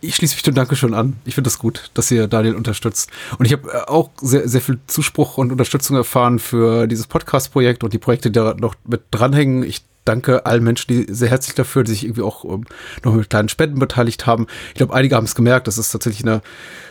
ich 0.00 0.14
schließe 0.16 0.34
mich 0.34 0.42
dem 0.42 0.54
Dankeschön 0.54 0.94
an. 0.94 1.16
Ich 1.24 1.34
finde 1.34 1.48
das 1.48 1.58
gut, 1.58 1.90
dass 1.94 2.10
ihr 2.10 2.28
Daniel 2.28 2.54
unterstützt. 2.54 3.10
Und 3.38 3.46
ich 3.46 3.52
habe 3.52 3.70
äh, 3.70 3.88
auch 3.88 4.10
sehr, 4.20 4.48
sehr 4.48 4.60
viel 4.60 4.78
Zuspruch 4.86 5.38
und 5.38 5.52
Unterstützung 5.52 5.96
erfahren 5.96 6.38
für 6.38 6.86
dieses 6.86 7.06
Podcast-Projekt 7.06 7.84
und 7.84 7.92
die 7.92 7.98
Projekte, 7.98 8.30
die 8.30 8.38
da 8.38 8.54
noch 8.54 8.74
mit 8.84 9.02
dranhängen. 9.10 9.62
Ich 9.62 9.84
danke 10.04 10.46
allen 10.46 10.62
Menschen, 10.62 10.88
die 10.88 11.12
sehr 11.12 11.28
herzlich 11.28 11.54
dafür, 11.54 11.84
die 11.84 11.90
sich 11.90 12.04
irgendwie 12.04 12.22
auch 12.22 12.44
ähm, 12.44 12.64
noch 13.04 13.14
mit 13.14 13.28
kleinen 13.28 13.48
Spenden 13.48 13.78
beteiligt 13.78 14.26
haben. 14.26 14.46
Ich 14.68 14.74
glaube, 14.74 14.94
einige 14.94 15.16
haben 15.16 15.24
es 15.24 15.34
gemerkt, 15.34 15.66
das 15.66 15.78
ist 15.78 15.90
tatsächlich 15.90 16.24
eine 16.24 16.42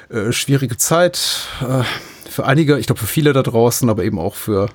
äh, 0.10 0.32
schwierige 0.32 0.78
Zeit. 0.78 1.48
Äh, 1.62 1.84
für 2.30 2.46
einige, 2.46 2.78
ich 2.78 2.88
glaube 2.88 3.00
für 3.00 3.08
viele 3.08 3.34
da 3.34 3.44
draußen, 3.44 3.90
aber 3.90 4.04
eben 4.04 4.20
auch 4.20 4.36
für 4.36 4.70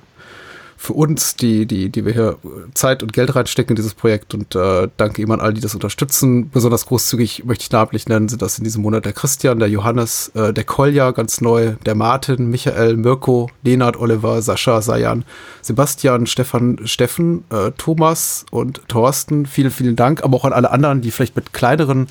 für 0.81 0.93
uns, 0.93 1.35
die, 1.35 1.67
die, 1.67 1.91
die 1.91 2.05
wir 2.07 2.13
hier 2.13 2.37
Zeit 2.73 3.03
und 3.03 3.13
Geld 3.13 3.35
reinstecken 3.35 3.73
in 3.73 3.75
dieses 3.75 3.93
Projekt 3.93 4.33
und 4.33 4.55
äh, 4.55 4.87
danke 4.97 5.21
ihm 5.21 5.29
an 5.29 5.39
all, 5.39 5.53
die 5.53 5.61
das 5.61 5.75
unterstützen. 5.75 6.49
Besonders 6.49 6.87
großzügig 6.87 7.45
möchte 7.45 7.61
ich 7.61 7.71
namentlich 7.71 8.07
nennen, 8.07 8.27
sind 8.29 8.41
das 8.41 8.57
in 8.57 8.63
diesem 8.63 8.81
Monat 8.81 9.05
der 9.05 9.13
Christian, 9.13 9.59
der 9.59 9.69
Johannes, 9.69 10.31
äh, 10.33 10.51
der 10.51 10.63
Kolja 10.63 11.11
ganz 11.11 11.39
neu, 11.39 11.73
der 11.85 11.93
Martin, 11.93 12.49
Michael, 12.49 12.97
Mirko, 12.97 13.51
Lenard, 13.61 13.95
Oliver, 13.95 14.41
Sascha, 14.41 14.81
Sayan, 14.81 15.23
Sebastian, 15.61 16.25
Stefan, 16.25 16.79
Steffen, 16.85 17.43
äh, 17.51 17.69
Thomas 17.77 18.47
und 18.49 18.81
Thorsten. 18.87 19.45
Vielen, 19.45 19.69
vielen 19.69 19.95
Dank, 19.95 20.23
aber 20.23 20.35
auch 20.35 20.45
an 20.45 20.53
alle 20.53 20.71
anderen, 20.71 21.01
die 21.01 21.11
vielleicht 21.11 21.35
mit 21.35 21.53
kleineren 21.53 22.07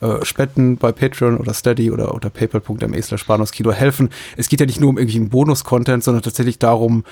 äh, 0.00 0.24
Spenden 0.24 0.78
bei 0.78 0.92
Patreon 0.92 1.36
oder 1.36 1.52
Steady 1.52 1.90
oder 1.90 2.14
unter 2.14 2.30
paypal.me 2.30 3.02
slash 3.02 3.26
helfen. 3.28 4.08
Es 4.36 4.48
geht 4.48 4.60
ja 4.60 4.66
nicht 4.66 4.80
nur 4.80 4.88
um 4.88 4.96
irgendwelchen 4.96 5.28
Bonus-Content, 5.28 6.02
sondern 6.02 6.22
tatsächlich 6.22 6.58
darum, 6.58 7.04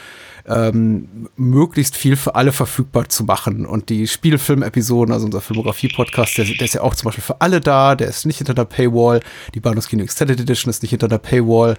ähm, 0.49 1.29
möglichst 1.37 1.97
viel 1.97 2.17
für 2.17 2.35
alle 2.35 2.53
verfügbar 2.53 3.09
zu 3.09 3.25
machen. 3.25 3.67
Und 3.67 3.89
die 3.89 4.07
Spielfilm-Episoden, 4.07 5.13
also 5.13 5.27
unser 5.27 5.41
Filmografie-Podcast, 5.41 6.39
der, 6.39 6.47
der, 6.47 6.63
ist 6.63 6.75
ja 6.75 6.83
auch 6.83 6.95
zum 6.95 7.07
Beispiel 7.07 7.25
für 7.25 7.41
alle 7.41 7.61
da, 7.61 7.95
der 7.95 8.09
ist 8.09 8.27
nicht 8.27 8.39
hinter 8.39 8.55
der 8.55 8.65
Paywall. 8.65 9.21
Die 9.55 9.61
Bahnhofskino 9.61 10.03
Extended 10.03 10.41
Edition 10.41 10.71
ist 10.71 10.83
nicht 10.83 10.91
hinter 10.91 11.09
der 11.09 11.19
Paywall. 11.19 11.77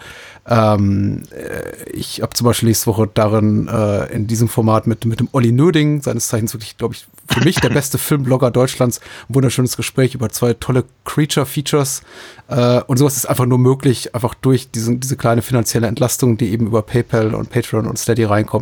Ähm, 0.48 1.24
äh, 1.32 1.90
ich 1.92 2.22
habe 2.22 2.34
zum 2.34 2.46
Beispiel 2.46 2.70
nächste 2.70 2.88
Woche 2.88 3.10
darin 3.14 3.68
äh, 3.68 4.12
in 4.14 4.28
diesem 4.28 4.48
Format 4.48 4.88
mit, 4.88 5.06
mit 5.06 5.20
dem 5.20 5.30
Olli 5.32 5.52
Nöding, 5.52 6.02
seines 6.02 6.28
Zeichens 6.28 6.54
wirklich, 6.54 6.78
glaube 6.78 6.94
ich, 6.94 7.08
für 7.28 7.44
mich 7.44 7.58
der 7.58 7.70
beste 7.70 7.98
Filmblogger 8.10 8.52
Deutschlands, 8.52 9.00
ein 9.30 9.36
wunderschönes 9.36 9.78
Gespräch 9.78 10.16
über 10.16 10.30
zwei 10.30 10.54
tolle 10.54 10.86
Creature-Features. 11.06 12.02
Äh, 12.48 12.82
und 12.88 12.98
sowas 12.98 13.16
ist 13.16 13.28
einfach 13.28 13.46
nur 13.46 13.60
möglich, 13.60 14.16
einfach 14.16 14.34
durch 14.34 14.72
diesen, 14.72 15.00
diese 15.00 15.16
kleine 15.16 15.42
finanzielle 15.42 15.88
Entlastung, 15.88 16.38
die 16.38 16.50
eben 16.50 16.68
über 16.68 16.82
PayPal 16.82 17.36
und 17.36 17.50
Patreon 17.50 17.86
und 17.88 17.98
Steady 18.00 18.24
reinkommt, 18.24 18.59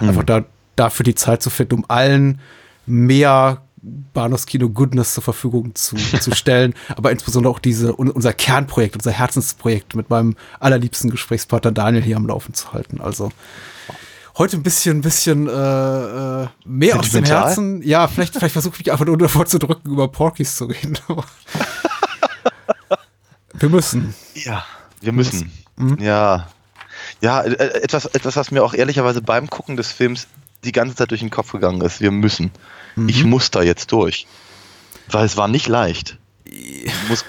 mhm. 0.00 0.08
einfach 0.08 0.24
da, 0.24 0.44
dafür 0.76 1.04
die 1.04 1.14
Zeit 1.14 1.42
zu 1.42 1.50
finden, 1.50 1.74
um 1.76 1.84
allen 1.88 2.40
mehr 2.86 3.62
Bahnhofskino 3.84 4.70
Goodness 4.70 5.14
zur 5.14 5.22
Verfügung 5.22 5.74
zu, 5.74 5.96
zu 6.20 6.34
stellen, 6.34 6.74
aber 6.96 7.10
insbesondere 7.10 7.52
auch 7.52 7.58
diese, 7.58 7.94
unser 7.94 8.32
Kernprojekt, 8.32 8.96
unser 8.96 9.12
Herzensprojekt 9.12 9.94
mit 9.94 10.10
meinem 10.10 10.36
allerliebsten 10.60 11.10
Gesprächspartner 11.10 11.72
Daniel 11.72 12.02
hier 12.02 12.16
am 12.16 12.26
Laufen 12.26 12.54
zu 12.54 12.72
halten. 12.72 13.00
Also 13.00 13.30
heute 14.38 14.56
ein 14.56 14.62
bisschen, 14.62 15.02
bisschen 15.02 15.48
äh, 15.48 15.52
äh 16.42 16.48
mehr 16.64 16.98
aus 16.98 17.10
dem 17.10 17.24
Herzen. 17.24 17.82
Ja, 17.82 18.08
vielleicht, 18.08 18.34
vielleicht 18.34 18.54
versuche 18.54 18.80
ich 18.80 18.90
einfach 18.90 19.06
nur 19.06 19.18
davor 19.18 19.46
zu 19.46 19.58
drücken, 19.58 19.90
über 19.90 20.08
Porkies 20.08 20.56
zu 20.56 20.64
reden. 20.64 20.98
wir 23.54 23.68
müssen. 23.68 24.14
Ja, 24.34 24.64
wir 25.00 25.12
müssen. 25.12 25.52
Mhm. 25.76 25.98
Ja. 26.00 26.48
Ja, 27.24 27.40
äh, 27.40 27.52
äh, 27.52 27.82
etwas, 27.82 28.04
etwas, 28.04 28.36
was 28.36 28.50
mir 28.50 28.62
auch 28.62 28.74
ehrlicherweise 28.74 29.22
beim 29.22 29.48
Gucken 29.48 29.78
des 29.78 29.90
Films 29.90 30.26
die 30.62 30.72
ganze 30.72 30.94
Zeit 30.94 31.10
durch 31.10 31.20
den 31.20 31.30
Kopf 31.30 31.52
gegangen 31.52 31.80
ist. 31.80 32.02
Wir 32.02 32.10
müssen. 32.10 32.50
Mhm. 32.96 33.08
Ich 33.08 33.24
muss 33.24 33.50
da 33.50 33.62
jetzt 33.62 33.92
durch. 33.92 34.26
Weil 35.08 35.24
es 35.24 35.38
war 35.38 35.48
nicht 35.48 35.66
leicht. 35.66 36.18
Ich 36.44 36.92
muss 37.08 37.24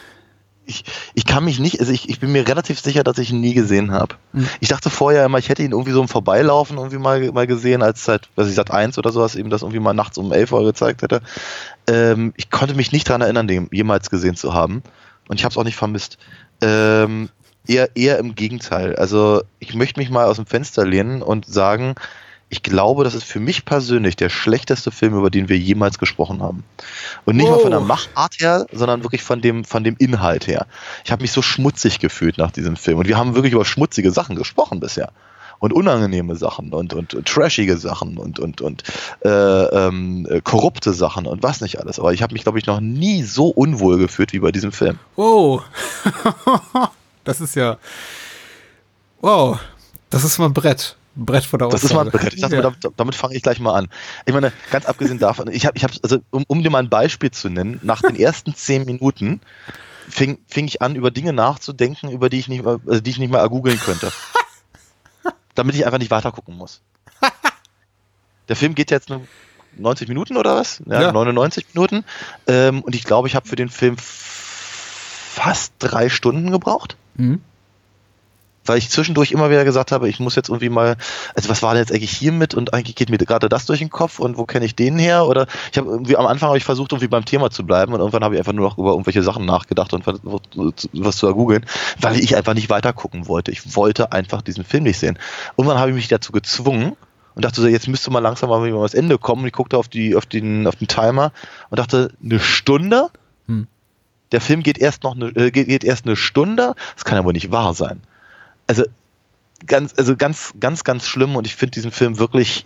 ich, 0.66 0.84
ich 1.14 1.26
kann 1.26 1.46
mich 1.46 1.60
nicht, 1.60 1.80
also 1.80 1.94
ich, 1.94 2.10
ich 2.10 2.20
bin 2.20 2.32
mir 2.34 2.46
relativ 2.46 2.80
sicher, 2.80 3.04
dass 3.04 3.20
ich 3.20 3.30
ihn 3.30 3.40
nie 3.40 3.54
gesehen 3.54 3.92
habe. 3.92 4.16
Mhm. 4.34 4.50
Ich 4.60 4.68
dachte 4.68 4.90
vorher 4.90 5.24
immer, 5.24 5.38
ich 5.38 5.48
hätte 5.48 5.64
ihn 5.64 5.72
irgendwie 5.72 5.92
so 5.92 6.02
im 6.02 6.10
Vorbeilaufen 6.10 6.76
irgendwie 6.76 6.98
mal, 6.98 7.32
mal 7.32 7.48
gesehen, 7.48 7.82
als 7.82 8.04
seit, 8.04 8.28
was 8.36 8.50
ich 8.50 8.56
seit 8.56 8.72
eins 8.72 8.98
oder 8.98 9.14
sowas 9.14 9.36
eben 9.36 9.50
das 9.50 9.62
irgendwie 9.62 9.80
mal 9.80 9.94
nachts 9.94 10.18
um 10.18 10.34
elf 10.34 10.52
Uhr 10.52 10.66
gezeigt 10.66 11.04
hätte. 11.04 11.22
Ähm, 11.88 12.34
ich 12.36 12.50
konnte 12.50 12.74
mich 12.74 12.92
nicht 12.92 13.08
daran 13.08 13.22
erinnern, 13.22 13.48
den 13.48 13.70
jemals 13.72 14.10
gesehen 14.10 14.36
zu 14.36 14.54
haben. 14.54 14.84
Und 15.30 15.40
ich 15.40 15.46
habe 15.46 15.54
es 15.54 15.58
auch 15.58 15.64
nicht 15.64 15.78
vermisst. 15.78 16.18
Ähm, 16.62 17.30
eher, 17.68 17.96
eher 17.96 18.20
im 18.20 18.36
Gegenteil. 18.36 18.96
Also 18.96 19.44
ich 19.60 19.74
möchte 19.76 20.00
mich 20.00 20.10
mal 20.10 20.26
aus 20.26 20.38
dem 20.38 20.46
Fenster 20.46 20.86
lehnen 20.86 21.22
und 21.22 21.46
sagen, 21.46 21.96
ich 22.50 22.64
glaube, 22.64 23.04
das 23.04 23.16
ist 23.16 23.24
für 23.24 23.40
mich 23.40 23.66
persönlich 23.66 24.16
der 24.16 24.30
schlechteste 24.30 24.92
Film, 24.92 25.16
über 25.16 25.30
den 25.30 25.50
wir 25.50 25.58
jemals 25.58 25.98
gesprochen 25.98 26.42
haben. 26.42 26.64
Und 27.26 27.38
nicht 27.38 27.48
wow. 27.48 27.58
mal 27.58 27.62
von 27.62 27.72
der 27.72 27.80
Machart 27.80 28.36
her, 28.40 28.68
sondern 28.72 29.04
wirklich 29.04 29.24
von 29.24 29.42
dem, 29.42 29.66
von 29.66 29.84
dem 29.84 29.96
Inhalt 29.98 30.48
her. 30.48 30.68
Ich 31.04 31.12
habe 31.12 31.24
mich 31.24 31.32
so 31.32 31.42
schmutzig 31.42 32.00
gefühlt 32.00 32.38
nach 32.38 32.52
diesem 32.52 32.76
Film. 32.76 33.00
Und 33.00 33.08
wir 33.08 33.18
haben 33.18 33.36
wirklich 33.36 33.54
über 33.54 33.66
schmutzige 33.66 34.12
Sachen 34.12 34.36
gesprochen 34.36 34.80
bisher. 34.80 35.12
Und 35.58 35.74
unangenehme 35.74 36.36
Sachen 36.36 36.74
und, 36.74 36.94
und, 36.94 37.14
und 37.14 37.28
trashige 37.28 37.78
Sachen 37.78 38.18
und, 38.18 38.40
und, 38.40 38.62
und 38.62 38.84
äh, 39.24 39.30
ähm, 39.30 40.28
korrupte 40.44 40.94
Sachen 40.94 41.26
und 41.26 41.44
was 41.44 41.62
nicht 41.62 41.80
alles. 41.80 41.98
Aber 41.98 42.14
ich 42.14 42.22
habe 42.22 42.34
mich, 42.34 42.44
glaube 42.44 42.60
ich, 42.60 42.66
noch 42.68 42.82
nie 42.82 43.24
so 43.24 43.48
unwohl 43.48 43.98
gefühlt 43.98 44.34
wie 44.34 44.40
bei 44.40 44.52
diesem 44.52 44.74
Film. 44.74 45.00
Wow. 45.16 45.64
das 47.26 47.42
ist 47.42 47.56
ja. 47.56 47.78
Wow. 49.22 49.60
Das 50.10 50.24
ist 50.24 50.38
mal 50.38 50.46
ein 50.46 50.54
Brett. 50.54 50.96
Brett 51.16 51.46
vor 51.46 51.60
der 51.60 51.68
Aussage. 51.68 51.82
Das 51.82 51.92
ist 51.92 51.96
mal 51.96 52.06
ein 52.06 52.12
Brett. 52.12 52.34
Ich 52.34 52.42
dachte, 52.42 52.56
ja. 52.56 52.62
damit, 52.62 52.80
damit 52.96 53.16
fange 53.16 53.36
ich 53.36 53.44
gleich 53.44 53.60
mal 53.60 53.74
an. 53.74 53.90
Ich 54.26 54.34
meine, 54.34 54.52
ganz 54.72 54.86
abgesehen 54.86 55.20
davon, 55.20 55.50
ich 55.50 55.66
habe, 55.66 55.78
ich 55.78 55.84
hab, 55.84 55.92
also 56.04 56.20
um, 56.30 56.44
um 56.48 56.62
dir 56.62 56.70
mal 56.70 56.80
ein 56.80 56.90
Beispiel 56.90 57.32
zu 57.32 57.50
nennen, 57.50 57.80
nach 57.84 58.02
den 58.02 58.16
ersten 58.16 58.54
zehn 58.56 58.86
Minuten 58.86 59.42
fing, 60.10 60.38
fing 60.48 60.68
ich 60.68 60.82
an, 60.82 60.96
über 60.96 61.12
Dinge 61.12 61.34
nachzudenken, 61.34 62.12
über 62.12 62.30
die 62.30 62.40
ich 62.40 62.48
nicht, 62.48 62.66
also 62.66 63.00
die 63.00 63.10
ich 63.10 63.20
nicht 63.20 63.32
mal 63.32 63.48
googeln 63.48 63.80
könnte. 63.80 64.12
damit 65.56 65.76
ich 65.76 65.86
einfach 65.86 66.00
nicht 66.00 66.12
weiter 66.12 66.32
gucken 66.32 66.58
muss. 66.58 66.82
Der 68.48 68.56
Film 68.56 68.76
geht 68.76 68.92
jetzt 68.92 69.10
nur 69.10 69.22
90 69.78 70.08
Minuten 70.08 70.38
oder 70.38 70.56
was? 70.56 70.82
Ja, 70.86 71.02
ja. 71.02 71.12
99 71.12 71.68
Minuten. 71.74 72.06
Ähm, 72.48 72.82
und 72.84 72.94
ich 72.94 73.04
glaube, 73.04 73.28
ich 73.28 73.36
habe 73.36 73.48
für 73.48 73.56
den 73.56 73.70
Film 73.70 73.96
fast 73.98 75.74
drei 75.80 76.10
Stunden 76.10 76.52
gebraucht. 76.52 76.98
Mhm 77.16 77.42
weil 78.66 78.78
ich 78.78 78.90
zwischendurch 78.90 79.32
immer 79.32 79.50
wieder 79.50 79.64
gesagt 79.64 79.92
habe, 79.92 80.10
ich 80.10 80.20
muss 80.20 80.36
jetzt 80.36 80.50
irgendwie 80.50 80.70
mal, 80.70 80.98
also 81.36 81.50
was 81.50 81.62
war 81.62 81.74
denn 81.74 81.82
jetzt 81.82 81.92
eigentlich 81.92 82.12
hier 82.12 82.32
mit 82.32 82.54
und 82.54 82.74
eigentlich 82.74 82.96
geht 82.96 83.10
mir 83.10 83.18
gerade 83.18 83.50
das 83.50 83.66
durch 83.66 83.80
den 83.80 83.90
Kopf 83.90 84.20
und 84.20 84.38
wo 84.38 84.46
kenne 84.46 84.66
ich 84.66 84.76
den 84.76 84.98
her? 84.98 85.28
Oder 85.28 85.48
ich 85.72 85.78
habe 85.78 85.90
irgendwie 85.90 86.18
am 86.18 86.26
Anfang 86.26 86.50
habe 86.50 86.58
ich 86.58 86.66
versucht, 86.66 86.92
irgendwie 86.92 87.08
beim 87.08 87.26
Thema 87.26 87.52
zu 87.52 87.66
bleiben 87.66 87.94
und 87.94 88.00
irgendwann 88.00 88.24
habe 88.24 88.36
ich 88.36 88.40
einfach 88.40 88.54
nur 88.54 88.68
noch 88.68 88.78
über 88.78 88.92
irgendwelche 88.92 89.24
Sachen 89.24 89.46
nachgedacht 89.46 89.94
und 89.94 90.06
was, 90.06 91.18
zu 91.18 91.28
ergoogeln, 91.28 91.66
weil 92.00 92.20
ich 92.20 92.36
einfach 92.36 92.54
nicht 92.54 92.70
weiter 92.70 92.94
gucken 92.94 93.28
wollte. 93.28 93.52
Ich 93.52 93.76
wollte 93.76 94.12
einfach 94.12 94.42
diesen 94.42 94.64
Film 94.64 94.84
nicht 94.84 95.00
sehen. 95.00 95.18
Irgendwann 95.58 95.80
habe 95.80 95.92
ich 95.92 95.96
mich 95.96 96.08
dazu 96.08 96.32
gezwungen 96.32 96.96
und 97.36 97.46
dachte 97.46 97.62
so, 97.62 97.68
jetzt 97.68 97.88
müsste 97.88 98.12
mal 98.12 98.20
langsam 98.20 98.50
mal 98.50 98.64
ans 98.64 98.94
Ende 98.94 99.18
kommen. 99.18 99.46
ich 99.46 99.54
guckte 99.54 99.78
auf 99.78 99.88
die, 99.88 100.16
auf 100.16 100.26
den, 100.26 100.68
auf 100.68 100.76
den 100.76 100.88
Timer 100.88 101.32
und 101.70 101.80
dachte, 101.80 102.12
eine 102.24 102.40
Stunde? 102.40 103.10
Hm. 103.48 103.68
Der 104.32 104.42
Film 104.42 104.64
geht 104.64 104.78
erst 104.78 105.04
noch 105.04 105.16
eine, 105.16 105.28
äh, 105.36 105.52
geht, 105.52 105.84
erst 105.84 106.06
eine 106.06 106.16
Stunde? 106.16 106.76
Das 106.96 107.06
kann 107.06 107.18
ja 107.18 107.24
wohl 107.24 107.34
nicht 107.34 107.52
wahr 107.52 107.74
sein. 107.74 108.02
Also 108.68 108.84
ganz, 109.66 109.94
also 109.98 110.16
ganz, 110.16 110.54
ganz, 110.60 110.84
ganz 110.84 111.06
schlimm. 111.06 111.36
Und 111.36 111.48
ich 111.48 111.56
finde 111.56 111.72
diesen 111.72 111.92
Film 111.92 112.18
wirklich 112.18 112.66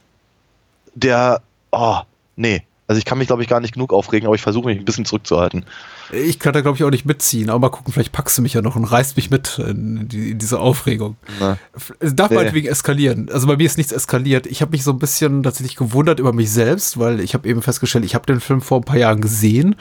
der, 0.95 1.41
oh, 1.72 1.99
nee, 2.36 2.64
also 2.89 2.97
ich 2.97 3.05
kann 3.05 3.19
mich, 3.19 3.27
glaube 3.27 3.43
ich, 3.43 3.47
gar 3.47 3.59
nicht 3.59 3.75
genug 3.75 3.93
aufregen, 3.93 4.25
aber 4.25 4.33
ich 4.33 4.41
versuche 4.41 4.65
mich 4.65 4.79
ein 4.79 4.83
bisschen 4.83 5.05
zurückzuhalten. 5.05 5.63
Ich 6.11 6.39
kann 6.39 6.53
da, 6.53 6.61
glaube 6.61 6.75
ich, 6.75 6.83
auch 6.83 6.89
nicht 6.89 7.05
mitziehen, 7.05 7.51
aber 7.51 7.59
mal 7.59 7.69
gucken, 7.69 7.93
vielleicht 7.93 8.11
packst 8.11 8.35
du 8.35 8.41
mich 8.41 8.55
ja 8.55 8.63
noch 8.63 8.75
und 8.75 8.83
reißt 8.83 9.15
mich 9.15 9.29
mit 9.29 9.59
in, 9.59 10.09
die, 10.09 10.31
in 10.31 10.39
diese 10.39 10.59
Aufregung. 10.59 11.15
Na. 11.39 11.59
Es 11.99 12.15
darf 12.15 12.31
nee. 12.31 12.37
meinetwegen 12.37 12.67
eskalieren. 12.67 13.29
Also 13.31 13.45
bei 13.45 13.57
mir 13.57 13.67
ist 13.67 13.77
nichts 13.77 13.91
eskaliert. 13.91 14.47
Ich 14.47 14.63
habe 14.63 14.71
mich 14.71 14.83
so 14.83 14.89
ein 14.89 14.97
bisschen 14.97 15.43
tatsächlich 15.43 15.75
gewundert 15.75 16.19
über 16.19 16.33
mich 16.33 16.49
selbst, 16.49 16.97
weil 16.97 17.19
ich 17.19 17.35
habe 17.35 17.47
eben 17.47 17.61
festgestellt, 17.61 18.05
ich 18.05 18.15
habe 18.15 18.25
den 18.25 18.39
Film 18.39 18.59
vor 18.59 18.79
ein 18.79 18.85
paar 18.85 18.97
Jahren 18.97 19.21
gesehen. 19.21 19.75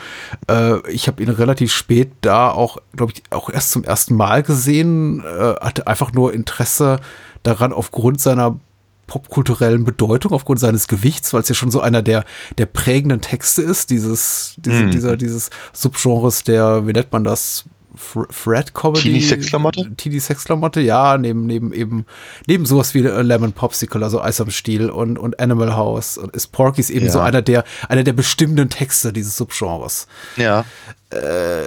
Äh, 0.46 0.86
ich 0.90 1.08
habe 1.08 1.22
ihn 1.22 1.30
relativ 1.30 1.72
spät 1.72 2.12
da 2.20 2.50
auch, 2.50 2.76
glaube 2.94 3.12
ich, 3.14 3.22
auch 3.30 3.48
erst 3.48 3.70
zum 3.70 3.84
ersten 3.84 4.16
Mal 4.16 4.42
gesehen, 4.42 5.24
äh, 5.24 5.54
hatte 5.62 5.86
einfach 5.86 6.12
nur 6.12 6.34
Interesse 6.34 7.00
daran 7.42 7.72
aufgrund 7.72 8.20
seiner 8.20 8.60
popkulturellen 9.08 9.82
Bedeutung 9.82 10.32
aufgrund 10.32 10.60
seines 10.60 10.86
Gewichts, 10.86 11.34
weil 11.34 11.40
es 11.40 11.48
ja 11.48 11.56
schon 11.56 11.72
so 11.72 11.80
einer 11.80 12.02
der, 12.02 12.24
der 12.58 12.66
prägenden 12.66 13.20
Texte 13.20 13.62
ist, 13.62 13.90
dieses, 13.90 14.54
diese, 14.58 14.84
mm. 14.84 14.90
dieser, 14.92 15.16
dieses 15.16 15.50
Subgenres 15.72 16.44
der, 16.44 16.86
wie 16.86 16.92
nennt 16.92 17.10
man 17.10 17.24
das? 17.24 17.64
Fred 17.96 18.74
Comedy. 18.74 19.02
Teenie 19.02 19.20
Sexklamotte? 19.20 19.90
Teenie 19.96 20.20
Sexklamotte, 20.20 20.80
ja, 20.80 21.18
neben, 21.18 21.46
neben 21.46 21.72
eben, 21.72 22.06
neben 22.46 22.64
sowas 22.64 22.94
wie 22.94 23.00
äh, 23.00 23.22
Lemon 23.22 23.52
Popsicle, 23.52 24.04
also 24.04 24.20
Eis 24.20 24.40
am 24.40 24.50
Stiel 24.50 24.88
und, 24.88 25.18
und 25.18 25.40
Animal 25.40 25.74
House 25.74 26.16
und 26.16 26.36
ist 26.36 26.52
Porky's 26.52 26.90
eben 26.90 27.06
ja. 27.06 27.12
so 27.12 27.18
einer 27.18 27.42
der, 27.42 27.64
einer 27.88 28.04
der 28.04 28.12
bestimmenden 28.12 28.68
Texte 28.68 29.12
dieses 29.12 29.36
Subgenres. 29.36 30.06
Ja. 30.36 30.64
Äh, 31.10 31.66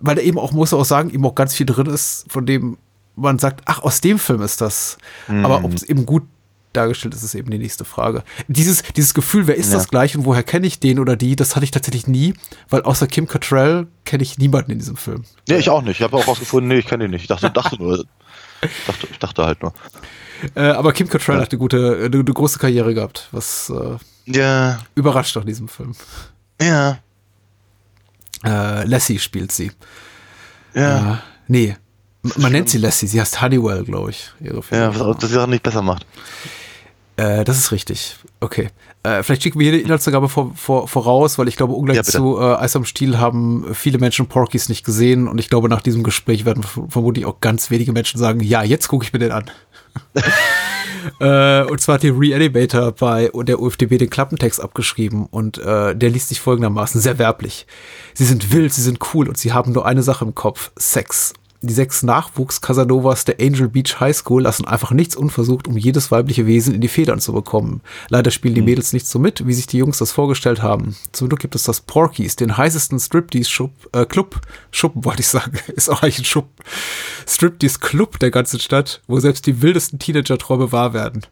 weil 0.00 0.14
da 0.14 0.22
eben 0.22 0.38
auch, 0.38 0.52
muss 0.52 0.72
man 0.72 0.80
auch 0.80 0.86
sagen, 0.86 1.10
eben 1.10 1.26
auch 1.26 1.34
ganz 1.34 1.54
viel 1.54 1.66
drin 1.66 1.86
ist, 1.86 2.24
von 2.28 2.46
dem 2.46 2.78
man 3.18 3.38
sagt, 3.38 3.62
ach, 3.66 3.82
aus 3.82 4.00
dem 4.00 4.18
Film 4.18 4.42
ist 4.42 4.60
das. 4.60 4.96
Mhm. 5.26 5.44
Aber 5.44 5.64
ob 5.64 5.74
es 5.74 5.82
eben 5.82 6.06
gut 6.06 6.22
dargestellt 6.72 7.14
ist, 7.14 7.22
ist 7.22 7.34
eben 7.34 7.50
die 7.50 7.58
nächste 7.58 7.84
Frage. 7.84 8.22
Dieses, 8.46 8.82
dieses 8.82 9.14
Gefühl, 9.14 9.46
wer 9.46 9.56
ist 9.56 9.72
ja. 9.72 9.78
das 9.78 9.88
gleich 9.88 10.16
und 10.16 10.24
woher 10.24 10.42
kenne 10.42 10.66
ich 10.66 10.80
den 10.80 10.98
oder 10.98 11.16
die, 11.16 11.36
das 11.36 11.56
hatte 11.56 11.64
ich 11.64 11.70
tatsächlich 11.70 12.06
nie, 12.06 12.34
weil 12.68 12.82
außer 12.82 13.06
Kim 13.06 13.26
Cattrall 13.26 13.86
kenne 14.04 14.22
ich 14.22 14.38
niemanden 14.38 14.72
in 14.72 14.78
diesem 14.78 14.96
Film. 14.96 15.24
Nee, 15.48 15.58
ich 15.58 15.70
auch 15.70 15.82
nicht. 15.82 16.00
Ich 16.00 16.02
habe 16.02 16.16
auch 16.16 16.26
rausgefunden, 16.26 16.68
nee, 16.68 16.78
ich 16.78 16.86
kenne 16.86 17.04
ihn 17.04 17.10
nicht. 17.10 17.22
Ich 17.22 17.28
dachte, 17.28 17.50
dachte 17.50 17.76
nur, 17.76 18.04
ich 18.62 18.86
dachte, 18.86 19.08
ich 19.10 19.18
dachte 19.18 19.44
halt 19.44 19.62
nur. 19.62 19.72
Äh, 20.54 20.70
aber 20.70 20.92
Kim 20.92 21.08
Cattrall 21.08 21.36
ja. 21.36 21.42
hat 21.42 21.52
eine 21.52 21.58
gute, 21.58 21.96
eine, 22.04 22.18
eine, 22.18 22.24
große 22.24 22.58
Karriere 22.58 22.94
gehabt, 22.94 23.28
was 23.32 23.70
äh, 23.70 23.96
Ja. 24.26 24.78
Überrascht 24.94 25.36
doch 25.36 25.44
diesem 25.44 25.68
Film. 25.68 25.94
Ja. 26.60 26.98
Äh, 28.44 28.84
Lassie 28.84 29.18
spielt 29.18 29.52
sie. 29.52 29.72
Ja. 30.74 31.14
Äh, 31.14 31.16
nee. 31.48 31.76
Man 32.22 32.52
nennt 32.52 32.68
sie 32.68 32.78
Lassie, 32.78 33.06
sie 33.06 33.20
heißt 33.20 33.40
Honeywell, 33.40 33.84
glaube 33.84 34.10
ich. 34.10 34.30
Ja, 34.40 34.56
was 34.56 35.18
das 35.18 35.30
die 35.30 35.34
Sache 35.34 35.48
nicht 35.50 35.62
besser 35.62 35.82
macht. 35.82 36.04
Äh, 37.16 37.44
das 37.44 37.58
ist 37.58 37.72
richtig. 37.72 38.16
Okay. 38.40 38.70
Äh, 39.02 39.22
vielleicht 39.22 39.42
schicken 39.42 39.58
wir 39.58 39.70
hier 39.70 39.78
die 39.78 39.84
Inhaltsangabe 39.84 40.28
vor, 40.28 40.52
vor, 40.54 40.86
voraus, 40.86 41.36
weil 41.38 41.48
ich 41.48 41.56
glaube, 41.56 41.72
ungleich 41.72 41.96
Ja, 41.96 42.02
zu 42.04 42.38
äh, 42.38 42.54
Eis 42.56 42.76
am 42.76 42.84
Stiel 42.84 43.18
haben 43.18 43.74
viele 43.74 43.98
Menschen 43.98 44.26
Porkies 44.26 44.68
nicht 44.68 44.84
gesehen 44.84 45.26
und 45.26 45.38
ich 45.38 45.48
glaube, 45.48 45.68
nach 45.68 45.82
diesem 45.82 46.04
Gespräch 46.04 46.44
werden 46.44 46.62
vermutlich 46.62 47.26
auch 47.26 47.40
ganz 47.40 47.70
wenige 47.70 47.92
Menschen 47.92 48.18
sagen, 48.18 48.40
ja, 48.40 48.62
jetzt 48.62 48.88
gucke 48.88 49.04
ich 49.04 49.12
mir 49.12 49.18
den 49.18 49.32
an. 49.32 49.50
äh, 51.20 51.62
und 51.62 51.80
zwar 51.80 51.96
hat 51.96 52.04
die 52.04 52.10
Reanimator 52.10 52.92
bei 52.92 53.30
der 53.34 53.60
UFDB 53.60 53.98
den 53.98 54.10
Klappentext 54.10 54.60
abgeschrieben 54.60 55.26
und 55.26 55.58
äh, 55.58 55.96
der 55.96 56.10
liest 56.10 56.28
sich 56.28 56.40
folgendermaßen 56.40 57.00
sehr 57.00 57.18
werblich. 57.18 57.66
Sie 58.14 58.24
sind 58.24 58.52
wild, 58.52 58.72
sie 58.72 58.82
sind 58.82 58.98
cool 59.12 59.28
und 59.28 59.38
sie 59.38 59.52
haben 59.52 59.72
nur 59.72 59.86
eine 59.86 60.04
Sache 60.04 60.24
im 60.24 60.36
Kopf, 60.36 60.70
Sex. 60.76 61.34
Die 61.60 61.74
sechs 61.74 62.04
Nachwuchs-Casanovas 62.04 63.24
der 63.24 63.40
Angel 63.40 63.68
Beach 63.68 63.98
High 63.98 64.16
School 64.16 64.42
lassen 64.42 64.64
einfach 64.64 64.92
nichts 64.92 65.16
unversucht, 65.16 65.66
um 65.66 65.76
jedes 65.76 66.12
weibliche 66.12 66.46
Wesen 66.46 66.72
in 66.72 66.80
die 66.80 66.86
Federn 66.88 67.18
zu 67.18 67.32
bekommen. 67.32 67.80
Leider 68.08 68.30
spielen 68.30 68.54
die 68.54 68.62
Mädels 68.62 68.92
nicht 68.92 69.08
so 69.08 69.18
mit, 69.18 69.44
wie 69.44 69.54
sich 69.54 69.66
die 69.66 69.78
Jungs 69.78 69.98
das 69.98 70.12
vorgestellt 70.12 70.62
haben. 70.62 70.94
Zum 71.10 71.28
Glück 71.28 71.40
gibt 71.40 71.56
es 71.56 71.64
das 71.64 71.80
Porkies, 71.80 72.36
den 72.36 72.56
heißesten 72.56 73.00
Striptease-Schub, 73.00 73.72
äh, 73.92 74.06
Club, 74.06 74.40
Schuppen 74.70 75.04
wollte 75.04 75.22
ich 75.22 75.28
sagen, 75.28 75.58
ist 75.74 75.88
auch 75.88 76.02
eigentlich 76.02 76.20
ein 76.20 76.24
Schub, 76.24 76.48
Striptease-Club 77.26 78.20
der 78.20 78.30
ganzen 78.30 78.60
Stadt, 78.60 79.02
wo 79.08 79.18
selbst 79.18 79.44
die 79.46 79.60
wildesten 79.60 79.98
Teenager-Träume 79.98 80.70
wahr 80.70 80.92
werden. 80.92 81.26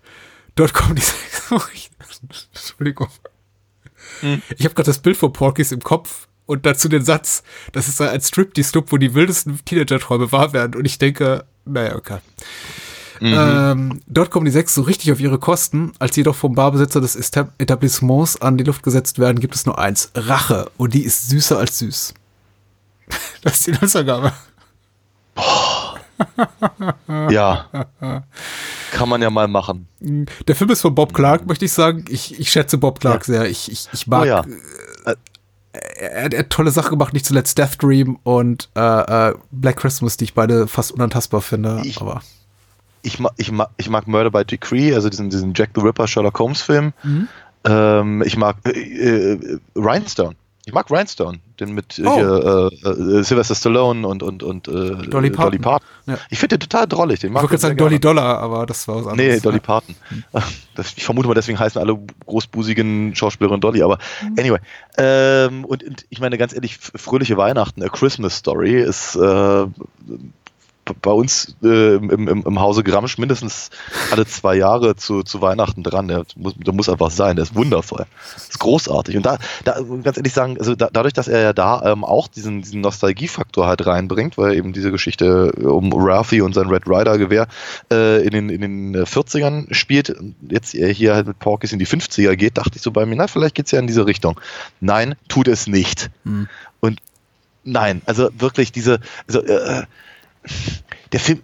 Dort 0.57 0.75
kommen 0.75 0.97
die 0.97 1.03
sechs, 1.03 2.49
Entschuldigung. 2.53 3.09
Ich 4.57 4.65
habe 4.65 4.75
gerade 4.75 4.87
das 4.87 4.99
Bild 4.99 5.17
von 5.17 5.33
Porkies 5.33 5.71
im 5.71 5.81
Kopf 5.81 6.27
und 6.47 6.65
dazu 6.65 6.89
den 6.89 7.05
Satz, 7.05 7.43
das 7.73 7.89
ist 7.89 8.01
ein 8.01 8.21
Striptease-Club, 8.21 8.93
wo 8.93 8.97
die 8.97 9.15
wildesten 9.15 9.61
Teenager-Träume 9.65 10.33
wahr 10.33 10.53
werden. 10.53 10.75
Und 10.77 10.85
ich 10.85 10.99
denke, 10.99 11.45
naja, 11.65 11.97
okay. 11.97 12.19
Ähm, 13.21 14.03
dort 14.07 14.31
kommen 14.31 14.45
die 14.45 14.53
sechs 14.53 14.75
so 14.75 14.83
richtig 14.83 15.11
auf 15.13 15.21
ihre 15.21 15.39
Kosten. 15.39 15.93
Als 15.99 16.15
sie 16.15 16.21
jedoch 16.21 16.37
vom 16.37 16.55
Barbesitzer 16.55 17.01
des 17.01 17.17
Etablissements 17.17 18.41
an 18.41 18.59
die 18.59 18.65
Luft 18.65 18.83
gesetzt 18.83 19.19
werden, 19.19 19.41
gibt 19.41 19.55
es 19.55 19.67
nur 19.67 19.79
eins. 19.79 20.11
Rache. 20.15 20.71
Und 20.77 20.95
die 20.95 21.05
ist 21.05 21.29
süßer 21.29 21.59
als 21.59 21.79
süß. 21.79 22.15
Das 23.43 23.59
ist 23.59 23.67
die 23.69 23.73
Nutzergabe. 23.73 24.33
Ja. 27.31 27.67
Kann 28.91 29.09
man 29.09 29.23
ja 29.23 29.31
mal 29.31 29.47
machen. 29.47 29.87
Der 30.01 30.57
Film 30.57 30.71
ist 30.71 30.81
von 30.81 30.95
Bob 30.95 31.15
Clark, 31.15 31.47
möchte 31.47 31.65
ich 31.65 31.73
sagen. 31.73 32.05
Ich, 32.09 32.41
ich 32.41 32.51
schätze 32.51 32.79
Bob 32.79 32.99
Clark 32.99 33.25
sehr. 33.25 33.49
Ich, 33.49 33.71
ich, 33.71 33.89
ich 33.93 34.07
mag. 34.09 34.23
Oh 34.23 34.25
ja. 34.25 34.45
Er, 35.99 36.25
hat- 36.25 36.35
er 36.35 36.41
hat 36.41 36.51
tolle 36.51 36.71
Sachen 36.71 36.91
gemacht, 36.91 37.13
nicht 37.13 37.27
zuletzt 37.27 37.59
Death 37.59 37.83
Dream 37.83 38.19
und 38.23 38.69
äh, 38.77 38.81
äh, 39.31 39.35
Black 39.51 39.77
Christmas, 39.77 40.17
die 40.17 40.25
ich 40.25 40.35
beide 40.35 40.67
fast 40.67 40.93
unantastbar 40.93 41.41
finde. 41.41 41.81
Ich- 41.85 42.01
aber 42.01 42.23
Ich, 43.03 43.19
ma, 43.21 43.31
ich, 43.37 43.53
ma, 43.53 43.69
ich 43.77 43.89
mag 43.89 44.07
Murder 44.09 44.31
by 44.31 44.45
Decree, 44.45 44.93
also 44.95 45.09
diesen, 45.09 45.31
diesen 45.31 45.53
Jack 45.55 45.71
the 45.75 45.81
Ripper 45.81 46.07
Sherlock 46.09 46.39
Holmes 46.39 46.61
Film. 46.63 46.93
Mhm. 47.05 47.29
Ähm, 47.65 48.23
ich 48.27 48.37
mag 48.37 48.57
äh, 48.65 48.71
äh, 49.33 49.59
Rhinestone. 49.75 50.35
Ich 50.69 50.73
mag 50.73 50.91
Rhinestone, 50.91 51.39
den 51.61 51.75
mit 51.75 51.97
äh, 51.97 52.03
Oh. 52.05 52.15
hier, 52.17 52.71
äh, 52.85 52.89
äh, 52.89 53.23
Sylvester 53.23 53.55
Stallone 53.55 54.05
und, 54.05 54.25
und, 54.25 54.43
und 54.43 54.67
äh, 54.67 54.97
Dolly 55.07 55.31
Parton. 55.31 55.87
Ja. 56.07 56.19
Ich 56.29 56.41
finde 56.41 56.59
den 56.59 56.69
total 56.69 56.89
drollig. 56.89 57.21
Den 57.21 57.29
ich 57.29 57.35
mag 57.35 57.43
wollte 57.45 57.53
gerade 57.53 57.61
sagen 57.61 57.77
Dolly 57.77 58.01
Dollar, 58.01 58.39
aber 58.41 58.67
das 58.67 58.89
war 58.89 58.97
was 58.97 59.07
anderes. 59.07 59.35
Nee, 59.35 59.41
Dolly 59.41 59.61
Parton. 59.61 59.95
Das, 60.75 60.95
ich 60.97 61.05
vermute 61.05 61.29
mal, 61.29 61.35
deswegen 61.35 61.61
heißen 61.61 61.81
alle 61.81 61.97
großbusigen 62.27 63.15
Schauspielerinnen 63.15 63.61
Dolly, 63.61 63.81
aber 63.83 63.99
anyway. 64.37 64.59
Ähm, 64.99 65.65
und, 65.65 65.85
und 65.85 66.05
ich 66.11 66.19
meine, 66.19 66.37
ganz 66.37 66.53
ehrlich, 66.53 66.77
fröhliche 66.79 67.37
Weihnachten, 67.37 67.81
A 67.85 67.89
Christmas 67.89 68.37
Story 68.37 68.83
ist 68.83 69.15
äh, 69.15 69.67
bei 70.95 71.11
uns 71.11 71.57
äh, 71.63 71.97
im, 71.97 72.11
im, 72.11 72.43
im 72.47 72.61
Hause 72.61 72.83
Gramsch 72.83 73.19
mindestens 73.19 73.71
alle 74.11 74.27
zwei 74.27 74.57
Jahre 74.57 74.97
zu, 74.97 75.23
zu 75.23 75.41
Weihnachten 75.41 75.83
dran. 75.83 76.09
Der 76.09 76.25
muss, 76.37 76.55
der 76.57 76.73
muss 76.73 76.89
einfach 76.89 77.11
sein, 77.11 77.37
der 77.37 77.45
ist 77.45 77.55
wundervoll. 77.55 78.07
ist 78.37 78.59
großartig. 78.59 79.17
Und 79.17 79.27
da, 79.27 79.39
da 79.65 79.81
ganz 80.03 80.17
ehrlich 80.17 80.33
sagen, 80.33 80.57
also 80.59 80.75
da, 80.75 80.89
dadurch, 80.93 81.15
dass 81.15 81.29
er 81.29 81.41
ja 81.41 81.53
da 81.53 81.83
ähm, 81.85 82.05
auch 82.05 82.29
diesen, 82.29 82.63
diesen 82.63 82.81
Nostalgiefaktor 82.81 83.67
halt 83.67 83.87
reinbringt, 83.87 84.39
weil 84.39 84.55
eben 84.55 84.73
diese 84.73 84.93
Geschichte 84.93 85.53
um 85.53 85.93
Ralphie 85.93 86.41
und 86.41 86.55
sein 86.55 86.69
Red 86.69 86.87
Rider 86.87 87.19
Gewehr 87.19 87.49
äh, 87.93 88.25
in, 88.25 88.31
den, 88.31 88.49
in 88.49 88.61
den 88.61 88.95
äh, 88.95 89.03
40ern 89.03 89.73
spielt, 89.75 90.11
und 90.11 90.37
jetzt 90.49 90.75
er 90.75 90.89
hier 90.89 91.15
halt 91.15 91.27
mit 91.27 91.39
Porkis 91.39 91.73
in 91.73 91.79
die 91.79 91.87
50er 91.87 92.37
geht, 92.37 92.59
dachte 92.59 92.77
ich 92.77 92.83
so 92.83 92.91
bei 92.91 93.07
mir, 93.07 93.17
na, 93.17 93.27
vielleicht 93.27 93.55
geht's 93.55 93.71
ja 93.71 93.79
in 93.79 93.87
diese 93.87 94.07
Richtung. 94.07 94.41
Nein, 94.81 95.17
tut 95.29 95.49
es 95.49 95.67
nicht. 95.67 96.11
Hm. 96.25 96.49
Und 96.81 97.01
nein, 97.65 98.03
also 98.07 98.29
wirklich 98.39 98.73
diese, 98.73 99.01
also, 99.27 99.43
äh, 99.43 99.83
der 101.13 101.21
Film, 101.21 101.43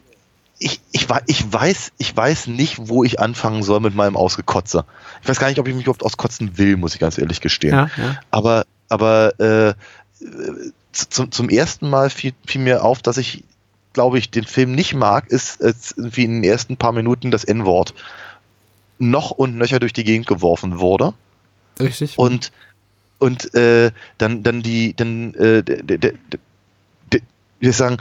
ich, 0.58 0.80
ich, 0.92 1.06
ich, 1.26 1.52
weiß, 1.52 1.92
ich 1.98 2.16
weiß 2.16 2.46
nicht, 2.46 2.88
wo 2.88 3.02
ich 3.04 3.18
anfangen 3.20 3.62
soll 3.62 3.80
mit 3.80 3.94
meinem 3.94 4.16
Ausgekotze. 4.16 4.84
Ich 5.22 5.28
weiß 5.28 5.38
gar 5.40 5.48
nicht, 5.48 5.58
ob 5.58 5.66
ich 5.66 5.74
mich 5.74 5.84
überhaupt 5.84 6.04
auskotzen 6.04 6.56
will, 6.58 6.76
muss 6.76 6.94
ich 6.94 7.00
ganz 7.00 7.18
ehrlich 7.18 7.40
gestehen. 7.40 7.74
Ja, 7.74 7.90
ja. 7.96 8.20
Aber, 8.30 8.64
aber 8.88 9.40
äh, 9.40 9.74
z- 10.92 11.12
zum, 11.12 11.32
zum 11.32 11.48
ersten 11.48 11.90
Mal 11.90 12.10
fiel, 12.10 12.32
fiel 12.46 12.60
mir 12.60 12.84
auf, 12.84 13.02
dass 13.02 13.16
ich, 13.16 13.42
glaube 13.92 14.18
ich, 14.18 14.30
den 14.30 14.44
Film 14.44 14.72
nicht 14.74 14.94
mag, 14.94 15.26
ist 15.28 15.62
als 15.62 15.94
irgendwie 15.96 16.24
in 16.24 16.42
den 16.42 16.44
ersten 16.44 16.76
paar 16.76 16.92
Minuten 16.92 17.30
das 17.30 17.44
N-Wort 17.44 17.94
noch 18.98 19.32
und 19.32 19.56
nöcher 19.56 19.80
durch 19.80 19.92
die 19.92 20.04
Gegend 20.04 20.28
geworfen 20.28 20.78
wurde 20.78 21.12
Richtig. 21.80 22.18
und 22.18 22.52
und 23.18 23.52
äh, 23.54 23.90
dann 24.18 24.44
dann 24.44 24.62
die 24.62 24.94
dann 24.94 25.34
äh, 25.34 25.62
der, 25.64 26.12
wie 27.12 27.20
soll 27.66 27.70
ich 27.70 27.76
sagen 27.76 27.96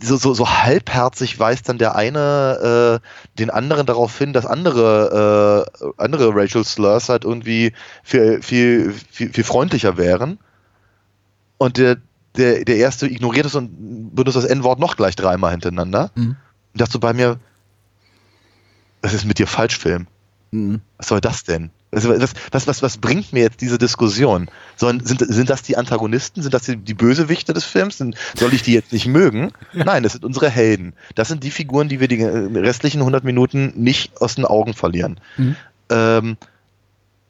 so, 0.00 0.16
so, 0.16 0.34
so 0.34 0.48
halbherzig 0.48 1.38
weist 1.38 1.68
dann 1.68 1.78
der 1.78 1.94
eine 1.94 3.00
äh, 3.02 3.38
den 3.38 3.50
anderen 3.50 3.86
darauf 3.86 4.16
hin, 4.18 4.32
dass 4.32 4.44
andere 4.44 5.66
äh, 5.80 5.86
andere 5.96 6.34
Racial 6.34 6.64
Slurs 6.64 7.08
halt 7.08 7.24
irgendwie 7.24 7.72
viel, 8.02 8.42
viel, 8.42 8.92
viel, 9.10 9.32
viel 9.32 9.44
freundlicher 9.44 9.96
wären. 9.96 10.38
Und 11.58 11.78
der, 11.78 11.96
der, 12.36 12.64
der 12.64 12.76
erste 12.76 13.06
ignoriert 13.06 13.46
es 13.46 13.54
und 13.54 14.14
benutzt 14.14 14.36
das 14.36 14.44
N-Wort 14.44 14.78
noch 14.78 14.96
gleich 14.96 15.16
dreimal 15.16 15.52
hintereinander. 15.52 16.10
Mhm. 16.14 16.36
Und 16.72 16.80
dachte 16.80 16.92
so 16.92 17.00
bei 17.00 17.14
mir, 17.14 17.38
was 19.00 19.14
ist 19.14 19.24
mit 19.24 19.38
dir 19.38 19.46
falsch, 19.46 19.78
Film? 19.78 20.06
Mhm. 20.50 20.82
Was 20.98 21.08
soll 21.08 21.20
das 21.20 21.44
denn? 21.44 21.70
Also, 21.96 22.10
was, 22.10 22.34
was, 22.52 22.66
was, 22.66 22.82
was 22.82 22.98
bringt 22.98 23.32
mir 23.32 23.40
jetzt 23.40 23.62
diese 23.62 23.78
Diskussion? 23.78 24.50
Sollen, 24.76 25.04
sind, 25.04 25.20
sind 25.26 25.48
das 25.48 25.62
die 25.62 25.78
Antagonisten? 25.78 26.42
Sind 26.42 26.52
das 26.52 26.64
die, 26.64 26.76
die 26.76 26.92
Bösewichte 26.92 27.54
des 27.54 27.64
Films? 27.64 27.96
Sind, 27.96 28.16
soll 28.38 28.52
ich 28.52 28.60
die 28.62 28.74
jetzt 28.74 28.92
nicht 28.92 29.06
mögen? 29.06 29.50
Nein, 29.72 30.02
das 30.02 30.12
sind 30.12 30.24
unsere 30.26 30.50
Helden. 30.50 30.92
Das 31.14 31.28
sind 31.28 31.42
die 31.42 31.50
Figuren, 31.50 31.88
die 31.88 31.98
wir 31.98 32.06
die 32.06 32.20
äh, 32.20 32.58
restlichen 32.58 32.98
100 33.00 33.24
Minuten 33.24 33.72
nicht 33.76 34.20
aus 34.20 34.34
den 34.34 34.44
Augen 34.44 34.74
verlieren. 34.74 35.18
Mhm. 35.38 35.56
Ähm, 35.88 36.36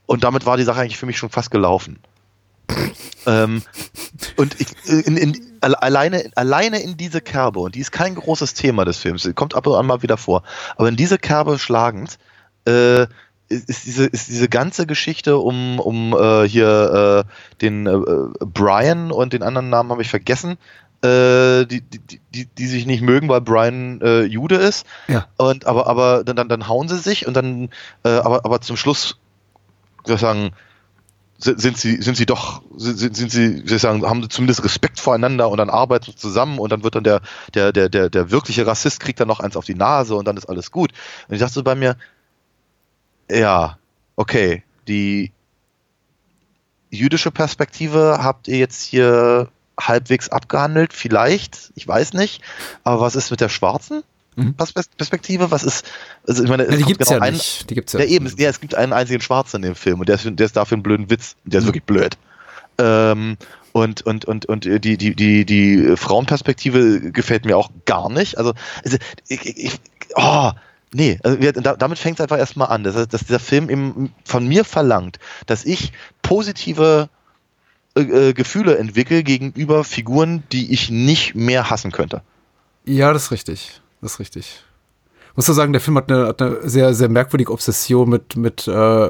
und 0.07 0.25
damit 0.25 0.47
war 0.47 0.57
die 0.57 0.65
Sache 0.65 0.81
eigentlich 0.81 0.99
für 0.99 1.07
mich 1.07 1.19
schon 1.19 1.31
fast 1.31 1.53
gelaufen. 1.53 2.01
ähm, 3.27 3.63
und 4.37 4.61
ich, 4.61 4.67
in, 5.07 5.17
in, 5.17 5.41
alle- 5.61 5.81
alleine, 5.81 6.29
alleine 6.35 6.81
in 6.83 6.97
diese 6.97 7.21
Kerbe, 7.21 7.61
und 7.61 7.77
die 7.77 7.81
ist 7.81 7.93
kein 7.93 8.17
großes 8.17 8.55
Thema 8.55 8.85
des 8.85 8.99
Films, 8.99 9.31
kommt 9.37 9.55
ab 9.55 9.65
und 9.69 9.77
an 9.77 9.87
mal 9.87 10.03
wieder 10.03 10.17
vor, 10.17 10.43
aber 10.77 10.89
in 10.89 10.97
diese 10.97 11.19
Kerbe 11.19 11.59
schlagend, 11.61 12.19
äh, 12.67 13.07
ist 13.49 13.87
diese, 13.87 14.07
ist 14.07 14.29
diese 14.29 14.49
ganze 14.49 14.87
Geschichte 14.87 15.39
um, 15.39 15.79
um 15.79 16.13
äh, 16.13 16.49
hier 16.49 17.25
äh, 17.27 17.57
den 17.61 17.87
äh, 17.87 17.99
Brian 18.41 19.13
und 19.13 19.33
den 19.33 19.43
anderen 19.43 19.71
Namen 19.71 19.91
habe 19.91 20.03
ich 20.03 20.09
vergessen, 20.09 20.59
äh, 21.03 21.67
die, 21.67 21.83
die, 21.83 22.21
die, 22.35 22.47
die 22.47 22.67
sich 22.67 22.87
nicht 22.87 23.03
mögen, 23.03 23.29
weil 23.29 23.41
Brian 23.41 24.01
äh, 24.01 24.23
Jude 24.23 24.57
ist. 24.57 24.87
Ja. 25.09 25.27
Und 25.37 25.67
aber, 25.67 25.87
aber 25.87 26.25
dann, 26.25 26.37
dann, 26.37 26.49
dann 26.49 26.69
hauen 26.69 26.89
sie 26.89 26.99
sich 26.99 27.27
und 27.27 27.35
dann, 27.35 27.69
äh, 28.03 28.09
aber, 28.09 28.45
aber 28.45 28.61
zum 28.61 28.77
Schluss, 28.77 29.19
wie 30.05 30.09
soll 30.09 30.17
ich 30.17 30.21
sagen, 30.21 30.51
sind 31.39 31.77
sie, 31.77 32.01
sind 32.01 32.17
sie 32.17 32.25
doch, 32.25 32.63
sind, 32.77 33.15
sind 33.15 33.31
sie, 33.31 33.63
wie 33.63 33.69
soll 33.69 33.77
ich 33.77 33.83
sagen, 33.83 34.03
haben 34.07 34.23
sie 34.23 34.29
zumindest 34.29 34.65
Respekt 34.65 34.99
voreinander 34.99 35.51
und 35.51 35.59
dann 35.59 35.69
arbeiten 35.69 36.07
sie 36.07 36.17
zusammen 36.17 36.59
und 36.59 36.73
dann 36.73 36.83
wird 36.83 36.95
dann 36.95 37.05
der, 37.05 37.21
der, 37.55 37.73
der, 37.73 37.91
der, 37.91 38.09
der 38.09 38.31
wirkliche 38.31 38.67
Rassist 38.67 39.01
kriegt 39.01 39.21
dann 39.21 39.29
noch 39.29 39.41
eins 39.41 39.57
auf 39.57 39.67
die 39.67 39.75
Nase 39.75 40.15
und 40.15 40.27
dann 40.27 40.39
ist 40.39 40.47
alles 40.47 40.71
gut. 40.71 40.93
Und 41.29 41.35
ich 41.35 41.41
dachte 41.41 41.53
so 41.53 41.63
bei 41.63 41.75
mir, 41.75 41.97
ja, 43.31 43.79
okay, 44.17 44.63
die 44.89 45.33
jüdische 46.91 47.31
Perspektive 47.31 48.19
habt 48.23 48.49
ihr 48.49 48.59
jetzt 48.59 48.83
hier 48.85 49.49
halbwegs 49.79 50.29
abgehandelt, 50.31 50.93
vielleicht, 50.93 51.73
ich 51.75 51.87
weiß 51.87 52.15
nicht, 52.15 52.43
aber 52.85 53.01
was 53.03 53.15
ist 53.17 53.31
mit 53.31 53.41
der 53.41 53.49
schwarzen 53.49 54.03
Mhm. 54.39 54.55
Pers- 54.55 54.75
Perspektive? 54.99 55.51
Was 55.51 55.65
ist, 55.65 55.87
also 56.29 56.45
ich 56.45 56.51
meine, 56.51 56.65
Ja, 56.65 56.69
es 56.71 56.77
die 56.77 56.85
gibt's 56.85 57.09
genau 57.09 57.21
ja 57.21 57.27
ein- 57.27 57.33
nicht. 57.33 57.71
Die 57.71 57.75
gibt's 57.75 57.95
ja. 57.95 58.01
ja, 58.01 58.05
eben, 58.07 58.31
ja, 58.37 58.51
es 58.51 58.61
gibt 58.61 58.75
einen 58.75 58.93
einzigen 58.93 59.23
Schwarzen 59.23 59.57
in 59.57 59.63
dem 59.63 59.75
Film 59.75 59.99
und 60.01 60.11
der 60.11 60.17
ist, 60.17 60.27
der 60.31 60.45
ist 60.45 60.57
dafür 60.59 60.75
einen 60.77 60.83
blöden 60.83 61.09
Witz. 61.09 61.37
Der 61.45 61.59
ist 61.61 61.65
Mhm. 61.65 61.69
wirklich 61.69 61.85
blöd. 61.85 62.19
Ähm, 62.77 63.39
und, 63.73 64.03
und, 64.03 64.27
und, 64.27 64.45
und 64.45 64.65
die, 64.67 64.79
die, 64.99 65.15
die, 65.17 65.47
die 65.47 65.97
Frauenperspektive 65.97 67.13
gefällt 67.13 67.47
mir 67.47 67.57
auch 67.57 67.71
gar 67.87 68.11
nicht. 68.11 68.37
Also, 68.37 68.53
also 68.85 68.99
ich, 69.27 69.47
ich, 69.47 69.57
ich- 69.65 69.81
oh, 70.17 70.51
Nee, 70.93 71.19
also 71.23 71.41
wir, 71.41 71.53
da, 71.53 71.75
damit 71.75 71.99
fängt 71.99 72.19
es 72.19 72.23
einfach 72.23 72.39
erstmal 72.39 72.69
an, 72.69 72.85
dass, 72.85 73.09
dass 73.09 73.25
dieser 73.25 73.41
Film 73.41 73.69
eben 73.69 74.15
von 74.25 74.47
mir 74.47 74.65
verlangt, 74.65 75.19
dass 75.47 75.65
ich 75.65 75.93
positive 76.23 77.09
äh, 77.97 78.01
äh, 78.29 78.33
Gefühle 78.35 78.79
entwickle 78.79 79.23
gegenüber 79.23 79.83
Figuren, 79.83 80.45
die 80.53 80.73
ich 80.73 80.91
nicht 80.91 81.35
mehr 81.35 81.71
hassen 81.71 81.93
könnte. 81.93 82.23
Ja, 82.85 83.13
das 83.13 83.25
ist 83.25 83.31
richtig. 83.33 83.81
Das 84.01 84.15
ist 84.15 84.21
richtig. 84.21 84.63
Ich 85.31 85.37
muss 85.37 85.47
du 85.47 85.53
sagen, 85.53 85.73
der 85.73 85.81
Film 85.81 85.97
hat 85.97 86.11
eine, 86.11 86.29
hat 86.29 86.41
eine 86.41 86.69
sehr, 86.69 86.95
sehr 86.95 87.09
merkwürdige 87.09 87.53
Obsession 87.53 88.09
mit, 88.09 88.37
mit, 88.37 88.69
äh, 88.69 89.09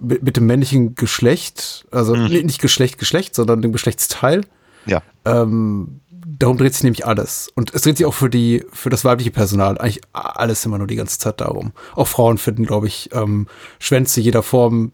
mit, 0.00 0.22
mit 0.22 0.36
dem 0.36 0.46
männlichen 0.46 0.94
Geschlecht. 0.94 1.86
Also 1.90 2.14
mhm. 2.16 2.26
nicht 2.26 2.60
Geschlecht, 2.60 2.98
Geschlecht, 2.98 3.34
sondern 3.34 3.62
dem 3.62 3.72
Geschlechtsteil. 3.72 4.42
Ja. 4.86 5.02
Ähm, 5.24 6.00
darum 6.26 6.58
dreht 6.58 6.74
sich 6.74 6.84
nämlich 6.84 7.06
alles. 7.06 7.50
Und 7.54 7.74
es 7.74 7.82
dreht 7.82 7.96
sich 7.96 8.06
auch 8.06 8.14
für 8.14 8.30
die, 8.30 8.64
für 8.72 8.90
das 8.90 9.04
weibliche 9.04 9.30
Personal 9.30 9.78
eigentlich 9.78 10.00
alles 10.12 10.64
immer 10.64 10.78
nur 10.78 10.86
die 10.86 10.96
ganze 10.96 11.18
Zeit 11.18 11.40
darum. 11.40 11.72
Auch 11.94 12.08
Frauen 12.08 12.38
finden, 12.38 12.64
glaube 12.64 12.86
ich, 12.86 13.10
ähm, 13.12 13.46
Schwänze 13.78 14.20
jeder 14.20 14.42
Form 14.42 14.92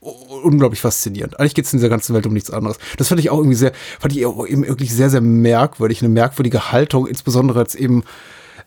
unglaublich 0.00 0.80
faszinierend. 0.80 1.38
Eigentlich 1.38 1.54
geht 1.54 1.66
es 1.66 1.72
in 1.72 1.78
dieser 1.78 1.90
ganzen 1.90 2.14
Welt 2.14 2.26
um 2.26 2.32
nichts 2.32 2.50
anderes. 2.50 2.78
Das 2.96 3.08
fand 3.08 3.20
ich 3.20 3.30
auch 3.30 3.38
irgendwie 3.38 3.56
sehr, 3.56 3.72
fand 3.98 4.16
ich 4.16 4.24
auch 4.24 4.46
eben 4.46 4.66
wirklich 4.66 4.94
sehr, 4.94 5.10
sehr 5.10 5.20
merkwürdig, 5.20 6.00
eine 6.00 6.08
merkwürdige 6.08 6.72
Haltung, 6.72 7.06
insbesondere 7.06 7.58
als 7.58 7.74
eben 7.74 8.02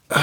äh, 0.10 0.16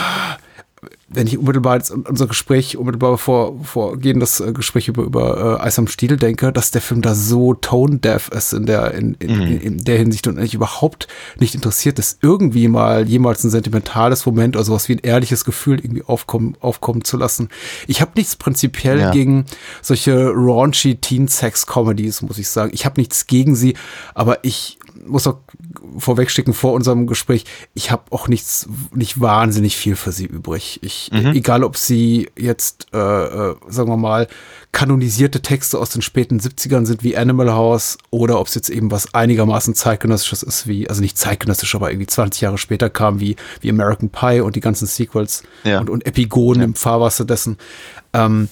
wenn 1.13 1.27
ich 1.27 1.39
unmittelbar 1.39 1.77
jetzt 1.77 1.91
unser 1.91 2.29
Gespräch, 2.29 2.77
unmittelbar 2.77 3.19
vor, 3.19 3.59
vorgehen, 3.65 4.21
das 4.21 4.39
äh, 4.39 4.53
Gespräch 4.53 4.87
über, 4.87 5.03
über 5.03 5.59
äh, 5.61 5.65
Eis 5.65 5.79
am 5.79 5.89
Stiel 5.89 6.17
denke, 6.17 6.53
dass 6.53 6.71
der 6.71 6.81
Film 6.81 7.03
da 7.03 7.17
so 7.17 7.55
tone-deaf 7.55 8.29
ist 8.29 8.53
in 8.53 8.67
der, 8.67 8.95
in, 8.95 9.15
in, 9.15 9.37
mhm. 9.37 9.61
in, 9.61 9.85
der 9.85 9.99
Hinsicht 9.99 10.29
und 10.29 10.39
eigentlich 10.39 10.55
überhaupt 10.55 11.09
nicht 11.39 11.57
interessiert 11.57 11.99
ist, 11.99 12.19
irgendwie 12.23 12.69
mal 12.69 13.09
jemals 13.09 13.43
ein 13.43 13.51
sentimentales 13.51 14.25
Moment 14.25 14.55
oder 14.55 14.65
sowas 14.65 14.89
wie 14.89 14.95
ein 14.95 15.01
ehrliches 15.01 15.45
Gefühl 15.45 15.81
irgendwie 15.81 16.05
aufkommen, 16.05 16.57
aufkommen 16.61 17.03
zu 17.03 17.17
lassen. 17.17 17.49
Ich 17.89 18.01
habe 18.01 18.13
nichts 18.15 18.37
prinzipiell 18.37 19.01
ja. 19.01 19.11
gegen 19.11 19.47
solche 19.83 20.31
raunchy 20.31 20.97
Teen-Sex-Comedies, 20.97 22.23
muss 22.23 22.39
ich 22.39 22.49
sagen. 22.49 22.71
Ich 22.73 22.85
habe 22.85 23.01
nichts 23.01 23.27
gegen 23.27 23.57
sie, 23.57 23.75
aber 24.15 24.45
ich 24.45 24.79
muss 25.07 25.27
auch 25.27 25.39
vorwegschicken 25.99 26.55
vor 26.55 26.73
unserem 26.73 27.07
Gespräch, 27.07 27.45
ich 27.75 27.91
habe 27.91 28.05
auch 28.11 28.29
nichts, 28.29 28.69
nicht 28.95 29.21
wahnsinnig 29.21 29.77
viel 29.77 29.97
für 29.97 30.13
sie 30.13 30.27
übrig. 30.27 30.81
Ich, 30.83 31.11
mhm. 31.13 31.33
egal 31.33 31.65
ob 31.65 31.77
sie 31.77 32.31
jetzt, 32.37 32.89
äh, 32.93 32.99
äh, 32.99 33.57
sagen 33.69 33.89
wir 33.89 33.97
mal, 33.97 34.29
kanonisierte 34.73 35.43
Texte 35.43 35.79
aus 35.79 35.91
den 35.91 36.03
späten 36.03 36.39
70ern 36.39 36.87
sind 36.87 37.03
wie 37.03 37.17
Animal 37.17 37.53
House 37.53 37.99
oder 38.11 38.39
ob 38.39 38.47
es 38.47 38.55
jetzt 38.55 38.71
eben 38.71 38.91
was 38.91 39.15
einigermaßen 39.15 39.75
zeitgenössisches 39.75 40.43
ist 40.43 40.67
wie, 40.67 40.89
also 40.89 41.01
nicht 41.01 41.19
zeitgenössisch, 41.19 41.75
aber 41.75 41.91
irgendwie 41.91 42.07
20 42.07 42.41
Jahre 42.43 42.59
später 42.59 42.91
kam 42.91 43.21
wie, 43.21 43.37
wie 43.61 43.71
American 43.71 44.11
Pie 44.11 44.41
und 44.41 44.57
die 44.57 44.61
ganzen 44.61 44.87
Sequels 44.87 45.43
ja. 45.65 45.81
und, 45.81 45.91
und 45.91 46.07
Epigonen 46.07 46.61
ja. 46.61 46.67
im 46.67 46.75
Fahrwasser 46.75 47.25
dessen. 47.25 47.59
Ähm, 48.13 48.49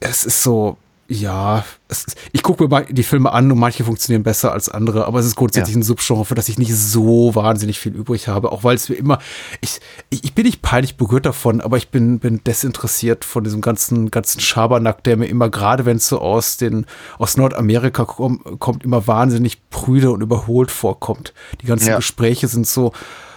es 0.00 0.24
ist 0.24 0.42
so, 0.42 0.78
ja, 1.12 1.64
ist, 1.88 2.16
ich 2.32 2.42
gucke 2.42 2.66
mir 2.66 2.84
die 2.86 3.02
Filme 3.02 3.32
an 3.32 3.52
und 3.52 3.58
manche 3.58 3.84
funktionieren 3.84 4.22
besser 4.22 4.52
als 4.52 4.68
andere, 4.68 5.06
aber 5.06 5.18
es 5.18 5.26
ist 5.26 5.36
grundsätzlich 5.36 5.74
ja. 5.74 5.80
ein 5.80 5.84
Subgenre, 5.84 6.24
für 6.24 6.34
das 6.34 6.48
ich 6.48 6.58
nicht 6.58 6.74
so 6.74 7.34
wahnsinnig 7.34 7.78
viel 7.78 7.94
übrig 7.94 8.28
habe, 8.28 8.50
auch 8.50 8.64
weil 8.64 8.76
es 8.76 8.88
mir 8.88 8.94
immer, 8.94 9.18
ich, 9.60 9.80
ich 10.08 10.34
bin 10.34 10.46
nicht 10.46 10.62
peinlich 10.62 10.96
berührt 10.96 11.26
davon, 11.26 11.60
aber 11.60 11.76
ich 11.76 11.90
bin, 11.90 12.18
bin 12.18 12.42
desinteressiert 12.44 13.24
von 13.24 13.44
diesem 13.44 13.60
ganzen, 13.60 14.10
ganzen 14.10 14.40
Schabernack, 14.40 15.04
der 15.04 15.18
mir 15.18 15.26
immer, 15.26 15.50
gerade 15.50 15.84
wenn 15.84 15.98
es 15.98 16.08
so 16.08 16.18
aus 16.20 16.56
den, 16.56 16.86
aus 17.18 17.36
Nordamerika 17.36 18.04
kommt, 18.04 18.58
kommt, 18.58 18.84
immer 18.84 19.06
wahnsinnig 19.06 19.68
prüde 19.68 20.10
und 20.10 20.22
überholt 20.22 20.70
vorkommt. 20.70 21.34
Die 21.60 21.66
ganzen 21.66 21.88
ja. 21.88 21.96
Gespräche 21.96 22.48
sind 22.48 22.66
so, 22.66 22.92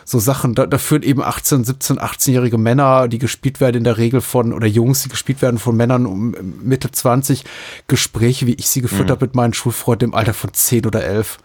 so 0.06 0.20
Sachen. 0.20 0.56
Da, 0.56 0.66
da 0.68 0.78
führen 0.78 1.03
eben 1.03 1.22
18, 1.22 1.66
17, 1.66 1.99
18-jährige 1.99 2.58
Männer, 2.58 3.08
die 3.10 3.18
gespielt 3.18 3.60
werden 3.60 3.78
in 3.78 3.84
der 3.84 3.97
Regel 3.97 4.22
von, 4.22 4.53
oder 4.53 4.68
Jungs, 4.68 5.03
die 5.03 5.10
gespielt 5.10 5.41
werden 5.41 5.58
von 5.58 5.76
Männern 5.76 6.06
um 6.06 6.36
Mitte 6.64 6.91
20, 6.91 7.43
Gespräche, 7.88 8.45
wie 8.45 8.53
ich 8.53 8.70
sie 8.70 8.82
geführt 8.82 9.08
mhm. 9.08 9.12
habe 9.12 9.26
mit 9.26 9.36
meinen 9.36 9.53
Schulfreunden 9.53 10.10
im 10.10 10.16
Alter 10.16 10.34
von 10.34 10.53
10 10.53 10.86
oder 10.86 11.03
11. 11.03 11.39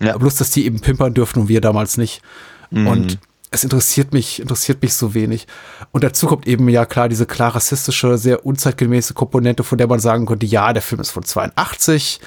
Ja. 0.00 0.16
Bloß, 0.16 0.36
dass 0.36 0.50
die 0.50 0.64
eben 0.64 0.80
pimpern 0.80 1.14
dürfen 1.14 1.42
und 1.42 1.48
wir 1.48 1.60
damals 1.60 1.98
nicht. 1.98 2.22
Mhm. 2.70 2.86
Und 2.86 3.18
es 3.50 3.64
interessiert 3.64 4.12
mich, 4.14 4.40
interessiert 4.40 4.80
mich 4.80 4.94
so 4.94 5.12
wenig. 5.12 5.46
Und 5.92 6.02
dazu 6.02 6.26
kommt 6.26 6.46
eben 6.46 6.68
ja 6.68 6.86
klar 6.86 7.08
diese 7.08 7.26
klar 7.26 7.54
rassistische, 7.54 8.16
sehr 8.16 8.46
unzeitgemäße 8.46 9.12
Komponente, 9.12 9.62
von 9.62 9.76
der 9.76 9.88
man 9.88 10.00
sagen 10.00 10.24
könnte, 10.24 10.46
ja, 10.46 10.72
der 10.72 10.82
Film 10.82 11.00
ist 11.00 11.10
von 11.10 11.24
82 11.24 12.20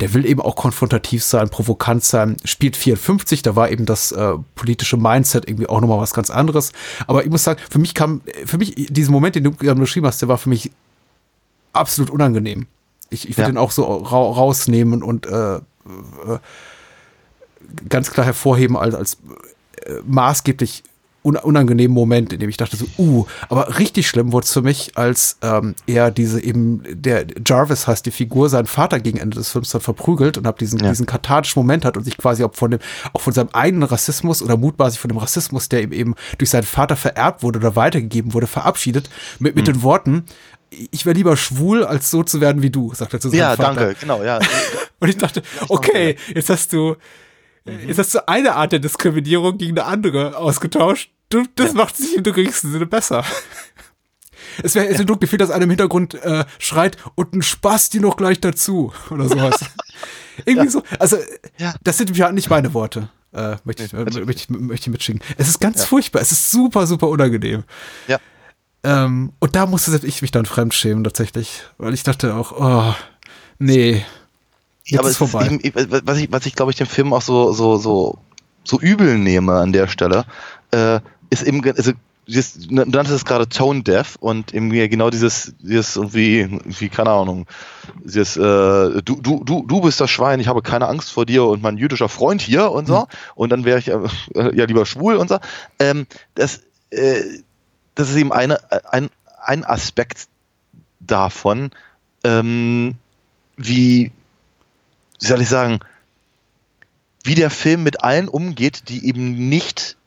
der 0.00 0.14
will 0.14 0.24
eben 0.24 0.40
auch 0.40 0.56
konfrontativ 0.56 1.24
sein, 1.24 1.48
provokant 1.48 2.04
sein, 2.04 2.36
spielt 2.44 2.76
54, 2.76 3.42
da 3.42 3.56
war 3.56 3.70
eben 3.70 3.84
das 3.84 4.12
äh, 4.12 4.34
politische 4.54 4.96
Mindset 4.96 5.48
irgendwie 5.48 5.68
auch 5.68 5.80
nochmal 5.80 6.00
was 6.00 6.14
ganz 6.14 6.30
anderes. 6.30 6.72
Aber 7.06 7.24
ich 7.24 7.30
muss 7.30 7.44
sagen, 7.44 7.60
für 7.68 7.78
mich 7.78 7.94
kam, 7.94 8.20
für 8.46 8.58
mich, 8.58 8.74
diesen 8.90 9.12
Moment, 9.12 9.34
den 9.34 9.44
du 9.44 9.50
beschrieben 9.52 10.06
hast, 10.06 10.22
der 10.22 10.28
war 10.28 10.38
für 10.38 10.48
mich 10.48 10.70
absolut 11.72 12.10
unangenehm. 12.10 12.66
Ich, 13.10 13.28
ich 13.28 13.36
würde 13.36 13.48
ja. 13.48 13.52
den 13.52 13.58
auch 13.58 13.70
so 13.70 13.84
ra 13.84 14.18
rausnehmen 14.18 15.02
und 15.02 15.26
äh, 15.26 15.56
äh, 15.56 15.60
ganz 17.88 18.10
klar 18.10 18.26
hervorheben 18.26 18.76
als, 18.76 18.94
als 18.94 19.16
äh, 19.84 19.94
unangenehmen 21.36 21.94
Moment, 21.94 22.32
in 22.32 22.40
dem 22.40 22.48
ich 22.48 22.56
dachte 22.56 22.76
so, 22.76 22.86
uh, 22.98 23.26
aber 23.48 23.78
richtig 23.78 24.08
schlimm 24.08 24.32
wurde 24.32 24.44
es 24.44 24.52
für 24.52 24.62
mich, 24.62 24.92
als 24.96 25.38
ähm, 25.42 25.74
er 25.86 26.10
diese 26.10 26.42
eben, 26.42 26.82
der 26.88 27.26
Jarvis 27.46 27.86
heißt 27.86 28.06
die 28.06 28.10
Figur, 28.10 28.48
seinen 28.48 28.66
Vater 28.66 29.00
gegen 29.00 29.18
Ende 29.18 29.36
des 29.36 29.50
Films 29.50 29.70
dann 29.70 29.80
verprügelt 29.80 30.38
und 30.38 30.46
ab 30.46 30.58
diesen, 30.58 30.80
ja. 30.80 30.90
diesen 30.90 31.06
kathartischen 31.06 31.60
Moment 31.60 31.84
hat 31.84 31.96
und 31.96 32.04
sich 32.04 32.16
quasi 32.16 32.44
auch 32.44 32.54
von 32.54 32.70
dem, 32.70 32.80
auch 33.12 33.20
von 33.20 33.32
seinem 33.32 33.50
eigenen 33.52 33.84
Rassismus 33.84 34.42
oder 34.42 34.56
mutmaßlich 34.56 35.00
von 35.00 35.08
dem 35.08 35.18
Rassismus, 35.18 35.68
der 35.68 35.82
ihm 35.82 35.92
eben 35.92 36.14
durch 36.38 36.50
seinen 36.50 36.64
Vater 36.64 36.96
vererbt 36.96 37.42
wurde 37.42 37.58
oder 37.58 37.76
weitergegeben 37.76 38.34
wurde, 38.34 38.46
verabschiedet, 38.46 39.10
mit, 39.38 39.54
mit 39.54 39.66
mhm. 39.66 39.72
den 39.72 39.82
Worten, 39.82 40.24
ich 40.90 41.06
wäre 41.06 41.16
lieber 41.16 41.36
schwul, 41.36 41.82
als 41.84 42.10
so 42.10 42.22
zu 42.22 42.42
werden 42.42 42.60
wie 42.60 42.70
du, 42.70 42.92
sagt 42.94 43.14
er 43.14 43.20
zu 43.20 43.30
seinem 43.30 43.38
ja, 43.38 43.56
Vater. 43.56 43.80
Ja, 43.80 43.86
danke, 43.86 44.00
genau, 44.00 44.22
ja. 44.22 44.38
und 45.00 45.08
ich 45.08 45.16
dachte, 45.16 45.42
okay, 45.68 46.16
jetzt 46.34 46.50
hast 46.50 46.74
du, 46.74 46.96
Mhm. 47.68 47.88
Jetzt 47.88 47.98
hast 47.98 48.14
du 48.14 48.28
eine 48.28 48.54
Art 48.54 48.72
der 48.72 48.78
Diskriminierung 48.78 49.58
gegen 49.58 49.78
eine 49.78 49.86
andere 49.86 50.36
ausgetauscht. 50.36 51.10
Du, 51.28 51.44
das 51.56 51.68
ja. 51.68 51.74
macht 51.74 51.96
sich 51.96 52.16
im 52.16 52.22
geringsten 52.22 52.72
Sinne 52.72 52.86
besser. 52.86 53.24
Es 54.60 54.74
wäre 54.74 54.90
ja. 54.90 54.96
so 54.96 55.04
gefühlt, 55.04 55.40
dass 55.40 55.50
einer 55.50 55.64
im 55.64 55.70
Hintergrund 55.70 56.14
äh, 56.14 56.44
schreit 56.58 56.96
und 57.14 57.32
ein 57.32 57.42
Spaß 57.42 57.90
die 57.90 58.00
noch 58.00 58.16
gleich 58.16 58.40
dazu 58.40 58.92
oder 59.10 59.28
sowas. 59.28 59.60
Irgendwie 60.44 60.66
ja. 60.66 60.70
so. 60.70 60.82
Also, 60.98 61.16
ja. 61.58 61.74
das 61.84 61.98
sind 61.98 62.16
ja 62.16 62.32
nicht 62.32 62.50
meine 62.50 62.74
Worte. 62.74 63.08
Äh, 63.32 63.56
möchte, 63.62 63.84
ich, 63.84 63.94
also, 63.94 64.24
möchte, 64.24 64.42
ich, 64.42 64.48
möchte 64.50 64.88
ich 64.88 64.92
mitschicken. 64.92 65.22
Es 65.36 65.48
ist 65.48 65.60
ganz 65.60 65.84
furchtbar. 65.84 66.22
Es 66.22 66.32
ist 66.32 66.50
super, 66.50 66.88
super 66.88 67.08
unangenehm. 67.08 67.62
Ja. 68.08 68.18
Ähm, 68.82 69.32
und 69.38 69.54
da 69.54 69.66
musste 69.66 70.00
ich 70.04 70.22
mich 70.22 70.32
dann 70.32 70.46
fremdschämen 70.46 71.04
tatsächlich, 71.04 71.62
weil 71.76 71.94
ich 71.94 72.02
dachte 72.02 72.34
auch, 72.34 72.52
oh, 72.52 72.94
nee, 73.58 74.04
ja, 74.88 75.00
aber 75.00 75.10
ist 75.10 75.18
vorbei. 75.18 75.46
Ist 75.46 75.64
eben, 75.64 76.06
was 76.06 76.18
ich, 76.18 76.32
was 76.32 76.46
ich 76.46 76.54
glaube 76.54 76.70
ich 76.70 76.76
dem 76.76 76.86
Film 76.86 77.12
auch 77.12 77.22
so, 77.22 77.52
so, 77.52 77.76
so, 77.76 78.18
so 78.64 78.80
übel 78.80 79.18
nehme 79.18 79.54
an 79.54 79.72
der 79.72 79.86
Stelle, 79.86 80.24
äh, 80.70 81.00
ist 81.30 81.42
eben, 81.42 81.62
also, 81.76 81.92
dieses, 82.28 82.68
du 82.68 82.74
nanntest 82.74 83.10
es 83.10 83.24
gerade 83.24 83.48
Tone 83.48 83.82
Deaf 83.82 84.16
und 84.20 84.52
eben 84.52 84.70
genau 84.70 85.08
dieses, 85.08 85.54
dieses 85.60 85.96
irgendwie, 85.96 86.60
wie, 86.64 86.90
keine 86.90 87.10
Ahnung, 87.10 87.46
dieses, 88.04 88.36
äh, 88.36 89.02
du, 89.02 89.20
du, 89.20 89.42
du, 89.44 89.64
du 89.66 89.80
bist 89.80 90.00
das 90.00 90.10
Schwein, 90.10 90.38
ich 90.38 90.46
habe 90.46 90.60
keine 90.60 90.88
Angst 90.88 91.10
vor 91.10 91.24
dir 91.24 91.44
und 91.44 91.62
mein 91.62 91.78
jüdischer 91.78 92.10
Freund 92.10 92.42
hier 92.42 92.70
und 92.70 92.86
so, 92.86 93.00
mhm. 93.00 93.06
und 93.34 93.50
dann 93.50 93.64
wäre 93.64 93.78
ich 93.78 93.88
äh, 93.88 93.98
ja 94.34 94.66
lieber 94.66 94.84
schwul 94.84 95.16
und 95.16 95.28
so. 95.28 95.38
Ähm, 95.78 96.06
das, 96.34 96.60
äh, 96.90 97.22
das 97.94 98.10
ist 98.10 98.16
eben 98.16 98.32
eine, 98.32 98.58
ein, 98.92 99.08
ein 99.42 99.64
Aspekt 99.64 100.28
davon, 101.00 101.70
ähm, 102.24 102.94
wie, 103.56 104.12
wie 105.20 105.26
soll 105.26 105.40
ich 105.40 105.48
sagen, 105.48 105.80
wie 107.24 107.34
der 107.34 107.50
Film 107.50 107.82
mit 107.82 108.04
allen 108.04 108.28
umgeht, 108.28 108.88
die 108.88 109.06
eben 109.06 109.48
nicht 109.48 109.97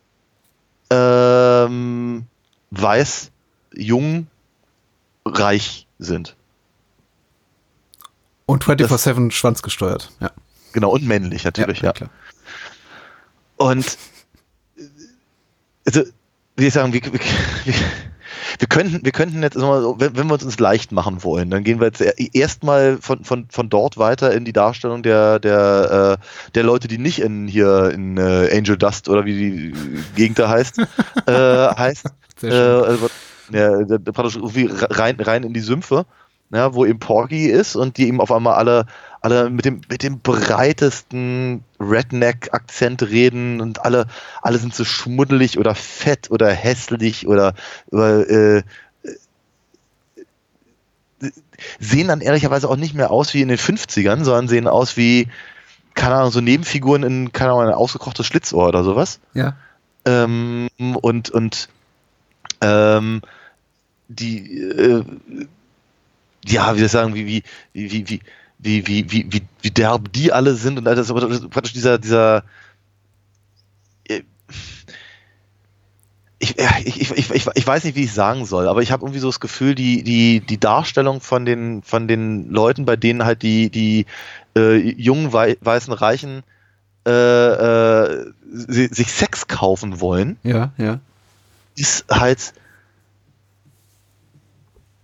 ähm, 0.91 2.25
weiß, 2.71 3.31
jung, 3.73 4.27
reich 5.25 5.87
sind. 5.97 6.35
Und 8.45 8.65
24-7 8.65 9.31
Schwanz 9.31 9.61
gesteuert, 9.61 10.11
ja. 10.19 10.31
Genau, 10.73 10.91
und 10.91 11.05
männlich 11.05 11.43
natürlich, 11.43 11.81
ja. 11.81 11.93
ja. 11.97 12.09
Und 13.55 13.97
also, 15.85 16.03
wie 16.55 16.67
ich 16.67 16.73
sagen, 16.73 16.93
wie, 16.93 17.01
wie, 17.03 17.19
wie 17.65 17.73
wir 18.59 18.67
könnten, 18.67 19.03
wir 19.03 19.11
könnten 19.11 19.43
jetzt, 19.43 19.55
wenn, 19.55 20.27
wir 20.27 20.33
uns 20.33 20.59
leicht 20.59 20.91
machen 20.91 21.23
wollen, 21.23 21.49
dann 21.49 21.63
gehen 21.63 21.79
wir 21.79 21.87
jetzt 21.87 22.01
erstmal 22.35 22.97
von, 22.99 23.23
von, 23.23 23.45
von 23.49 23.69
dort 23.69 23.97
weiter 23.97 24.31
in 24.33 24.45
die 24.45 24.53
Darstellung 24.53 25.03
der, 25.03 25.39
der, 25.39 26.17
äh, 26.19 26.51
der 26.55 26.63
Leute, 26.63 26.87
die 26.87 26.97
nicht 26.97 27.19
in 27.19 27.47
hier 27.47 27.91
in 27.91 28.17
äh, 28.17 28.49
Angel 28.55 28.77
Dust 28.77 29.09
oder 29.09 29.25
wie 29.25 29.33
die 29.33 29.73
Gegend 30.15 30.39
da 30.39 30.49
heißt, 30.49 30.79
äh, 31.27 31.33
heißt. 31.33 32.05
Sehr 32.37 32.51
schön. 32.51 32.95
Äh, 32.95 33.09
ja, 33.53 33.97
praktisch 33.97 34.35
irgendwie 34.35 34.69
rein, 34.71 35.19
rein 35.19 35.43
in 35.43 35.53
die 35.53 35.59
Sümpfe, 35.59 36.05
ja, 36.51 36.73
wo 36.73 36.85
eben 36.85 36.99
Porgy 36.99 37.47
ist 37.47 37.75
und 37.75 37.97
die 37.97 38.07
eben 38.07 38.21
auf 38.21 38.31
einmal 38.31 38.55
alle 38.55 38.85
alle 39.21 39.49
mit 39.49 39.65
dem, 39.65 39.81
mit 39.87 40.03
dem 40.03 40.19
breitesten 40.19 41.63
Redneck-Akzent 41.79 43.03
reden 43.03 43.61
und 43.61 43.85
alle, 43.85 44.07
alle 44.41 44.57
sind 44.57 44.73
so 44.73 44.83
schmuddelig 44.83 45.59
oder 45.59 45.75
fett 45.75 46.31
oder 46.31 46.51
hässlich 46.51 47.27
oder, 47.27 47.53
oder 47.91 48.27
äh, 48.29 48.63
sehen 51.79 52.07
dann 52.07 52.21
ehrlicherweise 52.21 52.67
auch 52.67 52.75
nicht 52.75 52.95
mehr 52.95 53.11
aus 53.11 53.35
wie 53.35 53.41
in 53.41 53.47
den 53.47 53.59
50ern, 53.59 54.23
sondern 54.23 54.47
sehen 54.47 54.67
aus 54.67 54.97
wie, 54.97 55.27
keine 55.93 56.15
Ahnung, 56.15 56.31
so 56.31 56.41
Nebenfiguren 56.41 57.03
in, 57.03 57.31
keine 57.31 57.51
Ahnung, 57.51 57.67
ein 57.67 57.73
ausgekochtes 57.73 58.25
Schlitzohr 58.25 58.67
oder 58.67 58.83
sowas. 58.83 59.19
Ja. 59.35 59.55
Ähm, 60.05 60.67
und, 60.77 61.29
und, 61.29 61.69
ähm, 62.61 63.21
die, 64.07 64.59
äh, 64.59 65.03
ja, 66.45 66.73
wie 66.73 66.79
soll 66.79 66.85
ich 66.85 66.91
sagen, 66.91 67.13
wie, 67.13 67.27
wie, 67.27 67.43
wie, 67.73 68.09
wie, 68.09 68.21
wie, 68.61 68.87
wie, 68.87 69.11
wie, 69.11 69.27
wie, 69.29 69.41
wie, 69.61 69.71
derb 69.71 70.11
die 70.13 70.31
alle 70.31 70.55
sind 70.55 70.77
und 70.77 70.85
das 70.85 70.99
ist 70.99 71.11
aber 71.11 71.27
praktisch 71.49 71.73
dieser, 71.73 71.97
dieser, 71.97 72.43
äh, 74.07 74.21
ich, 76.39 76.57
ich, 76.57 77.11
ich, 77.11 77.31
ich, 77.31 77.47
ich 77.53 77.67
weiß 77.67 77.83
nicht, 77.83 77.95
wie 77.95 78.03
ich 78.03 78.13
sagen 78.13 78.45
soll, 78.45 78.67
aber 78.67 78.81
ich 78.81 78.91
habe 78.91 79.03
irgendwie 79.03 79.19
so 79.19 79.27
das 79.27 79.39
Gefühl, 79.39 79.75
die, 79.75 80.03
die, 80.03 80.39
die 80.39 80.59
Darstellung 80.59 81.21
von 81.21 81.45
den, 81.45 81.81
von 81.83 82.07
den 82.07 82.49
Leuten, 82.49 82.85
bei 82.85 82.95
denen 82.95 83.25
halt 83.25 83.41
die, 83.41 83.69
die 83.69 84.05
äh, 84.55 84.77
jungen 84.77 85.33
wei 85.33 85.57
weißen 85.61 85.93
Reichen 85.93 86.43
äh, 87.07 87.11
äh, 87.11 88.25
sich 88.43 89.11
Sex 89.11 89.47
kaufen 89.47 90.01
wollen, 90.01 90.37
ja, 90.43 90.71
ja. 90.77 90.99
ist 91.75 92.05
halt. 92.09 92.53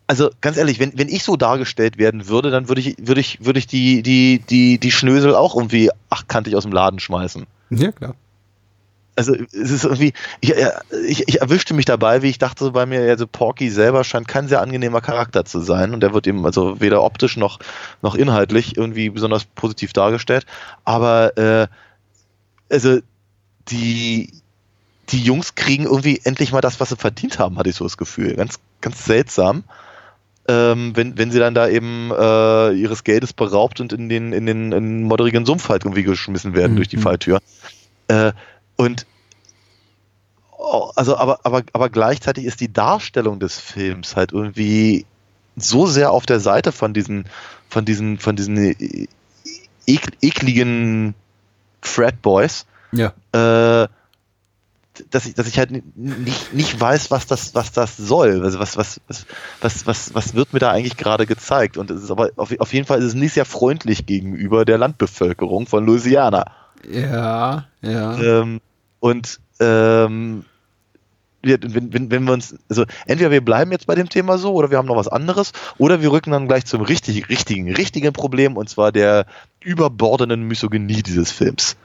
Also 0.07 0.29
ganz 0.39 0.57
ehrlich, 0.57 0.79
wenn, 0.79 0.97
wenn 0.97 1.09
ich 1.09 1.23
so 1.23 1.35
dargestellt 1.35 1.97
werden 1.97 2.27
würde, 2.27 2.49
dann 2.49 2.69
würde 2.69 2.81
ich, 2.81 2.95
würde 2.99 3.19
ich, 3.19 3.43
würde 3.45 3.59
ich 3.59 3.67
die, 3.67 4.01
die, 4.01 4.39
die, 4.39 4.77
die 4.77 4.91
Schnösel 4.91 5.35
auch 5.35 5.55
irgendwie 5.55 5.89
achtkantig 6.09 6.55
aus 6.55 6.63
dem 6.63 6.71
Laden 6.71 6.99
schmeißen. 6.99 7.45
Ja, 7.69 7.91
klar 7.91 8.15
also 9.17 9.33
es 9.33 9.71
ist 9.71 9.83
irgendwie, 9.83 10.13
ich, 10.41 10.53
ich, 11.07 11.27
ich, 11.27 11.41
erwischte 11.41 11.73
mich 11.73 11.85
dabei, 11.85 12.21
wie 12.21 12.29
ich 12.29 12.37
dachte 12.37 12.65
so 12.65 12.71
bei 12.71 12.85
mir, 12.85 13.01
also 13.01 13.25
Porky 13.25 13.71
selber 13.71 14.03
scheint 14.03 14.27
kein 14.27 14.47
sehr 14.47 14.61
angenehmer 14.61 15.01
Charakter 15.01 15.43
zu 15.43 15.59
sein 15.59 15.93
und 15.93 16.01
der 16.01 16.13
wird 16.13 16.27
eben 16.27 16.45
also 16.45 16.79
weder 16.79 17.03
optisch 17.03 17.35
noch, 17.35 17.59
noch 18.03 18.13
inhaltlich 18.13 18.77
irgendwie 18.77 19.09
besonders 19.09 19.45
positiv 19.45 19.91
dargestellt. 19.91 20.45
Aber 20.85 21.35
äh, 21.35 21.67
also 22.71 22.99
die, 23.69 24.31
die 25.09 25.23
Jungs 25.23 25.55
kriegen 25.55 25.85
irgendwie 25.85 26.21
endlich 26.23 26.51
mal 26.51 26.61
das, 26.61 26.79
was 26.79 26.89
sie 26.89 26.95
verdient 26.95 27.39
haben, 27.39 27.57
hatte 27.57 27.71
ich 27.71 27.75
so 27.75 27.85
das 27.85 27.97
Gefühl. 27.97 28.35
Ganz, 28.35 28.59
ganz 28.81 29.03
seltsam. 29.03 29.63
Ähm, 30.49 30.95
wenn, 30.95 31.17
wenn 31.17 31.29
sie 31.29 31.39
dann 31.39 31.53
da 31.53 31.67
eben 31.67 32.09
äh, 32.11 32.71
ihres 32.71 33.03
Geldes 33.03 33.33
beraubt 33.33 33.81
und 33.81 33.91
in 33.91 34.07
den, 34.07 34.31
in 34.31 34.45
den, 34.45 34.71
in 34.71 35.03
modderigen 35.03 35.45
Sumpf 35.45 35.67
halt 35.67 35.83
irgendwie 35.83 36.03
geschmissen 36.03 36.55
werden 36.55 36.73
mhm. 36.73 36.75
durch 36.77 36.87
die 36.87 36.97
Falltür. 36.97 37.39
Äh, 38.07 38.31
und 38.77 39.05
oh, 40.57 40.91
also, 40.95 41.17
aber, 41.17 41.39
aber, 41.43 41.63
aber 41.73 41.89
gleichzeitig 41.89 42.45
ist 42.45 42.61
die 42.61 42.71
Darstellung 42.71 43.39
des 43.39 43.59
Films 43.59 44.15
halt 44.15 44.31
irgendwie 44.31 45.05
so 45.57 45.85
sehr 45.87 46.11
auf 46.11 46.25
der 46.25 46.39
Seite 46.39 46.71
von 46.71 46.93
diesen, 46.93 47.25
von 47.67 47.83
diesen, 47.83 48.17
von 48.19 48.35
diesen 48.35 48.57
e 48.57 49.07
ekligen 50.21 51.15
Fred 51.81 52.21
Boys, 52.21 52.65
ja. 52.91 53.13
äh, 53.31 53.87
dass 55.09 55.25
ich, 55.25 55.33
dass 55.33 55.47
ich 55.47 55.57
halt 55.57 55.71
nicht, 55.95 56.53
nicht 56.53 56.79
weiß, 56.79 57.11
was 57.11 57.27
das, 57.27 57.55
was 57.55 57.71
das 57.71 57.97
soll. 57.97 58.43
Also 58.43 58.59
was, 58.59 58.77
was, 58.77 59.01
was, 59.07 59.25
was, 59.61 59.85
was, 59.85 60.13
was 60.13 60.33
wird 60.35 60.53
mir 60.53 60.59
da 60.59 60.71
eigentlich 60.71 60.97
gerade 60.97 61.25
gezeigt? 61.25 61.77
Und 61.77 61.91
es 61.91 62.03
ist 62.03 62.11
aber 62.11 62.31
auf, 62.35 62.53
auf 62.59 62.73
jeden 62.73 62.85
Fall 62.85 62.99
ist 62.99 63.05
es 63.05 63.13
nicht 63.13 63.33
sehr 63.33 63.45
freundlich 63.45 64.05
gegenüber 64.05 64.65
der 64.65 64.77
Landbevölkerung 64.77 65.67
von 65.67 65.85
Louisiana. 65.85 66.45
Ja, 66.89 67.65
ja. 67.81 68.19
Ähm, 68.19 68.61
und 68.99 69.39
ähm, 69.59 70.45
wenn, 71.41 71.93
wenn, 71.93 72.11
wenn 72.11 72.23
wir 72.23 72.33
uns, 72.33 72.55
also 72.69 72.85
entweder 73.05 73.31
wir 73.31 73.43
bleiben 73.43 73.71
jetzt 73.71 73.87
bei 73.87 73.95
dem 73.95 74.09
Thema 74.09 74.37
so 74.37 74.53
oder 74.53 74.69
wir 74.71 74.77
haben 74.77 74.87
noch 74.87 74.95
was 74.95 75.07
anderes 75.07 75.51
oder 75.77 76.01
wir 76.01 76.11
rücken 76.11 76.31
dann 76.31 76.47
gleich 76.47 76.65
zum 76.65 76.81
richtig, 76.81 77.29
richtigen, 77.29 77.73
richtigen 77.73 78.13
Problem 78.13 78.57
und 78.57 78.69
zwar 78.69 78.91
der 78.91 79.25
überbordenden 79.61 80.43
Misogynie 80.43 81.03
dieses 81.03 81.31
Films. 81.31 81.77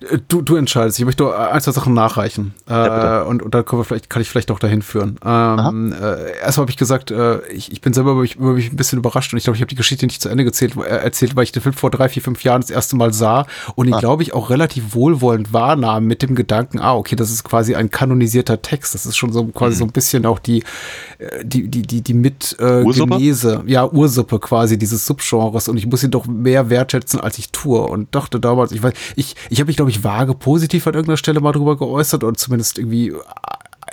Äh, 0.00 0.18
du, 0.28 0.42
du 0.42 0.56
entscheidest. 0.56 0.98
Ich 0.98 1.04
möchte 1.04 1.36
ein, 1.36 1.60
zwei 1.60 1.72
Sachen 1.72 1.94
nachreichen. 1.94 2.54
Ja, 2.68 3.22
äh, 3.22 3.24
und, 3.24 3.42
und 3.42 3.54
da 3.54 3.62
können 3.62 3.80
wir 3.80 3.84
vielleicht, 3.84 4.10
kann 4.10 4.22
ich 4.22 4.28
vielleicht 4.28 4.50
auch 4.50 4.58
dahin 4.58 4.82
führen. 4.82 5.18
Ähm, 5.24 5.92
äh, 5.92 6.38
erstmal 6.38 6.64
habe 6.64 6.70
ich 6.70 6.76
gesagt, 6.76 7.10
äh, 7.10 7.46
ich, 7.48 7.72
ich 7.72 7.80
bin 7.80 7.92
selber 7.92 8.12
über 8.12 8.22
mich, 8.22 8.36
über 8.36 8.52
mich 8.52 8.72
ein 8.72 8.76
bisschen 8.76 8.98
überrascht 8.98 9.32
und 9.32 9.38
ich 9.38 9.44
glaube, 9.44 9.56
ich 9.56 9.62
habe 9.62 9.68
die 9.68 9.76
Geschichte 9.76 10.06
nicht 10.06 10.20
zu 10.20 10.28
Ende 10.28 10.44
gezählt, 10.44 10.76
äh, 10.76 10.82
erzählt, 10.82 11.36
weil 11.36 11.44
ich 11.44 11.52
den 11.52 11.62
Film 11.62 11.74
vor 11.74 11.90
drei, 11.90 12.08
vier, 12.08 12.22
fünf 12.22 12.42
Jahren 12.44 12.60
das 12.60 12.70
erste 12.70 12.96
Mal 12.96 13.12
sah 13.12 13.46
und 13.74 13.86
ihn, 13.86 13.94
ah. 13.94 14.00
glaube 14.00 14.22
ich, 14.22 14.34
auch 14.34 14.50
relativ 14.50 14.94
wohlwollend 14.94 15.52
wahrnahm 15.52 16.04
mit 16.06 16.22
dem 16.22 16.34
Gedanken, 16.34 16.78
ah, 16.78 16.94
okay, 16.94 17.16
das 17.16 17.30
ist 17.30 17.44
quasi 17.44 17.74
ein 17.74 17.90
kanonisierter 17.90 18.62
Text. 18.62 18.94
Das 18.94 19.06
ist 19.06 19.16
schon 19.16 19.32
so 19.32 19.44
quasi 19.46 19.76
mhm. 19.76 19.78
so 19.78 19.84
ein 19.84 19.92
bisschen 19.92 20.26
auch 20.26 20.38
die, 20.38 20.62
äh, 21.18 21.44
die, 21.44 21.68
die, 21.68 21.82
die, 21.82 22.02
die 22.02 22.14
mit 22.14 22.56
äh, 22.58 22.84
Genese, 22.84 23.62
ja, 23.66 23.86
Ursuppe 23.86 24.38
quasi 24.38 24.78
dieses 24.78 25.06
Subgenres 25.06 25.68
und 25.68 25.76
ich 25.76 25.86
muss 25.86 26.02
ihn 26.02 26.10
doch 26.10 26.26
mehr 26.26 26.70
wertschätzen, 26.70 27.20
als 27.20 27.38
ich 27.38 27.50
tue 27.50 27.80
und 27.80 28.14
dachte 28.14 28.40
damals, 28.40 28.72
ich 28.72 28.82
weiß, 28.82 28.92
ich, 29.16 29.36
ich 29.50 29.60
habe 29.60 29.68
mich, 29.68 29.75
glaube 29.76 29.90
ich, 29.90 30.04
vage 30.04 30.34
positiv 30.34 30.86
an 30.86 30.94
irgendeiner 30.94 31.16
Stelle 31.16 31.40
mal 31.40 31.52
drüber 31.52 31.76
geäußert 31.76 32.24
und 32.24 32.38
zumindest 32.38 32.78
irgendwie 32.78 33.14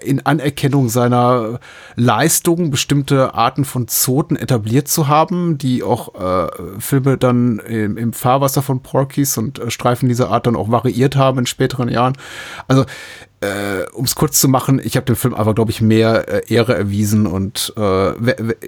in 0.03 0.25
Anerkennung 0.25 0.89
seiner 0.89 1.59
Leistung 1.95 2.71
bestimmte 2.71 3.33
Arten 3.33 3.65
von 3.65 3.87
Zoten 3.87 4.35
etabliert 4.35 4.87
zu 4.87 5.07
haben, 5.07 5.57
die 5.57 5.83
auch 5.83 6.15
äh, 6.15 6.49
Filme 6.79 7.17
dann 7.17 7.59
im, 7.59 7.97
im, 7.97 8.13
Fahrwasser 8.13 8.61
von 8.61 8.81
Porkies 8.81 9.37
und 9.37 9.59
äh, 9.59 9.71
Streifen 9.71 10.09
dieser 10.09 10.29
Art 10.29 10.47
dann 10.47 10.55
auch 10.55 10.69
variiert 10.69 11.15
haben 11.15 11.39
in 11.39 11.45
späteren 11.45 11.89
Jahren. 11.89 12.17
Also 12.67 12.85
äh, 13.43 13.85
um 13.91 14.05
es 14.05 14.15
kurz 14.15 14.39
zu 14.39 14.47
machen, 14.47 14.79
ich 14.83 14.95
habe 14.95 15.05
dem 15.05 15.15
Film 15.15 15.33
aber, 15.33 15.53
glaube 15.53 15.71
ich, 15.71 15.81
mehr 15.81 16.27
äh, 16.49 16.53
Ehre 16.53 16.75
erwiesen 16.75 17.27
und 17.27 17.73
äh, 17.75 18.11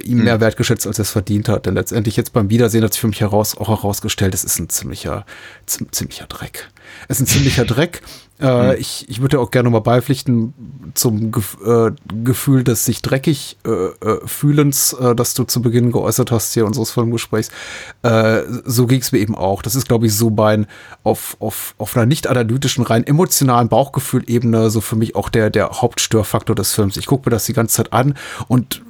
ihm 0.00 0.24
mehr 0.24 0.34
hm. 0.34 0.40
wertgeschätzt, 0.40 0.86
als 0.86 0.98
er 0.98 1.02
es 1.02 1.10
verdient 1.10 1.48
hat. 1.48 1.66
Denn 1.66 1.74
letztendlich 1.74 2.16
jetzt 2.16 2.32
beim 2.32 2.50
Wiedersehen 2.50 2.84
hat 2.84 2.92
sich 2.92 3.00
für 3.00 3.08
mich 3.08 3.20
heraus, 3.20 3.56
auch 3.56 3.68
herausgestellt, 3.68 4.34
es 4.34 4.44
ist 4.44 4.58
ein 4.58 4.68
ziemlicher, 4.68 5.24
ziemlicher 5.66 6.26
Dreck. 6.26 6.68
Es 7.08 7.20
ist 7.20 7.22
ein 7.22 7.26
ziemlicher 7.26 7.64
Dreck. 7.66 8.02
Äh, 8.38 8.74
mhm. 8.74 8.80
ich, 8.80 9.08
ich 9.08 9.22
würde 9.22 9.40
auch 9.40 9.50
gerne 9.50 9.70
mal 9.70 9.80
beipflichten 9.80 10.52
zum 10.92 11.32
Gef 11.32 11.56
äh, 11.64 11.92
Gefühl 12.22 12.64
des 12.64 12.84
sich 12.84 13.00
dreckig 13.00 13.56
äh, 13.66 13.70
äh, 13.70 14.20
Fühlens, 14.26 14.92
äh, 14.92 15.14
das 15.14 15.32
du 15.32 15.44
zu 15.44 15.62
Beginn 15.62 15.90
geäußert 15.90 16.30
hast 16.30 16.52
hier 16.52 16.66
unseres 16.66 16.90
Filmgesprächs. 16.90 17.48
Äh, 18.02 18.42
so 18.64 18.86
ging 18.86 19.00
es 19.00 19.10
mir 19.12 19.20
eben 19.20 19.34
auch. 19.34 19.62
Das 19.62 19.74
ist, 19.74 19.88
glaube 19.88 20.06
ich, 20.06 20.14
so 20.14 20.28
mein 20.28 20.66
auf, 21.02 21.38
auf, 21.40 21.74
auf 21.78 21.96
einer 21.96 22.04
nicht 22.04 22.26
analytischen, 22.26 22.84
rein 22.84 23.06
emotionalen 23.06 23.70
Bauchgefühl-Ebene 23.70 24.65
so 24.70 24.80
für 24.80 24.96
mich 24.96 25.16
auch 25.16 25.28
der, 25.28 25.50
der 25.50 25.70
Hauptstörfaktor 25.70 26.54
des 26.54 26.72
Films. 26.72 26.96
Ich 26.96 27.06
gucke 27.06 27.28
mir 27.28 27.34
das 27.34 27.46
die 27.46 27.52
ganze 27.52 27.76
Zeit 27.76 27.92
an 27.92 28.14
und 28.48 28.82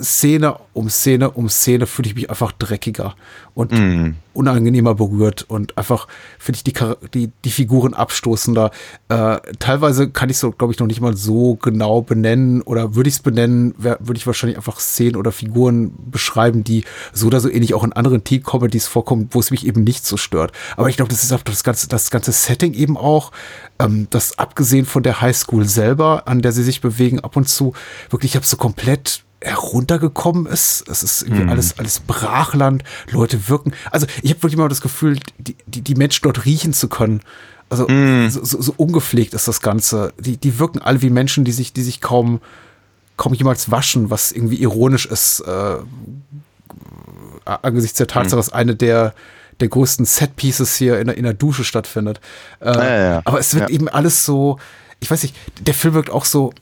Szene 0.00 0.56
um 0.72 0.88
Szene 0.88 1.30
um 1.30 1.48
Szene 1.48 1.86
fühle 1.86 2.08
ich 2.08 2.14
mich 2.14 2.30
einfach 2.30 2.52
dreckiger 2.52 3.14
und 3.54 3.72
mm. 3.72 4.14
unangenehmer 4.34 4.94
berührt 4.94 5.44
und 5.48 5.76
einfach 5.76 6.06
finde 6.38 6.58
ich 6.58 6.64
die, 6.64 6.72
die, 7.12 7.32
die 7.44 7.50
Figuren 7.50 7.92
abstoßender. 7.92 8.70
Äh, 9.08 9.38
teilweise 9.58 10.10
kann 10.10 10.30
ich 10.30 10.38
so, 10.38 10.52
glaube 10.52 10.72
ich, 10.72 10.78
noch 10.78 10.86
nicht 10.86 11.00
mal 11.00 11.16
so 11.16 11.56
genau 11.56 12.00
benennen 12.02 12.62
oder 12.62 12.94
würde 12.94 13.08
ich 13.08 13.16
es 13.16 13.20
benennen, 13.20 13.74
würde 13.78 14.14
ich 14.14 14.26
wahrscheinlich 14.28 14.56
einfach 14.56 14.78
Szenen 14.78 15.16
oder 15.16 15.32
Figuren 15.32 15.92
beschreiben, 16.10 16.62
die 16.62 16.84
so 17.12 17.26
oder 17.26 17.40
so 17.40 17.50
ähnlich 17.50 17.74
auch 17.74 17.82
in 17.82 17.92
anderen 17.92 18.22
Teen-Comedies 18.22 18.86
vorkommen, 18.86 19.28
wo 19.32 19.40
es 19.40 19.50
mich 19.50 19.66
eben 19.66 19.82
nicht 19.82 20.06
so 20.06 20.16
stört. 20.16 20.52
Aber 20.76 20.88
ich 20.88 20.96
glaube, 20.96 21.10
das 21.10 21.24
ist 21.24 21.32
auch 21.32 21.42
das 21.42 21.64
ganze, 21.64 21.88
das 21.88 22.10
ganze 22.10 22.30
Setting 22.30 22.74
eben 22.74 22.96
auch, 22.96 23.32
ähm, 23.80 24.06
das 24.10 24.38
abgesehen 24.38 24.86
von 24.86 25.02
der 25.02 25.20
Highschool 25.20 25.64
selber, 25.64 26.28
an 26.28 26.42
der 26.42 26.52
sie 26.52 26.62
sich 26.62 26.80
bewegen, 26.80 27.18
ab 27.20 27.36
und 27.36 27.48
zu 27.48 27.72
wirklich, 28.10 28.32
ich 28.32 28.36
habe 28.36 28.46
so 28.46 28.56
komplett 28.56 29.24
heruntergekommen 29.40 30.46
ist. 30.46 30.88
Es 30.88 31.02
ist 31.02 31.22
irgendwie 31.22 31.44
mm. 31.44 31.50
alles, 31.50 31.78
alles 31.78 32.00
Brachland. 32.00 32.82
Leute 33.10 33.48
wirken. 33.48 33.72
Also 33.90 34.06
ich 34.22 34.30
habe 34.30 34.42
wirklich 34.42 34.58
mal 34.58 34.68
das 34.68 34.80
Gefühl, 34.80 35.18
die, 35.38 35.56
die, 35.66 35.82
die 35.82 35.94
Menschen 35.94 36.22
dort 36.24 36.44
riechen 36.44 36.72
zu 36.72 36.88
können. 36.88 37.20
Also 37.70 37.86
mm. 37.86 38.30
so, 38.30 38.44
so, 38.44 38.60
so, 38.60 38.74
ungepflegt 38.76 39.34
ist 39.34 39.46
das 39.46 39.60
Ganze. 39.60 40.12
Die, 40.18 40.36
die 40.36 40.58
wirken 40.58 40.80
alle 40.80 41.02
wie 41.02 41.10
Menschen, 41.10 41.44
die 41.44 41.52
sich, 41.52 41.72
die 41.72 41.82
sich 41.82 42.00
kaum, 42.00 42.40
kaum 43.16 43.34
jemals 43.34 43.70
waschen, 43.70 44.10
was 44.10 44.32
irgendwie 44.32 44.60
ironisch 44.60 45.06
ist, 45.06 45.40
äh, 45.40 45.76
angesichts 47.44 47.98
der 47.98 48.08
Tatsache, 48.08 48.36
mm. 48.36 48.40
dass 48.40 48.52
eine 48.52 48.74
der 48.74 49.14
der 49.60 49.68
größten 49.68 50.04
Setpieces 50.04 50.76
hier 50.76 51.00
in 51.00 51.08
der, 51.08 51.16
in 51.16 51.24
der 51.24 51.34
Dusche 51.34 51.64
stattfindet. 51.64 52.20
Äh, 52.60 52.66
ja, 52.66 52.84
ja, 52.84 53.10
ja. 53.10 53.22
Aber 53.24 53.40
es 53.40 53.54
wird 53.54 53.70
eben 53.70 53.88
alles 53.88 54.24
so, 54.24 54.58
ich 55.00 55.10
weiß 55.10 55.22
nicht, 55.24 55.34
der 55.60 55.74
Film 55.74 55.94
wirkt 55.94 56.10
auch 56.10 56.24
so, 56.24 56.52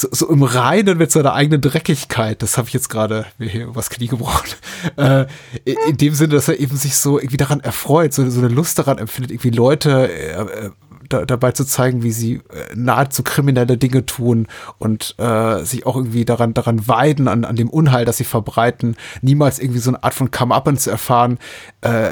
so, 0.00 0.08
so 0.10 0.28
im 0.30 0.42
Reinen 0.42 0.96
mit 0.96 1.12
seiner 1.12 1.34
eigenen 1.34 1.60
Dreckigkeit. 1.60 2.40
Das 2.42 2.56
habe 2.56 2.68
ich 2.68 2.74
jetzt 2.74 2.88
gerade 2.88 3.26
mir 3.38 3.48
hier 3.48 3.66
übers 3.66 3.90
Knie 3.90 4.06
gebrochen. 4.06 4.50
Äh, 4.96 5.26
in 5.64 5.96
dem 5.98 6.14
Sinne, 6.14 6.34
dass 6.34 6.48
er 6.48 6.58
eben 6.58 6.76
sich 6.76 6.96
so 6.96 7.18
irgendwie 7.18 7.36
daran 7.36 7.60
erfreut, 7.60 8.14
so, 8.14 8.28
so 8.30 8.40
eine 8.40 8.48
Lust 8.48 8.78
daran 8.78 8.98
empfindet, 8.98 9.30
irgendwie 9.30 9.50
Leute 9.50 10.10
äh, 10.10 10.66
äh 10.66 10.70
da, 11.10 11.26
dabei 11.26 11.52
zu 11.52 11.64
zeigen, 11.64 12.02
wie 12.02 12.12
sie 12.12 12.36
äh, 12.36 12.40
nahezu 12.74 13.22
kriminelle 13.22 13.76
Dinge 13.76 14.06
tun 14.06 14.46
und 14.78 15.14
äh, 15.18 15.64
sich 15.64 15.84
auch 15.84 15.96
irgendwie 15.96 16.24
daran, 16.24 16.54
daran 16.54 16.88
weiden, 16.88 17.28
an, 17.28 17.44
an 17.44 17.56
dem 17.56 17.68
Unheil, 17.68 18.04
das 18.04 18.16
sie 18.16 18.24
verbreiten, 18.24 18.96
niemals 19.20 19.58
irgendwie 19.58 19.80
so 19.80 19.90
eine 19.90 20.02
Art 20.02 20.14
von 20.14 20.30
Come-Up 20.30 20.70
zu 20.78 20.90
erfahren. 20.90 21.38
Äh, 21.80 22.10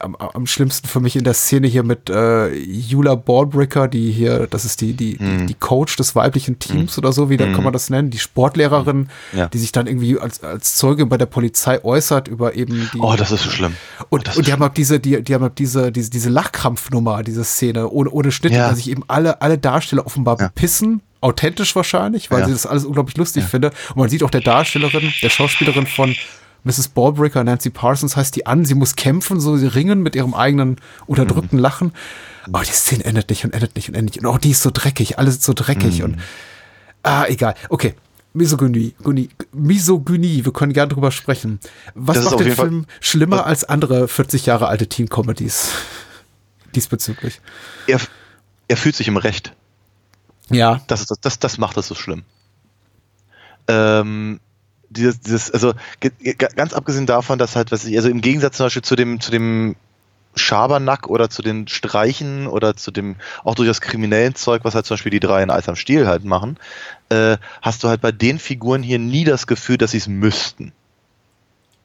am, 0.00 0.16
am 0.16 0.46
schlimmsten 0.46 0.88
für 0.88 1.00
mich 1.00 1.14
in 1.14 1.24
der 1.24 1.34
Szene 1.34 1.66
hier 1.68 1.82
mit 1.82 2.10
äh, 2.10 2.52
Jula 2.54 3.14
Ballbricker, 3.14 3.86
die 3.86 4.10
hier, 4.10 4.46
das 4.46 4.64
ist 4.64 4.80
die, 4.80 4.94
die, 4.94 5.16
mhm. 5.20 5.38
die, 5.40 5.46
die, 5.46 5.54
Coach 5.54 5.96
des 5.96 6.16
weiblichen 6.16 6.58
Teams 6.58 6.96
mhm. 6.96 7.00
oder 7.00 7.12
so, 7.12 7.30
wie 7.30 7.34
mhm. 7.34 7.52
kann 7.52 7.62
man 7.62 7.72
das 7.72 7.90
nennen, 7.90 8.10
die 8.10 8.18
Sportlehrerin, 8.18 9.08
ja. 9.32 9.46
die 9.46 9.58
sich 9.58 9.72
dann 9.72 9.86
irgendwie 9.86 10.18
als, 10.18 10.42
als 10.42 10.76
Zeuge 10.76 11.06
bei 11.06 11.16
der 11.16 11.26
Polizei 11.26 11.82
äußert 11.84 12.28
über 12.28 12.54
eben 12.54 12.90
die. 12.92 12.98
Oh, 12.98 13.14
das 13.16 13.30
ist 13.30 13.44
so 13.44 13.50
schlimm. 13.50 13.74
Und, 14.08 14.36
und 14.36 14.46
die 14.46 14.52
haben 14.52 14.62
auch 14.62 14.70
diese, 14.70 14.98
die, 14.98 15.22
die 15.22 15.34
haben 15.34 15.44
auch 15.44 15.54
diese, 15.54 15.92
diese, 15.92 16.10
diese 16.10 16.30
Lachkrampfnummer, 16.30 17.22
diese 17.22 17.44
Szene, 17.44 17.88
ohne, 17.88 18.10
ohne 18.16 18.32
Schnitt, 18.32 18.52
ja. 18.52 18.68
dass 18.68 18.78
sich 18.78 18.90
eben 18.90 19.04
alle, 19.08 19.42
alle 19.42 19.58
Darsteller 19.58 20.06
offenbar 20.06 20.38
ja. 20.40 20.48
bepissen 20.48 21.02
authentisch 21.20 21.74
wahrscheinlich, 21.74 22.30
weil 22.30 22.40
ja. 22.40 22.46
sie 22.46 22.52
das 22.52 22.66
alles 22.66 22.84
unglaublich 22.84 23.16
lustig 23.16 23.42
ja. 23.42 23.48
finde. 23.48 23.70
Und 23.90 23.96
man 23.96 24.08
sieht 24.08 24.22
auch 24.22 24.30
der 24.30 24.42
Darstellerin, 24.42 25.12
der 25.22 25.30
Schauspielerin 25.30 25.86
von 25.86 26.14
Mrs. 26.64 26.88
Ballbreaker, 26.88 27.42
Nancy 27.42 27.70
Parsons 27.70 28.16
heißt 28.16 28.36
die 28.36 28.46
an, 28.46 28.64
sie 28.64 28.74
muss 28.74 28.96
kämpfen, 28.96 29.40
so 29.40 29.56
sie 29.56 29.66
ringen 29.66 30.02
mit 30.02 30.14
ihrem 30.14 30.34
eigenen 30.34 30.76
unterdrückten 31.06 31.58
mhm. 31.58 31.62
Lachen. 31.62 31.92
Oh, 32.52 32.60
die 32.60 32.72
Szene 32.72 33.04
endet 33.04 33.30
nicht 33.30 33.44
und 33.44 33.54
endet 33.54 33.76
nicht 33.76 33.88
und 33.88 33.94
endet 33.94 34.16
nicht. 34.16 34.24
Und 34.24 34.30
auch 34.30 34.38
die 34.38 34.50
ist 34.50 34.62
so 34.62 34.70
dreckig, 34.72 35.18
alles 35.18 35.36
ist 35.36 35.44
so 35.44 35.52
dreckig 35.52 35.98
mhm. 35.98 36.04
und 36.04 36.16
ah, 37.02 37.24
egal. 37.28 37.54
Okay. 37.68 37.94
Misogynie, 38.32 38.94
Gynie, 39.02 39.30
Misogynie, 39.52 40.44
wir 40.44 40.52
können 40.52 40.74
gerne 40.74 40.92
drüber 40.92 41.10
sprechen. 41.10 41.58
Was 41.94 42.16
das 42.16 42.24
macht 42.26 42.40
den 42.40 42.52
Film 42.52 42.84
Fall 42.84 42.94
schlimmer 43.00 43.46
als 43.46 43.64
andere 43.64 44.08
40 44.08 44.44
Jahre 44.44 44.68
alte 44.68 44.86
Teen-Comedies 44.86 45.70
diesbezüglich? 46.76 47.40
Er, 47.86 48.00
er 48.68 48.76
fühlt 48.76 48.94
sich 48.94 49.08
im 49.08 49.16
Recht. 49.16 49.52
Ja. 50.50 50.80
Das, 50.86 51.06
das, 51.06 51.20
das, 51.20 51.38
das 51.38 51.58
macht 51.58 51.76
das 51.76 51.88
so 51.88 51.94
schlimm. 51.94 52.22
Ähm, 53.68 54.40
dieses, 54.88 55.20
dieses, 55.20 55.50
also 55.50 55.74
ganz 56.56 56.72
abgesehen 56.72 57.06
davon, 57.06 57.38
dass 57.38 57.56
halt, 57.56 57.72
was 57.72 57.84
ich, 57.84 57.96
also 57.96 58.08
im 58.08 58.20
Gegensatz 58.20 58.56
zum 58.56 58.66
Beispiel 58.66 58.82
zu 58.82 58.94
dem, 58.94 59.20
zu 59.20 59.30
dem 59.30 59.74
Schabernack 60.36 61.08
oder 61.08 61.30
zu 61.30 61.42
den 61.42 61.66
Streichen 61.66 62.46
oder 62.46 62.76
zu 62.76 62.90
dem 62.90 63.16
auch 63.42 63.54
durchaus 63.54 63.80
kriminellen 63.80 64.34
Zeug, 64.34 64.64
was 64.64 64.74
halt 64.74 64.86
zum 64.86 64.94
Beispiel 64.94 65.10
die 65.10 65.20
drei 65.20 65.42
in 65.42 65.50
Eis 65.50 65.68
am 65.68 65.76
Stiel 65.76 66.06
halt 66.06 66.24
machen, 66.24 66.58
äh, 67.08 67.38
hast 67.62 67.82
du 67.82 67.88
halt 67.88 68.02
bei 68.02 68.12
den 68.12 68.38
Figuren 68.38 68.82
hier 68.82 68.98
nie 68.98 69.24
das 69.24 69.46
Gefühl, 69.46 69.78
dass 69.78 69.92
sie 69.92 69.98
es 69.98 70.08
müssten. 70.08 70.72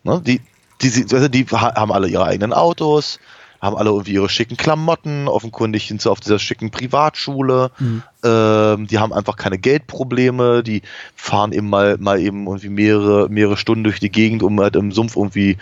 Ne? 0.04 0.22
Die, 0.26 0.42
die, 0.82 1.06
also 1.14 1.28
die 1.30 1.46
haben 1.46 1.92
alle 1.92 2.10
ihre 2.10 2.26
eigenen 2.26 2.54
Autos, 2.54 3.20
haben 3.62 3.78
alle 3.78 3.92
irgendwie 3.92 4.14
ihre 4.14 4.28
schicken 4.28 4.58
Klamotten, 4.58 5.28
offenkundig 5.28 5.88
sind 5.88 6.02
sie 6.02 6.10
auf 6.10 6.20
dieser 6.20 6.40
schicken 6.40 6.72
Privatschule, 6.72 7.70
mhm. 7.78 8.04
ähm, 8.24 8.88
die 8.88 8.98
haben 8.98 9.14
einfach 9.14 9.36
keine 9.36 9.60
Geldprobleme, 9.60 10.64
die 10.64 10.82
fahren 11.16 11.52
eben 11.52 11.70
mal, 11.70 11.98
mal 12.00 12.20
eben 12.20 12.48
irgendwie 12.48 12.70
mehrere, 12.70 13.30
mehrere 13.30 13.58
Stunden 13.58 13.84
durch 13.84 14.00
die 14.00 14.12
Gegend, 14.12 14.42
um 14.42 14.60
halt 14.60 14.76
im 14.76 14.92
Sumpf 14.92 15.16
irgendwie 15.16 15.58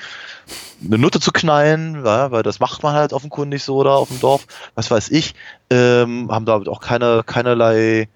eine 0.84 0.98
Nutte 0.98 1.20
zu 1.20 1.34
knallen, 1.34 2.06
ja, 2.06 2.32
weil 2.32 2.42
das 2.42 2.62
macht 2.62 2.84
man 2.84 2.94
halt 2.94 3.12
offenkundig 3.12 3.64
so 3.64 3.84
da 3.84 3.96
auf 3.96 4.08
dem 4.08 4.22
Dorf, 4.22 4.48
was 4.76 4.90
weiß 4.90 5.12
ich, 5.12 5.36
ähm, 5.70 6.32
haben 6.32 6.46
damit 6.46 6.70
auch 6.70 6.80
keine, 6.80 7.24
keinerlei, 7.26 8.08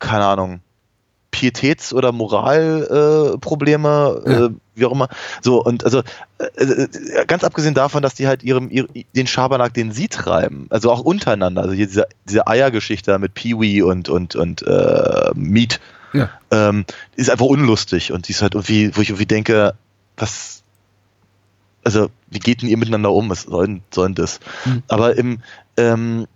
keine 0.00 0.26
Ahnung, 0.26 0.60
Pietäts- 1.36 1.92
oder 1.92 2.12
Moralprobleme, 2.12 4.22
äh, 4.24 4.30
ja. 4.30 4.46
äh, 4.46 4.50
wie 4.74 4.86
auch 4.86 4.92
immer. 4.92 5.08
So, 5.42 5.62
und 5.62 5.84
also 5.84 6.02
äh, 6.38 6.62
äh, 6.62 7.26
ganz 7.26 7.44
abgesehen 7.44 7.74
davon, 7.74 8.02
dass 8.02 8.14
die 8.14 8.26
halt 8.26 8.42
ihrem, 8.42 8.70
ihr, 8.70 8.86
den 9.14 9.26
Schabernack, 9.26 9.74
den 9.74 9.92
sie 9.92 10.08
treiben, 10.08 10.66
also 10.70 10.90
auch 10.90 11.00
untereinander, 11.00 11.60
also 11.60 11.74
hier 11.74 11.86
diese, 11.86 12.06
diese 12.26 12.46
Eiergeschichte 12.46 13.18
mit 13.18 13.34
Peewee 13.34 13.82
und, 13.82 14.08
und, 14.08 14.34
und 14.34 14.62
äh, 14.62 15.30
Meat, 15.34 15.78
ja. 16.14 16.30
ähm, 16.50 16.86
ist 17.16 17.28
einfach 17.28 17.44
unlustig 17.44 18.12
und 18.12 18.28
die 18.28 18.32
ist 18.32 18.40
halt 18.40 18.54
irgendwie, 18.54 18.96
wo 18.96 19.02
ich 19.02 19.10
irgendwie 19.10 19.26
denke, 19.26 19.74
was, 20.16 20.62
also 21.84 22.08
wie 22.28 22.38
geht 22.38 22.62
denn 22.62 22.70
ihr 22.70 22.78
miteinander 22.78 23.12
um? 23.12 23.28
Was 23.28 23.42
sollen, 23.42 23.82
sollen 23.92 24.14
das? 24.14 24.40
Mhm. 24.64 24.84
Aber 24.88 25.18
im, 25.18 25.40
ähm, 25.76 26.26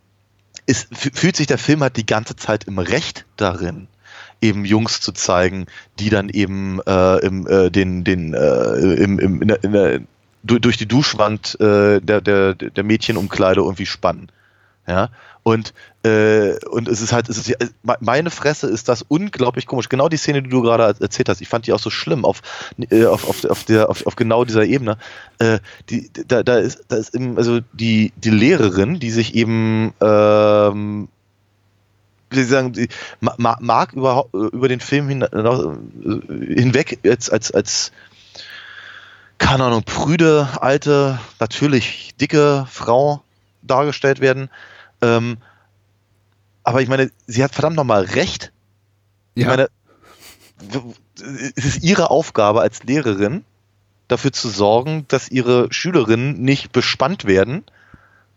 ist, 0.66 0.89
fühlt 0.93 1.36
sich 1.36 1.47
der 1.47 1.56
Film 1.56 1.81
halt 1.81 1.97
die 1.97 2.05
ganze 2.05 2.36
Zeit 2.36 2.64
im 2.64 2.78
Recht 2.78 3.24
darin, 3.36 3.89
eben 4.40 4.64
Jungs 4.64 5.00
zu 5.00 5.12
zeigen, 5.12 5.66
die 5.98 6.10
dann 6.10 6.28
eben 6.28 6.80
äh, 6.86 7.16
im, 7.18 7.46
äh, 7.46 7.70
den, 7.70 8.04
den, 8.04 8.34
äh, 8.34 8.74
im, 8.74 9.18
im, 9.18 9.42
in 9.42 9.48
der, 9.48 9.64
in 9.64 9.72
der, 9.72 10.00
durch 10.42 10.76
die 10.76 10.88
Duschwand 10.88 11.60
äh, 11.60 12.00
der, 12.00 12.20
der, 12.20 12.54
der 12.54 12.84
Mädchenumkleide 12.84 13.60
irgendwie 13.60 13.86
spannen. 13.86 14.30
Ja, 14.86 15.10
und, 15.42 15.72
äh, 16.02 16.54
und 16.66 16.88
es 16.88 17.00
ist 17.00 17.12
halt, 17.12 17.28
es 17.28 17.38
ist, 17.38 17.56
meine 18.00 18.30
Fresse 18.30 18.66
ist 18.66 18.88
das 18.88 19.02
unglaublich 19.02 19.66
komisch. 19.66 19.88
Genau 19.88 20.08
die 20.08 20.16
Szene, 20.16 20.42
die 20.42 20.50
du 20.50 20.62
gerade 20.62 20.96
erzählt 21.00 21.28
hast, 21.28 21.40
ich 21.40 21.48
fand 21.48 21.66
die 21.66 21.72
auch 21.72 21.78
so 21.78 21.90
schlimm 21.90 22.24
auf, 22.24 22.42
äh, 22.90 23.04
auf, 23.06 23.28
auf, 23.28 23.44
auf, 23.44 23.64
der, 23.64 23.88
auf, 23.88 24.06
auf 24.06 24.16
genau 24.16 24.44
dieser 24.44 24.64
Ebene. 24.64 24.98
Äh, 25.38 25.60
die, 25.88 26.10
da, 26.26 26.42
da 26.42 26.58
ist, 26.58 26.84
da 26.88 26.96
ist 26.96 27.14
eben, 27.14 27.36
also 27.36 27.60
die, 27.72 28.12
die 28.16 28.30
Lehrerin, 28.30 29.00
die 29.00 29.10
sich 29.10 29.34
eben 29.34 29.94
ähm, 30.00 31.08
wie 32.31 32.43
Sie 32.43 32.44
sagen, 32.44 32.89
mag 33.20 33.93
überhaupt 33.93 34.32
über 34.35 34.69
den 34.69 34.81
Film 34.81 35.09
hin, 35.09 35.27
hinweg 36.28 37.01
jetzt 37.02 37.32
als, 37.32 37.51
als 37.51 37.93
keine 39.39 39.65
Ahnung, 39.65 39.82
prüde, 39.82 40.48
alte, 40.61 41.19
natürlich 41.40 42.15
dicke 42.20 42.66
Frau 42.70 43.23
dargestellt 43.62 44.20
werden. 44.20 44.51
Ähm, 45.02 45.39
aber 46.62 46.82
ich 46.82 46.89
meine, 46.89 47.11
sie 47.27 47.43
hat 47.43 47.52
verdammt 47.55 47.77
nochmal 47.77 48.05
recht. 48.05 48.52
Ich 49.35 49.47
meine, 49.47 49.69
es 51.57 51.65
ist 51.65 51.82
ihre 51.82 52.11
Aufgabe 52.11 52.61
als 52.61 52.85
Lehrerin, 52.85 53.44
dafür 54.09 54.32
zu 54.32 54.48
sorgen, 54.48 55.07
dass 55.09 55.31
ihre 55.31 55.73
Schülerinnen 55.73 56.40
nicht 56.43 56.73
bespannt 56.73 57.24
werden 57.24 57.65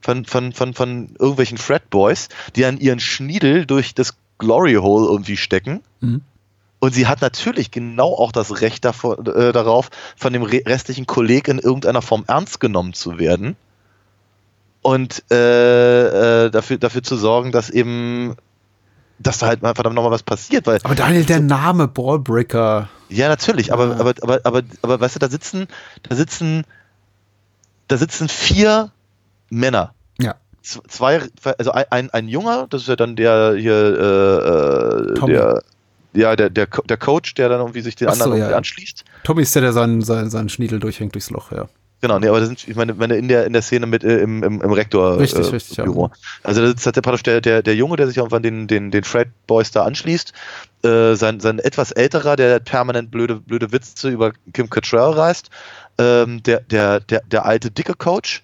von, 0.03 0.25
von, 0.25 0.51
von, 0.51 0.73
von 0.73 1.15
irgendwelchen 1.17 1.57
Fredboys, 1.57 2.27
die 2.55 2.65
an 2.65 2.77
ihren 2.77 2.99
Schniedel 2.99 3.65
durch 3.65 3.95
das 3.95 4.15
Glory 4.37 4.73
Hole 4.75 5.07
irgendwie 5.07 5.37
stecken. 5.37 5.81
Mhm. 6.01 6.21
Und 6.79 6.93
sie 6.93 7.07
hat 7.07 7.21
natürlich 7.21 7.71
genau 7.71 8.13
auch 8.13 8.33
das 8.33 8.59
Recht 8.59 8.83
davor, 8.83 9.17
äh, 9.25 9.53
darauf, 9.53 9.89
von 10.17 10.33
dem 10.33 10.43
restlichen 10.43 11.07
Kollegen 11.07 11.51
in 11.51 11.59
irgendeiner 11.59 12.01
Form 12.01 12.25
ernst 12.27 12.59
genommen 12.59 12.93
zu 12.93 13.17
werden. 13.17 13.55
Und 14.81 15.23
äh, 15.31 16.47
äh, 16.47 16.49
dafür, 16.51 16.77
dafür 16.77 17.01
zu 17.01 17.15
sorgen, 17.15 17.53
dass 17.53 17.69
eben, 17.69 18.35
dass 19.17 19.37
da 19.37 19.47
halt 19.47 19.61
mal 19.61 19.73
verdammt 19.75 19.95
nochmal 19.95 20.11
was 20.11 20.23
passiert. 20.23 20.67
Weil, 20.67 20.81
aber 20.83 20.95
Daniel, 20.95 21.23
der 21.23 21.39
Name 21.39 21.87
Ballbreaker. 21.87 22.89
Ja, 23.07 23.29
natürlich, 23.29 23.71
aber, 23.71 23.87
ja. 23.87 23.99
aber, 24.01 24.13
aber, 24.21 24.41
aber, 24.43 24.61
aber, 24.81 24.99
weißt 24.99 25.15
du, 25.15 25.19
da 25.19 25.29
sitzen, 25.29 25.67
da 26.01 26.17
sitzen, 26.17 26.65
da 27.87 27.95
sitzen 27.95 28.27
vier 28.27 28.91
Männer. 29.53 29.93
Ja. 30.19 30.35
Zwei, 30.61 31.21
also 31.57 31.71
ein, 31.71 32.09
ein 32.09 32.27
Junger, 32.27 32.67
das 32.69 32.83
ist 32.83 32.87
ja 32.87 32.95
dann 32.95 33.15
der 33.15 33.55
hier, 33.57 33.73
äh, 33.73 35.23
äh 35.23 35.27
der, 35.27 35.63
ja, 36.13 36.35
der, 36.35 36.49
der, 36.49 36.67
der 36.67 36.97
Coach, 36.97 37.33
der 37.33 37.49
dann 37.49 37.59
irgendwie 37.59 37.81
sich 37.81 37.95
den 37.95 38.07
Ach 38.07 38.13
anderen 38.13 38.37
ja. 38.37 38.55
anschließt. 38.55 39.03
Tommy 39.23 39.41
ist 39.41 39.53
der, 39.55 39.61
der 39.61 39.73
seinen, 39.73 40.01
seinen, 40.01 40.29
seinen 40.29 40.49
Schniedel 40.49 40.79
durchhängt 40.79 41.15
durchs 41.15 41.29
Loch, 41.29 41.51
ja. 41.51 41.67
Genau, 42.03 42.19
nee, 42.19 42.27
aber 42.27 42.41
das 42.41 42.49
sind, 42.49 42.67
ich 42.67 42.75
meine, 42.75 42.93
meine 42.95 43.15
in 43.15 43.29
der 43.29 43.45
in 43.45 43.53
der 43.53 43.61
Szene 43.61 43.85
mit 43.85 44.03
äh, 44.03 44.17
im, 44.17 44.43
im, 44.43 44.61
im 44.61 44.71
Rektor 44.73 45.19
richtig, 45.19 45.47
äh, 45.47 45.51
richtig, 45.51 45.77
Büro. 45.77 46.07
Ja. 46.07 46.11
Also 46.43 46.59
da 46.59 46.67
sitzt 46.67 46.85
halt 46.85 46.97
der 46.97 47.01
praktisch 47.01 47.23
der, 47.23 47.39
der, 47.39 47.63
der 47.63 47.75
Junge, 47.77 47.95
der 47.95 48.07
sich 48.07 48.17
irgendwann 48.17 48.43
den, 48.43 48.67
den, 48.67 48.91
den 48.91 49.05
Fred 49.05 49.29
Boys 49.47 49.71
da 49.71 49.85
anschließt, 49.85 50.33
äh, 50.83 51.13
sein, 51.15 51.39
sein 51.39 51.59
etwas 51.59 51.93
älterer, 51.93 52.35
der 52.35 52.59
permanent 52.59 53.09
blöde, 53.09 53.37
blöde 53.37 53.71
Witze 53.71 54.09
über 54.09 54.33
Kim 54.51 54.69
Cattrall 54.69 55.13
reißt, 55.13 55.49
ähm, 55.97 56.43
der, 56.43 56.59
der, 56.59 56.99
der, 56.99 57.21
der 57.21 57.45
alte 57.45 57.71
dicke 57.71 57.93
Coach, 57.93 58.43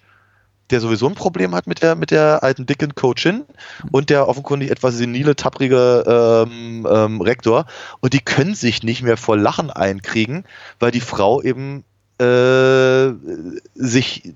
der 0.70 0.80
sowieso 0.80 1.08
ein 1.08 1.14
Problem 1.14 1.54
hat 1.54 1.66
mit 1.66 1.82
der, 1.82 1.94
mit 1.94 2.10
der 2.10 2.42
alten 2.42 2.66
dicken 2.66 2.94
Coachin 2.94 3.44
und 3.90 4.10
der 4.10 4.28
offenkundig 4.28 4.70
etwas 4.70 4.96
senile, 4.96 5.36
tapprige 5.36 6.46
ähm, 6.46 6.86
ähm, 6.90 7.20
Rektor. 7.20 7.66
Und 8.00 8.12
die 8.12 8.20
können 8.20 8.54
sich 8.54 8.82
nicht 8.82 9.02
mehr 9.02 9.16
vor 9.16 9.36
Lachen 9.36 9.70
einkriegen, 9.70 10.44
weil 10.78 10.90
die 10.90 11.00
Frau 11.00 11.42
eben 11.42 11.84
äh, 12.18 13.12
sich 13.74 14.34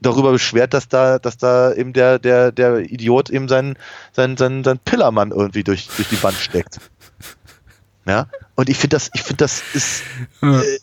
darüber 0.00 0.32
beschwert, 0.32 0.74
dass 0.74 0.88
da, 0.88 1.18
dass 1.18 1.36
da 1.36 1.72
eben 1.72 1.92
der, 1.92 2.18
der, 2.18 2.52
der 2.52 2.80
Idiot 2.80 3.30
eben 3.30 3.48
seinen, 3.48 3.76
seinen, 4.12 4.36
seinen, 4.36 4.64
seinen 4.64 4.78
Pillermann 4.80 5.30
irgendwie 5.30 5.64
durch, 5.64 5.88
durch 5.96 6.08
die 6.08 6.22
Wand 6.22 6.36
steckt. 6.36 6.80
Ja, 8.04 8.26
und 8.56 8.68
ich 8.68 8.76
finde 8.76 8.96
das, 8.96 9.10
ich 9.14 9.22
finde 9.22 9.44
das 9.44 9.62
ist, 9.74 10.02
äh, 10.42 10.78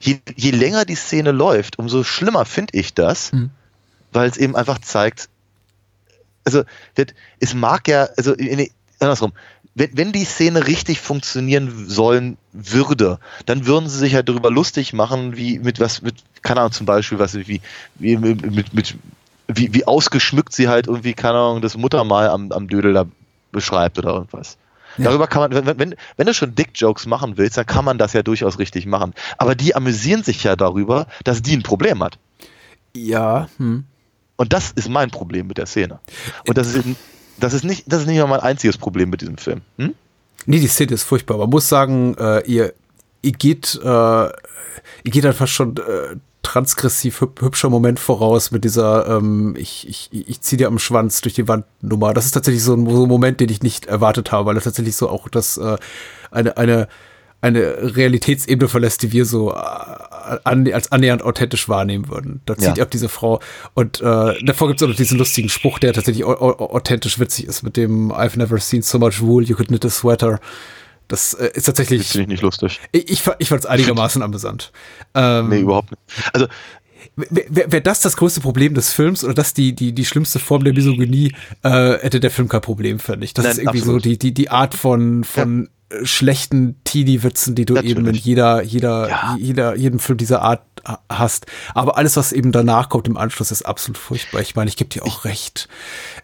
je, 0.00 0.18
je 0.36 0.50
länger 0.50 0.84
die 0.84 0.94
Szene 0.96 1.32
läuft, 1.32 1.78
umso 1.78 2.04
schlimmer 2.04 2.44
finde 2.44 2.78
ich 2.78 2.94
das, 2.94 3.32
mhm. 3.32 3.50
weil 4.12 4.28
es 4.28 4.36
eben 4.36 4.56
einfach 4.56 4.78
zeigt, 4.80 5.28
also 6.44 6.62
wird, 6.94 7.14
es 7.40 7.54
mag 7.54 7.88
ja, 7.88 8.08
also 8.16 8.34
nee, 8.38 8.70
andersrum, 9.00 9.32
wenn, 9.74 9.90
wenn 9.96 10.12
die 10.12 10.24
Szene 10.24 10.66
richtig 10.66 11.00
funktionieren 11.00 11.88
sollen 11.88 12.38
würde, 12.52 13.18
dann 13.44 13.66
würden 13.66 13.88
sie 13.88 13.98
sich 13.98 14.14
halt 14.14 14.28
darüber 14.28 14.50
lustig 14.50 14.92
machen, 14.92 15.36
wie 15.36 15.58
mit 15.58 15.80
was, 15.80 16.02
mit, 16.02 16.16
keine 16.42 16.60
Ahnung, 16.60 16.72
zum 16.72 16.86
Beispiel, 16.86 17.18
was 17.18 17.34
wie, 17.34 17.60
wie 17.96 18.16
mit, 18.16 18.72
mit 18.72 18.96
wie, 19.48 19.74
wie 19.74 19.86
ausgeschmückt 19.86 20.52
sie 20.52 20.68
halt 20.68 20.86
irgendwie, 20.86 21.14
keine 21.14 21.38
Ahnung, 21.38 21.62
das 21.62 21.76
Muttermal 21.76 22.28
am, 22.30 22.50
am 22.52 22.68
Dödel 22.68 22.94
da 22.94 23.06
beschreibt 23.52 23.98
oder 23.98 24.14
irgendwas. 24.14 24.56
Ja. 24.98 25.04
Darüber 25.04 25.26
kann 25.26 25.42
man, 25.42 25.66
wenn, 25.66 25.78
wenn, 25.78 25.94
wenn 26.16 26.26
du 26.26 26.34
schon 26.34 26.54
Dick-Jokes 26.54 27.06
machen 27.06 27.36
willst, 27.36 27.56
dann 27.56 27.66
kann 27.66 27.84
man 27.84 27.98
das 27.98 28.12
ja 28.12 28.22
durchaus 28.22 28.58
richtig 28.58 28.86
machen. 28.86 29.14
Aber 29.38 29.54
die 29.54 29.74
amüsieren 29.74 30.22
sich 30.22 30.42
ja 30.44 30.56
darüber, 30.56 31.06
dass 31.24 31.42
die 31.42 31.56
ein 31.56 31.62
Problem 31.62 32.02
hat. 32.02 32.18
Ja. 32.94 33.48
Hm. 33.58 33.84
Und 34.36 34.52
das 34.52 34.70
ist 34.72 34.88
mein 34.88 35.10
Problem 35.10 35.46
mit 35.46 35.58
der 35.58 35.66
Szene. 35.66 35.98
Und 36.46 36.58
das 36.58 36.74
ist, 36.74 36.84
das 37.38 37.54
ist 37.54 37.64
nicht, 37.64 37.84
das 37.86 38.02
ist 38.02 38.06
nicht 38.06 38.18
mal 38.18 38.26
mein 38.26 38.40
einziges 38.40 38.78
Problem 38.78 39.10
mit 39.10 39.20
diesem 39.20 39.38
Film. 39.38 39.62
Hm? 39.78 39.94
Nee, 40.46 40.60
die 40.60 40.68
Szene 40.68 40.92
ist 40.92 41.02
furchtbar. 41.02 41.38
Man 41.38 41.50
muss 41.50 41.68
sagen, 41.68 42.14
äh, 42.18 42.40
ihr, 42.46 42.74
ihr 43.22 43.32
geht, 43.32 43.78
äh, 43.82 43.88
ihr 43.88 44.30
geht 45.04 45.24
dann 45.24 45.32
fast 45.32 45.52
schon 45.52 45.76
äh, 45.76 46.16
transgressiv 46.46 47.20
hübscher 47.20 47.70
Moment 47.70 47.98
voraus 47.98 48.50
mit 48.52 48.64
dieser 48.64 49.08
ähm, 49.08 49.54
ich, 49.58 49.88
ich, 49.88 50.10
ich 50.12 50.40
ziehe 50.40 50.58
dir 50.58 50.68
am 50.68 50.78
Schwanz 50.78 51.20
durch 51.20 51.34
die 51.34 51.48
Wand 51.48 51.66
Nummer. 51.82 52.14
Das 52.14 52.24
ist 52.24 52.32
tatsächlich 52.32 52.62
so 52.62 52.74
ein, 52.74 52.88
so 52.88 53.04
ein 53.04 53.08
Moment, 53.08 53.40
den 53.40 53.48
ich 53.48 53.62
nicht 53.62 53.86
erwartet 53.86 54.32
habe, 54.32 54.46
weil 54.46 54.54
das 54.54 54.64
tatsächlich 54.64 54.96
so 54.96 55.08
auch 55.08 55.28
das 55.28 55.58
äh, 55.58 55.76
eine, 56.30 56.56
eine 56.56 56.88
eine 57.42 57.96
Realitätsebene 57.96 58.68
verlässt, 58.68 59.02
die 59.02 59.12
wir 59.12 59.24
so 59.24 59.52
äh, 59.52 59.56
an, 60.42 60.72
als 60.72 60.90
annähernd 60.90 61.22
authentisch 61.22 61.68
wahrnehmen 61.68 62.08
würden. 62.08 62.40
Da 62.46 62.56
zieht 62.56 62.78
ja. 62.78 62.82
ab 62.82 62.90
diese 62.90 63.08
Frau. 63.08 63.40
Und 63.74 64.00
äh, 64.00 64.34
davor 64.42 64.68
gibt 64.68 64.80
es 64.80 64.84
auch 64.84 64.88
noch 64.88 64.96
diesen 64.96 65.18
lustigen 65.18 65.48
Spruch, 65.48 65.78
der 65.78 65.92
tatsächlich 65.92 66.24
authentisch 66.24 67.18
witzig 67.18 67.46
ist, 67.46 67.62
mit 67.62 67.76
dem 67.76 68.10
I've 68.10 68.38
never 68.38 68.58
seen 68.58 68.82
so 68.82 68.98
much 68.98 69.20
wool, 69.20 69.44
you 69.44 69.54
could 69.54 69.68
knit 69.68 69.84
a 69.84 69.90
sweater. 69.90 70.40
Das 71.08 71.34
äh, 71.34 71.50
ist 71.54 71.64
tatsächlich. 71.64 72.02
Das 72.02 72.12
finde 72.12 72.22
ich 72.24 72.28
nicht 72.28 72.42
lustig. 72.42 72.80
Ich, 72.92 73.10
ich, 73.10 73.22
ich 73.38 73.48
fand 73.48 73.60
es 73.60 73.66
einigermaßen 73.66 74.22
amüsant. 74.22 74.72
Ähm, 75.14 75.48
nee, 75.48 75.60
überhaupt 75.60 75.90
nicht. 75.90 76.02
Also. 76.32 76.46
Wäre 77.16 77.72
wär 77.72 77.80
das 77.80 78.00
das 78.00 78.16
größte 78.18 78.42
Problem 78.42 78.74
des 78.74 78.92
Films 78.92 79.24
oder 79.24 79.32
das 79.32 79.54
die, 79.54 79.74
die, 79.74 79.94
die 79.94 80.04
schlimmste 80.04 80.38
Form 80.38 80.64
der 80.64 80.74
Misogynie, 80.74 81.34
äh, 81.62 81.92
hätte 81.98 82.20
der 82.20 82.30
Film 82.30 82.48
kein 82.48 82.60
Problem, 82.60 82.98
finde 82.98 83.24
ich. 83.24 83.32
Das 83.32 83.44
Nein, 83.44 83.52
ist 83.52 83.58
irgendwie 83.58 83.78
absolut. 83.78 84.02
so 84.02 84.08
die, 84.10 84.18
die, 84.18 84.34
die 84.34 84.50
Art 84.50 84.74
von, 84.74 85.24
von 85.24 85.70
schlechten 86.02 86.76
Teenie-Witzen, 86.84 87.54
die 87.54 87.64
du 87.64 87.74
Natürlich. 87.74 87.96
eben 87.96 88.06
in 88.06 88.14
jeder, 88.14 88.62
jeder, 88.62 89.08
ja. 89.08 89.36
jeder, 89.38 89.76
jedem 89.76 90.00
Film 90.00 90.18
dieser 90.18 90.42
Art 90.42 90.62
hast. 91.08 91.46
Aber 91.74 91.96
alles, 91.96 92.16
was 92.16 92.32
eben 92.32 92.52
danach 92.52 92.88
kommt 92.88 93.08
im 93.08 93.16
Anschluss, 93.16 93.50
ist 93.50 93.62
absolut 93.62 93.98
furchtbar. 93.98 94.40
Ich 94.40 94.54
meine, 94.54 94.68
ich 94.68 94.76
gebe 94.76 94.90
dir 94.90 95.04
auch 95.04 95.24
recht. 95.24 95.68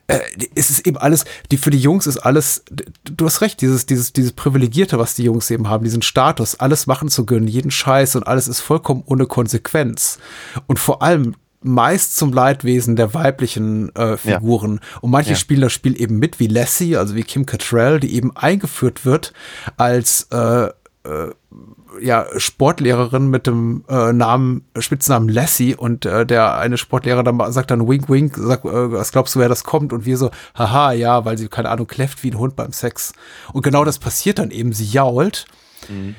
Äh, 0.06 0.20
es 0.54 0.70
ist 0.70 0.86
eben 0.86 0.96
alles, 0.96 1.24
die, 1.50 1.56
für 1.56 1.70
die 1.70 1.78
Jungs 1.78 2.06
ist 2.06 2.18
alles, 2.18 2.64
du 3.04 3.26
hast 3.26 3.40
recht, 3.40 3.60
dieses, 3.60 3.86
dieses, 3.86 4.12
dieses 4.12 4.32
Privilegierte, 4.32 4.98
was 4.98 5.14
die 5.14 5.24
Jungs 5.24 5.50
eben 5.50 5.68
haben, 5.68 5.84
diesen 5.84 6.02
Status, 6.02 6.56
alles 6.60 6.86
machen 6.86 7.08
zu 7.08 7.26
gönnen, 7.26 7.48
jeden 7.48 7.70
Scheiß 7.70 8.16
und 8.16 8.26
alles 8.26 8.48
ist 8.48 8.60
vollkommen 8.60 9.02
ohne 9.06 9.26
Konsequenz. 9.26 10.18
Und 10.66 10.78
vor 10.78 11.02
allem, 11.02 11.34
meist 11.64 12.16
zum 12.16 12.32
Leidwesen 12.32 12.96
der 12.96 13.14
weiblichen 13.14 13.94
äh, 13.94 14.16
Figuren. 14.16 14.80
Ja. 14.82 14.98
Und 15.00 15.10
manche 15.10 15.30
ja. 15.30 15.36
spielen 15.36 15.60
das 15.60 15.72
Spiel 15.72 16.00
eben 16.00 16.18
mit, 16.18 16.40
wie 16.40 16.48
Lassie, 16.48 16.96
also 16.96 17.14
wie 17.14 17.22
Kim 17.22 17.46
Cattrall, 17.46 18.00
die 18.00 18.14
eben 18.14 18.36
eingeführt 18.36 19.04
wird 19.04 19.32
als 19.76 20.26
äh, 20.32 20.70
äh, 21.04 21.30
ja, 22.00 22.26
Sportlehrerin 22.36 23.28
mit 23.28 23.46
dem 23.46 23.84
äh, 23.88 24.12
Namen, 24.12 24.64
Spitznamen 24.78 25.28
Lassie 25.28 25.74
und 25.74 26.06
äh, 26.06 26.26
der 26.26 26.56
eine 26.58 26.76
Sportlehrer 26.76 27.22
dann 27.22 27.52
sagt 27.52 27.70
dann 27.70 27.88
Wink 27.88 28.08
Wink, 28.08 28.36
sagt, 28.36 28.64
äh, 28.64 28.92
was 28.92 29.12
glaubst 29.12 29.34
du, 29.34 29.40
wer 29.40 29.48
das 29.48 29.64
kommt? 29.64 29.92
Und 29.92 30.04
wir 30.04 30.16
so, 30.16 30.30
haha, 30.54 30.92
ja, 30.92 31.24
weil 31.24 31.38
sie, 31.38 31.48
keine 31.48 31.70
Ahnung, 31.70 31.86
kläfft 31.86 32.22
wie 32.22 32.30
ein 32.30 32.38
Hund 32.38 32.56
beim 32.56 32.72
Sex. 32.72 33.12
Und 33.52 33.62
genau 33.62 33.84
das 33.84 33.98
passiert 33.98 34.38
dann 34.38 34.50
eben, 34.50 34.72
sie 34.72 34.86
jault. 34.86 35.46
Mhm. 35.88 36.14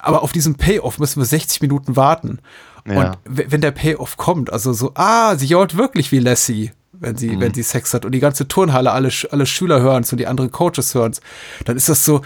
Aber 0.00 0.22
auf 0.22 0.32
diesen 0.32 0.56
Payoff 0.56 0.98
müssen 0.98 1.20
wir 1.20 1.26
60 1.26 1.60
Minuten 1.62 1.96
warten. 1.96 2.40
Ja. 2.86 3.10
Und 3.10 3.18
wenn 3.24 3.60
der 3.60 3.72
Payoff 3.72 4.16
kommt, 4.16 4.52
also 4.52 4.72
so, 4.72 4.92
ah, 4.94 5.36
sie 5.36 5.46
jault 5.46 5.76
wirklich 5.76 6.12
wie 6.12 6.20
Lassie, 6.20 6.72
wenn 6.92 7.16
sie, 7.16 7.30
mhm. 7.30 7.40
wenn 7.40 7.54
sie 7.54 7.62
Sex 7.62 7.94
hat 7.94 8.04
und 8.04 8.12
die 8.12 8.20
ganze 8.20 8.46
Turnhalle, 8.48 8.92
alle, 8.92 9.10
alle 9.30 9.46
Schüler 9.46 9.80
hören 9.80 10.02
es 10.02 10.12
und 10.12 10.18
die 10.18 10.26
anderen 10.26 10.50
Coaches 10.50 10.94
hören 10.94 11.12
es, 11.12 11.20
dann 11.64 11.76
ist 11.76 11.88
das 11.88 12.04
so, 12.04 12.22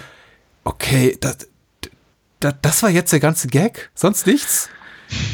okay, 0.64 1.16
das, 1.20 1.49
das, 2.40 2.54
das 2.62 2.82
war 2.82 2.90
jetzt 2.90 3.12
der 3.12 3.20
ganze 3.20 3.48
Gag, 3.48 3.90
sonst 3.94 4.26
nichts. 4.26 4.68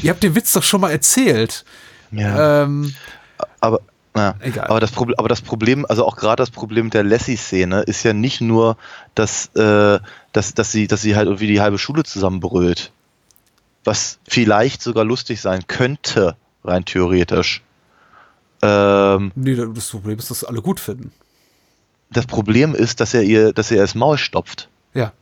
Ihr 0.02 0.10
habt 0.10 0.22
den 0.22 0.34
Witz 0.34 0.52
doch 0.52 0.62
schon 0.62 0.80
mal 0.80 0.90
erzählt. 0.90 1.64
Ja. 2.10 2.62
Ähm, 2.62 2.94
aber, 3.60 3.80
ja, 4.16 4.34
Egal. 4.40 4.68
Aber 4.68 4.80
das, 4.80 4.92
Problem, 4.92 5.18
aber 5.18 5.28
das 5.28 5.42
Problem, 5.42 5.84
also 5.88 6.06
auch 6.06 6.16
gerade 6.16 6.42
das 6.42 6.50
Problem 6.50 6.90
der 6.90 7.04
Lassie-Szene 7.04 7.82
ist 7.82 8.02
ja 8.02 8.12
nicht 8.12 8.40
nur, 8.40 8.76
dass, 9.14 9.46
äh, 9.54 9.98
dass, 10.32 10.54
dass, 10.54 10.72
sie, 10.72 10.86
dass 10.86 11.02
sie 11.02 11.16
halt 11.16 11.26
irgendwie 11.26 11.48
die 11.48 11.60
halbe 11.60 11.78
Schule 11.78 12.04
zusammenbrüllt 12.04 12.92
was 13.86 14.18
vielleicht 14.28 14.82
sogar 14.82 15.04
lustig 15.04 15.40
sein 15.40 15.66
könnte, 15.66 16.36
rein 16.64 16.84
theoretisch. 16.84 17.62
Ähm, 18.62 19.32
nee, 19.34 19.54
das 19.54 19.88
Problem 19.90 20.18
ist, 20.18 20.30
dass 20.30 20.44
alle 20.44 20.60
gut 20.60 20.80
finden. 20.80 21.12
Das 22.10 22.26
Problem 22.26 22.74
ist, 22.74 23.00
dass 23.00 23.14
er 23.14 23.22
ihr, 23.22 23.52
dass 23.52 23.70
er 23.70 23.78
ihr 23.78 23.82
das 23.82 23.94
Maul 23.94 24.18
stopft. 24.18 24.68
Ja. 24.94 25.12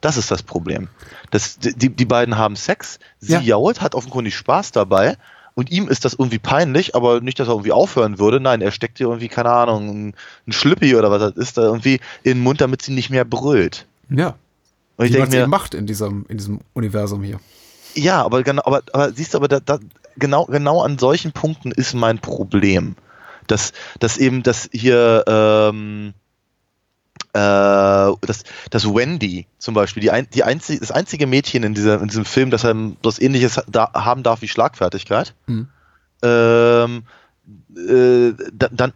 Das 0.00 0.16
ist 0.16 0.30
das 0.30 0.42
Problem. 0.42 0.88
Das, 1.30 1.58
die, 1.58 1.90
die 1.90 2.04
beiden 2.04 2.38
haben 2.38 2.56
Sex, 2.56 2.98
sie 3.18 3.34
ja. 3.34 3.40
jault, 3.40 3.80
hat 3.80 3.94
offenkundig 3.94 4.34
Spaß 4.36 4.72
dabei 4.72 5.16
und 5.54 5.70
ihm 5.70 5.88
ist 5.88 6.04
das 6.04 6.14
irgendwie 6.14 6.38
peinlich, 6.38 6.94
aber 6.94 7.20
nicht, 7.20 7.38
dass 7.38 7.48
er 7.48 7.52
irgendwie 7.52 7.72
aufhören 7.72 8.18
würde. 8.18 8.40
Nein, 8.40 8.60
er 8.60 8.70
steckt 8.70 9.00
ihr 9.00 9.08
irgendwie, 9.08 9.28
keine 9.28 9.50
Ahnung, 9.50 10.14
ein, 10.46 10.52
Schlüppi 10.52 10.96
oder 10.96 11.10
was 11.10 11.20
das 11.20 11.36
ist, 11.36 11.58
da 11.58 11.62
irgendwie 11.62 12.00
in 12.22 12.38
den 12.38 12.42
Mund, 12.42 12.60
damit 12.60 12.82
sie 12.82 12.92
nicht 12.92 13.10
mehr 13.10 13.24
brüllt. 13.24 13.86
Ja. 14.08 14.36
Und 14.96 15.06
ich 15.06 15.12
denke 15.12 15.30
mir, 15.30 15.46
macht 15.46 15.74
in 15.74 15.86
diesem, 15.86 16.26
in 16.28 16.38
diesem 16.38 16.60
Universum 16.72 17.22
hier. 17.22 17.40
Ja, 17.94 18.22
aber 18.22 18.42
genau, 18.42 18.62
aber, 18.64 18.82
aber 18.92 19.12
siehst 19.12 19.34
du, 19.34 19.38
aber 19.38 19.48
da, 19.48 19.60
da, 19.60 19.78
genau, 20.16 20.44
genau 20.46 20.82
an 20.82 20.98
solchen 20.98 21.32
Punkten 21.32 21.72
ist 21.72 21.94
mein 21.94 22.18
Problem. 22.18 22.96
Dass, 23.46 23.72
dass 23.98 24.16
eben 24.16 24.42
das 24.42 24.68
hier, 24.72 25.24
ähm, 25.26 26.14
äh, 27.32 27.38
dass, 27.38 28.44
dass 28.70 28.84
Wendy 28.86 29.46
zum 29.58 29.74
Beispiel, 29.74 30.00
die, 30.00 30.10
ein, 30.10 30.28
die 30.30 30.44
einzige, 30.44 30.80
das 30.80 30.90
einzige 30.90 31.26
Mädchen 31.26 31.62
in, 31.62 31.74
dieser, 31.74 32.00
in 32.00 32.08
diesem 32.08 32.24
Film, 32.24 32.50
das 32.50 32.66
das 33.02 33.18
ähnliches 33.20 33.60
da, 33.68 33.92
haben 33.92 34.22
darf 34.22 34.42
wie 34.42 34.48
Schlagfertigkeit, 34.48 35.34
mhm. 35.46 35.68
ähm, 36.22 37.02
äh, 37.76 38.32
dann, 38.52 38.92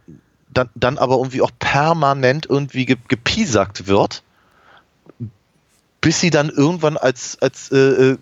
dann, 0.52 0.68
dann 0.74 0.98
aber 0.98 1.16
irgendwie 1.16 1.42
auch 1.42 1.52
permanent 1.58 2.46
irgendwie 2.48 2.86
gepiesackt 2.86 3.86
wird, 3.86 4.22
bis 6.00 6.20
sie 6.20 6.30
dann 6.30 6.50
irgendwann 6.50 6.96
als, 6.96 7.38
als 7.40 7.70
äh, 7.70 8.16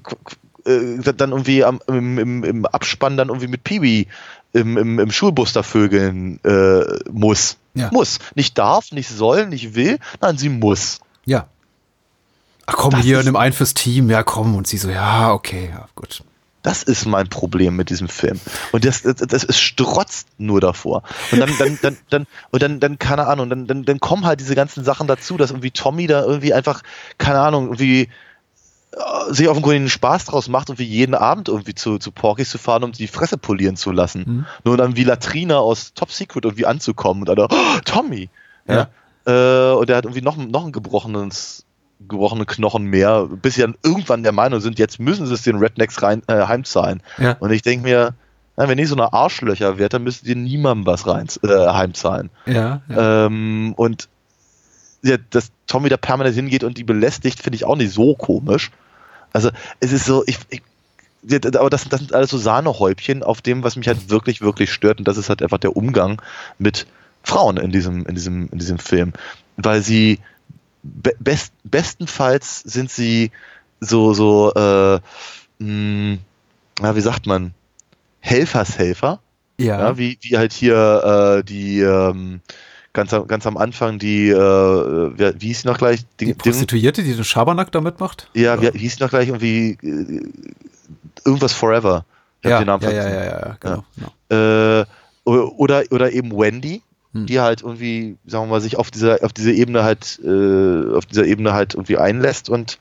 äh 0.64 1.14
dann 1.14 1.30
irgendwie 1.30 1.64
am, 1.64 1.80
im, 1.86 2.18
im, 2.18 2.44
im, 2.44 2.66
Abspann 2.66 3.16
dann 3.16 3.28
irgendwie 3.28 3.48
mit 3.48 3.64
Peewee 3.64 4.06
im, 4.52 4.76
im, 4.76 4.98
im 4.98 5.10
Schulbus 5.10 5.52
da 5.52 5.62
vögeln 5.62 6.39
äh, 6.44 7.10
muss. 7.10 7.56
Ja. 7.74 7.89
Muss. 7.93 8.18
Nicht 8.34 8.59
darf, 8.59 8.93
nicht 8.93 9.09
soll, 9.09 9.47
nicht 9.47 9.74
will, 9.74 9.98
nein, 10.20 10.36
sie 10.36 10.48
muss. 10.48 11.01
Ja. 11.24 11.47
Ach 12.66 12.74
komm, 12.76 12.90
das 12.90 13.01
hier, 13.01 13.22
nimm 13.22 13.36
ein 13.36 13.52
fürs 13.52 13.74
Team, 13.74 14.10
ja 14.10 14.22
komm. 14.22 14.55
Und 14.55 14.66
sie 14.66 14.78
so, 14.78 14.90
ja, 14.90 15.32
okay, 15.32 15.70
ja, 15.72 15.89
gut. 15.94 16.22
Das 16.62 16.84
ist 16.84 17.06
mein 17.06 17.28
Problem 17.28 17.74
mit 17.74 17.90
diesem 17.90 18.09
Film. 18.09 18.40
Und 18.70 18.84
das, 18.84 19.02
das, 19.02 19.16
das 19.16 19.43
ist 19.43 19.59
strotzt 19.59 20.28
nur 20.39 20.60
davor. 20.60 21.02
Und 21.32 21.40
dann, 21.40 21.51
dann, 21.59 21.78
dann, 21.82 21.97
dann, 22.09 22.26
und 22.51 22.62
dann, 22.62 22.78
dann, 22.78 22.98
keine 23.01 23.26
Ahnung, 23.26 23.51
dann, 23.51 23.66
dann, 23.66 23.84
dann 23.84 23.98
kommen 23.98 24.24
halt 24.24 24.39
diese 24.39 24.55
ganzen 24.55 24.84
Sachen 24.84 25.09
dazu, 25.09 25.36
dass 25.36 25.51
irgendwie 25.51 25.72
Tommy 25.72 26.06
da 26.06 26.22
irgendwie 26.22 26.55
einfach, 26.55 26.82
keine 27.18 27.40
Ahnung, 27.40 27.64
irgendwie 27.66 28.09
sich 29.31 29.48
offenkundig 29.48 29.81
einen 29.81 29.89
Spaß 29.89 30.27
draus 30.27 30.48
macht, 30.48 30.69
irgendwie 30.69 30.85
jeden 30.85 31.14
Abend 31.14 31.48
irgendwie 31.48 31.74
zu, 31.74 31.98
zu 31.98 32.10
Porkys 32.10 32.51
zu 32.51 32.59
fahren, 32.59 32.85
um 32.85 32.93
die 32.93 33.06
Fresse 33.06 33.39
polieren 33.39 33.77
zu 33.77 33.90
lassen. 33.90 34.24
Mhm. 34.27 34.47
Nur 34.64 34.77
dann 34.77 34.97
wie 34.97 35.05
Latrina 35.05 35.59
aus 35.59 35.94
Top 35.94 36.12
Secret 36.12 36.44
irgendwie 36.44 36.66
anzukommen 36.66 37.23
und 37.23 37.28
dann, 37.28 37.47
oh, 37.51 37.78
Tommy! 37.85 38.28
Ja. 38.69 38.89
ja. 39.27 39.73
Äh, 39.73 39.74
und 39.74 39.89
der 39.89 39.97
hat 39.97 40.05
irgendwie 40.05 40.20
noch, 40.20 40.36
noch 40.36 40.66
ein 40.66 40.73
gebrochenes, 40.73 41.64
gebrochene 42.06 42.44
Knochen 42.44 42.85
mehr, 42.85 43.28
bis 43.31 43.55
sie 43.55 43.62
dann 43.62 43.77
irgendwann 43.82 44.23
der 44.23 44.32
Meinung 44.32 44.60
sind, 44.60 44.78
jetzt 44.78 45.01
müssen 45.01 45.27
sie 45.27 45.35
es 45.35 45.43
den 45.43 45.56
Rednecks 45.56 46.02
rein, 46.02 46.23
äh, 46.27 46.47
heimzahlen. 46.47 47.02
Ja. 47.19 47.36
Und 47.40 47.51
ich 47.51 47.62
denke 47.62 47.85
mir, 47.85 48.14
na, 48.56 48.69
wenn 48.69 48.78
ihr 48.78 48.89
so 48.89 48.94
eine 48.94 49.12
Arschlöcher 49.12 49.78
wärt, 49.78 49.94
dann 49.94 50.02
müsstet 50.05 50.28
ihr 50.28 50.36
niemandem 50.36 50.86
was 50.86 51.06
rein, 51.06 51.28
äh, 51.43 51.48
heimzahlen. 51.48 52.28
Ja, 52.44 52.82
ja. 52.89 53.27
Ähm, 53.27 53.73
und 53.77 54.09
ja, 55.02 55.16
dass 55.31 55.51
Tommy 55.66 55.89
da 55.89 55.97
permanent 55.97 56.36
hingeht 56.36 56.62
und 56.62 56.77
die 56.77 56.85
belästigt, 56.85 57.40
finde 57.40 57.56
ich 57.56 57.64
auch 57.64 57.77
nicht 57.77 57.93
so 57.93 58.14
komisch. 58.14 58.70
Also 59.32 59.50
es 59.80 59.92
ist 59.92 60.04
so, 60.04 60.24
ich, 60.26 60.38
ich 60.50 60.62
aber 61.56 61.70
das, 61.70 61.88
das 61.88 62.00
sind 62.00 62.14
alles 62.14 62.30
so 62.30 62.38
Sahnehäubchen 62.38 63.22
auf 63.22 63.42
dem, 63.42 63.62
was 63.62 63.76
mich 63.76 63.86
halt 63.86 64.10
wirklich, 64.10 64.40
wirklich 64.40 64.72
stört. 64.72 64.98
Und 64.98 65.06
das 65.06 65.16
ist 65.16 65.28
halt 65.28 65.42
einfach 65.42 65.59
der 65.59 65.76
Umgang 65.76 66.20
mit 66.59 66.86
Frauen 67.22 67.56
in 67.56 67.70
diesem, 67.70 68.04
in 68.06 68.14
diesem, 68.14 68.48
in 68.50 68.59
diesem 68.59 68.78
Film. 68.78 69.12
Weil 69.56 69.82
sie 69.82 70.18
best, 70.82 71.52
bestenfalls 71.64 72.60
sind 72.60 72.90
sie 72.90 73.30
so, 73.80 74.14
so, 74.14 74.52
äh, 74.54 75.00
mh, 75.59 76.18
ja, 76.80 76.96
wie 76.96 77.00
sagt 77.00 77.26
man, 77.26 77.54
Helfershelfer. 78.20 79.20
Ja. 79.59 79.78
ja. 79.78 79.98
wie, 79.98 80.18
wie 80.22 80.38
halt 80.38 80.52
hier 80.52 81.38
äh, 81.38 81.44
die, 81.44 81.80
ähm, 81.80 82.40
ganz, 82.93 83.14
ganz 83.28 83.47
am 83.47 83.56
Anfang 83.56 83.98
die, 83.98 84.28
äh, 84.28 84.35
wie, 84.36 85.40
wie 85.40 85.47
hieß 85.48 85.62
sie 85.62 85.69
noch 85.69 85.78
gleich? 85.78 86.05
Die, 86.20 86.27
die 86.27 86.35
Prostituierte, 86.35 87.02
die 87.02 87.14
den 87.14 87.24
Schabernack 87.24 87.73
damit 87.73 88.01
macht? 88.01 88.28
Ja, 88.35 88.60
wie, 88.60 88.73
wie 88.73 88.78
hieß 88.78 88.97
sie 88.97 89.02
noch 89.02 89.10
gleich 89.10 89.28
irgendwie 89.28 89.78
äh, 89.82 90.23
irgendwas 91.24 91.52
Forever. 91.52 92.05
Ja, 92.44 92.60
ja, 92.60 92.78
ja, 92.81 92.90
ja, 92.90 93.09
ja, 93.09 93.24
ja, 93.24 93.56
genau. 93.60 93.85
Ja. 94.28 94.81
Äh, 94.81 94.86
oder, 95.24 95.85
oder 95.90 96.12
eben 96.12 96.36
Wendy, 96.36 96.82
hm. 97.12 97.27
die 97.27 97.40
halt 97.40 97.62
irgendwie, 97.62 98.16
sagen 98.27 98.47
wir 98.47 98.51
mal, 98.51 98.60
sich 98.60 98.77
auf 98.77 98.90
dieser, 98.90 99.23
auf 99.23 99.32
diese 99.32 99.52
Ebene 99.52 99.85
halt, 99.85 100.19
äh, 100.24 100.94
auf 100.97 101.06
dieser 101.06 101.24
Ebene 101.24 101.52
halt 101.52 101.74
irgendwie 101.74 101.98
einlässt 101.98 102.51
und 102.51 102.78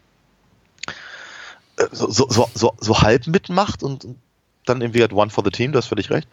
äh, 1.78 1.86
so, 1.92 2.10
so, 2.10 2.50
so, 2.56 2.74
so 2.80 3.02
halb 3.02 3.28
mitmacht 3.28 3.84
und, 3.84 4.08
dann 4.66 4.82
irgendwie 4.82 5.02
halt 5.02 5.14
One 5.14 5.30
for 5.30 5.44
the 5.44 5.52
Team, 5.52 5.72
du 5.72 5.78
hast 5.78 5.88
völlig 5.88 6.10
recht. 6.10 6.28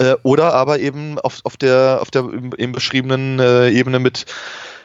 Äh, 0.00 0.16
oder 0.22 0.54
aber 0.54 0.80
eben 0.80 1.18
auf, 1.18 1.40
auf 1.44 1.58
der, 1.58 1.98
auf 2.00 2.10
der 2.10 2.24
eben 2.56 2.72
beschriebenen 2.72 3.38
äh, 3.38 3.68
Ebene 3.68 3.98
mit 3.98 4.24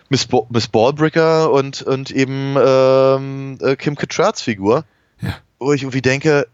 Miss, 0.10 0.26
Bo 0.26 0.46
Miss 0.50 0.68
Ballbricker 0.68 1.52
und, 1.52 1.82
und 1.84 2.12
eben 2.12 2.56
ähm, 2.60 3.58
äh, 3.62 3.78
Kim 3.78 3.96
Cattralls 3.96 4.42
Figur. 4.42 4.84
Ja. 5.22 5.36
Wo 5.58 5.72
ich 5.72 5.84
irgendwie 5.84 6.02
denke, 6.02 6.48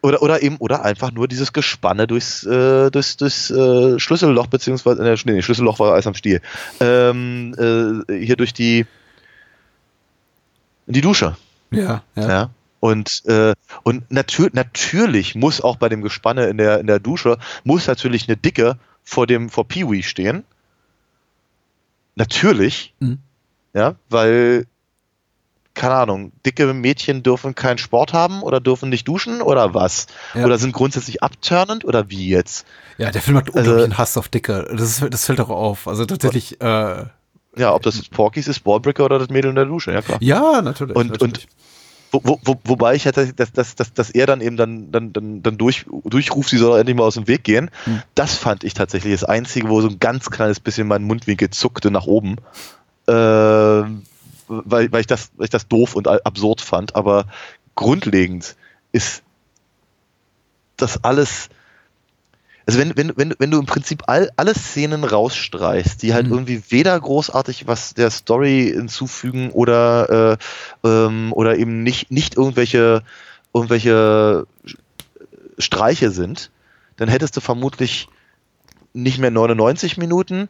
oder, 0.00 0.22
oder 0.22 0.42
eben, 0.42 0.56
oder 0.56 0.82
einfach 0.82 1.12
nur 1.12 1.28
dieses 1.28 1.52
Gespanne 1.52 2.06
durchs, 2.06 2.42
äh, 2.46 2.90
durchs, 2.90 3.18
durchs 3.18 3.50
äh, 3.50 3.98
Schlüsselloch, 3.98 4.46
beziehungsweise, 4.46 5.06
äh, 5.06 5.16
nee, 5.26 5.42
Schlüsselloch 5.42 5.78
war 5.78 5.92
Eis 5.92 6.06
am 6.06 6.14
Stiel. 6.14 6.40
Ähm, 6.80 7.54
äh, 8.08 8.24
hier 8.24 8.36
durch 8.36 8.54
die, 8.54 8.86
die 10.86 11.02
Dusche. 11.02 11.36
Ja, 11.70 12.02
ja. 12.16 12.28
ja. 12.28 12.50
Und, 12.80 13.22
äh, 13.26 13.54
und 13.82 14.10
natür 14.10 14.48
natürlich 14.52 15.34
muss 15.34 15.60
auch 15.60 15.76
bei 15.76 15.88
dem 15.88 16.02
Gespanne 16.02 16.46
in 16.46 16.56
der, 16.56 16.80
in 16.80 16.86
der 16.86 16.98
Dusche, 16.98 17.38
muss 17.62 17.86
natürlich 17.86 18.26
eine 18.26 18.36
Dicke 18.36 18.78
vor 19.04 19.26
dem, 19.26 19.50
vor 19.50 19.68
Peewee 19.68 20.02
stehen. 20.02 20.44
Natürlich. 22.16 22.94
Mhm. 23.00 23.18
Ja, 23.74 23.94
weil 24.08 24.66
keine 25.74 25.94
Ahnung, 25.94 26.32
dicke 26.44 26.74
Mädchen 26.74 27.22
dürfen 27.22 27.54
keinen 27.54 27.78
Sport 27.78 28.12
haben 28.12 28.42
oder 28.42 28.60
dürfen 28.60 28.88
nicht 28.88 29.06
duschen 29.06 29.40
oder 29.40 29.72
was? 29.72 30.08
Ja. 30.34 30.44
Oder 30.44 30.58
sind 30.58 30.72
grundsätzlich 30.72 31.22
abturnend 31.22 31.84
oder 31.84 32.10
wie 32.10 32.28
jetzt? 32.28 32.66
Ja, 32.98 33.10
der 33.10 33.22
Film 33.22 33.36
hat 33.36 33.46
also, 33.46 33.58
unglaublichen 33.58 33.96
Hass 33.96 34.16
auf 34.18 34.28
Dicke. 34.28 34.68
Das, 34.72 35.00
ist, 35.00 35.14
das 35.14 35.24
fällt 35.24 35.40
auch 35.40 35.48
auf. 35.48 35.86
Also 35.86 36.04
tatsächlich. 36.04 36.60
Äh, 36.60 37.04
ja, 37.56 37.74
ob 37.74 37.82
das 37.82 37.96
jetzt 37.96 38.10
Porkys 38.10 38.46
ist, 38.46 38.60
Ballbricker 38.60 39.04
oder 39.04 39.18
das 39.18 39.28
Mädel 39.28 39.50
in 39.50 39.56
der 39.56 39.64
Dusche, 39.64 39.92
ja 39.92 40.02
klar. 40.02 40.18
Ja, 40.20 40.60
natürlich. 40.62 40.94
Und, 40.96 41.12
natürlich. 41.12 41.44
und 41.44 41.48
wo, 42.10 42.20
wo, 42.24 42.40
wo, 42.44 42.60
wobei 42.64 42.94
ich 42.94 43.04
hätte, 43.04 43.32
dass, 43.32 43.52
dass, 43.52 43.74
dass, 43.74 43.92
dass 43.92 44.10
er 44.10 44.26
dann 44.26 44.40
eben 44.40 44.56
dann, 44.56 44.90
dann, 44.90 45.12
dann, 45.12 45.42
dann 45.42 45.58
durch, 45.58 45.86
durchruft, 46.04 46.50
sie 46.50 46.58
soll 46.58 46.78
endlich 46.78 46.96
mal 46.96 47.04
aus 47.04 47.14
dem 47.14 47.28
Weg 47.28 47.44
gehen. 47.44 47.70
Hm. 47.84 48.02
Das 48.14 48.34
fand 48.34 48.64
ich 48.64 48.74
tatsächlich 48.74 49.12
das 49.12 49.24
Einzige, 49.24 49.68
wo 49.68 49.80
so 49.80 49.88
ein 49.88 49.98
ganz 49.98 50.30
kleines 50.30 50.60
bisschen 50.60 50.88
mein 50.88 51.04
Mundwinkel 51.04 51.50
zuckte 51.50 51.90
nach 51.90 52.06
oben. 52.06 52.36
Äh, 53.06 53.12
weil, 53.12 54.92
weil, 54.92 55.00
ich 55.00 55.06
das, 55.06 55.30
weil 55.36 55.44
ich 55.44 55.50
das 55.50 55.68
doof 55.68 55.94
und 55.94 56.08
absurd 56.08 56.60
fand, 56.60 56.96
aber 56.96 57.26
grundlegend 57.76 58.56
ist 58.92 59.22
das 60.76 61.04
alles. 61.04 61.48
Also 62.70 62.78
wenn, 62.78 62.96
wenn, 62.96 63.12
wenn, 63.16 63.34
wenn 63.36 63.50
du 63.50 63.58
im 63.58 63.66
Prinzip 63.66 64.04
all, 64.06 64.30
alle 64.36 64.54
Szenen 64.54 65.02
rausstreichst, 65.02 66.00
die 66.04 66.14
halt 66.14 66.28
mhm. 66.28 66.34
irgendwie 66.34 66.62
weder 66.68 67.00
großartig 67.00 67.66
was 67.66 67.94
der 67.94 68.10
Story 68.10 68.70
hinzufügen 68.72 69.50
oder, 69.50 70.38
äh, 70.84 70.88
ähm, 70.88 71.32
oder 71.32 71.58
eben 71.58 71.82
nicht, 71.82 72.12
nicht 72.12 72.36
irgendwelche, 72.36 73.02
irgendwelche 73.52 74.46
Streiche 75.58 76.12
sind, 76.12 76.52
dann 76.96 77.08
hättest 77.08 77.36
du 77.36 77.40
vermutlich 77.40 78.08
nicht 78.92 79.18
mehr 79.18 79.32
99 79.32 79.96
Minuten, 79.96 80.48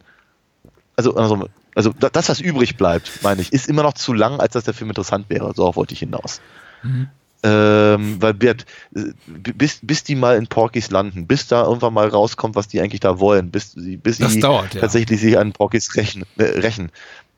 also, 0.96 1.14
also 1.14 1.48
also 1.74 1.90
das, 1.92 2.28
was 2.28 2.38
übrig 2.40 2.76
bleibt, 2.76 3.22
meine 3.22 3.40
ich, 3.40 3.50
ist 3.54 3.66
immer 3.66 3.82
noch 3.82 3.94
zu 3.94 4.12
lang, 4.12 4.40
als 4.40 4.52
dass 4.52 4.64
der 4.64 4.74
Film 4.74 4.90
interessant 4.90 5.30
wäre. 5.30 5.54
So 5.54 5.74
wollte 5.74 5.94
ich 5.94 6.00
hinaus. 6.00 6.42
Mhm. 6.82 7.08
Ähm, 7.42 8.20
weil 8.20 8.34
bis, 8.34 9.78
bis 9.80 10.04
die 10.04 10.14
mal 10.14 10.36
in 10.36 10.46
Porkys 10.46 10.90
landen, 10.90 11.26
bis 11.26 11.46
da 11.46 11.64
irgendwann 11.64 11.94
mal 11.94 12.08
rauskommt, 12.08 12.54
was 12.54 12.68
die 12.68 12.80
eigentlich 12.80 13.00
da 13.00 13.18
wollen, 13.18 13.50
bis, 13.50 13.72
bis 13.74 14.18
sie 14.18 14.40
dauert, 14.40 14.74
ja. 14.74 14.80
tatsächlich 14.80 15.20
sich 15.20 15.38
an 15.38 15.52
Porkys 15.52 15.96
rächen, 15.96 16.24
äh, 16.36 16.42
rächen 16.42 16.92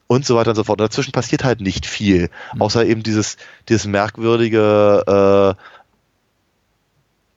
und 0.09 0.27
so 0.27 0.35
weiter 0.35 0.51
und 0.51 0.57
so 0.57 0.65
fort. 0.65 0.81
Und 0.81 0.91
dazwischen 0.91 1.13
passiert 1.13 1.45
halt 1.45 1.61
nicht 1.61 1.87
viel, 1.87 2.31
mhm. 2.55 2.63
außer 2.63 2.85
eben 2.85 3.05
dieses, 3.05 3.37
dieses 3.69 3.87
merkwürdige 3.87 5.57
äh, 5.57 5.63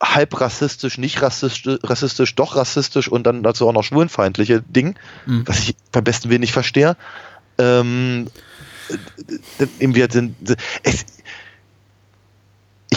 halb 0.02 0.40
rassistisch, 0.42 0.98
nicht 0.98 1.22
rassistisch, 1.22 1.80
rassistisch, 1.84 2.36
doch 2.36 2.56
rassistisch 2.56 3.08
und 3.08 3.26
dann 3.26 3.44
dazu 3.44 3.68
auch 3.68 3.74
noch 3.74 3.84
schwulenfeindliche 3.84 4.62
Ding, 4.62 4.96
mhm. 5.26 5.44
was 5.46 5.60
ich 5.60 5.76
beim 5.92 6.04
besten 6.04 6.30
Willen 6.30 6.42
nicht 6.42 6.54
verstehe. 6.54 6.98
Ähm, 7.58 8.28
im 9.80 9.96
Wert 9.96 10.12
sind, 10.12 10.36
es, 10.84 11.06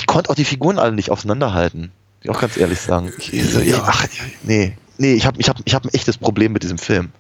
konnte 0.09 0.31
auch 0.31 0.35
die 0.35 0.45
Figuren 0.45 0.81
alle 0.81 0.93
nicht 0.93 1.11
auseinanderhalten. 1.11 1.93
Ich 2.23 2.31
auch 2.31 2.41
ganz 2.41 2.57
ehrlich 2.57 2.81
sagen. 2.81 3.13
Ich, 3.19 3.33
ich, 3.33 3.75
ach, 3.77 4.07
nee, 4.43 4.77
nee, 4.97 5.15
ich 5.15 5.25
habe 5.25 5.41
ich 5.41 5.49
hab, 5.49 5.57
ich 5.65 5.75
hab 5.75 5.85
ein 5.85 5.95
echtes 5.95 6.19
Problem 6.19 6.53
mit 6.53 6.65
diesem 6.65 6.79
Film. 6.79 7.11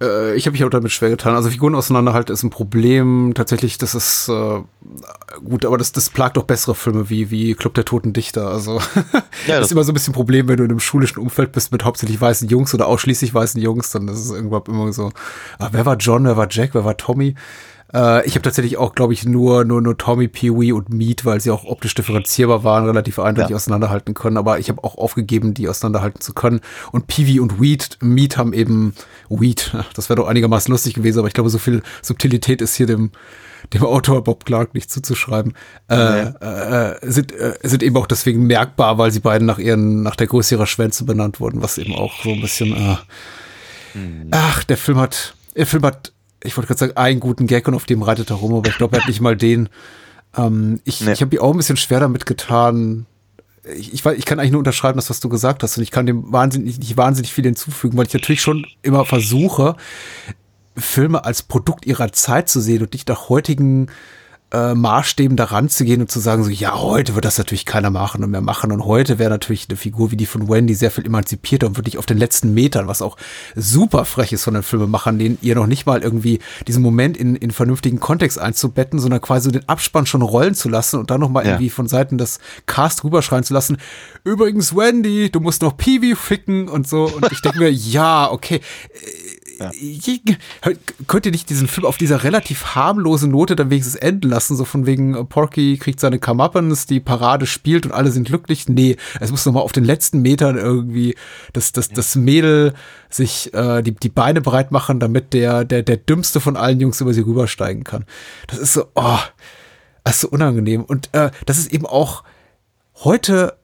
Äh, 0.00 0.34
ich 0.36 0.46
habe 0.46 0.52
mich 0.52 0.64
auch 0.64 0.70
damit 0.70 0.92
schwer 0.92 1.10
getan. 1.10 1.34
Also 1.34 1.50
Figuren 1.50 1.74
auseinanderhalten 1.74 2.32
ist 2.32 2.42
ein 2.42 2.50
Problem. 2.50 3.32
Tatsächlich, 3.34 3.78
das 3.78 3.94
ist 3.94 4.28
äh, 4.28 4.60
gut, 5.44 5.64
aber 5.64 5.78
das, 5.78 5.92
das 5.92 6.10
plagt 6.10 6.38
auch 6.38 6.44
bessere 6.44 6.74
Filme 6.74 7.10
wie, 7.10 7.30
wie 7.30 7.54
Club 7.54 7.74
der 7.74 7.84
Toten 7.84 8.12
Dichter. 8.12 8.48
Also 8.48 8.80
ja, 9.46 9.58
das 9.58 9.66
ist 9.66 9.72
immer 9.72 9.84
so 9.84 9.92
ein 9.92 9.94
bisschen 9.94 10.12
ein 10.12 10.14
Problem, 10.16 10.48
wenn 10.48 10.56
du 10.56 10.64
in 10.64 10.70
einem 10.70 10.80
schulischen 10.80 11.18
Umfeld 11.18 11.52
bist 11.52 11.72
mit 11.72 11.84
hauptsächlich 11.84 12.20
weißen 12.20 12.48
Jungs 12.48 12.74
oder 12.74 12.86
ausschließlich 12.86 13.32
weißen 13.32 13.60
Jungs, 13.60 13.90
dann 13.90 14.08
ist 14.08 14.18
es 14.18 14.30
irgendwann 14.30 14.62
immer 14.68 14.92
so, 14.92 15.12
ah, 15.58 15.68
wer 15.72 15.86
war 15.86 15.96
John, 15.96 16.24
wer 16.24 16.36
war 16.36 16.48
Jack, 16.50 16.74
wer 16.74 16.84
war 16.84 16.96
Tommy? 16.96 17.34
Äh, 17.92 18.26
ich 18.26 18.34
habe 18.34 18.42
tatsächlich 18.42 18.76
auch, 18.76 18.94
glaube 18.94 19.12
ich, 19.12 19.24
nur, 19.24 19.64
nur, 19.64 19.80
nur 19.80 19.96
Tommy, 19.96 20.28
Pee-Wee 20.28 20.72
und 20.72 20.90
Meat, 20.90 21.24
weil 21.24 21.40
sie 21.40 21.50
auch 21.50 21.64
optisch 21.64 21.94
differenzierbar 21.94 22.64
waren, 22.64 22.84
relativ 22.84 23.18
eindeutig 23.18 23.50
ja. 23.50 23.56
auseinanderhalten 23.56 24.14
können. 24.14 24.36
Aber 24.36 24.58
ich 24.58 24.68
habe 24.68 24.82
auch 24.84 24.96
aufgegeben, 24.96 25.54
die 25.54 25.68
auseinanderhalten 25.68 26.20
zu 26.20 26.34
können. 26.34 26.60
Und 26.92 27.06
Pee-Wee 27.06 27.40
und 27.40 27.60
Weed, 27.60 27.98
Meat 28.00 28.36
haben 28.36 28.52
eben 28.52 28.94
Weed. 29.28 29.74
Das 29.94 30.10
wäre 30.10 30.16
doch 30.16 30.28
einigermaßen 30.28 30.70
lustig 30.70 30.94
gewesen, 30.94 31.20
aber 31.20 31.28
ich 31.28 31.34
glaube, 31.34 31.48
so 31.48 31.58
viel 31.58 31.82
Subtilität 32.02 32.60
ist 32.60 32.74
hier 32.74 32.86
dem 32.86 33.12
dem 33.72 33.84
Autor 33.84 34.22
Bob 34.22 34.44
Clark 34.44 34.74
nicht 34.74 34.90
zuzuschreiben, 34.90 35.54
äh, 35.88 35.96
nee. 35.96 36.46
äh, 36.46 36.98
sind, 37.02 37.32
äh, 37.32 37.54
sind 37.62 37.82
eben 37.82 37.96
auch 37.96 38.06
deswegen 38.06 38.46
merkbar, 38.46 38.98
weil 38.98 39.10
sie 39.10 39.20
beiden 39.20 39.46
nach 39.46 39.58
ihren, 39.58 40.02
nach 40.02 40.14
der 40.14 40.26
Größe 40.26 40.54
ihrer 40.54 40.66
Schwänze 40.66 41.04
benannt 41.04 41.40
wurden, 41.40 41.62
was 41.62 41.78
eben 41.78 41.94
auch 41.94 42.22
so 42.22 42.30
ein 42.30 42.40
bisschen, 42.40 42.72
äh, 42.76 42.96
hm. 43.94 44.28
ach, 44.30 44.62
der 44.64 44.76
Film 44.76 44.98
hat, 44.98 45.34
der 45.56 45.66
Film 45.66 45.84
hat 45.84 46.12
ich 46.46 46.56
wollte 46.56 46.68
gerade 46.68 46.78
sagen, 46.78 46.96
einen 46.96 47.20
guten 47.20 47.46
Gag 47.46 47.66
und 47.68 47.74
auf 47.74 47.84
dem 47.84 48.02
reitet 48.02 48.30
er 48.30 48.36
rum, 48.36 48.54
aber 48.54 48.68
ich 48.68 48.76
glaube, 48.76 48.96
er 48.96 49.02
hat 49.02 49.08
nicht 49.08 49.20
mal 49.20 49.36
den. 49.36 49.68
Ähm, 50.36 50.80
ich 50.84 51.00
nee. 51.00 51.12
ich 51.12 51.20
habe 51.20 51.34
mir 51.34 51.42
auch 51.42 51.52
ein 51.52 51.56
bisschen 51.56 51.76
schwer 51.76 52.00
damit 52.00 52.26
getan. 52.26 53.06
Ich, 53.76 53.92
ich, 53.92 54.06
ich 54.06 54.24
kann 54.24 54.38
eigentlich 54.38 54.52
nur 54.52 54.60
unterschreiben, 54.60 54.96
das, 54.96 55.10
was 55.10 55.20
du 55.20 55.28
gesagt 55.28 55.62
hast. 55.62 55.76
Und 55.76 55.82
ich 55.82 55.90
kann 55.90 56.06
dem 56.06 56.32
wahnsinnig, 56.32 56.78
nicht 56.78 56.96
wahnsinnig 56.96 57.32
viel 57.32 57.44
hinzufügen, 57.44 57.98
weil 57.98 58.06
ich 58.06 58.14
natürlich 58.14 58.40
schon 58.40 58.66
immer 58.82 59.04
versuche, 59.04 59.76
Filme 60.76 61.24
als 61.24 61.42
Produkt 61.42 61.86
ihrer 61.86 62.12
Zeit 62.12 62.48
zu 62.48 62.60
sehen 62.60 62.82
und 62.82 62.92
nicht 62.92 63.08
nach 63.08 63.28
heutigen 63.28 63.88
äh, 64.52 64.74
Maßstäben 64.74 65.36
daran 65.36 65.68
zu 65.68 65.84
gehen 65.84 66.00
und 66.00 66.10
zu 66.10 66.20
sagen, 66.20 66.44
so, 66.44 66.50
ja, 66.50 66.80
heute 66.80 67.14
wird 67.14 67.24
das 67.24 67.38
natürlich 67.38 67.66
keiner 67.66 67.90
machen 67.90 68.22
und 68.22 68.30
mehr 68.30 68.40
machen. 68.40 68.70
Und 68.70 68.84
heute 68.84 69.18
wäre 69.18 69.30
natürlich 69.30 69.66
eine 69.68 69.76
Figur 69.76 70.10
wie 70.12 70.16
die 70.16 70.26
von 70.26 70.48
Wendy 70.48 70.74
sehr 70.74 70.90
viel 70.90 71.04
emanzipierter 71.04 71.66
und 71.66 71.76
wirklich 71.76 71.98
auf 71.98 72.06
den 72.06 72.18
letzten 72.18 72.54
Metern, 72.54 72.86
was 72.86 73.02
auch 73.02 73.16
super 73.56 74.04
frech 74.04 74.32
ist 74.32 74.44
von 74.44 74.54
den 74.54 74.62
Filmemachern, 74.62 75.18
denen 75.18 75.38
ihr 75.42 75.56
noch 75.56 75.66
nicht 75.66 75.86
mal 75.86 76.02
irgendwie 76.02 76.38
diesen 76.68 76.82
Moment 76.82 77.16
in, 77.16 77.34
in 77.34 77.50
vernünftigen 77.50 77.98
Kontext 77.98 78.38
einzubetten, 78.38 78.98
sondern 78.98 79.20
quasi 79.20 79.50
den 79.50 79.68
Abspann 79.68 80.06
schon 80.06 80.22
rollen 80.22 80.54
zu 80.54 80.68
lassen 80.68 81.00
und 81.00 81.10
dann 81.10 81.20
nochmal 81.20 81.44
ja. 81.44 81.52
irgendwie 81.52 81.70
von 81.70 81.88
Seiten 81.88 82.16
des 82.16 82.38
Cast 82.66 83.02
rüberschreien 83.02 83.44
zu 83.44 83.52
lassen. 83.52 83.78
Übrigens, 84.24 84.76
Wendy, 84.76 85.30
du 85.30 85.40
musst 85.40 85.62
noch 85.62 85.76
Peewee 85.76 86.14
ficken 86.14 86.68
und 86.68 86.86
so. 86.86 87.04
Und 87.04 87.32
ich 87.32 87.42
denke 87.42 87.58
mir, 87.58 87.70
ja, 87.72 88.30
okay 88.30 88.60
ja. 89.58 89.70
Könnt 91.06 91.26
ihr 91.26 91.32
nicht 91.32 91.48
diesen 91.50 91.68
Film 91.68 91.86
auf 91.86 91.96
dieser 91.96 92.24
relativ 92.24 92.74
harmlosen 92.74 93.30
Note 93.30 93.56
dann 93.56 93.70
wenigstens 93.70 93.96
enden 93.96 94.28
lassen? 94.28 94.56
So 94.56 94.64
von 94.64 94.86
wegen, 94.86 95.14
äh, 95.14 95.24
Porky 95.24 95.76
kriegt 95.78 96.00
seine 96.00 96.18
Kamappens, 96.18 96.86
die 96.86 97.00
Parade 97.00 97.46
spielt 97.46 97.86
und 97.86 97.92
alle 97.92 98.10
sind 98.10 98.26
glücklich. 98.26 98.68
Nee, 98.68 98.96
es 99.20 99.30
muss 99.30 99.46
nochmal 99.46 99.62
auf 99.62 99.72
den 99.72 99.84
letzten 99.84 100.22
Metern 100.22 100.56
irgendwie 100.56 101.14
das, 101.52 101.72
das, 101.72 101.88
das 101.88 102.16
Mädel 102.16 102.74
sich 103.08 103.52
äh, 103.54 103.82
die, 103.82 103.92
die 103.92 104.08
Beine 104.08 104.40
breit 104.40 104.72
machen, 104.72 105.00
damit 105.00 105.32
der, 105.32 105.64
der, 105.64 105.82
der 105.82 105.96
dümmste 105.96 106.40
von 106.40 106.56
allen 106.56 106.80
Jungs 106.80 107.00
über 107.00 107.14
sie 107.14 107.22
rübersteigen 107.22 107.84
kann. 107.84 108.04
Das 108.46 108.58
ist 108.58 108.74
so, 108.74 108.86
oh, 108.94 109.18
das 110.04 110.16
ist 110.16 110.20
so 110.22 110.28
unangenehm. 110.28 110.84
Und 110.84 111.08
äh, 111.12 111.30
das 111.46 111.58
ist 111.58 111.72
eben 111.72 111.86
auch 111.86 112.22
heute 113.04 113.56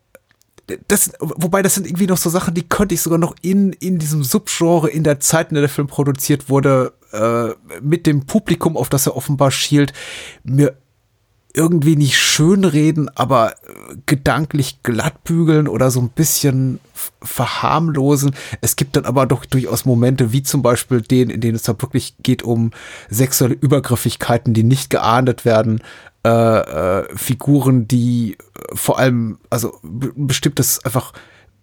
das, 0.89 1.13
wobei 1.19 1.63
das 1.63 1.75
sind 1.75 1.87
irgendwie 1.87 2.07
noch 2.07 2.17
so 2.17 2.31
Sachen, 2.31 2.55
die 2.55 2.63
könnte 2.63 2.95
ich 2.95 3.03
sogar 3.03 3.19
noch 3.19 3.35
in, 3.43 3.73
in 3.75 3.99
diesem 3.99 4.23
Subgenre, 4.23 4.89
in 4.89 5.05
der 5.05 5.21
Zeit, 5.21 5.49
in 5.49 5.55
der 5.55 5.63
der 5.63 5.69
Film 5.69 5.89
produziert 5.89 6.49
wurde, 6.49 6.93
äh, 7.13 7.51
mit 7.81 8.07
dem 8.07 8.27
Publikum, 8.27 8.77
auf 8.77 8.89
das 8.89 9.07
er 9.07 9.17
offenbar 9.17 9.51
schielt, 9.51 9.93
mir 10.45 10.77
irgendwie 11.55 11.97
nicht 11.97 12.17
schönreden, 12.17 13.11
aber 13.15 13.53
äh, 13.53 13.97
gedanklich 14.07 14.83
glattbügeln 14.83 15.69
oder 15.69 15.91
so 15.91 16.01
ein 16.01 16.09
bisschen 16.09 16.81
verharmlosen. 17.21 18.35
Es 18.61 18.77
gibt 18.77 18.97
dann 18.97 19.05
aber 19.05 19.27
doch 19.27 19.45
durchaus 19.45 19.85
Momente, 19.85 20.33
wie 20.33 20.43
zum 20.43 20.63
Beispiel 20.63 21.03
den, 21.03 21.29
in 21.29 21.41
denen 21.41 21.57
es 21.57 21.63
da 21.63 21.75
wirklich 21.81 22.15
geht 22.23 22.43
um 22.43 22.71
sexuelle 23.11 23.55
Übergriffigkeiten, 23.55 24.55
die 24.55 24.65
nicht 24.65 24.89
geahndet 24.89 25.45
werden, 25.45 25.83
äh, 26.25 26.29
äh, 26.29 27.17
Figuren, 27.17 27.89
die 27.89 28.35
äh, 28.35 28.77
vor 28.77 28.99
allem, 28.99 29.39
also 29.51 29.79
bestimmtes 29.83 30.85
einfach 30.85 31.13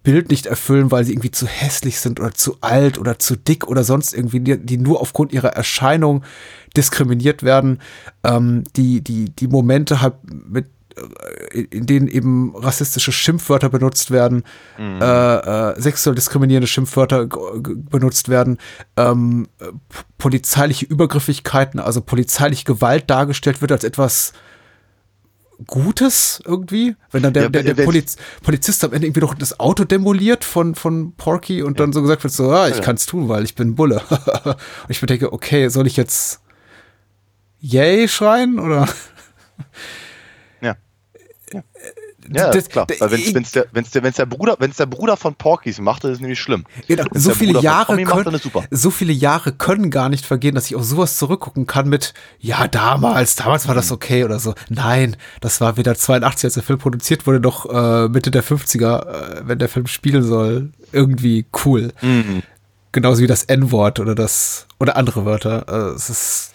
Bild 0.02 0.30
nicht 0.30 0.46
erfüllen, 0.46 0.90
weil 0.90 1.04
sie 1.04 1.12
irgendwie 1.12 1.30
zu 1.30 1.46
hässlich 1.46 2.00
sind 2.00 2.20
oder 2.20 2.32
zu 2.32 2.56
alt 2.60 2.98
oder 2.98 3.18
zu 3.18 3.36
dick 3.36 3.68
oder 3.68 3.84
sonst 3.84 4.14
irgendwie, 4.14 4.40
die, 4.40 4.58
die 4.58 4.78
nur 4.78 5.00
aufgrund 5.00 5.32
ihrer 5.32 5.50
Erscheinung 5.50 6.24
diskriminiert 6.76 7.42
werden, 7.42 7.80
ähm, 8.24 8.64
die, 8.76 9.02
die, 9.02 9.26
die 9.30 9.48
Momente 9.48 10.00
halt 10.00 10.14
mit 10.30 10.66
äh, 11.52 11.60
in 11.70 11.86
denen 11.86 12.08
eben 12.08 12.54
rassistische 12.56 13.12
Schimpfwörter 13.12 13.68
benutzt 13.68 14.10
werden, 14.10 14.44
mhm. 14.78 15.00
äh, 15.00 15.36
äh, 15.70 15.80
sexuell 15.80 16.14
diskriminierende 16.14 16.66
Schimpfwörter 16.66 17.26
benutzt 17.26 18.28
werden, 18.28 18.58
ähm, 18.96 19.48
polizeiliche 20.18 20.86
Übergriffigkeiten, 20.86 21.80
also 21.80 22.00
polizeiliche 22.00 22.64
Gewalt 22.64 23.10
dargestellt 23.10 23.60
wird 23.60 23.72
als 23.72 23.84
etwas 23.84 24.32
Gutes 25.66 26.42
irgendwie, 26.44 26.96
wenn 27.10 27.22
dann 27.22 27.32
der, 27.32 27.44
ja, 27.44 27.48
der, 27.48 27.74
der 27.74 27.84
Poliz 27.84 28.16
Polizist 28.42 28.82
am 28.84 28.92
Ende 28.92 29.06
irgendwie 29.06 29.20
noch 29.20 29.34
das 29.34 29.60
Auto 29.60 29.84
demoliert 29.84 30.44
von, 30.44 30.74
von 30.74 31.12
Porky 31.12 31.62
und 31.62 31.78
ja. 31.78 31.84
dann 31.84 31.92
so 31.92 32.02
gesagt 32.02 32.24
wird, 32.24 32.32
so, 32.32 32.50
ah, 32.50 32.68
ich 32.68 32.76
ja. 32.76 32.82
kann 32.82 32.96
es 32.96 33.06
tun, 33.06 33.28
weil 33.28 33.44
ich 33.44 33.54
bin 33.54 33.74
Bulle. 33.74 34.02
und 34.44 34.56
ich 34.88 35.00
mir 35.02 35.06
denke, 35.06 35.32
okay, 35.32 35.68
soll 35.68 35.86
ich 35.86 35.96
jetzt 35.96 36.40
Yay 37.60 38.08
schreien 38.08 38.58
oder? 38.58 38.88
Ja. 41.52 41.62
Ja. 42.32 42.50
Das, 42.50 42.68
klar. 42.68 42.86
Wenn 42.88 43.42
es 43.42 43.52
der, 43.52 43.66
wenn's 43.72 43.90
der, 43.90 44.02
wenn's 44.02 44.16
der, 44.16 44.26
Bruder, 44.26 44.56
wenn's 44.60 44.76
der 44.76 44.86
Bruder 44.86 45.16
von 45.16 45.34
Porkys 45.34 45.80
macht, 45.80 46.04
ist 46.04 46.12
es 46.12 46.20
nämlich 46.20 46.38
schlimm. 46.38 46.64
Genau, 46.86 47.04
so 47.12 47.34
viele 47.34 47.60
Jahre 47.60 48.02
können, 48.04 48.40
so 48.70 48.90
viele 48.90 49.12
Jahre 49.12 49.52
können 49.52 49.90
gar 49.90 50.08
nicht 50.08 50.24
vergehen, 50.24 50.54
dass 50.54 50.66
ich 50.66 50.76
auf 50.76 50.84
sowas 50.84 51.18
zurückgucken 51.18 51.66
kann 51.66 51.88
mit, 51.88 52.14
ja, 52.38 52.68
damals, 52.68 53.34
damals 53.36 53.66
war 53.66 53.74
das 53.74 53.90
mhm. 53.90 53.94
okay 53.94 54.24
oder 54.24 54.38
so. 54.38 54.54
Nein, 54.68 55.16
das 55.40 55.60
war 55.60 55.76
wieder 55.76 55.94
82, 55.94 56.44
als 56.44 56.54
der 56.54 56.62
Film 56.62 56.78
produziert 56.78 57.26
wurde, 57.26 57.40
doch 57.40 57.68
äh, 57.68 58.08
Mitte 58.08 58.30
der 58.30 58.44
50er, 58.44 59.06
äh, 59.06 59.42
wenn 59.44 59.58
der 59.58 59.68
Film 59.68 59.86
spielen 59.86 60.22
soll, 60.22 60.70
irgendwie 60.92 61.46
cool. 61.64 61.92
Mhm. 62.00 62.42
Genauso 62.92 63.22
wie 63.22 63.28
das 63.28 63.44
N-Wort 63.44 64.00
oder 64.00 64.14
das, 64.14 64.66
oder 64.78 64.96
andere 64.96 65.24
Wörter. 65.24 65.66
Äh, 65.68 65.94
es 65.94 66.10
ist 66.10 66.52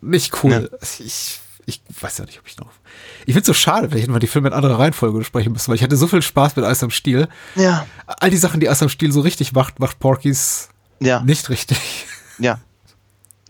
nicht 0.00 0.42
cool. 0.42 0.70
Ja. 0.70 0.78
Ich, 0.82 1.40
ich 1.66 1.82
weiß 2.00 2.18
ja 2.18 2.24
nicht, 2.24 2.38
ob 2.38 2.46
ich 2.46 2.56
noch 2.58 2.70
ich 3.28 3.34
finde 3.34 3.42
es 3.42 3.46
so 3.46 3.52
schade, 3.52 3.90
wenn 3.90 3.98
ich 3.98 4.08
mal 4.08 4.20
die 4.20 4.26
Filme 4.26 4.48
in 4.48 4.54
anderer 4.54 4.78
Reihenfolge 4.78 5.18
besprechen 5.18 5.52
müsste, 5.52 5.68
weil 5.68 5.74
ich 5.74 5.82
hatte 5.82 5.98
so 5.98 6.06
viel 6.06 6.22
Spaß 6.22 6.56
mit 6.56 6.64
Eis 6.64 6.82
am 6.82 6.88
Stiel. 6.88 7.28
Ja. 7.56 7.84
All 8.06 8.30
die 8.30 8.38
Sachen, 8.38 8.58
die 8.58 8.70
Eis 8.70 8.82
am 8.82 8.88
Stiel 8.88 9.12
so 9.12 9.20
richtig 9.20 9.52
macht, 9.52 9.80
macht 9.80 9.98
Porkys 9.98 10.70
ja. 10.98 11.20
nicht 11.20 11.50
richtig. 11.50 12.06
Ja. 12.38 12.58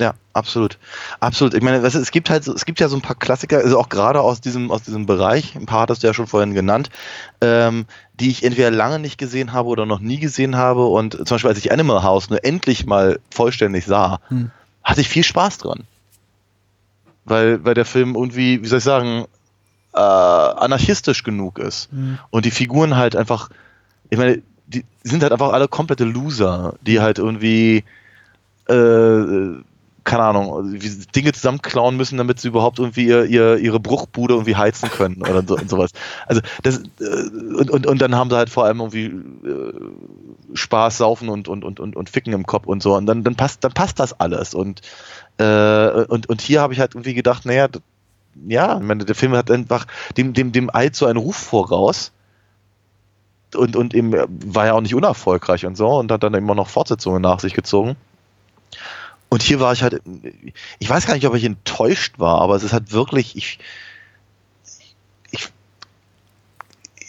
Ja, 0.01 0.15
absolut. 0.33 0.79
Absolut. 1.21 1.55
Ich 1.55 1.63
meine, 1.63 1.77
es 1.79 2.11
gibt 2.11 2.29
halt, 2.29 2.49
es 2.49 2.65
gibt 2.65 2.81
ja 2.81 2.89
so 2.89 2.97
ein 2.97 3.03
paar 3.03 3.15
Klassiker, 3.15 3.59
also 3.59 3.79
auch 3.79 3.89
gerade 3.89 4.21
aus 4.21 4.41
diesem, 4.41 4.73
aus 4.73 4.83
diesem 4.83 5.07
Bereich, 5.07 5.55
ein 5.55 5.67
paar 5.67 5.83
hattest 5.83 6.03
du 6.03 6.09
ja 6.09 6.15
schon 6.15 6.27
vorhin 6.27 6.55
genannt, 6.55 6.91
ähm, 7.41 7.87
die 8.19 8.31
ich 8.31 8.43
entweder 8.43 8.73
lange 8.73 8.99
nicht 8.99 9.17
gesehen 9.17 9.53
habe 9.53 9.69
oder 9.69 9.87
noch 9.87 10.01
nie 10.01 10.19
gesehen 10.19 10.57
habe. 10.57 10.87
Und 10.87 11.13
zum 11.15 11.37
Beispiel, 11.37 11.51
als 11.51 11.59
ich 11.59 11.71
Animal 11.71 12.03
House 12.03 12.31
nur 12.31 12.45
endlich 12.45 12.85
mal 12.85 13.21
vollständig 13.31 13.87
sah, 13.87 14.19
hm. 14.27 14.51
hatte 14.83 15.03
ich 15.03 15.09
viel 15.09 15.23
Spaß 15.23 15.59
dran. 15.59 15.85
Weil, 17.25 17.65
weil 17.65 17.75
der 17.75 17.85
Film 17.85 18.17
irgendwie, 18.17 18.61
wie 18.63 18.67
soll 18.67 18.79
ich 18.79 18.85
sagen, 18.85 19.27
äh, 19.95 19.99
anarchistisch 19.99 21.23
genug 21.23 21.59
ist. 21.59 21.93
Mhm. 21.93 22.19
Und 22.31 22.45
die 22.45 22.51
Figuren 22.51 22.97
halt 22.97 23.17
einfach, 23.17 23.51
ich 24.11 24.19
meine, 24.19 24.43
die 24.67 24.85
sind 25.03 25.23
halt 25.23 25.33
einfach 25.33 25.53
alle 25.53 25.69
komplette 25.69 26.05
Loser, 26.05 26.75
die 26.83 27.01
halt 27.01 27.19
irgendwie, 27.19 27.85
äh, 28.69 29.63
keine 30.05 30.23
Ahnung, 30.23 30.79
Dinge 31.15 31.33
zusammenklauen 31.33 31.97
müssen, 31.97 32.17
damit 32.17 32.41
sie 32.41 32.49
überhaupt 32.49 32.79
irgendwie 32.79 33.07
ihr, 33.07 33.25
ihr, 33.25 33.59
ihre 33.59 33.81
Bruchbude 33.81 34.35
irgendwie 34.35 34.57
heizen 34.57 34.91
können 34.91 35.23
oder 35.23 35.43
so 35.47 35.57
und 35.57 35.69
sowas. 35.69 35.91
Also 36.27 36.41
das 36.63 36.79
äh, 37.01 37.29
und, 37.59 37.71
und, 37.71 37.87
und 37.87 38.01
dann 38.01 38.15
haben 38.15 38.31
sie 38.31 38.37
halt 38.37 38.51
vor 38.51 38.65
allem 38.65 38.81
irgendwie 38.81 39.07
äh, 39.07 39.73
Spaß, 40.55 40.99
Saufen 40.99 41.29
und, 41.29 41.49
und, 41.49 41.65
und, 41.65 41.81
und, 41.81 41.97
und 41.97 42.11
Ficken 42.11 42.33
im 42.33 42.47
Kopf 42.47 42.67
und 42.67 42.83
so. 42.83 42.95
Und 42.95 43.07
dann, 43.07 43.25
dann 43.25 43.37
passt, 43.37 43.65
dann 43.65 43.73
passt 43.73 44.01
das 44.01 44.19
alles. 44.19 44.55
Und, 44.55 44.83
äh, 45.39 46.05
und, 46.05 46.29
und 46.29 46.41
hier 46.41 46.61
habe 46.61 46.73
ich 46.73 46.81
halt 46.81 46.95
irgendwie 46.95 47.15
gedacht, 47.15 47.45
naja, 47.45 47.69
ja, 48.47 48.77
ich 48.79 48.85
meine, 48.85 49.05
der 49.05 49.15
Film 49.15 49.33
hat 49.33 49.51
einfach 49.51 49.87
dem, 50.17 50.33
dem, 50.33 50.53
dem 50.53 50.71
Eid 50.75 50.95
so 50.95 51.07
einen 51.07 51.19
Ruf 51.19 51.37
voraus. 51.37 52.13
Und, 53.55 53.77
und 53.77 53.95
eben 53.95 54.13
war 54.53 54.67
ja 54.67 54.75
auch 54.75 54.81
nicht 54.83 54.95
unerfolgreich 54.95 55.65
und 55.65 55.77
so 55.77 55.89
und 55.89 56.13
hat 56.13 56.23
dann 56.23 56.35
immer 56.35 56.55
noch 56.55 56.69
Fortsetzungen 56.69 57.23
nach 57.23 57.41
sich 57.41 57.55
gezogen. 57.55 57.97
Und 59.31 59.43
hier 59.43 59.61
war 59.61 59.73
ich 59.73 59.83
halt, 59.83 60.03
ich 60.79 60.89
weiß 60.89 61.07
gar 61.07 61.15
nicht, 61.15 61.27
ob 61.27 61.35
ich 61.35 61.45
enttäuscht 61.45 62.19
war, 62.19 62.41
aber 62.41 62.57
es 62.57 62.63
ist 62.63 62.73
halt 62.73 62.93
wirklich, 62.93 63.37
ich, 63.37 63.59
ich, 65.31 65.49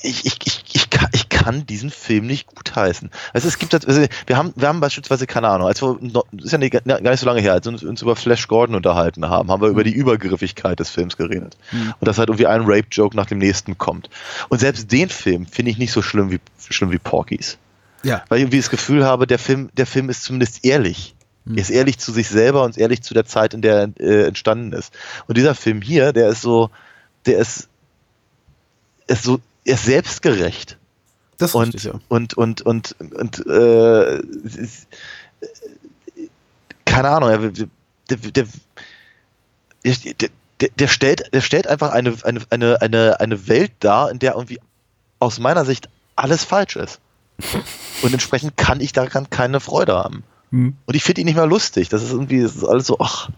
ich, 0.01 0.26
ich, 0.26 0.38
ich, 0.45 0.63
ich, 0.73 0.89
kann, 0.89 1.09
ich 1.13 1.30
kann 1.30 1.65
diesen 1.65 1.89
Film 1.89 2.26
nicht 2.26 2.47
gutheißen. 2.47 3.09
Also 3.34 3.47
es 3.47 3.57
gibt, 3.57 3.73
also 3.73 4.05
wir 4.27 4.38
haben, 4.38 4.53
wir 4.55 4.67
haben 4.67 4.80
beispielsweise 4.80 5.27
keine 5.27 5.49
Ahnung, 5.49 5.67
als 5.67 5.81
wir, 5.81 5.99
ist 6.38 6.51
ja 6.51 6.57
nicht, 6.57 6.71
gar 6.71 6.99
nicht 7.01 7.19
so 7.19 7.26
lange 7.26 7.41
her, 7.41 7.53
als 7.53 7.65
wir 7.65 7.89
uns 7.89 8.01
über 8.01 8.15
Flash 8.15 8.47
Gordon 8.47 8.76
unterhalten 8.76 9.27
haben, 9.27 9.51
haben 9.51 9.61
wir 9.61 9.69
über 9.69 9.84
die 9.84 9.93
Übergriffigkeit 9.93 10.80
des 10.80 10.89
Films 10.89 11.17
geredet 11.17 11.57
mhm. 11.71 11.93
und 11.99 12.07
dass 12.07 12.17
halt 12.17 12.30
irgendwie 12.30 12.47
ein 12.47 12.61
Rape-Joke 12.61 13.15
nach 13.15 13.26
dem 13.26 13.39
nächsten 13.39 13.77
kommt. 13.77 14.09
Und 14.47 14.59
selbst 14.59 14.91
den 14.91 15.09
Film 15.09 15.45
finde 15.45 15.71
ich 15.71 15.77
nicht 15.77 15.91
so 15.91 16.01
schlimm 16.01 16.31
wie 16.31 16.39
schlimm 16.69 16.91
wie 16.91 16.99
Porkies. 16.99 17.57
Ja. 18.03 18.23
Weil 18.30 18.38
ich 18.38 18.43
irgendwie 18.43 18.59
das 18.59 18.69
Gefühl 18.69 19.05
habe, 19.05 19.27
der 19.27 19.39
Film, 19.39 19.69
der 19.73 19.85
Film 19.85 20.09
ist 20.09 20.23
zumindest 20.23 20.63
ehrlich. 20.63 21.15
Mhm. 21.45 21.57
Er 21.57 21.61
ist 21.61 21.69
ehrlich 21.69 21.97
zu 21.97 22.11
sich 22.11 22.30
selber 22.30 22.63
und 22.63 22.77
ehrlich 22.77 23.01
zu 23.01 23.13
der 23.13 23.26
Zeit, 23.26 23.53
in 23.53 23.61
der 23.61 23.89
er 23.97 23.99
äh, 23.99 24.27
entstanden 24.27 24.71
ist. 24.71 24.93
Und 25.27 25.38
dieser 25.38 25.55
Film 25.55 25.81
hier, 25.81 26.13
der 26.13 26.30
ist 26.30 26.41
so, 26.41 26.69
der 27.26 27.39
ist, 27.39 27.67
ist 29.07 29.23
so, 29.23 29.41
er 29.70 29.76
ist 29.76 29.86
selbstgerecht. 29.86 30.78
Das 31.38 31.56
und, 31.56 31.74
richtig, 31.74 31.86
ja. 31.86 32.00
und, 32.10 32.34
und, 32.34 32.62
und, 32.62 32.96
und, 33.00 33.46
äh, 33.48 34.22
keine 36.86 37.10
Ahnung, 37.10 37.54
der, 37.54 38.18
der, 38.18 38.46
der, 39.86 40.30
der, 40.78 40.88
stellt, 40.88 41.34
der 41.34 41.41
stellt 41.41 41.68
einfach 41.68 41.91
eine, 41.91 42.16
eine, 42.24 42.41
eine, 42.50 42.82
eine, 42.82 43.20
eine 43.20 43.48
Welt 43.48 43.72
dar, 43.80 44.12
in 44.12 44.20
der 44.20 44.34
irgendwie 44.34 44.60
aus 45.20 45.40
meiner 45.40 45.64
Sicht 45.64 45.88
alles 46.16 46.44
falsch 46.44 46.76
ist. 46.76 47.00
Und 48.02 48.12
entsprechend 48.12 48.58
kann 48.58 48.82
ich 48.82 48.91
daran 48.91 49.30
keine 49.30 49.62
Freude 49.62 49.96
haben. 49.96 50.24
Hm. 50.52 50.76
Und 50.86 50.96
ich 50.96 51.04
finde 51.04 51.22
ihn 51.22 51.26
nicht 51.26 51.36
mehr 51.36 51.46
lustig. 51.46 51.88
Das 51.88 52.04
ist 52.04 52.12
irgendwie, 52.12 52.41
das 52.41 52.56
ist 52.56 52.66
alles 52.66 52.88
so, 52.88 52.98
ach, 53.00 53.30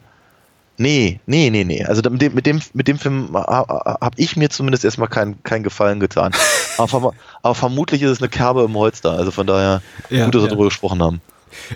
Nee, 0.82 1.20
nee, 1.28 1.52
nee, 1.52 1.64
nee. 1.64 1.86
Also 1.86 2.02
mit 2.10 2.24
dem, 2.24 2.34
mit 2.34 2.48
dem, 2.48 2.60
mit 2.74 2.88
dem 2.88 2.98
Film 2.98 3.30
habe 3.36 4.16
ich 4.16 4.36
mir 4.36 4.50
zumindest 4.50 4.84
erstmal 4.84 5.10
keinen 5.10 5.44
kein 5.44 5.62
Gefallen 5.62 6.00
getan. 6.00 6.32
aber, 6.80 7.14
aber, 7.44 7.56
vermutlich 7.56 8.02
ist 8.02 8.10
es 8.10 8.20
eine 8.20 8.30
Kerbe 8.30 8.64
im 8.64 8.74
Holz 8.76 9.00
da. 9.02 9.12
Also 9.12 9.30
von 9.30 9.46
daher 9.46 9.84
ja, 10.10 10.26
gut, 10.26 10.34
dass 10.34 10.42
wir 10.42 10.46
ja. 10.46 10.50
darüber 10.50 10.66
gesprochen 10.66 11.04
haben. 11.04 11.22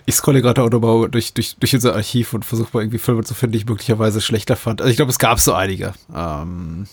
Ich 0.08 0.16
scrolle 0.16 0.42
gerade 0.42 0.64
auch 0.64 0.72
nochmal 0.72 1.08
durch, 1.10 1.34
durch, 1.36 1.56
durch 1.58 1.76
unser 1.76 1.94
Archiv 1.94 2.34
und 2.34 2.46
versuche 2.46 2.70
mal 2.74 2.82
irgendwie 2.82 2.98
Filme 2.98 3.24
zu 3.24 3.36
finden, 3.36 3.52
die 3.52 3.60
ich 3.60 3.68
möglicherweise 3.68 4.22
schlechter 4.22 4.56
fand. 4.56 4.82
Also 4.82 4.90
ich 4.90 4.96
glaube, 4.96 5.12
es 5.12 5.20
gab 5.20 5.40
so 5.40 5.54
einige. 5.54 5.94
Ähm, 6.16 6.88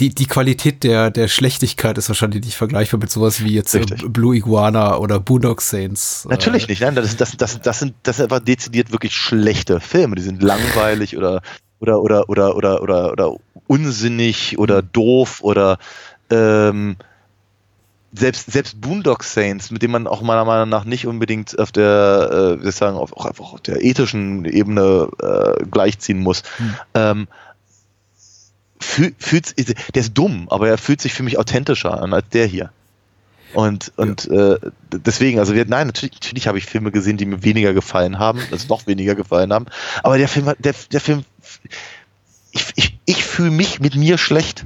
die, 0.00 0.10
die 0.10 0.26
Qualität 0.26 0.84
der, 0.84 1.10
der 1.10 1.28
Schlechtigkeit 1.28 1.98
ist 1.98 2.08
wahrscheinlich 2.08 2.44
nicht 2.44 2.56
vergleichbar 2.56 3.00
mit 3.00 3.10
sowas 3.10 3.44
wie 3.44 3.54
jetzt 3.54 3.74
Richtig. 3.74 4.04
Blue 4.12 4.36
Iguana 4.36 4.96
oder 4.96 5.20
Boondock 5.20 5.60
Saints. 5.60 6.26
Natürlich 6.28 6.64
äh, 6.64 6.72
nicht, 6.72 6.82
nein, 6.82 6.94
das, 6.94 7.16
das, 7.16 7.36
das, 7.36 7.60
das, 7.60 7.78
sind, 7.78 7.94
das 8.02 8.16
sind 8.16 8.24
einfach 8.24 8.44
dezidiert 8.44 8.90
wirklich 8.92 9.14
schlechte 9.14 9.80
Filme. 9.80 10.16
Die 10.16 10.22
sind 10.22 10.42
langweilig 10.42 11.16
oder, 11.16 11.42
oder, 11.80 12.00
oder, 12.00 12.28
oder, 12.28 12.56
oder, 12.56 12.82
oder, 12.82 13.12
oder 13.12 13.36
unsinnig 13.66 14.58
oder 14.58 14.82
doof 14.82 15.40
oder 15.42 15.78
ähm, 16.30 16.96
selbst, 18.12 18.52
selbst 18.52 18.80
Boondock 18.80 19.24
Saints, 19.24 19.70
mit 19.70 19.82
dem 19.82 19.90
man 19.90 20.06
auch 20.06 20.20
meiner 20.22 20.44
Meinung 20.44 20.68
nach 20.68 20.84
nicht 20.84 21.06
unbedingt 21.06 21.58
auf 21.58 21.72
der, 21.72 22.58
äh, 22.60 22.62
wir 22.62 22.72
sagen, 22.72 22.96
auf, 22.96 23.16
auch 23.16 23.26
einfach 23.26 23.52
auf 23.52 23.60
der 23.60 23.82
ethischen 23.82 24.44
Ebene 24.44 25.08
äh, 25.20 25.64
gleichziehen 25.64 26.20
muss, 26.20 26.42
hm. 26.58 26.74
ähm, 26.94 27.28
fühlt, 28.84 29.14
fühlt, 29.18 29.56
der 29.94 30.00
ist 30.00 30.14
dumm, 30.14 30.48
aber 30.50 30.68
er 30.68 30.78
fühlt 30.78 31.00
sich 31.00 31.14
für 31.14 31.22
mich 31.22 31.38
authentischer 31.38 32.00
an 32.00 32.12
als 32.12 32.28
der 32.30 32.46
hier. 32.46 32.70
Und, 33.54 33.92
und 33.96 34.24
ja. 34.24 34.54
äh, 34.54 34.58
deswegen, 34.92 35.38
also 35.38 35.54
wir, 35.54 35.66
nein, 35.66 35.86
natürlich, 35.86 36.14
natürlich 36.14 36.46
habe 36.46 36.58
ich 36.58 36.64
Filme 36.64 36.90
gesehen, 36.90 37.18
die 37.18 37.26
mir 37.26 37.42
weniger 37.44 37.74
gefallen 37.74 38.18
haben, 38.18 38.40
also 38.50 38.66
noch 38.68 38.86
weniger 38.86 39.14
gefallen 39.14 39.52
haben. 39.52 39.66
Aber 40.02 40.16
der 40.16 40.28
Film, 40.28 40.52
der, 40.58 40.74
der 40.90 41.00
Film, 41.00 41.24
ich, 42.50 42.64
ich, 42.76 42.98
ich 43.04 43.24
fühle 43.24 43.50
mich 43.50 43.80
mit 43.80 43.94
mir 43.94 44.16
schlecht. 44.16 44.64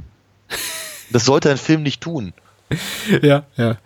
Das 1.11 1.25
sollte 1.25 1.51
ein 1.51 1.59
Film 1.59 1.83
nicht 1.83 2.01
tun. 2.01 2.33
Ja, 3.09 3.19
ja, 3.23 3.45
ja. 3.57 3.77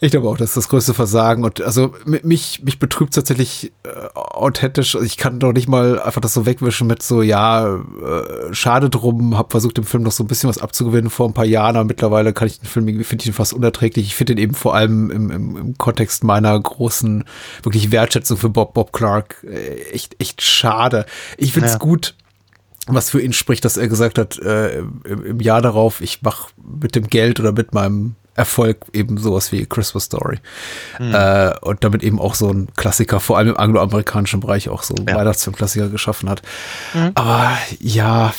Ich 0.00 0.10
glaube 0.10 0.28
auch, 0.28 0.36
das 0.36 0.50
ist 0.50 0.56
das 0.56 0.68
größte 0.68 0.94
Versagen. 0.94 1.44
Und 1.44 1.62
also 1.62 1.94
mich, 2.04 2.62
mich 2.64 2.78
betrübt 2.78 3.14
tatsächlich 3.14 3.72
äh, 3.84 3.88
authentisch. 4.14 4.94
Ich 4.96 5.16
kann 5.16 5.38
doch 5.38 5.52
nicht 5.52 5.68
mal 5.68 6.00
einfach 6.00 6.20
das 6.20 6.34
so 6.34 6.46
wegwischen 6.46 6.86
mit 6.86 7.02
so, 7.02 7.22
ja, 7.22 7.76
äh, 7.76 8.52
schade 8.52 8.90
drum, 8.90 9.36
hab 9.36 9.52
versucht, 9.52 9.76
dem 9.76 9.84
Film 9.84 10.02
noch 10.02 10.12
so 10.12 10.24
ein 10.24 10.26
bisschen 10.26 10.48
was 10.48 10.58
abzugewinnen 10.58 11.10
vor 11.10 11.28
ein 11.28 11.34
paar 11.34 11.44
Jahren, 11.44 11.76
aber 11.76 11.84
mittlerweile 11.84 12.32
kann 12.32 12.48
ich 12.48 12.60
den 12.60 12.66
Film 12.66 12.86
finde 13.04 13.22
ich 13.22 13.28
ihn 13.28 13.34
fast 13.34 13.52
unerträglich. 13.52 14.06
Ich 14.06 14.14
finde 14.14 14.34
ihn 14.34 14.38
eben 14.38 14.54
vor 14.54 14.74
allem 14.74 15.10
im, 15.10 15.30
im, 15.30 15.56
im 15.56 15.78
Kontext 15.78 16.24
meiner 16.24 16.58
großen, 16.58 17.24
wirklich 17.62 17.90
Wertschätzung 17.90 18.36
für 18.36 18.50
Bob, 18.50 18.74
Bob 18.74 18.92
Clark 18.92 19.44
äh, 19.48 19.92
echt, 19.92 20.20
echt 20.20 20.42
schade. 20.42 21.06
Ich 21.38 21.52
finde 21.52 21.68
es 21.68 21.74
ja. 21.74 21.78
gut, 21.78 22.14
was 22.86 23.10
für 23.10 23.20
ihn 23.20 23.32
spricht, 23.32 23.64
dass 23.64 23.76
er 23.76 23.88
gesagt 23.88 24.18
hat, 24.18 24.38
äh, 24.38 24.78
im, 24.78 25.24
im 25.24 25.40
Jahr 25.40 25.62
darauf, 25.62 26.00
ich 26.00 26.22
mache 26.22 26.50
mit 26.62 26.94
dem 26.94 27.06
Geld 27.06 27.40
oder 27.40 27.52
mit 27.52 27.72
meinem 27.72 28.16
Erfolg 28.34 28.78
eben 28.92 29.18
sowas 29.18 29.52
wie 29.52 29.64
Christmas 29.66 30.04
Story. 30.04 30.38
Mhm. 30.98 31.14
Äh, 31.14 31.58
und 31.60 31.84
damit 31.84 32.02
eben 32.02 32.20
auch 32.20 32.34
so 32.34 32.50
ein 32.50 32.68
Klassiker, 32.76 33.20
vor 33.20 33.38
allem 33.38 33.50
im 33.50 33.56
angloamerikanischen 33.56 34.40
Bereich 34.40 34.68
auch 34.68 34.82
so 34.82 34.94
ja. 35.06 35.14
Weihnachtsfilm-Klassiker 35.14 35.88
geschaffen 35.88 36.28
hat. 36.28 36.42
Mhm. 36.94 37.12
Aber 37.14 37.56
ja, 37.78 38.34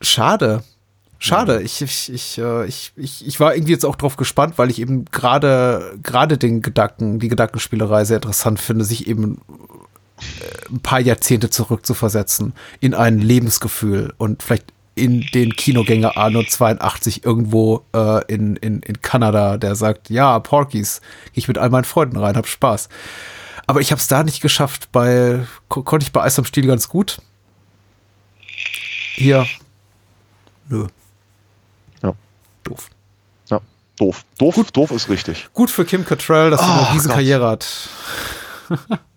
schade. 0.00 0.62
Schade. 1.18 1.60
Mhm. 1.60 1.66
Ich, 1.66 1.82
ich, 1.82 2.12
ich, 2.12 2.38
äh, 2.38 2.66
ich, 2.66 2.92
ich, 2.96 3.26
ich 3.26 3.38
war 3.38 3.54
irgendwie 3.54 3.72
jetzt 3.72 3.84
auch 3.84 3.96
drauf 3.96 4.16
gespannt, 4.16 4.54
weil 4.56 4.70
ich 4.70 4.80
eben 4.80 5.04
gerade, 5.04 5.96
gerade 6.02 6.38
den 6.38 6.62
Gedanken, 6.62 7.20
die 7.20 7.28
Gedankenspielerei 7.28 8.04
sehr 8.04 8.16
interessant 8.16 8.60
finde, 8.60 8.84
sich 8.84 9.06
eben 9.06 9.40
äh, 10.18 10.72
ein 10.72 10.80
paar 10.80 11.00
Jahrzehnte 11.00 11.50
zurückzuversetzen 11.50 12.54
in 12.80 12.94
ein 12.94 13.20
Lebensgefühl 13.20 14.14
und 14.16 14.42
vielleicht 14.42 14.72
in 14.94 15.22
den 15.32 15.54
Kinogänger 15.54 16.16
Arno 16.16 16.42
82 16.42 17.24
irgendwo 17.24 17.84
äh, 17.94 18.24
in, 18.32 18.56
in, 18.56 18.80
in 18.80 19.00
Kanada, 19.00 19.56
der 19.56 19.74
sagt, 19.74 20.10
ja, 20.10 20.38
Porkies, 20.38 21.00
gehe 21.32 21.40
ich 21.40 21.48
mit 21.48 21.58
all 21.58 21.70
meinen 21.70 21.84
Freunden 21.84 22.18
rein, 22.18 22.36
hab 22.36 22.46
Spaß. 22.46 22.88
Aber 23.66 23.80
ich 23.80 23.90
habe 23.90 24.00
es 24.00 24.08
da 24.08 24.22
nicht 24.22 24.42
geschafft. 24.42 24.90
Bei 24.92 25.46
ko 25.68 25.82
konnte 25.82 26.04
ich 26.04 26.12
bei 26.12 26.22
Eis 26.22 26.38
am 26.38 26.44
Stiel 26.44 26.66
ganz 26.66 26.88
gut. 26.88 27.22
Hier, 29.14 29.46
nö. 30.68 30.86
Ja. 32.02 32.14
Doof. 32.64 32.90
Ja, 33.48 33.60
doof. 33.98 34.24
Doof, 34.38 34.54
gut, 34.54 34.76
doof 34.76 34.90
ist 34.90 35.08
richtig. 35.08 35.48
Gut 35.54 35.70
für 35.70 35.84
Kim 35.84 36.04
Cattrall, 36.04 36.50
dass 36.50 36.60
sie 36.60 36.66
oh, 36.66 36.72
eine 36.72 36.94
Riesenkarriere 36.94 37.48
hat. 37.48 37.88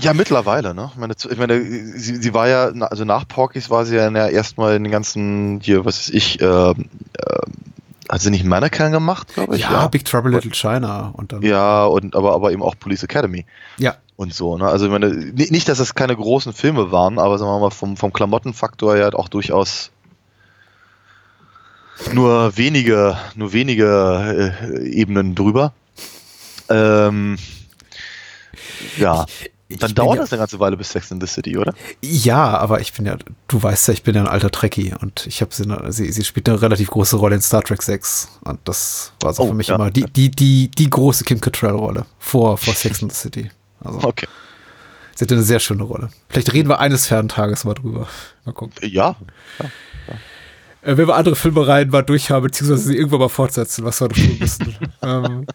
Ja, 0.00 0.14
mittlerweile, 0.14 0.74
ne? 0.74 0.90
Ich 0.92 0.98
meine, 0.98 1.14
ich 1.14 1.38
meine 1.38 1.62
sie, 1.62 2.16
sie 2.16 2.34
war 2.34 2.48
ja, 2.48 2.66
also 2.66 3.04
nach 3.04 3.26
Porkies 3.28 3.70
war 3.70 3.84
sie 3.84 3.96
ja 3.96 4.28
erstmal 4.28 4.76
in 4.76 4.84
den 4.84 4.92
ganzen, 4.92 5.60
hier, 5.60 5.84
was 5.84 5.98
weiß 5.98 6.10
ich, 6.10 6.40
äh, 6.40 6.44
äh, 6.44 6.74
hat 8.08 8.20
sie 8.20 8.30
nicht 8.30 8.44
Mannequin 8.44 8.92
gemacht, 8.92 9.34
glaube 9.34 9.56
ich? 9.56 9.62
Ja, 9.62 9.72
ja, 9.72 9.88
Big 9.88 10.04
Trouble 10.04 10.32
Little 10.32 10.50
China 10.50 11.12
und 11.12 11.32
dann. 11.32 11.42
Ja, 11.42 11.84
und 11.84 12.16
aber, 12.16 12.34
aber 12.34 12.50
eben 12.50 12.62
auch 12.62 12.74
Police 12.78 13.04
Academy. 13.04 13.46
Ja. 13.78 13.96
Und 14.16 14.34
so, 14.34 14.58
ne? 14.58 14.66
Also 14.66 14.86
ich 14.86 14.90
meine, 14.90 15.08
nicht, 15.08 15.68
dass 15.68 15.78
das 15.78 15.94
keine 15.94 16.16
großen 16.16 16.52
Filme 16.52 16.92
waren, 16.92 17.18
aber 17.18 17.38
sagen 17.38 17.50
wir 17.50 17.60
mal, 17.60 17.70
vom, 17.70 17.96
vom 17.96 18.12
Klamottenfaktor 18.12 18.96
ja 18.96 19.12
auch 19.12 19.28
durchaus 19.28 19.90
nur 22.12 22.56
wenige, 22.56 23.16
nur 23.34 23.52
wenige 23.52 24.54
äh, 24.74 24.88
Ebenen 24.88 25.34
drüber. 25.34 25.72
Ähm, 26.68 27.38
ja. 28.96 29.26
Dann 29.78 29.94
dauert 29.94 30.16
ja, 30.16 30.22
das 30.22 30.32
eine 30.32 30.40
ganze 30.40 30.58
Weile 30.58 30.76
bis 30.76 30.90
Sex 30.90 31.10
in 31.10 31.20
the 31.20 31.26
City, 31.26 31.56
oder? 31.56 31.74
Ja, 32.02 32.58
aber 32.58 32.80
ich 32.80 32.92
bin 32.92 33.06
ja, 33.06 33.16
du 33.46 33.62
weißt 33.62 33.88
ja, 33.88 33.94
ich 33.94 34.02
bin 34.02 34.14
ja 34.14 34.22
ein 34.22 34.28
alter 34.28 34.50
Trekkie 34.50 34.94
und 35.00 35.26
ich 35.26 35.40
habe 35.40 35.54
sie, 35.54 35.64
sie, 35.92 36.10
sie 36.10 36.24
spielt 36.24 36.48
eine 36.48 36.60
relativ 36.60 36.90
große 36.90 37.16
Rolle 37.16 37.36
in 37.36 37.40
Star 37.40 37.62
Trek 37.62 37.82
6 37.82 38.40
und 38.44 38.58
das 38.64 39.12
war 39.20 39.32
so 39.32 39.44
oh, 39.44 39.48
für 39.48 39.54
mich 39.54 39.68
ja, 39.68 39.76
immer 39.76 39.90
die, 39.90 40.04
die, 40.04 40.30
die, 40.30 40.70
die 40.70 40.90
große 40.90 41.24
Kim 41.24 41.40
Cattrall-Rolle 41.40 42.06
vor, 42.18 42.58
vor 42.58 42.74
Sex 42.74 43.00
in 43.02 43.10
the 43.10 43.16
City. 43.16 43.50
Also, 43.82 44.02
okay. 44.02 44.26
Sie 45.14 45.24
hatte 45.24 45.34
eine 45.34 45.44
sehr 45.44 45.60
schöne 45.60 45.82
Rolle. 45.82 46.10
Vielleicht 46.28 46.52
reden 46.52 46.68
wir 46.68 46.80
eines 46.80 47.06
fernen 47.06 47.28
Tages 47.28 47.64
mal 47.64 47.74
drüber. 47.74 48.08
Mal 48.44 48.52
gucken. 48.52 48.74
Ja. 48.82 49.16
ja, 49.58 49.70
ja. 50.08 50.14
Äh, 50.82 50.96
wenn 50.96 51.06
wir 51.06 51.14
andere 51.14 51.36
Filmereien 51.36 51.90
mal 51.90 52.02
durchhaben, 52.02 52.44
beziehungsweise 52.44 52.84
sie 52.84 52.96
irgendwann 52.96 53.20
mal 53.20 53.28
fortsetzen, 53.28 53.84
was 53.84 54.00
wir 54.00 54.08
noch 54.08 54.16
tun 54.16 54.36
müssen. 54.40 54.76
ähm, 55.02 55.46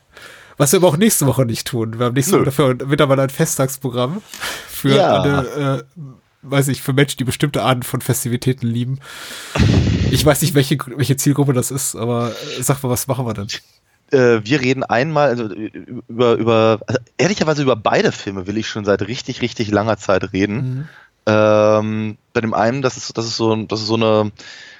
was 0.57 0.71
wir 0.71 0.77
aber 0.77 0.87
auch 0.87 0.97
nächste 0.97 1.25
Woche 1.25 1.45
nicht 1.45 1.67
tun. 1.67 1.99
Wir 1.99 2.05
haben 2.05 2.13
nächste 2.13 2.37
Woche 2.37 2.45
dafür 2.45 2.91
wieder 2.91 3.07
mal 3.07 3.19
ein 3.19 3.29
Festtagsprogramm 3.29 4.21
für 4.67 4.95
ja. 4.95 5.21
alle, 5.21 5.83
äh, 5.87 6.01
weiß 6.43 6.69
ich, 6.69 6.81
für 6.81 6.93
Menschen, 6.93 7.17
die 7.17 7.23
bestimmte 7.23 7.63
Arten 7.63 7.83
von 7.83 8.01
Festivitäten 8.01 8.67
lieben. 8.67 8.99
Ich 10.11 10.25
weiß 10.25 10.41
nicht, 10.41 10.53
welche, 10.53 10.77
welche 10.95 11.17
Zielgruppe 11.17 11.53
das 11.53 11.71
ist, 11.71 11.95
aber 11.95 12.31
äh, 12.57 12.63
sag 12.63 12.83
mal, 12.83 12.89
was 12.89 13.07
machen 13.07 13.25
wir 13.25 13.33
denn? 13.33 13.47
Äh, 14.11 14.41
wir 14.45 14.61
reden 14.61 14.83
einmal 14.83 15.29
also 15.29 15.45
über, 15.53 16.35
über 16.35 16.79
also 16.85 16.99
ehrlicherweise 17.17 17.63
über 17.63 17.75
beide 17.75 18.11
Filme 18.11 18.47
will 18.47 18.57
ich 18.57 18.67
schon 18.67 18.85
seit 18.85 19.01
richtig, 19.07 19.41
richtig 19.41 19.71
langer 19.71 19.97
Zeit 19.97 20.31
reden. 20.31 20.55
Mhm. 20.55 20.87
Ähm, 21.27 22.17
bei 22.33 22.41
dem 22.41 22.53
einen, 22.53 22.81
das 22.81 22.97
ist, 22.97 23.17
das 23.17 23.25
ist 23.25 23.37
so, 23.37 23.55
das 23.55 23.81
ist 23.81 23.87
so 23.87 23.95
eine 23.95 24.31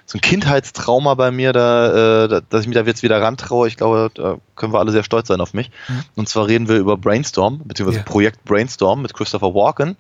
so 0.06 0.18
ein 0.18 0.22
Kindheitstrauma 0.22 1.16
bei 1.16 1.32
mir, 1.32 1.52
da, 1.52 2.26
äh, 2.26 2.42
dass 2.50 2.62
ich 2.62 2.68
mich 2.68 2.76
da 2.76 2.84
jetzt 2.84 3.04
wieder 3.04 3.22
rantraue. 3.22 3.68
Ich 3.68 3.78
glaube, 3.78 4.12
da 4.14 4.38
können 4.56 4.72
wir 4.72 4.80
alle 4.80 4.92
sehr 4.92 5.04
stolz 5.04 5.28
sein 5.28 5.42
auf 5.42 5.54
mich. 5.54 5.72
Mhm. 5.88 6.04
Und 6.16 6.30
zwar 6.30 6.48
reden 6.48 6.68
wir 6.68 6.78
über 6.78 6.96
Brainstorm, 6.96 7.62
beziehungsweise 7.66 8.00
yeah. 8.00 8.06
Projekt 8.06 8.46
Brainstorm 8.46 9.02
mit 9.02 9.14
Christopher 9.14 9.56
Walken. 9.56 9.98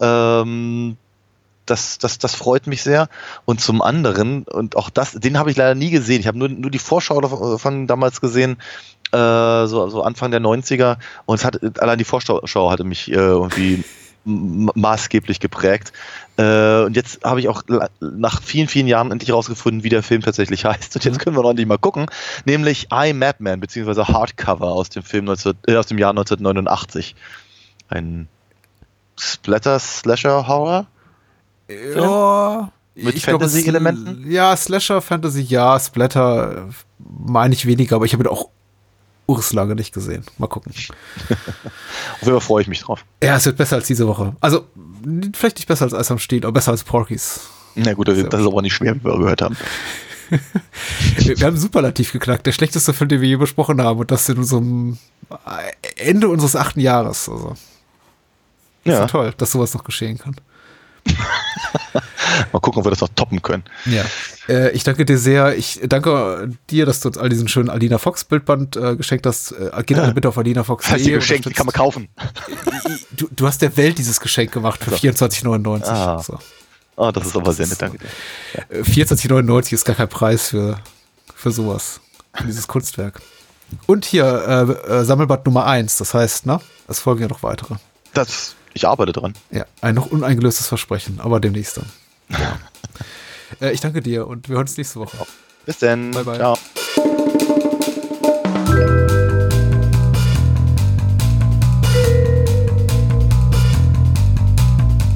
Ja. 0.00 0.42
Ähm, 0.42 0.96
das, 1.66 1.98
das, 1.98 2.18
das 2.18 2.34
freut 2.34 2.66
mich 2.66 2.82
sehr. 2.82 3.08
Und 3.44 3.60
zum 3.60 3.82
anderen, 3.82 4.44
und 4.44 4.76
auch 4.76 4.90
das, 4.90 5.12
den 5.12 5.38
habe 5.38 5.50
ich 5.50 5.56
leider 5.56 5.74
nie 5.74 5.90
gesehen. 5.90 6.20
Ich 6.20 6.26
habe 6.26 6.38
nur, 6.38 6.48
nur 6.48 6.70
die 6.70 6.78
Vorschau 6.78 7.20
davon 7.20 7.86
damals 7.86 8.20
gesehen, 8.20 8.58
äh, 9.12 9.66
so, 9.66 9.88
so 9.88 10.02
Anfang 10.02 10.30
der 10.30 10.40
90er. 10.40 10.98
Und 11.26 11.36
es 11.36 11.44
hat, 11.44 11.58
allein 11.80 11.98
die 11.98 12.04
Vorschau 12.04 12.70
hatte 12.70 12.84
mich 12.84 13.10
äh, 13.10 13.14
irgendwie 13.14 13.82
maßgeblich 14.24 15.40
geprägt. 15.40 15.92
Äh, 16.36 16.82
und 16.84 16.96
jetzt 16.96 17.24
habe 17.24 17.40
ich 17.40 17.48
auch 17.48 17.62
nach 18.00 18.42
vielen, 18.42 18.68
vielen 18.68 18.86
Jahren 18.86 19.10
endlich 19.10 19.30
herausgefunden, 19.30 19.84
wie 19.84 19.88
der 19.88 20.02
Film 20.02 20.22
tatsächlich 20.22 20.64
heißt. 20.64 20.96
Und 20.96 21.04
jetzt 21.04 21.14
mhm. 21.14 21.18
können 21.18 21.36
wir 21.36 21.42
noch 21.42 21.50
endlich 21.50 21.68
mal 21.68 21.78
gucken, 21.78 22.06
nämlich 22.44 22.88
I 22.92 23.12
Madman, 23.12 23.60
beziehungsweise 23.60 24.08
Hardcover 24.08 24.68
aus 24.68 24.88
dem 24.88 25.02
Film 25.02 25.26
19, 25.26 25.54
äh, 25.66 25.76
aus 25.76 25.86
dem 25.86 25.98
Jahr 25.98 26.10
1989. 26.10 27.14
Ein 27.88 28.28
Splatter-Slasher-Horror? 29.18 30.86
Ja. 31.68 32.70
Mit 32.94 33.18
Fantasy-Elementen? 33.18 34.30
Ja, 34.30 34.56
Slasher, 34.56 35.00
Fantasy, 35.00 35.42
ja, 35.42 35.78
Splatter 35.78 36.68
äh, 36.68 36.72
meine 36.98 37.54
ich 37.54 37.66
weniger, 37.66 37.96
aber 37.96 38.04
ich 38.04 38.12
habe 38.12 38.24
ihn 38.24 38.28
auch 38.28 38.50
urslage 39.26 39.74
nicht 39.74 39.94
gesehen. 39.94 40.24
Mal 40.38 40.46
gucken. 40.46 40.72
Auf 41.30 42.22
jeden 42.22 42.32
Fall 42.32 42.40
freue 42.40 42.62
ich 42.62 42.68
mich 42.68 42.82
drauf. 42.82 43.04
Ja, 43.22 43.36
es 43.36 43.46
wird 43.46 43.56
besser 43.56 43.76
als 43.76 43.86
diese 43.86 44.06
Woche. 44.06 44.36
Also, 44.40 44.66
vielleicht 45.34 45.56
nicht 45.56 45.68
besser 45.68 45.84
als 45.84 45.94
Eis 45.94 46.10
am 46.10 46.18
Stiel, 46.18 46.44
aber 46.44 46.52
besser 46.52 46.72
als 46.72 46.84
Porkies. 46.84 47.40
Na 47.74 47.94
gut, 47.94 48.08
das, 48.08 48.16
das 48.28 48.40
ist 48.40 48.46
aber 48.46 48.62
nicht 48.62 48.74
schwer, 48.74 48.94
wie 48.94 49.04
wir 49.04 49.18
gehört 49.18 49.42
haben. 49.42 49.56
wir, 51.18 51.46
haben 51.46 51.56
Superlativ 51.56 52.12
geknackt. 52.12 52.46
Der 52.46 52.52
schlechteste 52.52 52.92
Film, 52.92 53.08
den 53.08 53.20
wir 53.20 53.28
je 53.28 53.36
besprochen 53.36 53.80
haben. 53.82 53.98
Und 53.98 54.10
das 54.10 54.28
in 54.28 54.38
unserem 54.38 54.98
Ende 55.96 56.28
unseres 56.28 56.56
achten 56.56 56.80
Jahres. 56.80 57.28
Also. 57.28 57.54
Ja. 58.84 58.92
Ist 58.92 58.98
ja 59.00 59.06
toll, 59.06 59.34
dass 59.36 59.52
sowas 59.52 59.74
noch 59.74 59.84
geschehen 59.84 60.18
kann. 60.18 60.36
Mal 62.52 62.60
gucken, 62.60 62.80
ob 62.80 62.86
wir 62.86 62.90
das 62.90 63.00
noch 63.00 63.10
toppen 63.14 63.42
können. 63.42 63.64
Ja. 63.86 64.04
Äh, 64.48 64.70
ich 64.72 64.84
danke 64.84 65.04
dir 65.04 65.18
sehr. 65.18 65.56
Ich 65.56 65.80
danke 65.84 66.50
dir, 66.70 66.86
dass 66.86 67.00
du 67.00 67.08
uns 67.08 67.18
all 67.18 67.28
diesen 67.28 67.48
schönen 67.48 67.70
Alina 67.70 67.98
Fox 67.98 68.24
Bildband 68.24 68.76
äh, 68.76 68.96
geschenkt 68.96 69.26
hast. 69.26 69.52
Äh, 69.52 69.70
geht 69.84 69.98
alle 69.98 70.14
bitte 70.14 70.28
auf 70.28 70.38
Alina 70.38 70.64
Fox. 70.64 70.90
Hast 70.90 71.06
du 71.06 71.10
geschenkt, 71.12 71.46
die 71.46 71.52
kann 71.52 71.66
man 71.66 71.74
kaufen. 71.74 72.08
Du, 73.16 73.28
du, 73.30 73.46
hast 73.46 73.62
der 73.62 73.76
Welt 73.76 73.98
dieses 73.98 74.18
Geschenk 74.18 74.50
gemacht 74.50 74.82
für 74.82 74.90
so. 74.90 74.96
24,99. 74.96 75.84
Ah. 75.84 76.20
So. 76.20 76.36
Oh, 76.96 77.12
das 77.12 77.28
ist 77.28 77.36
aber 77.36 77.52
sehr 77.52 77.68
nett, 77.68 77.80
danke 77.80 77.98
dir. 77.98 78.08
Ja. 78.54 78.82
24,99 78.82 79.70
äh, 79.70 79.74
ist 79.76 79.84
gar 79.84 79.94
kein 79.94 80.08
Preis 80.08 80.48
für, 80.48 80.80
für 81.32 81.52
sowas. 81.52 82.00
Für 82.34 82.44
dieses 82.44 82.66
Kunstwerk. 82.66 83.20
Und 83.86 84.04
hier 84.04 84.78
äh, 84.88 84.92
äh, 84.92 85.04
Sammelband 85.04 85.46
Nummer 85.46 85.66
1, 85.66 85.96
das 85.98 86.12
heißt, 86.12 86.46
ne? 86.46 86.60
Es 86.88 86.98
folgen 86.98 87.22
ja 87.22 87.28
noch 87.28 87.42
weitere. 87.44 87.76
Das 88.12 88.56
ich 88.74 88.86
arbeite 88.86 89.12
dran. 89.12 89.34
Ja, 89.50 89.64
ein 89.80 89.94
noch 89.94 90.06
uneingelöstes 90.06 90.66
Versprechen, 90.66 91.20
aber 91.20 91.40
demnächst 91.40 91.76
dann. 91.78 91.86
Ja. 92.28 92.58
äh, 93.66 93.72
ich 93.72 93.80
danke 93.80 94.02
dir 94.02 94.26
und 94.26 94.48
wir 94.48 94.56
hören 94.56 94.66
uns 94.66 94.76
nächste 94.76 95.00
Woche. 95.00 95.16
Bis 95.64 95.78
dann. 95.78 96.10
Bye, 96.10 96.24
bye. 96.24 96.36
Ciao. 96.36 96.58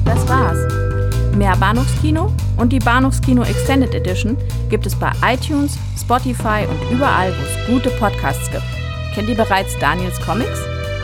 Das 0.05 0.27
war's. 0.27 1.35
Mehr 1.35 1.55
Bahnhofskino 1.57 2.33
und 2.57 2.73
die 2.73 2.79
Bahnhofskino 2.79 3.43
Extended 3.43 3.93
Edition 3.93 4.37
gibt 4.69 4.85
es 4.85 4.95
bei 4.95 5.11
iTunes, 5.23 5.77
Spotify 5.99 6.65
und 6.67 6.91
überall, 6.91 7.31
wo 7.31 7.43
es 7.43 7.67
gute 7.67 7.89
Podcasts 7.97 8.49
gibt. 8.51 8.63
Kennt 9.13 9.29
ihr 9.29 9.35
bereits 9.35 9.77
Daniels 9.79 10.19
Comics? 10.21 10.59